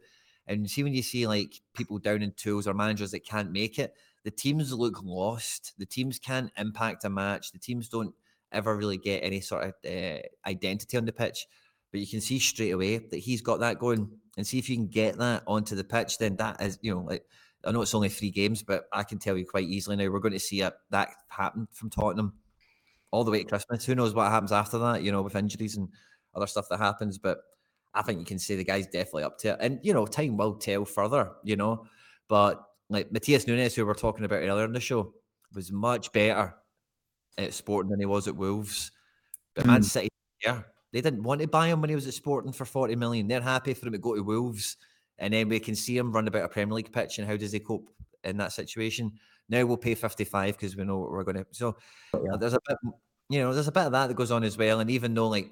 And 0.48 0.70
see 0.70 0.84
when 0.84 0.94
you 0.94 1.04
see 1.04 1.28
like 1.28 1.62
people 1.74 2.00
down 2.00 2.22
in 2.22 2.32
tools 2.32 2.68
or 2.68 2.74
managers 2.74 3.12
that 3.12 3.26
can't 3.26 3.52
make 3.52 3.80
it, 3.80 3.94
the 4.24 4.32
teams 4.32 4.74
look 4.74 5.04
lost. 5.04 5.74
The 5.78 5.86
teams 5.86 6.20
can't 6.20 6.52
impact 6.58 7.04
a 7.04 7.10
match. 7.10 7.52
The 7.52 7.60
teams 7.60 7.90
don't 7.90 8.14
ever 8.52 8.76
really 8.76 8.98
get 8.98 9.24
any 9.24 9.42
sort 9.42 9.66
of 9.66 9.74
uh, 9.86 10.20
identity 10.46 10.98
on 10.98 11.06
the 11.06 11.12
pitch. 11.12 11.48
But 11.92 12.00
you 12.00 12.08
can 12.08 12.22
see 12.22 12.40
straight 12.40 12.72
away 12.72 12.98
that 12.98 13.18
he's 13.18 13.42
got 13.42 13.60
that 13.60 13.80
going, 13.80 14.10
and 14.38 14.46
see 14.46 14.60
if 14.60 14.70
you 14.70 14.76
can 14.76 14.88
get 14.88 15.18
that 15.18 15.44
onto 15.48 15.76
the 15.76 15.84
pitch. 15.84 16.18
Then 16.18 16.36
that 16.38 16.62
is, 16.62 16.80
you 16.82 16.94
know, 16.94 17.02
like 17.02 17.26
I 17.66 17.72
know 17.72 17.82
it's 17.82 17.96
only 17.96 18.10
three 18.10 18.32
games, 18.32 18.64
but 18.64 18.86
I 18.94 19.04
can 19.04 19.20
tell 19.20 19.38
you 19.38 19.46
quite 19.46 19.68
easily 19.68 19.96
now 19.96 20.10
we're 20.10 20.20
going 20.20 20.34
to 20.34 20.40
see 20.40 20.62
a, 20.62 20.74
that 20.92 21.10
happen 21.30 21.68
from 21.72 21.90
Tottenham 21.90 22.34
all 23.12 23.24
the 23.24 23.32
way 23.32 23.44
to 23.44 23.50
Christmas. 23.50 23.86
Who 23.86 23.96
knows 23.96 24.14
what 24.14 24.32
happens 24.32 24.52
after 24.52 24.78
that, 24.80 25.04
you 25.04 25.12
know, 25.12 25.22
with 25.22 25.36
injuries 25.36 25.78
and 25.78 25.90
other 26.36 26.48
stuff 26.48 26.68
that 26.70 26.80
happens. 26.80 27.18
But 27.18 27.40
I 27.94 28.02
think 28.02 28.20
you 28.20 28.26
can 28.26 28.40
say 28.40 28.56
the 28.56 28.64
guy's 28.64 28.88
definitely 28.88 29.24
up 29.24 29.38
to 29.40 29.50
it. 29.50 29.58
And, 29.60 29.80
you 29.84 29.94
know, 29.94 30.06
time 30.06 30.38
will 30.38 30.56
tell 30.56 30.86
further, 30.86 31.32
you 31.44 31.56
know. 31.56 31.86
But 32.28 32.64
like 32.90 33.10
Matheus 33.12 33.48
Nunes, 33.48 33.76
who 33.76 33.82
we 33.82 33.88
were 33.88 33.96
talking 33.96 34.26
about 34.26 34.38
earlier 34.38 34.66
in 34.66 34.74
the 34.74 34.80
show, 34.80 35.14
was 35.54 35.72
much 35.72 36.12
better 36.12 36.56
at 37.38 37.54
Sporting 37.54 37.90
than 37.92 38.00
he 38.00 38.06
was 38.06 38.28
at 38.28 38.36
Wolves. 38.36 38.92
But 39.56 39.66
mm. 39.66 39.68
Man 39.68 39.84
City, 39.84 40.10
yeah, 40.44 40.62
they 40.92 41.02
didn't 41.02 41.24
want 41.24 41.42
to 41.42 41.48
buy 41.48 41.68
him 41.68 41.82
when 41.82 41.90
he 41.90 41.96
was 41.96 42.08
at 42.08 42.14
Sporting 42.14 42.52
for 42.54 42.66
40 42.66 42.96
million. 42.96 43.28
They're 43.28 43.42
happy 43.42 43.74
for 43.74 43.88
him 43.88 43.94
to 43.94 44.00
go 44.00 44.16
to 44.16 44.22
Wolves 44.22 44.78
and 45.20 45.34
then 45.34 45.50
we 45.50 45.60
can 45.60 45.76
see 45.76 45.98
him 45.98 46.12
run 46.12 46.28
about 46.28 46.46
a 46.46 46.50
Premier 46.50 46.76
League 46.76 46.92
pitch 46.92 47.18
and 47.18 47.28
how 47.28 47.38
does 47.38 47.52
he 47.52 47.60
cope 47.60 47.90
in 48.24 48.38
that 48.38 48.54
situation. 48.54 49.12
Now 49.50 49.66
we'll 49.66 49.78
pay 49.78 49.96
55 49.96 50.58
because 50.58 50.76
we 50.76 50.84
know 50.84 51.00
what 51.00 51.12
we're 51.12 51.24
going 51.24 51.38
to. 51.38 51.46
So 51.52 51.78
oh, 52.14 52.24
yeah. 52.24 52.34
Uh, 52.34 52.38
there's 52.38 52.54
a 52.54 52.60
bit, 52.68 52.78
you 53.30 53.40
know, 53.40 53.54
there's 53.54 53.68
a 53.68 53.72
bit 53.72 53.86
of 53.86 53.92
that 53.94 54.08
that 54.08 54.16
goes 54.16 54.32
on 54.32 54.44
as 54.44 54.58
well. 54.58 54.80
And 54.80 54.92
even 54.92 55.14
though, 55.14 55.30
like, 55.30 55.52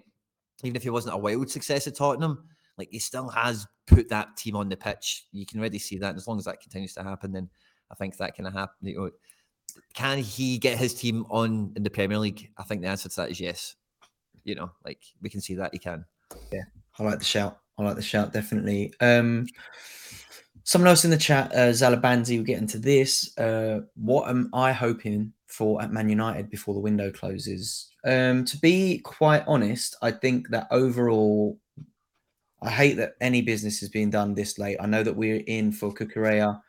even 0.63 0.75
if 0.75 0.83
he 0.83 0.89
wasn't 0.89 1.15
a 1.15 1.17
wild 1.17 1.49
success 1.49 1.87
at 1.87 1.95
Tottenham, 1.95 2.43
like 2.77 2.89
he 2.91 2.99
still 2.99 3.29
has 3.29 3.65
put 3.87 4.09
that 4.09 4.35
team 4.37 4.55
on 4.55 4.69
the 4.69 4.77
pitch. 4.77 5.25
You 5.31 5.45
can 5.45 5.59
already 5.59 5.79
see 5.79 5.97
that. 5.97 6.09
And 6.09 6.17
as 6.17 6.27
long 6.27 6.37
as 6.37 6.45
that 6.45 6.61
continues 6.61 6.93
to 6.95 7.03
happen, 7.03 7.31
then 7.31 7.49
I 7.91 7.95
think 7.95 8.17
that 8.17 8.35
can 8.35 8.45
happen. 8.45 8.75
You 8.81 8.97
know, 8.97 9.11
can 9.93 10.19
he 10.19 10.57
get 10.57 10.77
his 10.77 10.93
team 10.93 11.25
on 11.29 11.73
in 11.75 11.83
the 11.83 11.89
Premier 11.89 12.17
League? 12.17 12.51
I 12.57 12.63
think 12.63 12.81
the 12.81 12.87
answer 12.87 13.09
to 13.09 13.15
that 13.17 13.31
is 13.31 13.39
yes. 13.39 13.75
You 14.43 14.55
know, 14.55 14.71
like 14.83 15.01
we 15.21 15.29
can 15.29 15.41
see 15.41 15.55
that 15.55 15.73
he 15.73 15.79
can. 15.79 16.05
Yeah. 16.51 16.63
I 16.99 17.03
like 17.03 17.19
the 17.19 17.25
shout. 17.25 17.59
I 17.77 17.83
like 17.83 17.95
the 17.95 18.01
shout 18.01 18.33
definitely. 18.33 18.93
Um, 19.01 19.47
someone 20.63 20.89
else 20.89 21.05
in 21.05 21.11
the 21.11 21.17
chat, 21.17 21.51
uh, 21.53 21.69
Zalabanzi, 21.69 22.37
will 22.37 22.45
get 22.45 22.59
into 22.59 22.77
this. 22.77 23.37
Uh, 23.37 23.81
what 23.95 24.29
am 24.29 24.49
I 24.53 24.71
hoping 24.71 25.31
for 25.47 25.81
at 25.81 25.91
Man 25.91 26.09
United 26.09 26.49
before 26.49 26.73
the 26.73 26.79
window 26.79 27.11
closes? 27.11 27.89
Um, 28.03 28.45
to 28.45 28.57
be 28.57 28.99
quite 28.99 29.43
honest, 29.47 29.95
I 30.01 30.11
think 30.11 30.49
that 30.49 30.67
overall, 30.71 31.57
I 32.61 32.69
hate 32.69 32.97
that 32.97 33.15
any 33.21 33.41
business 33.41 33.81
is 33.83 33.89
being 33.89 34.09
done 34.09 34.33
this 34.33 34.57
late. 34.57 34.77
I 34.79 34.85
know 34.85 35.03
that 35.03 35.15
we're 35.15 35.43
in 35.47 35.71
for 35.71 35.93
Cucurella. 35.93 36.61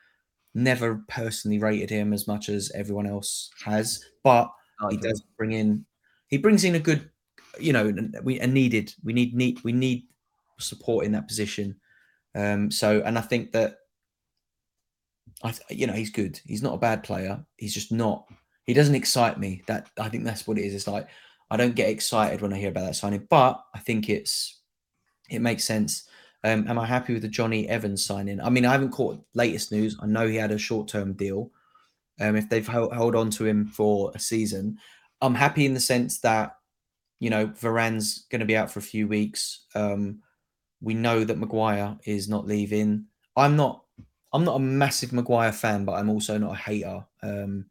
Never 0.55 1.03
personally 1.09 1.59
rated 1.59 1.91
him 1.91 2.13
as 2.13 2.27
much 2.27 2.49
as 2.49 2.73
everyone 2.75 3.07
else 3.07 3.51
has, 3.65 4.03
but 4.25 4.51
he 4.91 4.97
does 4.97 5.23
bring 5.37 5.53
in. 5.53 5.85
He 6.29 6.39
brings 6.39 6.65
in 6.65 6.75
a 6.75 6.79
good, 6.79 7.11
you 7.61 7.73
know, 7.73 7.95
we 8.23 8.41
a 8.41 8.47
needed. 8.47 8.95
We 9.05 9.13
need 9.13 9.35
need 9.35 9.63
we 9.65 9.73
need 9.73 10.05
support 10.59 11.05
in 11.05 11.13
that 11.13 11.29
position. 11.29 11.77
Um, 12.35 12.71
so, 12.71 13.03
and 13.05 13.19
I 13.19 13.23
think 13.23 13.53
that, 13.53 13.79
I, 15.43 15.55
you 15.71 15.87
know, 15.87 15.93
he's 15.93 16.11
good. 16.11 16.41
He's 16.45 16.63
not 16.63 16.75
a 16.75 16.79
bad 16.79 17.03
player. 17.03 17.45
He's 17.57 17.75
just 17.75 17.93
not. 17.93 18.27
He 18.65 18.75
doesn't 18.75 18.95
excite 18.95 19.39
me. 19.39 19.63
That 19.67 19.89
I 19.99 20.09
think 20.09 20.25
that's 20.25 20.47
what 20.47 20.59
it 20.59 20.65
is. 20.65 20.75
It's 20.75 20.87
like 20.87 21.09
I 21.51 21.57
don't 21.57 21.75
get 21.75 21.91
excited 21.91 22.41
when 22.41 22.53
I 22.53 22.59
hear 22.59 22.71
about 22.71 22.87
that 22.87 22.97
signing, 22.97 23.27
but 23.31 23.63
I 23.75 23.79
think 23.79 24.09
it's 24.09 24.61
it 25.29 25.41
makes 25.41 25.65
sense. 25.65 26.09
Um, 26.45 26.67
am 26.69 26.79
I 26.79 26.87
happy 26.87 27.13
with 27.13 27.23
the 27.23 27.29
Jonny 27.29 27.69
Evans 27.69 28.05
signing? 28.05 28.41
I 28.41 28.51
mean, 28.51 28.65
I 28.65 28.73
haven't 28.73 28.93
caught 28.93 29.25
latest 29.35 29.73
news. 29.73 29.97
I 30.01 30.07
know 30.07 30.29
he 30.29 30.37
had 30.37 30.53
a 30.53 30.59
short 30.59 30.89
term 30.89 31.15
deal. 31.15 31.51
Um, 32.21 32.37
if 32.37 32.49
they've 32.49 32.67
held, 32.67 32.95
held 32.95 33.15
on 33.15 33.31
to 33.31 33.45
him 33.45 33.67
for 33.67 34.11
a 34.15 34.19
season, 34.19 34.79
I'm 35.21 35.35
happy 35.35 35.67
in 35.67 35.75
the 35.75 35.81
sense 35.81 36.21
that 36.21 36.57
you 37.21 37.31
know 37.31 37.47
Varane's 37.47 38.27
going 38.31 38.41
to 38.41 38.47
be 38.47 38.57
out 38.57 38.71
for 38.71 38.79
a 38.79 38.83
few 38.83 39.09
weeks. 39.09 39.65
Um, 39.75 40.23
we 40.81 40.95
know 40.95 41.25
that 41.25 41.39
Maguire 41.39 41.97
is 42.05 42.29
not 42.29 42.47
leaving. 42.47 43.07
I'm 43.37 43.57
not. 43.57 43.83
I'm 44.33 44.45
not 44.45 44.57
a 44.57 44.61
massive 44.61 45.13
Maguire 45.13 45.53
fan, 45.53 45.85
but 45.85 45.93
I'm 45.93 46.11
also 46.11 46.37
not 46.37 46.53
a 46.53 46.57
hater. 46.57 47.07
Um, 47.23 47.67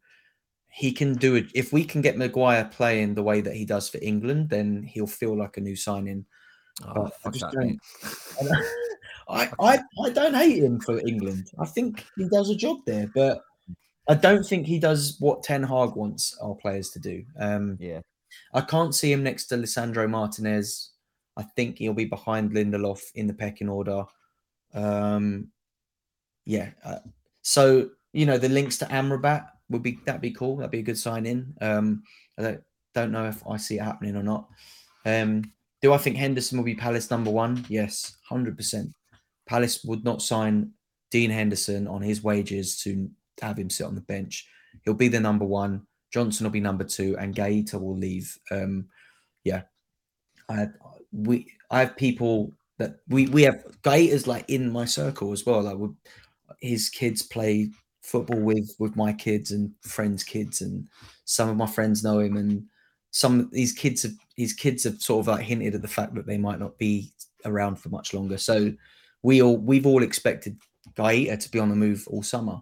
he 0.68 0.92
can 0.92 1.14
do 1.14 1.36
it. 1.36 1.46
If 1.54 1.72
we 1.72 1.84
can 1.84 2.02
get 2.02 2.18
Maguire 2.18 2.64
playing 2.64 3.14
the 3.14 3.22
way 3.22 3.40
that 3.40 3.54
he 3.54 3.64
does 3.64 3.88
for 3.88 3.98
England, 4.02 4.50
then 4.50 4.82
he'll 4.82 5.06
feel 5.06 5.36
like 5.36 5.56
a 5.56 5.60
new 5.60 5.76
signing. 5.76 6.26
Oh, 6.84 7.10
I 7.24 7.30
just 7.30 7.46
don't. 7.52 7.78
I, 9.28 9.50
I, 9.58 9.78
I 10.04 10.10
don't 10.10 10.34
hate 10.34 10.62
him 10.62 10.80
for 10.80 11.00
England. 11.06 11.50
I 11.58 11.66
think 11.66 12.04
he 12.16 12.28
does 12.28 12.50
a 12.50 12.54
job 12.54 12.78
there, 12.86 13.10
but 13.14 13.40
I 14.08 14.14
don't 14.14 14.44
think 14.44 14.66
he 14.66 14.78
does 14.78 15.16
what 15.18 15.42
Ten 15.42 15.62
Hag 15.62 15.96
wants 15.96 16.36
our 16.42 16.54
players 16.54 16.90
to 16.90 16.98
do. 16.98 17.24
Um, 17.38 17.76
yeah, 17.80 18.00
I 18.52 18.60
can't 18.60 18.94
see 18.94 19.10
him 19.10 19.22
next 19.22 19.46
to 19.46 19.56
Lisandro 19.56 20.08
Martinez. 20.08 20.90
I 21.36 21.42
think 21.42 21.78
he'll 21.78 21.92
be 21.92 22.04
behind 22.06 22.52
Lindelof 22.52 23.00
in 23.14 23.26
the 23.26 23.34
pecking 23.34 23.68
order. 23.68 24.04
Um, 24.74 25.48
yeah. 26.44 26.70
Uh, 26.84 26.98
so 27.42 27.90
you 28.12 28.26
know 28.26 28.38
the 28.38 28.48
links 28.48 28.78
to 28.78 28.86
Amrabat 28.86 29.46
would 29.68 29.82
be 29.82 29.98
that'd 30.06 30.20
be 30.20 30.30
cool. 30.30 30.56
That'd 30.56 30.70
be 30.70 30.80
a 30.80 30.82
good 30.82 30.98
sign 30.98 31.26
in. 31.26 31.54
Um, 31.60 32.02
I 32.38 32.42
don't, 32.42 32.62
don't 32.94 33.12
know 33.12 33.26
if 33.26 33.42
I 33.48 33.56
see 33.56 33.76
it 33.76 33.82
happening 33.82 34.16
or 34.16 34.22
not. 34.22 34.48
Um, 35.04 35.52
do 35.82 35.92
I 35.92 35.98
think 35.98 36.16
Henderson 36.16 36.58
will 36.58 36.64
be 36.64 36.74
Palace 36.74 37.10
number 37.10 37.30
one? 37.30 37.64
Yes, 37.68 38.16
hundred 38.28 38.56
percent. 38.56 38.92
Palace 39.46 39.84
would 39.84 40.04
not 40.04 40.22
sign 40.22 40.72
Dean 41.10 41.30
Henderson 41.30 41.86
on 41.86 42.02
his 42.02 42.22
wages 42.22 42.80
to 42.82 43.08
have 43.40 43.58
him 43.58 43.70
sit 43.70 43.86
on 43.86 43.94
the 43.94 44.00
bench. 44.00 44.48
He'll 44.84 44.94
be 44.94 45.08
the 45.08 45.20
number 45.20 45.44
one. 45.44 45.86
Johnstone 46.12 46.46
will 46.46 46.52
be 46.52 46.60
number 46.60 46.84
two, 46.84 47.16
and 47.18 47.34
Guaita 47.34 47.80
will 47.80 47.96
leave. 47.96 48.36
Um, 48.50 48.88
yeah, 49.44 49.62
I, 50.48 50.68
we 51.16 51.52
I 51.70 51.80
have 51.80 51.96
people 51.96 52.52
that 52.78 52.96
we 53.08 53.26
we 53.28 53.42
have 53.42 53.64
Guaita's 53.82 54.26
like 54.26 54.48
in 54.48 54.70
my 54.70 54.84
circle 54.84 55.32
as 55.32 55.46
well. 55.46 55.62
Like 55.62 55.76
his 56.60 56.88
kids 56.88 57.22
play 57.22 57.70
football 58.02 58.40
with 58.40 58.74
with 58.78 58.96
my 58.96 59.12
kids 59.12 59.50
and 59.50 59.72
friends' 59.82 60.24
kids, 60.24 60.60
and 60.60 60.86
some 61.24 61.48
of 61.48 61.56
my 61.56 61.66
friends 61.66 62.04
know 62.04 62.20
him, 62.20 62.36
and 62.36 62.64
some 63.10 63.48
these 63.52 63.72
kids 63.72 64.02
have 64.02 64.12
his 64.36 64.52
kids 64.52 64.84
have 64.84 65.00
sort 65.00 65.20
of 65.20 65.28
like 65.28 65.44
hinted 65.44 65.74
at 65.74 65.82
the 65.82 65.88
fact 65.88 66.14
that 66.14 66.26
they 66.26 66.38
might 66.38 66.60
not 66.60 66.78
be 66.78 67.12
around 67.44 67.76
for 67.76 67.88
much 67.88 68.12
longer. 68.12 68.38
So 68.38 68.72
we 69.22 69.42
all 69.42 69.56
we've 69.56 69.86
all 69.86 70.02
expected 70.02 70.58
Guaita 70.96 71.40
to 71.40 71.50
be 71.50 71.58
on 71.58 71.70
the 71.70 71.76
move 71.76 72.06
all 72.08 72.22
summer, 72.22 72.60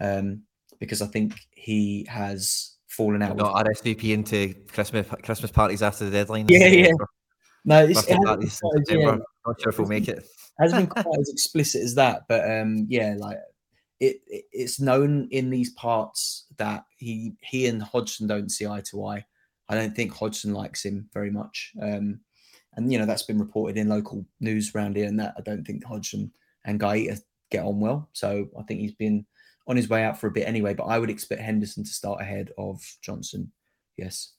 um, 0.00 0.42
because 0.78 1.02
I 1.02 1.06
think 1.06 1.34
he 1.50 2.06
has 2.08 2.76
fallen 2.86 3.22
out. 3.22 3.36
Not 3.36 3.66
RSVP 3.66 4.12
into 4.12 4.54
Christmas 4.72 5.06
Christmas 5.22 5.50
parties 5.50 5.82
after 5.82 6.04
the 6.04 6.10
deadline. 6.10 6.46
Yeah, 6.48 6.66
yeah. 6.68 6.92
No, 7.68 7.84
it's, 7.84 8.02
it 8.08 8.16
yeah. 8.88 9.18
Not 9.46 9.60
sure 9.60 9.68
if 9.68 9.78
we'll 9.78 9.88
make 9.88 10.08
it. 10.08 10.26
hasn't 10.58 10.88
been 10.88 11.02
quite 11.04 11.20
as 11.20 11.28
explicit 11.28 11.82
as 11.82 11.94
that, 11.96 12.22
but 12.26 12.50
um, 12.50 12.86
yeah, 12.88 13.14
like 13.18 13.36
it, 14.00 14.22
it, 14.26 14.44
it's 14.52 14.80
known 14.80 15.28
in 15.30 15.50
these 15.50 15.70
parts 15.74 16.46
that 16.56 16.86
he 16.96 17.34
he 17.42 17.66
and 17.66 17.82
Hodgson 17.82 18.26
don't 18.26 18.48
see 18.48 18.66
eye 18.66 18.82
to 18.86 19.04
eye. 19.04 19.26
I 19.68 19.74
don't 19.74 19.94
think 19.94 20.14
Hodgson 20.14 20.54
likes 20.54 20.82
him 20.82 21.10
very 21.12 21.30
much, 21.30 21.72
um, 21.82 22.20
and 22.74 22.90
you 22.90 22.98
know 22.98 23.04
that's 23.04 23.24
been 23.24 23.38
reported 23.38 23.76
in 23.76 23.90
local 23.90 24.24
news 24.40 24.74
around 24.74 24.96
here, 24.96 25.06
and 25.06 25.20
that 25.20 25.34
I 25.36 25.42
don't 25.42 25.66
think 25.66 25.84
Hodgson 25.84 26.32
and 26.64 26.80
Guaita 26.80 27.20
get 27.50 27.66
on 27.66 27.80
well. 27.80 28.08
So 28.14 28.48
I 28.58 28.62
think 28.62 28.80
he's 28.80 28.94
been 28.94 29.26
on 29.66 29.76
his 29.76 29.90
way 29.90 30.04
out 30.04 30.18
for 30.18 30.28
a 30.28 30.32
bit 30.32 30.48
anyway. 30.48 30.72
But 30.72 30.84
I 30.84 30.98
would 30.98 31.10
expect 31.10 31.42
Henderson 31.42 31.84
to 31.84 31.90
start 31.90 32.22
ahead 32.22 32.50
of 32.56 32.80
Johnstone. 33.02 33.52
Yes, 33.98 34.32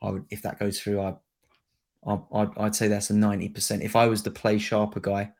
I 0.00 0.10
would 0.10 0.24
if 0.30 0.42
that 0.42 0.60
goes 0.60 0.80
through. 0.80 1.00
I 1.00 1.16
I'd, 2.06 2.48
I'd 2.58 2.74
say 2.76 2.88
that's 2.88 3.10
a 3.10 3.14
90%. 3.14 3.82
If 3.82 3.96
I 3.96 4.06
was 4.06 4.22
the 4.22 4.30
play 4.30 4.58
sharper 4.58 5.00
guy, 5.00 5.32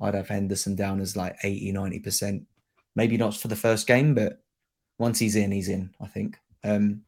I'd 0.00 0.14
have 0.14 0.28
Henderson 0.28 0.76
down 0.76 1.00
as 1.00 1.16
like 1.16 1.36
80, 1.42 1.72
90%. 1.72 2.44
Maybe 2.94 3.16
not 3.16 3.36
for 3.36 3.48
the 3.48 3.56
first 3.56 3.86
game, 3.86 4.14
but 4.14 4.42
once 4.98 5.18
he's 5.18 5.36
in, 5.36 5.52
he's 5.52 5.68
in, 5.68 5.90
I 6.00 6.06
think. 6.06 6.38
Um, 6.64 7.02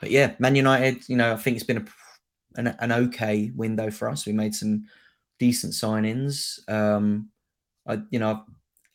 but 0.00 0.10
yeah, 0.10 0.34
Man 0.38 0.56
United, 0.56 1.08
you 1.08 1.16
know, 1.16 1.32
I 1.32 1.36
think 1.36 1.56
it's 1.56 1.66
been 1.66 1.78
a, 1.78 2.60
an, 2.60 2.66
an 2.78 2.92
okay 2.92 3.50
window 3.54 3.90
for 3.90 4.08
us. 4.08 4.26
We 4.26 4.32
made 4.32 4.54
some 4.54 4.86
decent 5.38 5.72
signings. 5.74 6.58
Um, 6.70 7.28
I, 7.86 8.00
you 8.10 8.18
know, 8.18 8.44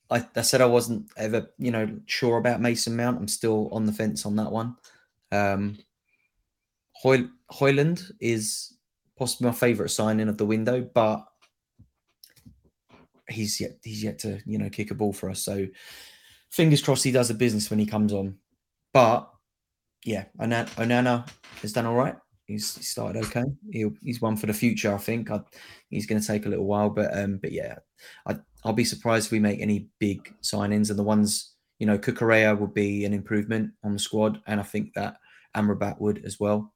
I, 0.09 0.25
I 0.35 0.41
said 0.41 0.61
I 0.61 0.65
wasn't 0.65 1.09
ever, 1.17 1.51
you 1.57 1.71
know, 1.71 1.89
sure 2.05 2.37
about 2.37 2.61
Mason 2.61 2.95
Mount. 2.95 3.19
I'm 3.19 3.27
still 3.27 3.69
on 3.71 3.85
the 3.85 3.93
fence 3.93 4.25
on 4.25 4.35
that 4.37 4.51
one. 4.51 4.75
Um, 5.31 5.77
Hoy- 6.93 7.29
Højlund 7.51 8.11
is 8.19 8.76
possibly 9.17 9.47
my 9.47 9.53
favourite 9.53 9.91
signing 9.91 10.29
of 10.29 10.37
the 10.37 10.45
window, 10.45 10.81
but 10.93 11.25
he's 13.29 13.59
yet 13.59 13.77
he's 13.83 14.03
yet 14.03 14.19
to 14.19 14.39
you 14.45 14.57
know 14.57 14.69
kick 14.69 14.91
a 14.91 14.95
ball 14.95 15.13
for 15.13 15.29
us. 15.29 15.43
So 15.43 15.67
fingers 16.49 16.81
crossed 16.81 17.03
he 17.03 17.11
does 17.11 17.27
the 17.27 17.33
business 17.33 17.69
when 17.69 17.79
he 17.79 17.85
comes 17.85 18.13
on. 18.13 18.37
But 18.93 19.29
yeah, 20.05 20.25
Onana, 20.39 21.29
has 21.61 21.73
done 21.73 21.85
all 21.85 21.95
right. 21.95 22.15
He's 22.45 22.75
he 22.77 22.83
started 22.83 23.25
okay. 23.25 23.43
He'll, 23.71 23.93
he's 24.01 24.21
one 24.21 24.37
for 24.37 24.45
the 24.45 24.53
future, 24.53 24.93
I 24.93 24.97
think. 24.97 25.29
I, 25.29 25.41
he's 25.89 26.05
going 26.05 26.21
to 26.21 26.25
take 26.25 26.45
a 26.45 26.49
little 26.49 26.65
while, 26.65 26.89
but 26.89 27.15
um, 27.17 27.37
but 27.37 27.51
yeah, 27.51 27.75
I, 28.25 28.37
I'll 28.63 28.73
be 28.73 28.85
surprised 28.85 29.27
if 29.27 29.31
we 29.33 29.39
make 29.39 29.59
any 29.59 29.89
big 29.99 30.33
signings. 30.41 30.89
And 30.89 30.97
the 30.97 31.03
ones 31.03 31.55
you 31.79 31.85
know, 31.85 31.97
Cucurella 31.97 32.57
would 32.57 32.73
be 32.73 33.05
an 33.05 33.13
improvement 33.13 33.71
on 33.83 33.93
the 33.93 33.99
squad, 33.99 34.41
and 34.47 34.59
I 34.59 34.63
think 34.63 34.93
that 34.93 35.17
Amrabat 35.55 35.99
would 35.99 36.25
as 36.25 36.39
well. 36.39 36.73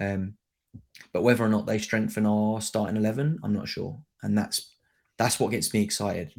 Um, 0.00 0.36
but 1.12 1.22
whether 1.22 1.44
or 1.44 1.48
not 1.48 1.66
they 1.66 1.78
strengthen 1.78 2.26
our 2.26 2.60
starting 2.60 2.96
eleven, 2.96 3.38
I'm 3.42 3.52
not 3.52 3.68
sure, 3.68 3.98
and 4.22 4.36
that's 4.36 4.74
that's 5.18 5.38
what 5.38 5.50
gets 5.50 5.72
me 5.72 5.82
excited. 5.82 6.32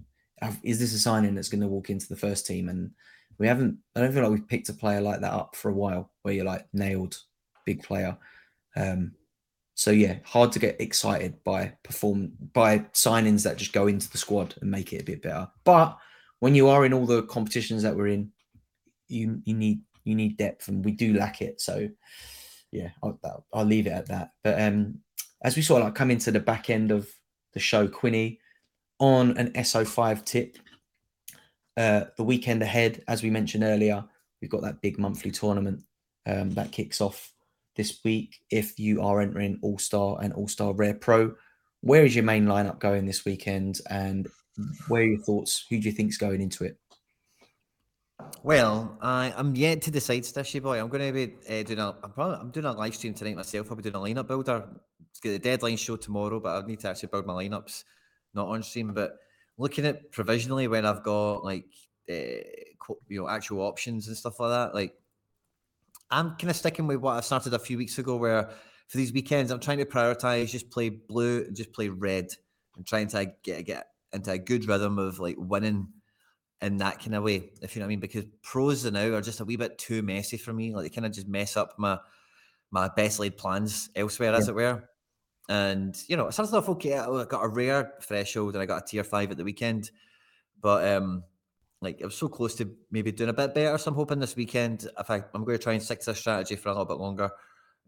Is 0.63 0.79
this 0.79 0.93
a 0.93 0.99
signing 0.99 1.33
that's 1.33 1.49
going 1.49 1.61
to 1.61 1.67
walk 1.67 1.89
into 1.89 2.07
the 2.09 2.15
first 2.15 2.45
team? 2.45 2.69
And 2.69 2.91
we 3.37 3.47
haven't. 3.47 3.77
I 3.95 4.01
don't 4.01 4.11
feel 4.11 4.21
like 4.23 4.31
we've 4.31 4.47
picked 4.47 4.69
a 4.69 4.73
player 4.73 5.01
like 5.01 5.21
that 5.21 5.33
up 5.33 5.55
for 5.55 5.69
a 5.69 5.73
while, 5.73 6.11
where 6.21 6.33
you're 6.33 6.45
like 6.45 6.67
nailed, 6.73 7.17
big 7.65 7.83
player. 7.83 8.17
Um, 8.75 9.13
so 9.75 9.91
yeah, 9.91 10.17
hard 10.23 10.51
to 10.53 10.59
get 10.59 10.79
excited 10.79 11.43
by 11.43 11.73
perform 11.83 12.31
by 12.53 12.79
signings 12.93 13.43
that 13.43 13.57
just 13.57 13.73
go 13.73 13.87
into 13.87 14.09
the 14.09 14.17
squad 14.17 14.55
and 14.61 14.71
make 14.71 14.93
it 14.93 15.01
a 15.01 15.05
bit 15.05 15.21
better. 15.21 15.49
But 15.63 15.97
when 16.39 16.55
you 16.55 16.67
are 16.67 16.85
in 16.85 16.93
all 16.93 17.05
the 17.05 17.23
competitions 17.23 17.83
that 17.83 17.95
we're 17.95 18.07
in, 18.07 18.31
you 19.07 19.41
you 19.45 19.53
need 19.53 19.81
you 20.03 20.15
need 20.15 20.37
depth, 20.37 20.67
and 20.67 20.83
we 20.83 20.91
do 20.91 21.13
lack 21.13 21.41
it. 21.41 21.59
So 21.61 21.89
yeah, 22.75 22.89
I'll, 23.01 23.45
I'll 23.53 23.65
leave 23.65 23.87
it 23.87 23.91
at 23.91 24.07
that. 24.07 24.31
But 24.43 24.61
um, 24.61 24.99
as 25.43 25.55
we 25.55 25.61
sort 25.61 25.81
of 25.81 25.87
like 25.87 25.95
come 25.95 26.11
into 26.11 26.31
the 26.31 26.39
back 26.39 26.69
end 26.69 26.91
of 26.91 27.07
the 27.53 27.59
show, 27.59 27.87
Quinny, 27.87 28.39
on 28.99 29.37
an 29.37 29.51
SO5 29.53 30.25
tip, 30.25 30.57
uh, 31.77 32.05
the 32.17 32.23
weekend 32.23 32.61
ahead, 32.61 33.03
as 33.07 33.23
we 33.23 33.29
mentioned 33.29 33.63
earlier, 33.63 34.03
we've 34.41 34.51
got 34.51 34.61
that 34.61 34.81
big 34.81 34.99
monthly 34.99 35.31
tournament 35.31 35.83
um, 36.25 36.51
that 36.51 36.71
kicks 36.71 37.01
off 37.01 37.31
this 37.75 37.99
week. 38.03 38.39
If 38.49 38.79
you 38.79 39.01
are 39.01 39.21
entering 39.21 39.59
All 39.61 39.77
Star 39.77 40.17
and 40.21 40.33
All 40.33 40.47
Star 40.47 40.73
Rare 40.73 40.93
Pro, 40.93 41.33
where 41.81 42.05
is 42.05 42.15
your 42.15 42.23
main 42.23 42.45
lineup 42.45 42.79
going 42.79 43.05
this 43.05 43.25
weekend, 43.25 43.79
and 43.89 44.27
where 44.87 45.01
are 45.01 45.05
your 45.05 45.21
thoughts? 45.21 45.65
Who 45.69 45.79
do 45.79 45.87
you 45.87 45.91
think 45.91 46.09
is 46.09 46.17
going 46.17 46.41
into 46.41 46.63
it? 46.63 46.77
Well, 48.43 48.97
I, 49.01 49.33
I'm 49.35 49.55
yet 49.55 49.81
to 49.83 49.91
decide, 49.91 50.23
Stishy 50.23 50.61
boy. 50.61 50.79
I'm 50.79 50.89
going 50.89 51.13
to 51.13 51.13
be 51.13 51.33
uh, 51.49 51.63
doing 51.63 51.79
a. 51.79 51.95
I'm 52.03 52.11
probably 52.11 52.37
I'm 52.37 52.51
doing 52.51 52.65
a 52.65 52.71
live 52.71 52.95
stream 52.95 53.13
tonight 53.13 53.35
myself. 53.35 53.67
I'll 53.69 53.75
be 53.75 53.83
doing 53.83 53.95
a 53.95 53.99
lineup 53.99 54.27
builder 54.27 54.67
got 55.25 55.31
the 55.31 55.39
deadline 55.39 55.77
show 55.77 55.95
tomorrow, 55.95 56.39
but 56.39 56.63
I 56.63 56.67
need 56.67 56.79
to 56.81 56.89
actually 56.89 57.09
build 57.09 57.25
my 57.25 57.33
lineups, 57.33 57.83
not 58.33 58.47
on 58.47 58.63
stream. 58.63 58.93
But 58.93 59.17
looking 59.57 59.85
at 59.85 60.11
provisionally 60.11 60.67
when 60.67 60.85
I've 60.85 61.03
got 61.03 61.43
like 61.43 61.65
uh, 62.09 62.13
you 63.07 63.21
know 63.21 63.27
actual 63.27 63.61
options 63.61 64.07
and 64.07 64.17
stuff 64.17 64.39
like 64.39 64.51
that, 64.51 64.75
like 64.75 64.95
I'm 66.11 66.31
kind 66.31 66.49
of 66.49 66.55
sticking 66.55 66.87
with 66.87 66.97
what 66.97 67.17
I 67.17 67.21
started 67.21 67.53
a 67.53 67.59
few 67.59 67.77
weeks 67.77 67.97
ago, 67.97 68.17
where 68.17 68.49
for 68.87 68.97
these 68.97 69.13
weekends 69.13 69.51
I'm 69.51 69.59
trying 69.59 69.79
to 69.79 69.85
prioritize 69.85 70.49
just 70.49 70.69
play 70.69 70.89
blue 70.89 71.43
and 71.47 71.55
just 71.55 71.73
play 71.73 71.89
red, 71.89 72.27
and 72.75 72.85
trying 72.85 73.07
to 73.07 73.31
get 73.43 73.65
get 73.65 73.87
into 74.13 74.31
a 74.31 74.37
good 74.37 74.67
rhythm 74.67 74.99
of 74.99 75.19
like 75.19 75.35
winning 75.37 75.87
in 76.61 76.77
that 76.77 76.99
kind 76.99 77.15
of 77.15 77.23
way, 77.23 77.51
if 77.61 77.75
you 77.75 77.79
know 77.79 77.85
what 77.85 77.87
I 77.87 77.89
mean. 77.89 77.99
Because 77.99 78.25
pros 78.41 78.85
now 78.85 79.13
are 79.13 79.21
just 79.21 79.39
a 79.39 79.45
wee 79.45 79.57
bit 79.57 79.77
too 79.77 80.01
messy 80.01 80.37
for 80.37 80.53
me. 80.53 80.73
Like 80.73 80.83
they 80.83 80.89
kind 80.89 81.05
of 81.05 81.11
just 81.11 81.27
mess 81.27 81.57
up 81.57 81.75
my 81.77 81.99
my 82.71 82.89
best 82.95 83.19
laid 83.19 83.37
plans 83.37 83.89
elsewhere, 83.95 84.31
yeah. 84.31 84.37
as 84.37 84.49
it 84.49 84.55
were. 84.55 84.83
And 85.47 85.95
you 86.07 86.17
know, 86.17 86.27
it 86.27 86.33
started 86.33 86.55
off 86.55 86.69
okay. 86.69 86.97
I 86.97 87.25
got 87.25 87.43
a 87.43 87.47
rare 87.47 87.93
threshold 88.01 88.55
and 88.55 88.61
I 88.61 88.65
got 88.65 88.83
a 88.83 88.85
tier 88.85 89.03
five 89.03 89.31
at 89.31 89.37
the 89.37 89.43
weekend, 89.43 89.91
but 90.59 90.87
um, 90.87 91.23
like 91.81 92.01
I 92.01 92.05
was 92.05 92.15
so 92.15 92.27
close 92.27 92.55
to 92.55 92.73
maybe 92.89 93.11
doing 93.11 93.29
a 93.29 93.33
bit 93.33 93.53
better. 93.53 93.77
So 93.77 93.91
I'm 93.91 93.95
hoping 93.95 94.19
this 94.19 94.35
weekend, 94.35 94.87
if 94.99 95.09
I, 95.11 95.23
I'm 95.33 95.43
going 95.43 95.57
to 95.57 95.63
try 95.63 95.73
and 95.73 95.83
stick 95.83 95.99
to 96.01 96.07
this 96.07 96.19
strategy 96.19 96.55
for 96.55 96.69
a 96.69 96.71
little 96.71 96.85
bit 96.85 96.97
longer, 96.97 97.29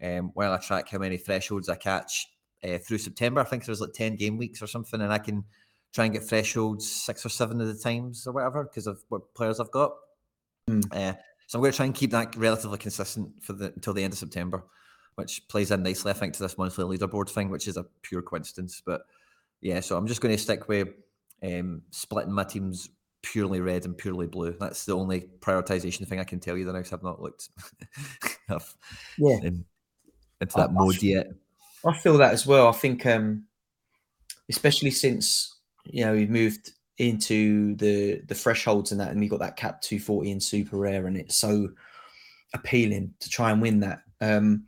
um, 0.03 0.31
while 0.35 0.53
I 0.53 0.57
track 0.57 0.89
how 0.89 0.99
many 0.99 1.18
thresholds 1.18 1.69
I 1.69 1.76
catch 1.76 2.27
uh, 2.64 2.77
through 2.77 2.99
September. 2.99 3.41
I 3.41 3.45
think 3.45 3.65
there's 3.65 3.81
like 3.81 3.94
ten 3.94 4.15
game 4.15 4.38
weeks 4.38 4.61
or 4.61 4.68
something, 4.68 5.02
and 5.02 5.11
I 5.11 5.18
can 5.18 5.45
try 5.93 6.05
and 6.05 6.14
get 6.14 6.23
thresholds 6.23 6.89
six 6.89 7.26
or 7.26 7.30
seven 7.30 7.61
of 7.61 7.68
the 7.68 7.76
times 7.76 8.27
or 8.27 8.34
whatever 8.34 8.64
because 8.64 8.88
of 8.88 9.03
what 9.09 9.34
players 9.34 9.59
I've 9.59 9.72
got. 9.72 9.93
Mm. 10.69 10.85
Uh, 10.91 11.14
so 11.47 11.57
I'm 11.57 11.61
going 11.61 11.72
to 11.72 11.77
try 11.77 11.85
and 11.85 11.95
keep 11.95 12.11
that 12.11 12.35
relatively 12.35 12.77
consistent 12.77 13.30
for 13.41 13.53
the 13.53 13.68
until 13.68 13.93
the 13.93 14.03
end 14.03 14.14
of 14.14 14.19
September 14.19 14.64
which 15.18 15.47
plays 15.47 15.72
in 15.72 15.81
nicely, 15.81 16.11
I 16.11 16.14
think, 16.14 16.34
to 16.34 16.43
this 16.43 16.59
monthly 16.59 16.85
leaderboard 16.85 17.27
thing, 17.27 17.49
which 17.49 17.68
is 17.68 17.76
a 17.76 17.85
pure 18.03 18.22
coincidence. 18.22 18.84
But 18.85 19.01
yeah, 19.61 19.80
so 19.80 19.97
I'm 19.97 20.05
just 20.05 20.22
going 20.22 20.34
to 20.34 20.41
stick 20.41 20.68
with 20.68 20.89
um, 21.43 21.81
splitting 21.89 22.31
my 22.31 22.43
teams 22.43 22.89
purely 23.23 23.59
red 23.59 23.85
and 23.85 23.97
purely 23.97 24.27
blue. 24.27 24.55
That's 24.59 24.85
the 24.85 24.95
only 24.95 25.27
prioritization 25.39 26.07
thing 26.07 26.19
I 26.19 26.23
can 26.23 26.39
tell 26.39 26.55
you. 26.55 26.65
The 26.65 26.73
next 26.73 26.93
I've 26.93 27.01
not 27.01 27.19
looked 27.19 27.49
enough 28.47 28.77
yeah. 29.18 29.38
in, 29.38 29.65
into 30.39 30.55
that 30.55 30.69
I, 30.69 30.73
mode 30.73 30.93
I 30.93 30.97
feel, 30.97 31.18
yet. 31.18 31.27
I 31.84 31.97
feel 31.97 32.18
that 32.19 32.34
as 32.34 32.45
well. 32.45 32.68
I 32.68 32.73
think, 32.73 33.03
um, 33.07 33.45
especially 34.49 34.91
since 34.91 35.55
you 35.91 36.05
know 36.05 36.14
we've 36.14 36.30
moved 36.30 36.72
into 36.97 37.76
the 37.76 38.22
the 38.27 38.35
thresholds 38.35 38.91
and 38.91 38.99
that, 38.99 39.11
and 39.11 39.19
we 39.19 39.27
got 39.27 39.39
that 39.39 39.57
cap 39.57 39.81
240 39.81 40.31
in 40.31 40.39
super 40.39 40.77
rare, 40.77 41.07
and 41.07 41.18
it's 41.18 41.38
so 41.38 41.69
appealing 42.53 43.14
to 43.19 43.30
try 43.30 43.51
and 43.51 43.61
win 43.61 43.80
that. 43.81 44.01
Um, 44.22 44.65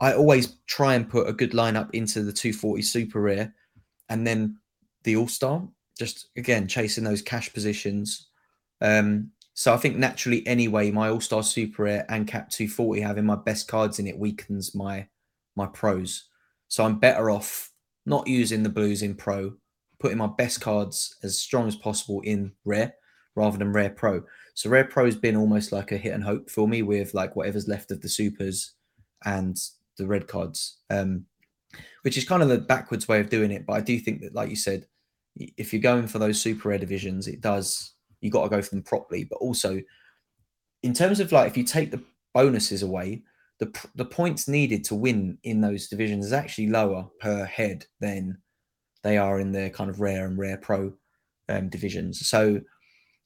I 0.00 0.14
always 0.14 0.56
try 0.66 0.94
and 0.94 1.08
put 1.08 1.28
a 1.28 1.32
good 1.32 1.52
lineup 1.52 1.90
into 1.92 2.22
the 2.22 2.32
240 2.32 2.82
super 2.82 3.20
rare 3.20 3.54
and 4.08 4.26
then 4.26 4.58
the 5.04 5.16
all 5.16 5.28
star, 5.28 5.66
just 5.98 6.28
again 6.36 6.66
chasing 6.66 7.04
those 7.04 7.22
cash 7.22 7.52
positions. 7.52 8.28
Um, 8.80 9.30
so 9.54 9.72
I 9.72 9.76
think 9.76 9.96
naturally, 9.96 10.46
anyway, 10.46 10.90
my 10.90 11.08
all 11.08 11.20
star 11.20 11.42
super 11.42 11.84
rare 11.84 12.06
and 12.08 12.26
cap 12.26 12.50
240 12.50 13.00
having 13.00 13.24
my 13.24 13.36
best 13.36 13.68
cards 13.68 13.98
in 13.98 14.06
it 14.06 14.18
weakens 14.18 14.74
my 14.74 15.06
my 15.54 15.66
pros. 15.66 16.28
So 16.68 16.84
I'm 16.84 16.98
better 16.98 17.30
off 17.30 17.70
not 18.06 18.26
using 18.26 18.62
the 18.62 18.68
blues 18.68 19.02
in 19.02 19.14
pro, 19.14 19.54
putting 20.02 20.18
my 20.18 20.26
best 20.26 20.60
cards 20.60 21.16
as 21.22 21.38
strong 21.38 21.68
as 21.68 21.76
possible 21.76 22.20
in 22.22 22.52
rare 22.64 22.92
rather 23.36 23.56
than 23.56 23.72
rare 23.72 23.88
pro. 23.88 24.20
So 24.54 24.68
rare 24.68 24.84
pro 24.84 25.04
has 25.04 25.16
been 25.16 25.36
almost 25.36 25.70
like 25.70 25.92
a 25.92 25.96
hit 25.96 26.12
and 26.12 26.24
hope 26.24 26.50
for 26.50 26.66
me 26.66 26.82
with 26.82 27.14
like 27.14 27.36
whatever's 27.36 27.68
left 27.68 27.92
of 27.92 28.02
the 28.02 28.08
supers 28.08 28.72
and 29.24 29.56
the 29.96 30.06
red 30.06 30.26
cards, 30.26 30.78
um, 30.90 31.24
which 32.02 32.18
is 32.18 32.24
kind 32.24 32.42
of 32.42 32.48
the 32.48 32.58
backwards 32.58 33.06
way 33.06 33.20
of 33.20 33.30
doing 33.30 33.52
it. 33.52 33.64
But 33.64 33.74
I 33.74 33.80
do 33.80 33.98
think 34.00 34.20
that, 34.22 34.34
like 34.34 34.50
you 34.50 34.56
said, 34.56 34.86
if 35.36 35.72
you're 35.72 35.80
going 35.80 36.08
for 36.08 36.18
those 36.18 36.40
super 36.40 36.70
rare 36.70 36.78
divisions, 36.78 37.28
it 37.28 37.40
does 37.40 37.94
you 38.20 38.30
got 38.30 38.42
to 38.42 38.50
go 38.50 38.60
for 38.60 38.70
them 38.70 38.82
properly. 38.82 39.24
But 39.24 39.36
also, 39.36 39.80
in 40.82 40.92
terms 40.92 41.20
of 41.20 41.30
like 41.30 41.48
if 41.48 41.56
you 41.56 41.62
take 41.62 41.92
the 41.92 42.02
bonuses 42.34 42.82
away, 42.82 43.22
the 43.60 43.72
the 43.94 44.04
points 44.04 44.48
needed 44.48 44.82
to 44.84 44.96
win 44.96 45.38
in 45.44 45.60
those 45.60 45.86
divisions 45.86 46.26
is 46.26 46.32
actually 46.32 46.68
lower 46.68 47.08
per 47.20 47.44
head 47.44 47.86
than 48.00 48.38
they 49.02 49.18
are 49.18 49.40
in 49.40 49.52
their 49.52 49.70
kind 49.70 49.90
of 49.90 50.00
rare 50.00 50.26
and 50.26 50.38
rare 50.38 50.56
pro 50.56 50.92
um, 51.48 51.68
divisions. 51.68 52.26
So 52.26 52.60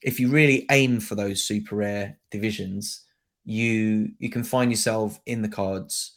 if 0.02 0.20
you 0.20 0.28
really 0.28 0.66
aim 0.70 1.00
for 1.00 1.14
those 1.14 1.42
super 1.42 1.76
rare 1.76 2.18
divisions, 2.30 3.04
you 3.44 4.10
you 4.18 4.30
can 4.30 4.44
find 4.44 4.70
yourself 4.70 5.20
in 5.26 5.42
the 5.42 5.48
cards 5.48 6.16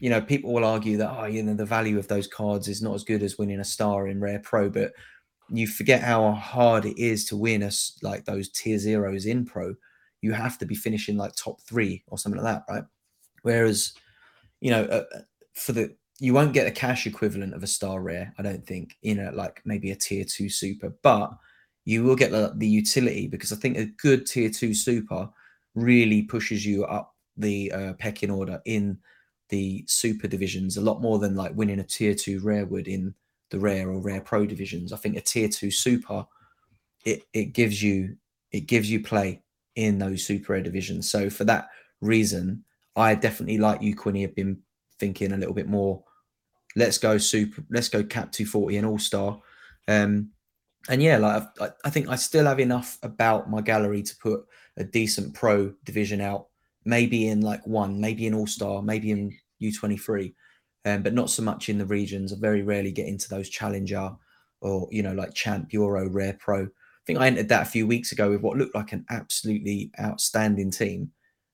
you 0.00 0.08
know, 0.10 0.20
people 0.20 0.52
will 0.52 0.64
argue 0.64 0.96
that, 0.96 1.10
oh, 1.10 1.26
you 1.26 1.42
know, 1.42 1.54
the 1.54 1.66
value 1.66 1.98
of 1.98 2.08
those 2.08 2.26
cards 2.26 2.68
is 2.68 2.80
not 2.80 2.94
as 2.94 3.04
good 3.04 3.22
as 3.22 3.38
winning 3.38 3.60
a 3.60 3.64
star 3.64 4.08
in 4.08 4.20
Rare 4.20 4.38
Pro, 4.38 4.70
but 4.70 4.92
you 5.50 5.66
forget 5.66 6.02
how 6.02 6.32
hard 6.32 6.86
it 6.86 6.98
is 6.98 7.26
to 7.26 7.36
win 7.36 7.62
us 7.62 7.98
like 8.02 8.24
those 8.24 8.48
tier 8.48 8.78
zeros 8.78 9.26
in 9.26 9.44
Pro. 9.44 9.74
You 10.22 10.32
have 10.32 10.56
to 10.58 10.66
be 10.66 10.74
finishing 10.74 11.16
like 11.16 11.34
top 11.34 11.60
three 11.60 12.04
or 12.06 12.16
something 12.16 12.40
like 12.42 12.54
that, 12.54 12.72
right? 12.72 12.84
Whereas, 13.42 13.92
you 14.60 14.70
know, 14.70 14.84
uh, 14.84 15.04
uh 15.14 15.20
for 15.54 15.72
the 15.72 15.94
you 16.22 16.32
won't 16.32 16.52
get 16.52 16.68
a 16.68 16.70
cash 16.70 17.04
equivalent 17.04 17.52
of 17.52 17.64
a 17.64 17.66
star 17.66 18.00
rare, 18.00 18.32
I 18.38 18.42
don't 18.42 18.64
think, 18.64 18.96
in 19.02 19.18
a 19.18 19.32
like 19.32 19.60
maybe 19.64 19.90
a 19.90 19.96
tier 19.96 20.24
two 20.24 20.48
super, 20.48 20.94
but 21.02 21.32
you 21.84 22.04
will 22.04 22.14
get 22.14 22.30
the, 22.30 22.52
the 22.58 22.66
utility 22.66 23.26
because 23.26 23.52
I 23.52 23.56
think 23.56 23.76
a 23.76 23.86
good 23.86 24.24
tier 24.24 24.48
two 24.48 24.72
super 24.72 25.28
really 25.74 26.22
pushes 26.22 26.64
you 26.64 26.84
up 26.84 27.16
the 27.36 27.72
uh, 27.72 27.92
pecking 27.94 28.30
order 28.30 28.62
in 28.66 28.98
the 29.48 29.84
super 29.88 30.28
divisions 30.28 30.76
a 30.76 30.80
lot 30.80 31.02
more 31.02 31.18
than 31.18 31.34
like 31.34 31.56
winning 31.56 31.80
a 31.80 31.82
tier 31.82 32.14
two 32.14 32.38
rare 32.38 32.66
would 32.66 32.86
in 32.86 33.12
the 33.50 33.58
rare 33.58 33.90
or 33.90 34.00
rare 34.00 34.20
pro 34.20 34.46
divisions. 34.46 34.92
I 34.92 34.98
think 34.98 35.16
a 35.16 35.20
tier 35.20 35.48
two 35.48 35.72
super 35.72 36.24
it 37.04 37.24
it 37.32 37.46
gives 37.46 37.82
you 37.82 38.16
it 38.52 38.68
gives 38.68 38.88
you 38.88 39.02
play 39.02 39.42
in 39.74 39.98
those 39.98 40.24
super 40.24 40.52
rare 40.52 40.62
divisions. 40.62 41.10
So 41.10 41.28
for 41.30 41.42
that 41.46 41.66
reason, 42.00 42.64
I 42.94 43.16
definitely 43.16 43.58
like 43.58 43.82
you, 43.82 43.96
Quinny, 43.96 44.22
have 44.22 44.36
been 44.36 44.58
thinking 45.00 45.32
a 45.32 45.36
little 45.36 45.54
bit 45.54 45.66
more. 45.66 46.04
Let's 46.76 46.98
go 46.98 47.18
super. 47.18 47.62
Let's 47.70 47.88
go 47.88 48.02
cap 48.02 48.32
two 48.32 48.46
forty 48.46 48.76
and 48.76 48.86
all 48.86 48.98
star. 48.98 49.40
Um, 49.88 50.30
and 50.88 51.02
yeah, 51.02 51.18
like 51.18 51.44
I, 51.60 51.70
I 51.84 51.90
think 51.90 52.08
I 52.08 52.16
still 52.16 52.46
have 52.46 52.60
enough 52.60 52.98
about 53.02 53.50
my 53.50 53.60
gallery 53.60 54.02
to 54.02 54.16
put 54.16 54.44
a 54.76 54.84
decent 54.84 55.34
pro 55.34 55.72
division 55.84 56.20
out. 56.20 56.46
Maybe 56.84 57.28
in 57.28 57.40
like 57.42 57.64
one, 57.66 58.00
maybe 58.00 58.26
in 58.26 58.34
all 58.34 58.46
star, 58.46 58.82
maybe 58.82 59.12
in 59.12 59.36
U23, 59.62 60.34
um, 60.84 61.02
but 61.02 61.14
not 61.14 61.30
so 61.30 61.42
much 61.42 61.68
in 61.68 61.78
the 61.78 61.86
regions. 61.86 62.32
I 62.32 62.36
very 62.40 62.62
rarely 62.62 62.90
get 62.90 63.06
into 63.06 63.28
those 63.28 63.48
challenger 63.48 64.10
or, 64.60 64.88
you 64.90 65.02
know, 65.02 65.12
like 65.12 65.34
champ, 65.34 65.72
Euro, 65.72 66.08
rare 66.08 66.36
pro. 66.40 66.64
I 66.64 67.04
think 67.06 67.18
I 67.18 67.26
entered 67.26 67.48
that 67.48 67.66
a 67.66 67.70
few 67.70 67.86
weeks 67.86 68.12
ago 68.12 68.30
with 68.30 68.40
what 68.40 68.56
looked 68.56 68.74
like 68.74 68.92
an 68.92 69.04
absolutely 69.10 69.90
outstanding 70.00 70.70
team. 70.70 71.10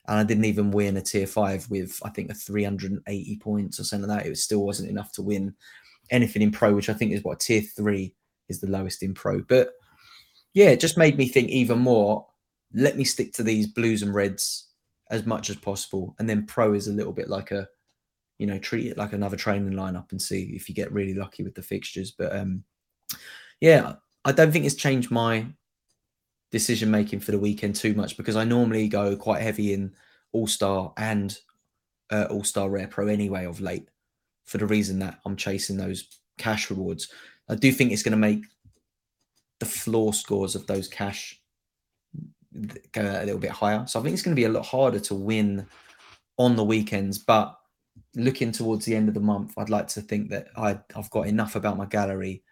And 0.08 0.18
I 0.18 0.24
didn't 0.24 0.46
even 0.46 0.70
win 0.70 0.96
a 0.96 1.02
tier 1.02 1.26
five 1.26 1.68
with, 1.70 2.00
I 2.04 2.10
think, 2.10 2.30
a 2.30 2.34
380 2.34 3.36
points 3.36 3.78
or 3.78 3.84
something 3.84 4.08
like 4.08 4.24
that. 4.24 4.30
It 4.30 4.38
still 4.38 4.64
wasn't 4.64 4.90
enough 4.90 5.12
to 5.12 5.22
win 5.22 5.54
anything 6.10 6.42
in 6.42 6.50
pro, 6.50 6.74
which 6.74 6.88
I 6.88 6.94
think 6.94 7.12
is 7.12 7.22
what 7.22 7.40
tier 7.40 7.60
three 7.60 8.14
is 8.48 8.60
the 8.60 8.70
lowest 8.70 9.02
in 9.02 9.14
pro. 9.14 9.42
But 9.42 9.72
yeah, 10.54 10.70
it 10.70 10.80
just 10.80 10.96
made 10.96 11.18
me 11.18 11.28
think 11.28 11.50
even 11.50 11.78
more. 11.78 12.26
Let 12.74 12.96
me 12.96 13.04
stick 13.04 13.32
to 13.34 13.42
these 13.42 13.66
blues 13.66 14.02
and 14.02 14.14
reds 14.14 14.68
as 15.10 15.26
much 15.26 15.50
as 15.50 15.56
possible. 15.56 16.14
And 16.18 16.28
then 16.28 16.46
pro 16.46 16.72
is 16.72 16.88
a 16.88 16.92
little 16.92 17.12
bit 17.12 17.28
like 17.28 17.50
a 17.50 17.68
you 18.38 18.46
know, 18.46 18.58
treat 18.58 18.86
it 18.86 18.96
like 18.96 19.12
another 19.12 19.36
training 19.36 19.72
lineup 19.72 20.12
and 20.12 20.22
see 20.22 20.52
if 20.54 20.68
you 20.68 20.74
get 20.74 20.92
really 20.92 21.14
lucky 21.14 21.42
with 21.42 21.54
the 21.54 21.62
fixtures. 21.62 22.12
But 22.12 22.34
um, 22.34 22.64
yeah, 23.60 23.94
I 24.24 24.32
don't 24.32 24.52
think 24.52 24.64
it's 24.64 24.76
changed 24.76 25.10
my 25.10 25.46
decision 26.50 26.90
making 26.90 27.20
for 27.20 27.32
the 27.32 27.38
weekend 27.38 27.76
too 27.76 27.94
much 27.94 28.16
because 28.16 28.36
I 28.36 28.44
normally 28.44 28.88
go 28.88 29.16
quite 29.16 29.42
heavy 29.42 29.72
in 29.72 29.92
All 30.32 30.46
Star 30.46 30.92
and 30.96 31.36
uh, 32.10 32.26
All 32.30 32.44
Star 32.44 32.70
Rare 32.70 32.88
Pro 32.88 33.08
anyway 33.08 33.44
of 33.44 33.60
late 33.60 33.88
for 34.46 34.58
the 34.58 34.66
reason 34.66 34.98
that 35.00 35.20
I'm 35.24 35.36
chasing 35.36 35.76
those 35.76 36.08
cash 36.38 36.70
rewards. 36.70 37.08
I 37.48 37.54
do 37.54 37.70
think 37.72 37.92
it's 37.92 38.02
going 38.02 38.12
to 38.12 38.18
make 38.18 38.44
the 39.60 39.66
floor 39.66 40.14
scores 40.14 40.54
of 40.54 40.66
those 40.66 40.88
cash 40.88 41.40
go 42.92 43.02
a 43.02 43.24
little 43.24 43.40
bit 43.40 43.50
higher. 43.50 43.86
So 43.86 44.00
I 44.00 44.02
think 44.02 44.14
it's 44.14 44.22
going 44.22 44.34
to 44.34 44.40
be 44.40 44.46
a 44.46 44.50
lot 44.50 44.64
harder 44.64 45.00
to 45.00 45.14
win 45.14 45.66
on 46.38 46.56
the 46.56 46.64
weekends, 46.64 47.18
but 47.18 47.58
looking 48.14 48.52
towards 48.52 48.84
the 48.84 48.94
end 48.94 49.08
of 49.08 49.14
the 49.14 49.20
month, 49.20 49.52
I'd 49.58 49.70
like 49.70 49.88
to 49.88 50.00
think 50.00 50.30
that 50.30 50.48
I, 50.56 50.78
I've 50.96 51.10
got 51.10 51.26
enough 51.26 51.56
about 51.56 51.76
my 51.76 51.86
gallery 51.86 52.42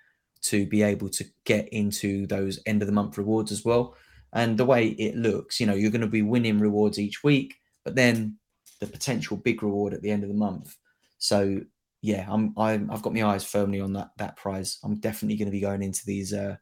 to 0.43 0.67
be 0.67 0.83
able 0.83 1.09
to 1.11 1.25
get 1.45 1.69
into 1.71 2.27
those 2.27 2.61
end 2.67 2.83
of 2.83 2.87
the 2.87 2.93
month 2.93 3.19
rewards 3.19 3.53
as 3.53 3.65
well. 3.65 3.97
And 4.33 4.59
the 4.59 4.65
way 4.65 4.89
it 4.89 5.17
looks, 5.17 5.61
you 5.61 5.67
know, 5.67 5.75
you're 5.75 5.91
going 5.91 6.01
to 6.01 6.07
be 6.07 6.23
winning 6.23 6.59
rewards 6.59 6.99
each 6.99 7.25
week, 7.25 7.55
but 7.85 7.95
then 7.95 8.37
the 8.81 8.87
potential 8.87 9.37
big 9.37 9.63
reward 9.63 9.95
at 9.95 10.03
the 10.03 10.11
end 10.11 10.23
of 10.23 10.29
the 10.29 10.35
month. 10.35 10.77
So 11.19 11.61
yeah, 12.03 12.27
I'm, 12.29 12.53
I'm 12.57 12.91
I've 12.91 13.03
got 13.03 13.15
my 13.15 13.25
eyes 13.25 13.45
firmly 13.45 13.81
on 13.81 13.93
that 13.95 14.11
that 14.19 14.37
prize. 14.37 14.79
I'm 14.85 15.01
definitely 15.01 15.37
going 15.37 15.47
to 15.47 15.53
be 15.53 15.61
going 15.61 15.83
into 15.83 16.05
these 16.05 16.33
uh 16.33 16.57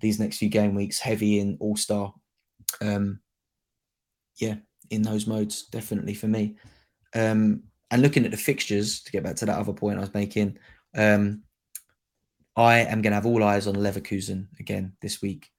these 0.00 0.20
next 0.20 0.38
few 0.38 0.48
game 0.48 0.74
weeks 0.74 0.98
heavy 0.98 1.40
in 1.40 1.56
All 1.60 1.76
Star. 1.76 2.14
Um, 2.80 3.20
yeah, 4.36 4.56
in 4.90 5.02
those 5.02 5.26
modes, 5.26 5.66
definitely 5.66 6.14
for 6.14 6.28
me. 6.28 6.56
Um, 7.14 7.64
and 7.90 8.02
looking 8.02 8.24
at 8.24 8.30
the 8.30 8.36
fixtures 8.36 9.00
to 9.02 9.12
get 9.12 9.24
back 9.24 9.36
to 9.36 9.46
that 9.46 9.58
other 9.58 9.72
point 9.72 9.98
I 9.98 10.02
was 10.02 10.14
making, 10.14 10.58
um, 10.94 11.42
I 12.58 12.78
am 12.80 13.02
going 13.02 13.12
to 13.12 13.14
have 13.14 13.24
all 13.24 13.44
eyes 13.44 13.68
on 13.68 13.76
Leverkusen 13.76 14.48
again 14.58 14.92
this 15.00 15.22
week. 15.22 15.52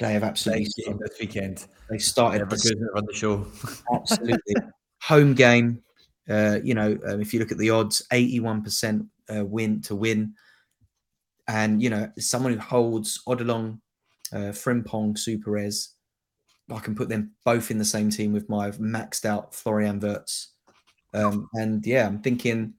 They 0.00 0.12
have 0.12 0.24
absolutely 0.24 0.66
game 0.84 0.98
this 0.98 1.16
weekend. 1.20 1.64
They 1.88 1.98
started 1.98 2.42
Leverkusen 2.42 2.92
run 2.92 3.06
the 3.06 3.14
show. 3.14 3.46
absolutely 3.94 4.56
home 5.00 5.34
game. 5.34 5.80
Uh, 6.28 6.58
you 6.64 6.74
know, 6.74 6.98
um, 7.06 7.20
if 7.20 7.32
you 7.32 7.38
look 7.38 7.52
at 7.52 7.58
the 7.58 7.70
odds, 7.70 8.04
eighty-one 8.12 8.62
percent 8.62 9.06
uh, 9.34 9.44
win 9.44 9.80
to 9.82 9.94
win, 9.94 10.34
and 11.46 11.80
you 11.80 11.88
know, 11.88 12.10
someone 12.18 12.52
who 12.52 12.58
holds 12.58 13.22
Odilon, 13.28 13.78
uh, 14.32 14.50
Frimpong, 14.50 15.16
Super 15.16 15.52
Res, 15.52 15.90
I 16.68 16.80
can 16.80 16.96
put 16.96 17.08
them 17.08 17.32
both 17.44 17.70
in 17.70 17.78
the 17.78 17.84
same 17.84 18.10
team 18.10 18.32
with 18.32 18.48
my 18.48 18.70
maxed 18.72 19.24
out 19.24 19.54
Florian 19.54 20.00
Wirtz. 20.00 20.52
Um, 21.12 21.48
and 21.54 21.86
yeah, 21.86 22.08
I'm 22.08 22.22
thinking, 22.22 22.74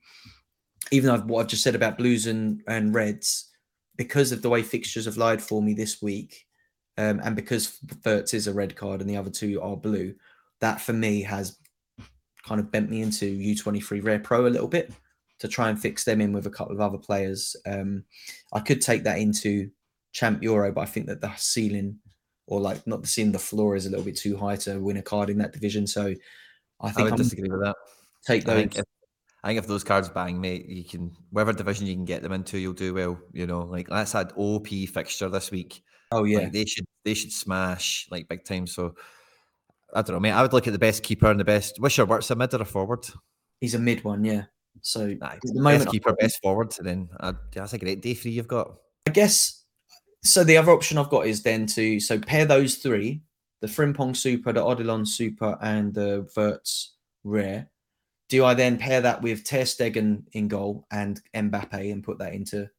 even 0.91 1.07
though 1.07 1.22
what 1.22 1.41
I've 1.41 1.48
just 1.48 1.64
said 1.64 1.76
about 1.76 1.98
Blues 1.98 2.28
and, 2.28 2.62
and 2.68 2.94
Reds, 2.94 3.52
because 3.98 4.32
of 4.32 4.41
the 4.41 4.49
way 4.49 4.62
fixtures 4.62 5.06
have 5.06 5.18
lied 5.18 5.41
for 5.41 5.62
me 5.62 5.74
this 5.74 6.02
week, 6.02 6.45
um, 6.98 7.20
and 7.24 7.36
because 7.36 7.80
Wirtz 8.06 8.34
is 8.34 8.48
a 8.48 8.53
red 8.53 8.76
card 8.76 9.02
and 9.02 9.10
the 9.10 9.18
other 9.18 9.30
two 9.30 9.62
are 9.62 9.76
blue, 9.76 10.14
that 10.62 10.80
for 10.80 10.94
me 10.94 11.22
has 11.24 11.57
kind 12.48 12.60
of 12.60 12.72
bent 12.72 12.90
me 12.90 13.02
into 13.02 13.38
U23 13.38 14.03
Rare 14.03 14.20
Pro 14.20 14.48
a 14.48 14.49
little 14.49 14.68
bit 14.68 14.94
to 15.40 15.48
try 15.48 15.70
and 15.70 15.80
fix 15.80 16.03
them 16.03 16.22
in 16.22 16.32
with 16.32 16.48
a 16.48 16.52
couple 16.52 16.74
of 16.74 16.82
other 16.82 16.98
players. 16.98 17.56
Um, 17.66 18.03
I 18.53 18.60
could 18.60 18.82
take 18.82 19.03
that 19.03 19.18
into 19.18 19.70
Champ 20.14 20.41
Euro, 20.44 20.72
but 20.72 20.82
I 20.82 20.86
think 20.86 21.07
that 21.07 21.22
the 21.22 21.32
ceiling 21.36 21.99
or 22.48 22.62
like 22.62 22.86
not 22.86 23.02
the 23.02 23.07
ceiling, 23.07 23.32
the 23.32 23.40
floor 23.40 23.76
is 23.76 23.86
a 23.86 23.90
little 23.90 24.06
bit 24.06 24.18
too 24.18 24.38
high 24.38 24.56
to 24.56 24.80
win 24.80 24.98
a 24.98 25.02
card 25.02 25.30
in 25.30 25.38
that 25.40 25.53
division. 25.53 25.88
So 25.88 26.14
I 26.80 26.91
think 26.91 27.07
I 27.07 27.12
I'm 27.12 27.18
disagree 27.18 27.49
with 27.49 27.62
that. 27.62 27.76
take 28.26 28.45
those. 28.45 28.82
I 29.46 29.50
think 29.50 29.60
if 29.60 29.68
those 29.68 29.84
cards 29.84 30.10
bang, 30.10 30.42
mate, 30.42 30.68
you 30.68 30.84
can 30.84 31.16
whatever 31.30 31.54
division 31.54 31.86
you 31.86 31.94
can 31.94 32.04
get 32.04 32.24
them 32.24 32.32
into, 32.32 32.58
you'll 32.58 32.74
do 32.74 32.96
well. 32.96 33.20
You 33.32 33.46
know, 33.46 33.60
like 33.60 33.88
that's 33.88 34.14
had 34.14 34.34
OP 34.36 34.68
fixture 34.68 35.30
this 35.30 35.52
week. 35.52 35.84
oh 36.12 36.24
yeah, 36.24 36.40
Like 36.40 36.52
they 36.52 36.66
should 36.66 36.88
they 37.04 37.14
should 37.14 37.32
smash 37.32 38.08
like 38.10 38.28
big 38.28 38.44
time. 38.44 38.66
So 38.66 38.96
I 39.94 40.02
don't 40.02 40.16
know, 40.16 40.20
mate. 40.20 40.32
I 40.32 40.42
would 40.42 40.52
look 40.52 40.66
at 40.66 40.74
the 40.74 40.80
best 40.80 41.04
keeper 41.04 41.30
and 41.30 41.40
the 41.40 41.46
best. 41.46 41.76
What's 41.80 41.96
your 41.96 42.08
Wirtz 42.08 42.32
a 42.32 42.36
mid 42.36 42.56
or 42.56 42.64
a 42.64 42.66
forward? 42.66 43.06
he's 43.62 43.76
a 43.76 43.80
mid 43.80 44.04
one. 44.04 44.26
Yeah. 44.26 44.46
So 44.82 45.08
Nah, 45.08 45.28
at 45.28 45.42
the 45.44 45.62
best 45.62 45.90
keeper, 45.90 46.14
best 46.14 46.42
forward. 46.42 46.74
And 46.80 46.88
then 46.88 47.10
uh, 47.20 47.34
that's 47.54 47.74
a 47.74 47.78
great 47.78 48.02
day 48.02 48.16
three 48.16 48.32
you've 48.32 48.48
got. 48.48 48.76
I 49.08 49.12
guess 49.12 49.64
so. 50.24 50.44
The 50.44 50.58
other 50.58 50.72
option 50.72 50.98
I've 50.98 51.12
got 51.12 51.28
is 51.28 51.44
then 51.44 51.68
to 51.68 52.00
so 52.00 52.20
pair 52.20 52.46
those 52.46 52.78
three: 52.78 53.22
the 53.62 53.68
Frimpong 53.68 54.16
Super, 54.16 54.52
the 54.52 54.62
Odilon 54.62 55.08
Super, 55.08 55.56
and 55.62 55.94
the 55.94 56.28
Wirtz 56.36 56.96
Rare. 57.24 57.70
Do 58.30 58.44
I 58.44 58.54
then 58.54 58.78
pair 58.78 59.02
that 59.02 59.22
with 59.22 59.44
Ter 59.44 59.62
Stegen 59.62 60.24
in 60.32 60.48
goal 60.48 60.88
and 60.92 61.22
Mbappe 61.34 61.92
and 61.92 62.04
put 62.04 62.18
that 62.20 62.34
into 62.34 62.70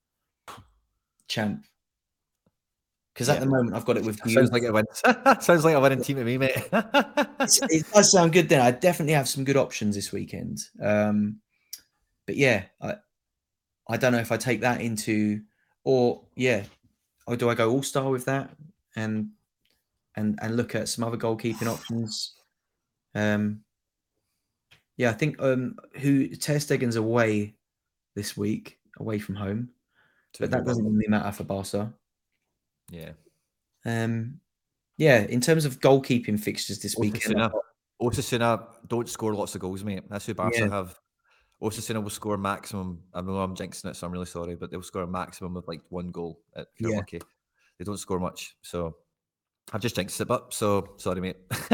champ? 1.28 1.66
Because 3.14 3.30
at 3.30 3.40
the 3.40 3.46
moment 3.46 3.74
I've 3.74 3.86
got 3.86 3.96
it 3.96 4.04
with 4.04 4.18
Sounds 4.28 4.50
like 4.50 4.64
a 4.64 4.72
went. 4.72 4.88
Sounds 5.42 5.64
like 5.64 5.74
a 5.74 5.80
winning 5.80 6.02
team 6.02 6.16
to 6.18 6.24
me, 6.24 6.36
mate. 6.36 6.68
It 6.70 7.86
does 7.90 8.12
sound 8.12 8.34
good. 8.34 8.48
Then 8.50 8.60
I 8.60 8.72
definitely 8.72 9.14
have 9.14 9.28
some 9.28 9.44
good 9.44 9.56
options 9.56 9.94
this 9.94 10.12
weekend. 10.12 10.58
Um, 10.82 11.40
but 12.26 12.36
yeah, 12.36 12.64
I 12.80 12.96
I 13.88 13.96
don't 13.96 14.12
know 14.12 14.18
if 14.18 14.32
I 14.32 14.36
take 14.36 14.60
that 14.60 14.82
into 14.82 15.40
or 15.84 16.24
yeah, 16.34 16.64
or 17.26 17.36
do 17.36 17.48
I 17.48 17.54
go 17.54 17.70
all 17.70 17.82
star 17.82 18.10
with 18.10 18.26
that 18.26 18.50
and 18.96 19.30
and 20.14 20.38
and 20.42 20.56
look 20.56 20.74
at 20.74 20.88
some 20.88 21.04
other 21.04 21.16
goalkeeping 21.16 21.68
options? 21.68 22.34
Um, 23.14 23.62
yeah, 24.96 25.10
I 25.10 25.12
think 25.12 25.36
um 25.40 25.76
who 26.00 26.28
Ter 26.28 26.56
Stegen's 26.56 26.96
away 26.96 27.54
this 28.14 28.36
week, 28.36 28.78
away 28.98 29.18
from 29.18 29.34
home, 29.36 29.70
but 30.38 30.50
that 30.50 30.64
doesn't 30.64 30.84
really 30.84 31.08
matter 31.08 31.32
for 31.32 31.44
Barca. 31.44 31.92
Yeah. 32.90 33.12
Um, 33.84 34.40
yeah, 34.96 35.20
in 35.20 35.40
terms 35.40 35.64
of 35.64 35.80
goalkeeping 35.80 36.40
fixtures 36.40 36.78
this 36.80 36.96
weekend, 36.96 37.38
Osasuna 38.00 38.66
don't 38.88 39.08
score 39.08 39.34
lots 39.34 39.54
of 39.54 39.60
goals, 39.60 39.84
mate. 39.84 40.02
That's 40.08 40.26
who 40.26 40.34
Barca 40.34 40.58
Yeah. 40.58 40.70
have. 40.70 40.98
Osasuna 41.62 42.02
will 42.02 42.10
score 42.10 42.36
maximum. 42.36 43.02
I 43.14 43.22
know 43.22 43.38
I'm 43.38 43.54
jinxing 43.56 43.86
it, 43.90 43.96
so 43.96 44.06
I'm 44.06 44.12
really 44.12 44.26
sorry, 44.26 44.56
but 44.56 44.70
they'll 44.70 44.82
score 44.82 45.02
a 45.02 45.06
maximum 45.06 45.56
of 45.56 45.66
like 45.66 45.80
one 45.88 46.10
goal 46.10 46.40
if 46.54 46.66
you're 46.78 46.90
Yeah. 46.90 46.98
lucky. 46.98 47.20
They 47.78 47.84
don't 47.84 47.96
score 47.98 48.18
much, 48.18 48.56
so 48.62 48.96
I've 49.72 49.80
just 49.80 49.96
jinxed 49.96 50.20
it. 50.20 50.30
up. 50.30 50.52
so 50.52 50.94
sorry, 50.98 51.20
mate. 51.20 51.36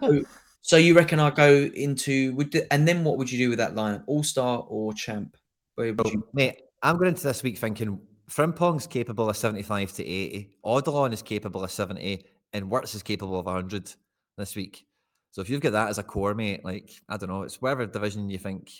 So 0.00 0.22
you 0.72 0.96
reckon 0.96 1.20
I 1.20 1.30
go 1.30 1.70
into 1.74 2.34
would 2.34 2.52
the, 2.52 2.72
and 2.72 2.88
then 2.88 3.04
what 3.04 3.18
would 3.18 3.30
you 3.30 3.38
do 3.38 3.50
with 3.50 3.58
that 3.58 3.74
lineup? 3.74 4.04
All 4.06 4.22
star 4.22 4.64
or 4.68 4.92
champ? 4.94 5.36
Would 5.76 6.00
oh, 6.00 6.10
you, 6.10 6.26
mate, 6.32 6.62
I'm 6.82 6.96
going 6.96 7.08
into 7.08 7.24
this 7.24 7.42
week 7.42 7.58
thinking 7.58 8.00
Frimpong's 8.30 8.86
capable 8.86 9.28
of 9.28 9.36
75 9.36 9.92
to 9.94 10.04
80, 10.04 10.50
Odilon 10.64 11.12
is 11.12 11.22
capable 11.22 11.62
of 11.62 11.70
70, 11.70 12.24
and 12.52 12.70
Wirtz 12.70 12.94
is 12.94 13.02
capable 13.02 13.38
of 13.38 13.46
100 13.46 13.92
this 14.38 14.56
week. 14.56 14.86
So 15.32 15.40
if 15.40 15.50
you've 15.50 15.60
got 15.60 15.72
that 15.72 15.88
as 15.88 15.98
a 15.98 16.02
core, 16.02 16.34
mate, 16.34 16.64
like, 16.64 16.90
I 17.08 17.16
don't 17.16 17.28
know, 17.28 17.42
it's 17.42 17.60
whatever 17.60 17.86
division 17.86 18.30
you 18.30 18.38
think 18.38 18.70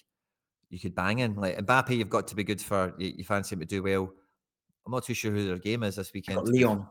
you 0.71 0.79
could 0.79 0.95
bang 0.95 1.19
in. 1.19 1.35
Like, 1.35 1.59
Mbappe, 1.59 1.97
you've 1.97 2.09
got 2.09 2.29
to 2.29 2.37
be 2.37 2.45
good 2.45 2.61
for, 2.61 2.95
you, 2.99 3.13
you 3.17 3.25
fancy 3.25 3.55
him 3.55 3.61
to 3.61 3.67
do 3.67 3.83
well. 3.83 4.11
I'm 4.87 4.93
not 4.93 5.05
too 5.05 5.15
sure 5.15 5.33
who 5.33 5.47
their 5.47 5.59
game 5.59 5.83
is 5.83 5.97
this 5.97 6.13
weekend. 6.13 6.37
got 6.37 6.47
to 6.47 6.53
be 6.53 6.59
Leon. 6.59 6.87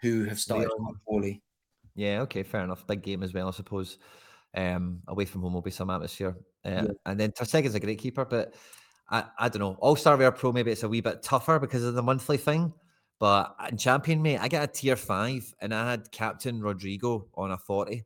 who 0.00 0.24
have 0.24 0.38
started 0.38 0.70
Leon. 0.78 1.00
poorly? 1.06 1.42
Yeah, 1.94 2.20
okay, 2.22 2.42
fair 2.42 2.62
enough. 2.62 2.86
Big 2.86 3.02
game 3.02 3.22
as 3.22 3.34
well, 3.34 3.48
I 3.48 3.50
suppose. 3.50 3.98
Um, 4.56 5.00
away 5.08 5.24
from 5.24 5.42
home 5.42 5.54
will 5.54 5.62
be 5.62 5.70
some 5.70 5.90
atmosphere. 5.90 6.36
Uh, 6.64 6.68
Yeah. 6.70 6.86
And 7.06 7.20
then 7.20 7.32
Ter 7.32 7.44
Stegen's 7.44 7.74
a 7.74 7.80
great 7.80 7.98
keeper, 7.98 8.24
but 8.24 8.54
I, 9.10 9.24
I 9.38 9.48
don't 9.48 9.60
know. 9.60 9.76
All 9.80 9.96
Star 9.96 10.16
Rare 10.16 10.32
Pro, 10.32 10.52
maybe 10.52 10.70
it's 10.72 10.82
a 10.82 10.88
wee 10.88 11.00
bit 11.00 11.22
tougher 11.22 11.58
because 11.58 11.84
of 11.84 11.94
the 11.94 12.02
monthly 12.02 12.36
thing. 12.36 12.72
But 13.18 13.54
in 13.70 13.76
Champion, 13.76 14.22
mate, 14.22 14.38
I 14.38 14.48
got 14.48 14.64
a 14.64 14.72
tier 14.72 14.96
five 14.96 15.52
and 15.60 15.74
I 15.74 15.90
had 15.90 16.10
Captain 16.12 16.60
Rodrigo 16.60 17.26
on 17.34 17.50
a 17.50 17.58
40 17.58 18.04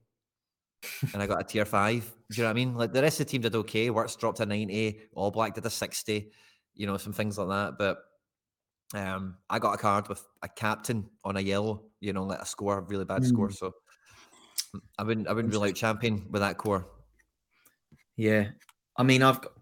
and 1.13 1.23
I 1.23 1.27
got 1.27 1.41
a 1.41 1.45
tier 1.45 1.65
five. 1.65 2.13
Do 2.31 2.37
you 2.37 2.43
know 2.43 2.49
what 2.49 2.51
I 2.51 2.55
mean? 2.55 2.75
Like 2.75 2.93
the 2.93 3.03
rest 3.03 3.21
of 3.21 3.27
the 3.27 3.31
team 3.31 3.43
did 3.43 3.55
okay. 3.55 3.91
Wirtz 3.91 4.17
dropped 4.17 4.41
a 4.41 4.47
90, 4.47 5.01
All 5.15 5.31
Black 5.31 5.55
did 5.55 5.67
a 5.67 5.71
60, 5.71 6.31
you 6.75 6.87
know, 6.87 6.97
some 6.97 7.13
things 7.13 7.37
like 7.39 7.49
that. 7.49 7.79
But 7.79 7.99
um, 8.99 9.37
I 9.51 9.59
got 9.59 9.75
a 9.75 9.79
card 9.79 10.09
with 10.09 10.27
a 10.43 10.49
captain 10.49 11.09
on 11.25 11.37
a 11.37 11.41
yellow, 11.41 11.85
you 12.01 12.13
know, 12.13 12.25
like 12.25 12.41
a 12.41 12.47
score, 12.47 12.79
a 12.79 12.83
really 12.83 13.05
bad 13.05 13.25
score. 13.25 13.51
So 13.51 13.69
mm, 13.69 13.73
I 14.99 15.03
wouldn't, 15.03 15.29
I 15.29 15.33
wouldn't 15.33 15.53
rule 15.53 15.65
out 15.65 15.75
champion 15.75 16.27
with 16.31 16.43
that 16.43 16.59
core. 16.59 16.87
Yeah, 18.17 18.49
I 18.97 19.03
mean 19.03 19.23
I've 19.23 19.41
got 19.41 19.53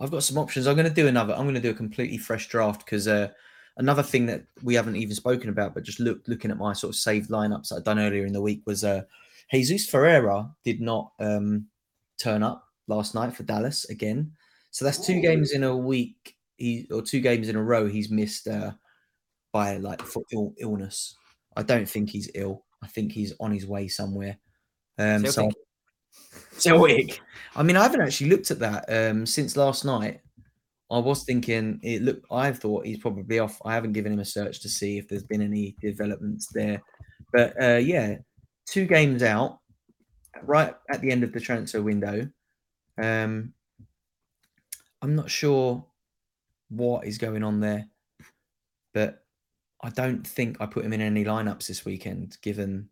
I've 0.00 0.10
got 0.10 0.22
some 0.22 0.38
options. 0.38 0.66
I'm 0.66 0.76
going 0.76 0.88
to 0.88 0.94
do 0.94 1.06
another. 1.06 1.34
I'm 1.34 1.44
going 1.44 1.54
to 1.54 1.60
do 1.60 1.70
a 1.70 1.74
completely 1.74 2.18
fresh 2.18 2.48
draft 2.48 2.84
because 2.84 3.06
uh, 3.06 3.28
another 3.76 4.02
thing 4.02 4.26
that 4.26 4.44
we 4.62 4.74
haven't 4.74 4.96
even 4.96 5.14
spoken 5.14 5.48
about, 5.48 5.74
but 5.74 5.84
just 5.84 6.00
look 6.00 6.20
looking 6.26 6.50
at 6.50 6.58
my 6.58 6.72
sort 6.72 6.94
of 6.94 6.96
saved 6.96 7.30
lineups 7.30 7.68
that 7.68 7.76
I'd 7.76 7.84
done 7.84 7.98
earlier 7.98 8.26
in 8.26 8.32
the 8.32 8.40
week 8.40 8.62
was 8.66 8.84
uh, 8.84 9.02
Jesus 9.50 9.88
Ferreira 9.88 10.50
did 10.64 10.80
not 10.80 11.12
um, 11.20 11.66
turn 12.18 12.42
up 12.42 12.64
last 12.88 13.14
night 13.14 13.34
for 13.34 13.44
Dallas 13.44 13.84
again. 13.86 14.32
So 14.70 14.84
that's 14.84 15.04
two 15.04 15.20
games 15.20 15.52
in 15.52 15.62
a 15.62 15.76
week. 15.76 16.36
He 16.56 16.88
or 16.90 17.02
two 17.02 17.20
games 17.20 17.48
in 17.48 17.56
a 17.56 17.62
row. 17.62 17.86
He's 17.86 18.10
missed 18.10 18.48
uh, 18.48 18.72
by 19.52 19.76
like 19.76 20.02
for 20.02 20.22
Ill, 20.32 20.52
illness. 20.58 21.16
I 21.56 21.62
don't 21.62 21.88
think 21.88 22.10
he's 22.10 22.30
ill. 22.34 22.64
I 22.82 22.88
think 22.88 23.12
he's 23.12 23.32
on 23.38 23.52
his 23.52 23.66
way 23.66 23.86
somewhere. 23.86 24.38
Um, 24.98 25.26
so 25.26 25.32
Celtic. 25.32 25.56
Celtic. 26.58 27.20
I 27.56 27.62
mean, 27.62 27.76
I 27.76 27.82
haven't 27.82 28.00
actually 28.00 28.30
looked 28.30 28.50
at 28.50 28.58
that 28.60 28.84
um, 28.88 29.26
since 29.26 29.56
last 29.56 29.84
night. 29.84 30.20
I 30.90 30.98
was 30.98 31.24
thinking 31.24 31.80
it 31.82 32.02
looked. 32.02 32.26
I 32.30 32.52
thought 32.52 32.86
he's 32.86 32.98
probably 32.98 33.38
off. 33.38 33.60
I 33.64 33.74
haven't 33.74 33.92
given 33.92 34.12
him 34.12 34.20
a 34.20 34.24
search 34.24 34.60
to 34.60 34.68
see 34.68 34.98
if 34.98 35.08
there's 35.08 35.24
been 35.24 35.42
any 35.42 35.76
developments 35.80 36.48
there. 36.52 36.82
But 37.32 37.60
uh, 37.60 37.76
yeah, 37.76 38.16
two 38.66 38.86
games 38.86 39.22
out, 39.22 39.60
right 40.42 40.74
at 40.90 41.00
the 41.00 41.10
end 41.10 41.24
of 41.24 41.32
the 41.32 41.40
transfer 41.40 41.82
window. 41.82 42.28
Um, 43.02 43.52
I'm 45.02 45.16
not 45.16 45.30
sure 45.30 45.84
what 46.68 47.06
is 47.06 47.18
going 47.18 47.42
on 47.42 47.60
there, 47.60 47.86
but 48.92 49.24
I 49.82 49.90
don't 49.90 50.26
think 50.26 50.58
I 50.60 50.66
put 50.66 50.84
him 50.84 50.92
in 50.92 51.00
any 51.00 51.24
lineups 51.24 51.66
this 51.66 51.84
weekend, 51.84 52.38
given 52.40 52.88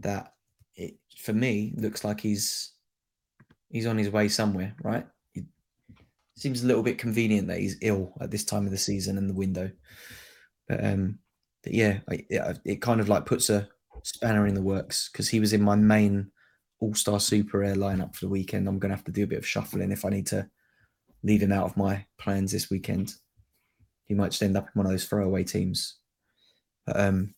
that 0.00 0.34
it 0.76 0.94
for 1.16 1.32
me 1.32 1.74
looks 1.76 2.04
like 2.04 2.20
he's 2.20 2.72
he's 3.70 3.86
on 3.86 3.98
his 3.98 4.10
way 4.10 4.28
somewhere, 4.28 4.74
right? 4.82 5.06
It 5.34 5.44
seems 6.36 6.62
a 6.62 6.66
little 6.66 6.82
bit 6.82 6.98
convenient 6.98 7.48
that 7.48 7.58
he's 7.58 7.78
ill 7.82 8.12
at 8.20 8.30
this 8.30 8.44
time 8.44 8.66
of 8.66 8.70
the 8.70 8.78
season 8.78 9.18
and 9.18 9.28
the 9.28 9.34
window. 9.34 9.70
But 10.68 10.84
um 10.84 11.18
but 11.62 11.74
yeah, 11.74 11.98
I, 12.10 12.24
yeah, 12.30 12.52
it 12.64 12.80
kind 12.80 13.00
of 13.00 13.08
like 13.08 13.26
puts 13.26 13.50
a 13.50 13.68
spanner 14.04 14.46
in 14.46 14.54
the 14.54 14.62
works 14.62 15.08
because 15.10 15.28
he 15.28 15.40
was 15.40 15.52
in 15.52 15.62
my 15.62 15.74
main 15.74 16.30
all-star 16.78 17.18
super 17.18 17.58
rare 17.58 17.74
lineup 17.74 18.14
for 18.14 18.26
the 18.26 18.30
weekend. 18.30 18.68
I'm 18.68 18.78
gonna 18.78 18.94
have 18.94 19.04
to 19.04 19.12
do 19.12 19.24
a 19.24 19.28
bit 19.28 19.38
of 19.38 19.46
shuffling 19.46 19.90
if 19.90 20.04
I 20.04 20.10
need 20.10 20.26
to 20.28 20.48
leave 21.22 21.42
him 21.42 21.52
out 21.52 21.64
of 21.64 21.76
my 21.76 22.04
plans 22.18 22.52
this 22.52 22.70
weekend. 22.70 23.14
He 24.04 24.14
might 24.14 24.30
just 24.30 24.42
end 24.42 24.56
up 24.56 24.66
in 24.66 24.72
one 24.74 24.86
of 24.86 24.92
those 24.92 25.06
throwaway 25.06 25.42
teams. 25.42 25.96
But, 26.86 27.00
um 27.00 27.34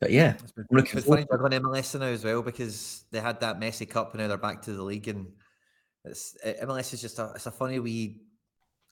but 0.00 0.10
yeah, 0.10 0.36
I'm 0.40 0.64
looking 0.70 0.98
it's 0.98 1.08
funny 1.08 1.24
forward 1.24 1.48
juggling 1.48 1.62
MLS 1.62 1.98
now 1.98 2.06
as 2.06 2.24
well 2.24 2.42
because 2.42 3.04
they 3.10 3.20
had 3.20 3.40
that 3.40 3.58
messy 3.58 3.86
cup 3.86 4.12
and 4.12 4.20
now 4.22 4.28
they're 4.28 4.38
back 4.38 4.62
to 4.62 4.72
the 4.72 4.82
league 4.82 5.08
and 5.08 5.26
It's 6.04 6.36
MLS 6.62 6.94
is 6.94 7.00
just 7.00 7.18
a 7.18 7.32
it's 7.34 7.46
a 7.46 7.50
funny 7.50 7.78
wee 7.78 8.20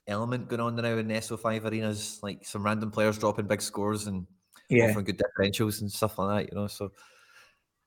element 0.07 0.49
going 0.49 0.61
on 0.61 0.77
now 0.77 0.97
in 0.97 1.09
the 1.09 1.15
SO5 1.15 1.65
arenas, 1.65 2.21
like 2.23 2.45
some 2.45 2.65
random 2.65 2.91
players 2.91 3.19
dropping 3.19 3.47
big 3.47 3.63
scores 3.63 4.07
and 4.07 4.27
Yeah, 4.69 4.91
offering 4.91 5.05
good 5.05 5.21
differentials 5.21 5.81
and 5.81 5.91
stuff 5.91 6.19
like 6.19 6.47
that, 6.47 6.53
you 6.53 6.61
know. 6.61 6.67
So 6.67 6.93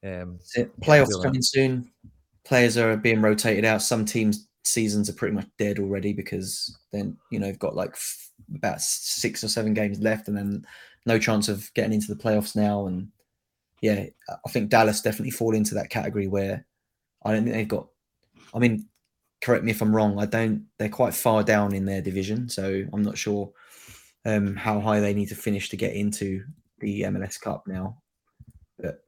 um. 0.03 0.39
Playoffs 0.81 1.21
coming 1.21 1.41
soon. 1.41 1.91
Players 2.45 2.77
are 2.77 2.97
being 2.97 3.21
rotated 3.21 3.65
out. 3.65 3.81
Some 3.81 4.05
teams' 4.05 4.47
seasons 4.63 5.09
are 5.09 5.13
pretty 5.13 5.35
much 5.35 5.47
dead 5.57 5.79
already 5.79 6.13
because 6.13 6.77
then 6.91 7.17
you 7.31 7.39
know 7.39 7.47
they've 7.47 7.59
got 7.59 7.75
like 7.75 7.91
f- 7.91 8.31
about 8.55 8.81
six 8.81 9.43
or 9.43 9.49
seven 9.49 9.73
games 9.73 9.99
left, 9.99 10.27
and 10.27 10.37
then 10.37 10.65
no 11.09 11.19
chance 11.19 11.49
of 11.49 11.73
getting 11.73 11.91
into 11.93 12.07
the 12.13 12.21
playoffs 12.21 12.55
now. 12.55 12.87
And 12.87 13.09
yeah, 13.81 14.05
I 14.29 14.49
think 14.49 14.69
Dallas 14.69 15.01
definitely 15.01 15.31
fall 15.31 15.53
into 15.53 15.75
that 15.75 15.89
category 15.89 16.27
where 16.27 16.65
I 17.25 17.33
don't 17.33 17.43
think 17.43 17.55
they've 17.55 17.67
got. 17.67 17.87
I 18.53 18.59
mean, 18.59 18.85
correct 19.41 19.65
me 19.65 19.71
if 19.71 19.81
I'm 19.81 19.95
wrong. 19.95 20.19
I 20.19 20.25
don't. 20.25 20.65
They're 20.77 20.89
quite 20.89 21.13
far 21.13 21.43
down 21.43 21.73
in 21.73 21.85
their 21.85 22.01
division, 22.01 22.47
so 22.47 22.83
I'm 22.93 23.03
not 23.03 23.17
sure 23.17 23.51
um, 24.25 24.55
how 24.55 24.79
high 24.79 24.99
they 24.99 25.13
need 25.13 25.29
to 25.29 25.35
finish 25.35 25.69
to 25.69 25.77
get 25.77 25.93
into 25.93 26.43
the 26.79 27.01
MLS 27.01 27.39
Cup 27.39 27.67
now. 27.67 27.97
But 28.79 29.03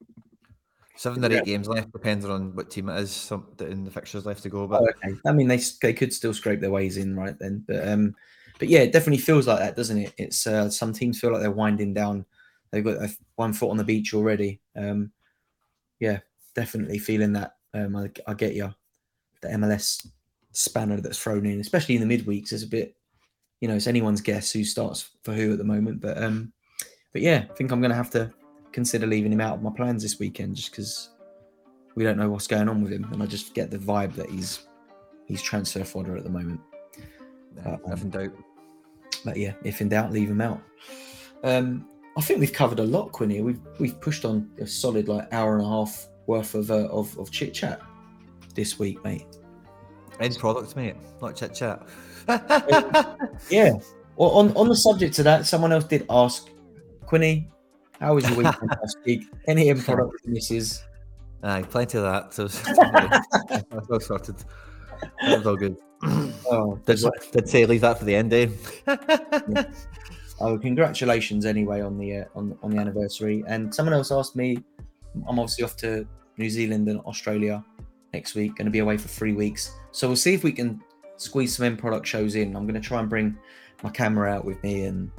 seven 0.95 1.23
or 1.23 1.31
Yeah. 1.31 1.39
eight 1.39 1.45
games 1.45 1.67
left, 1.67 1.91
depending 1.91 2.29
on 2.29 2.55
what 2.55 2.69
team 2.69 2.89
it 2.89 2.99
is, 2.99 3.31
in 3.59 3.83
the 3.85 3.91
fixtures 3.91 4.25
left 4.25 4.43
to 4.43 4.49
go. 4.49 4.67
But 4.67 4.81
Oh, 4.81 4.89
okay. 4.89 5.15
I 5.25 5.31
mean, 5.31 5.47
they 5.47 5.59
they 5.81 5.93
could 5.93 6.13
still 6.13 6.33
scrape 6.33 6.59
their 6.59 6.71
ways 6.71 6.97
in, 6.97 7.15
right 7.15 7.37
then. 7.39 7.63
But 7.67 7.87
um, 7.87 8.15
but 8.61 8.69
yeah, 8.69 8.81
it 8.81 8.91
definitely 8.91 9.17
feels 9.17 9.47
like 9.47 9.57
that, 9.57 9.75
doesn't 9.75 9.97
it? 9.97 10.13
It's 10.19 10.45
uh, 10.45 10.69
some 10.69 10.93
teams 10.93 11.19
feel 11.19 11.31
like 11.31 11.41
they're 11.41 11.49
winding 11.49 11.95
down. 11.95 12.27
They've 12.69 12.83
got 12.83 13.09
one 13.35 13.53
foot 13.53 13.71
on 13.71 13.77
the 13.77 13.83
beach 13.83 14.13
already. 14.13 14.61
Um, 14.75 15.11
yeah, 15.99 16.19
definitely 16.53 16.99
feeling 16.99 17.33
that. 17.33 17.55
Um, 17.73 17.95
I, 17.95 18.11
I 18.27 18.35
get 18.35 18.53
you. 18.53 18.71
The 19.41 19.47
MLS 19.47 20.05
spanner 20.51 21.01
that's 21.01 21.17
thrown 21.17 21.47
in, 21.47 21.59
especially 21.59 21.95
in 21.95 22.07
the 22.07 22.17
midweeks, 22.17 22.53
is 22.53 22.61
a 22.61 22.67
bit. 22.67 22.95
You 23.61 23.67
know, 23.67 23.73
it's 23.73 23.87
anyone's 23.87 24.21
guess 24.21 24.51
who 24.51 24.63
starts 24.63 25.09
for 25.23 25.33
who 25.33 25.53
at 25.53 25.57
the 25.57 25.63
moment. 25.63 25.99
But 25.99 26.21
um, 26.21 26.53
but 27.13 27.23
yeah, 27.23 27.45
I 27.49 27.53
think 27.55 27.71
I'm 27.71 27.81
going 27.81 27.89
to 27.89 27.97
have 27.97 28.11
to 28.11 28.31
consider 28.71 29.07
leaving 29.07 29.33
him 29.33 29.41
out 29.41 29.55
of 29.55 29.63
my 29.63 29.71
plans 29.71 30.03
this 30.03 30.19
weekend 30.19 30.55
just 30.55 30.69
because 30.69 31.09
we 31.95 32.03
don't 32.03 32.17
know 32.17 32.29
what's 32.29 32.45
going 32.45 32.69
on 32.69 32.83
with 32.83 32.93
him, 32.93 33.07
and 33.11 33.23
I 33.23 33.25
just 33.25 33.55
get 33.55 33.71
the 33.71 33.79
vibe 33.79 34.13
that 34.17 34.29
he's 34.29 34.67
he's 35.25 35.41
transfer 35.41 35.83
fodder 35.83 36.15
at 36.15 36.23
the 36.23 36.29
moment. 36.29 36.61
uh, 37.65 37.77
um, 37.87 38.01
in 38.01 38.11
doubt. 38.11 38.50
But 39.23 39.37
yeah, 39.37 39.53
if 39.63 39.81
in 39.81 39.89
doubt, 39.89 40.11
leave 40.11 40.29
them 40.29 40.41
out. 40.41 40.61
Um, 41.43 41.87
I 42.17 42.21
think 42.21 42.39
we've 42.39 42.53
covered 42.53 42.79
a 42.79 42.83
lot, 42.83 43.11
Quinny. 43.11 43.41
We've 43.41 43.59
we've 43.79 43.99
pushed 44.01 44.25
on 44.25 44.49
a 44.59 44.67
solid 44.67 45.07
like 45.07 45.31
hour 45.31 45.57
and 45.57 45.65
a 45.65 45.67
half 45.67 46.07
worth 46.27 46.55
of 46.55 46.71
uh, 46.71 46.87
of, 46.87 47.17
of 47.17 47.31
chit 47.31 47.53
chat 47.53 47.81
this 48.53 48.77
week, 48.77 49.03
mate. 49.03 49.25
End 50.19 50.37
product, 50.37 50.75
mate, 50.75 50.95
not 51.21 51.35
chit 51.35 51.53
chat. 51.55 51.87
Yeah. 53.49 53.73
Well, 54.15 54.29
on 54.31 54.55
on 54.55 54.67
the 54.67 54.75
subject 54.75 55.17
of 55.19 55.25
that, 55.25 55.45
someone 55.45 55.71
else 55.71 55.85
did 55.85 56.05
ask, 56.09 56.49
Quinny, 57.05 57.49
how 57.99 58.15
was 58.15 58.29
your 58.29 58.43
last 58.43 58.97
week? 59.05 59.23
Any 59.47 59.69
end 59.69 59.83
product 59.83 60.25
misses? 60.25 60.83
Aye, 61.43 61.63
plenty 61.63 61.97
of 61.97 62.03
that. 62.03 62.33
So 62.33 62.47
that's 63.69 63.89
all 63.89 63.99
sorted. 63.99 64.35
That 65.21 65.37
was 65.37 65.47
all 65.47 65.55
good. 65.55 65.77
Oh, 66.51 66.79
Did, 66.85 66.99
did 67.31 67.49
say 67.49 67.65
leave 67.65 67.81
that 67.81 67.97
for 67.99 68.05
the 68.05 68.15
end, 68.15 68.33
eh? 68.33 68.47
Oh, 70.43 70.57
congratulations 70.57 71.45
anyway 71.45 71.81
on 71.81 71.99
the 71.99 72.17
uh, 72.17 72.25
on 72.35 72.57
on 72.63 72.71
the 72.71 72.79
anniversary. 72.79 73.43
And 73.45 73.73
someone 73.73 73.93
else 73.93 74.11
asked 74.11 74.35
me, 74.35 74.57
I'm 75.27 75.37
obviously 75.37 75.63
off 75.63 75.77
to 75.77 76.07
New 76.37 76.49
Zealand 76.49 76.87
and 76.89 76.99
Australia 77.01 77.63
next 78.11 78.33
week. 78.33 78.55
Going 78.55 78.65
to 78.65 78.71
be 78.71 78.79
away 78.79 78.97
for 78.97 79.07
three 79.07 79.33
weeks, 79.33 79.71
so 79.91 80.07
we'll 80.07 80.15
see 80.15 80.33
if 80.33 80.43
we 80.43 80.51
can 80.51 80.81
squeeze 81.17 81.55
some 81.55 81.67
end 81.67 81.77
product 81.77 82.07
shows 82.07 82.33
in. 82.33 82.55
I'm 82.55 82.63
going 82.65 82.73
to 82.81 82.87
try 82.87 82.99
and 83.01 83.07
bring 83.07 83.37
my 83.83 83.91
camera 83.91 84.31
out 84.31 84.43
with 84.43 84.61
me 84.63 84.85
and 84.85 85.11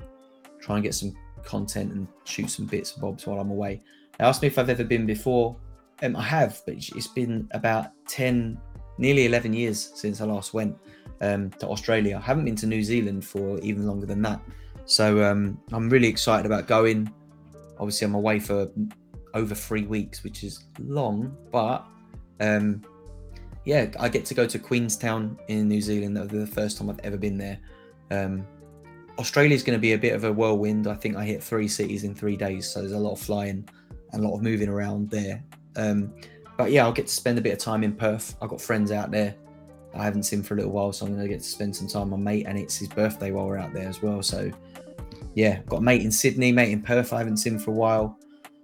try 0.60 0.74
and 0.74 0.82
get 0.82 0.92
some 0.94 1.14
content 1.44 1.92
and 1.92 2.08
shoot 2.24 2.50
some 2.50 2.66
bits 2.66 2.94
and 2.94 3.00
bobs 3.02 3.24
while 3.24 3.38
I'm 3.38 3.50
away. 3.50 3.80
They 4.18 4.24
asked 4.24 4.42
me 4.42 4.48
if 4.48 4.58
I've 4.58 4.70
ever 4.70 4.84
been 4.84 5.06
before. 5.06 5.56
Um, 6.02 6.16
I 6.16 6.22
have, 6.22 6.60
but 6.66 6.72
it's- 6.74 6.90
it's 6.96 7.06
been 7.06 7.48
about 7.52 7.90
ten, 8.08 8.58
nearly 8.98 9.26
eleven 9.26 9.52
years 9.52 9.92
since 9.94 10.20
I 10.20 10.24
last 10.24 10.52
went 10.52 10.76
um, 11.22 11.50
to 11.50 11.68
Australia. 11.68 12.16
I 12.16 12.20
haven't 12.20 12.44
been 12.44 12.56
to 12.56 12.66
New 12.66 12.82
Zealand 12.82 13.24
for 13.24 13.58
even 13.60 13.86
longer 13.86 14.06
than 14.06 14.20
that. 14.22 14.40
So 14.84 15.24
um, 15.24 15.58
I'm 15.72 15.88
really 15.88 16.08
excited 16.08 16.44
about 16.44 16.66
going. 16.66 17.10
Obviously, 17.78 18.04
I'm 18.04 18.14
away 18.14 18.40
for 18.40 18.68
over 19.32 19.54
three 19.54 19.86
weeks, 19.86 20.22
which 20.22 20.44
is 20.44 20.64
long, 20.78 21.34
but 21.50 21.84
um, 22.40 22.82
yeah, 23.64 23.86
I 23.98 24.08
get 24.08 24.24
to 24.26 24.34
go 24.34 24.46
to 24.46 24.58
Queenstown 24.58 25.38
in 25.48 25.68
New 25.68 25.80
Zealand. 25.80 26.16
That'll 26.16 26.28
be 26.28 26.38
the 26.38 26.46
first 26.46 26.76
time 26.76 26.90
I've 26.90 27.00
ever 27.02 27.16
been 27.16 27.38
there. 27.38 27.58
Um, 28.10 28.46
is 29.18 29.30
going 29.30 29.50
to 29.50 29.78
be 29.78 29.92
a 29.92 29.98
bit 29.98 30.14
of 30.14 30.24
a 30.24 30.32
whirlwind. 30.32 30.86
I 30.88 30.94
think 30.94 31.16
I 31.16 31.24
hit 31.24 31.42
three 31.42 31.68
cities 31.68 32.02
in 32.02 32.14
three 32.14 32.36
days, 32.36 32.68
so 32.68 32.80
there's 32.80 32.92
a 32.92 32.98
lot 32.98 33.12
of 33.12 33.20
flying 33.20 33.68
and 34.12 34.24
a 34.24 34.28
lot 34.28 34.36
of 34.36 34.42
moving 34.42 34.68
around 34.68 35.10
there. 35.10 35.42
Um, 35.76 36.12
but 36.58 36.72
yeah, 36.72 36.84
I'll 36.84 36.92
get 36.92 37.06
to 37.06 37.14
spend 37.14 37.38
a 37.38 37.40
bit 37.40 37.52
of 37.52 37.58
time 37.58 37.84
in 37.84 37.94
Perth. 37.94 38.36
I've 38.42 38.50
got 38.50 38.60
friends 38.60 38.90
out 38.90 39.10
there 39.10 39.36
I 39.94 40.04
haven't 40.04 40.22
seen 40.24 40.42
for 40.42 40.54
a 40.54 40.56
little 40.56 40.72
while, 40.72 40.92
so 40.92 41.06
I'm 41.06 41.12
going 41.12 41.22
to 41.22 41.28
get 41.28 41.42
to 41.42 41.48
spend 41.48 41.74
some 41.76 41.86
time 41.86 42.10
with 42.10 42.20
my 42.20 42.32
mate, 42.32 42.46
and 42.46 42.58
it's 42.58 42.76
his 42.76 42.88
birthday 42.88 43.30
while 43.30 43.46
we're 43.46 43.58
out 43.58 43.72
there 43.74 43.88
as 43.88 44.02
well. 44.02 44.22
So, 44.22 44.50
yeah, 45.34 45.60
got 45.62 45.78
a 45.78 45.80
mate 45.80 46.02
in 46.02 46.10
Sydney, 46.10 46.52
mate 46.52 46.70
in 46.70 46.82
Perth. 46.82 47.12
I 47.12 47.18
haven't 47.18 47.38
seen 47.38 47.58
for 47.58 47.70
a 47.70 47.74
while. 47.74 48.18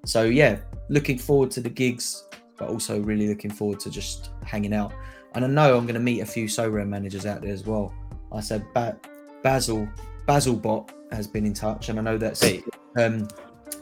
So, 0.05 0.25
yeah, 0.25 0.59
looking 0.89 1.19
forward 1.19 1.51
to 1.53 1.61
the 1.61 1.69
gigs, 1.69 2.25
but 2.57 2.69
also 2.69 3.01
really 3.01 3.29
looking 3.29 3.51
forward 3.51 3.81
to 3.81 3.91
just 3.91 4.31
hanging 4.45 4.73
out. 4.73 4.93
And 5.35 5.45
I 5.45 5.49
know 5.49 5.77
I'm 5.77 5.85
going 5.85 5.95
to 5.95 6.01
meet 6.01 6.21
a 6.21 6.27
few 6.27 6.47
Sorare 6.47 6.87
managers 6.89 7.27
out 7.27 7.43
there 7.43 7.53
as 7.53 7.65
well. 7.65 7.93
I 8.33 8.41
said 8.41 8.65
ba- 8.75 8.99
Basil 9.43 9.89
Basil 10.27 10.57
Bot 10.57 10.93
has 11.13 11.27
been 11.27 11.47
in 11.47 11.55
touch, 11.55 11.89
and 11.89 11.99
I 11.99 12.03
know 12.03 12.19
that's 12.19 12.43
Hey. 12.43 12.63
um, 12.99 13.29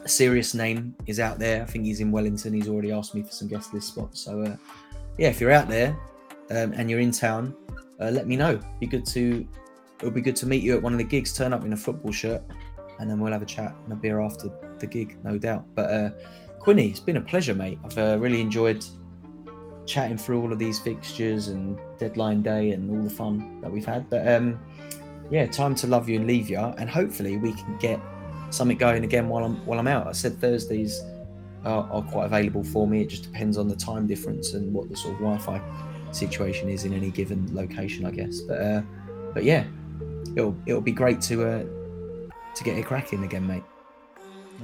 a 0.03 0.09
serious 0.09 0.53
name 0.53 0.95
is 1.05 1.19
out 1.19 1.39
there. 1.39 1.61
I 1.61 1.65
think 1.65 1.85
he's 1.85 1.99
in 1.99 2.11
Wellington. 2.11 2.53
He's 2.53 2.69
already 2.69 2.91
asked 2.91 3.15
me 3.15 3.23
for 3.23 3.31
some 3.31 3.47
guest 3.47 3.73
list 3.73 3.89
spots. 3.89 4.19
So, 4.19 4.41
uh, 4.41 4.55
yeah, 5.17 5.29
if 5.29 5.41
you're 5.41 5.51
out 5.51 5.67
there 5.67 5.97
um, 6.49 6.73
and 6.73 6.89
you're 6.89 6.99
in 6.99 7.11
town, 7.11 7.55
uh, 7.99 8.09
let 8.09 8.27
me 8.27 8.35
know. 8.35 8.59
Be 8.79 8.87
good 8.87 9.05
to 9.07 9.47
it'll 9.99 10.11
be 10.11 10.21
good 10.21 10.35
to 10.37 10.45
meet 10.45 10.63
you 10.63 10.75
at 10.75 10.81
one 10.81 10.93
of 10.93 10.99
the 10.99 11.03
gigs. 11.03 11.33
Turn 11.33 11.53
up 11.53 11.65
in 11.65 11.73
a 11.73 11.77
football 11.77 12.11
shirt, 12.11 12.43
and 12.99 13.09
then 13.09 13.19
we'll 13.19 13.33
have 13.33 13.41
a 13.41 13.45
chat 13.45 13.75
and 13.83 13.93
a 13.93 13.95
beer 13.95 14.19
after 14.21 14.49
the 14.79 14.87
gig, 14.87 15.17
no 15.23 15.37
doubt. 15.37 15.65
But 15.75 15.91
uh, 15.91 16.09
Quinny, 16.59 16.89
it's 16.89 16.99
been 16.99 17.17
a 17.17 17.21
pleasure, 17.21 17.55
mate. 17.55 17.79
I've 17.83 17.97
uh, 17.97 18.17
really 18.19 18.41
enjoyed 18.41 18.85
chatting 19.85 20.17
through 20.17 20.41
all 20.41 20.51
of 20.51 20.59
these 20.59 20.79
fixtures 20.79 21.47
and 21.47 21.79
deadline 21.97 22.41
day 22.41 22.71
and 22.71 22.91
all 22.91 23.03
the 23.03 23.09
fun 23.09 23.61
that 23.61 23.71
we've 23.71 23.85
had. 23.85 24.09
But 24.09 24.27
um, 24.27 24.59
yeah, 25.31 25.45
time 25.45 25.75
to 25.75 25.87
love 25.87 26.09
you 26.09 26.17
and 26.17 26.27
leave 26.27 26.49
you, 26.49 26.59
and 26.59 26.89
hopefully 26.89 27.37
we 27.37 27.53
can 27.53 27.77
get 27.77 27.99
something 28.49 28.77
going 28.77 29.03
again 29.03 29.27
while 29.27 29.43
I'm 29.43 29.65
while 29.65 29.79
I'm 29.79 29.87
out. 29.87 30.07
I 30.07 30.11
said 30.11 30.39
Thursdays 30.39 31.01
are, 31.65 31.89
are 31.91 32.01
quite 32.03 32.25
available 32.25 32.63
for 32.63 32.87
me. 32.87 33.01
It 33.01 33.09
just 33.09 33.23
depends 33.23 33.57
on 33.57 33.67
the 33.67 33.75
time 33.75 34.07
difference 34.07 34.53
and 34.53 34.73
what 34.73 34.89
the 34.89 34.95
sort 34.95 35.15
of 35.15 35.19
Wi-Fi 35.19 35.61
situation 36.11 36.69
is 36.69 36.85
in 36.85 36.93
any 36.93 37.09
given 37.09 37.53
location, 37.53 38.05
I 38.05 38.11
guess. 38.11 38.41
But 38.41 38.61
uh, 38.61 38.81
but 39.33 39.43
yeah, 39.43 39.65
it'll 40.35 40.55
it'll 40.65 40.81
be 40.81 40.91
great 40.91 41.21
to 41.21 41.45
uh, 41.45 41.63
to 42.55 42.63
get 42.63 42.77
it 42.77 42.85
cracking 42.85 43.23
again, 43.23 43.45
mate. 43.45 43.63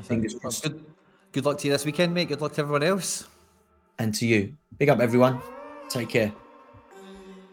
Fingers 0.03 0.33
Well, 0.33 0.41
crossed. 0.41 0.63
Good, 0.63 0.83
good 1.31 1.45
luck 1.45 1.59
to 1.59 1.67
you 1.67 1.73
this 1.73 1.85
weekend, 1.85 2.13
mate. 2.13 2.27
Good 2.27 2.41
luck 2.41 2.53
to 2.53 2.61
everyone 2.61 2.83
else. 2.83 3.27
And 3.99 4.13
to 4.15 4.25
you, 4.25 4.55
big 4.79 4.89
up 4.89 4.99
everyone. 4.99 5.39
Take 5.89 6.09
care. 6.09 6.33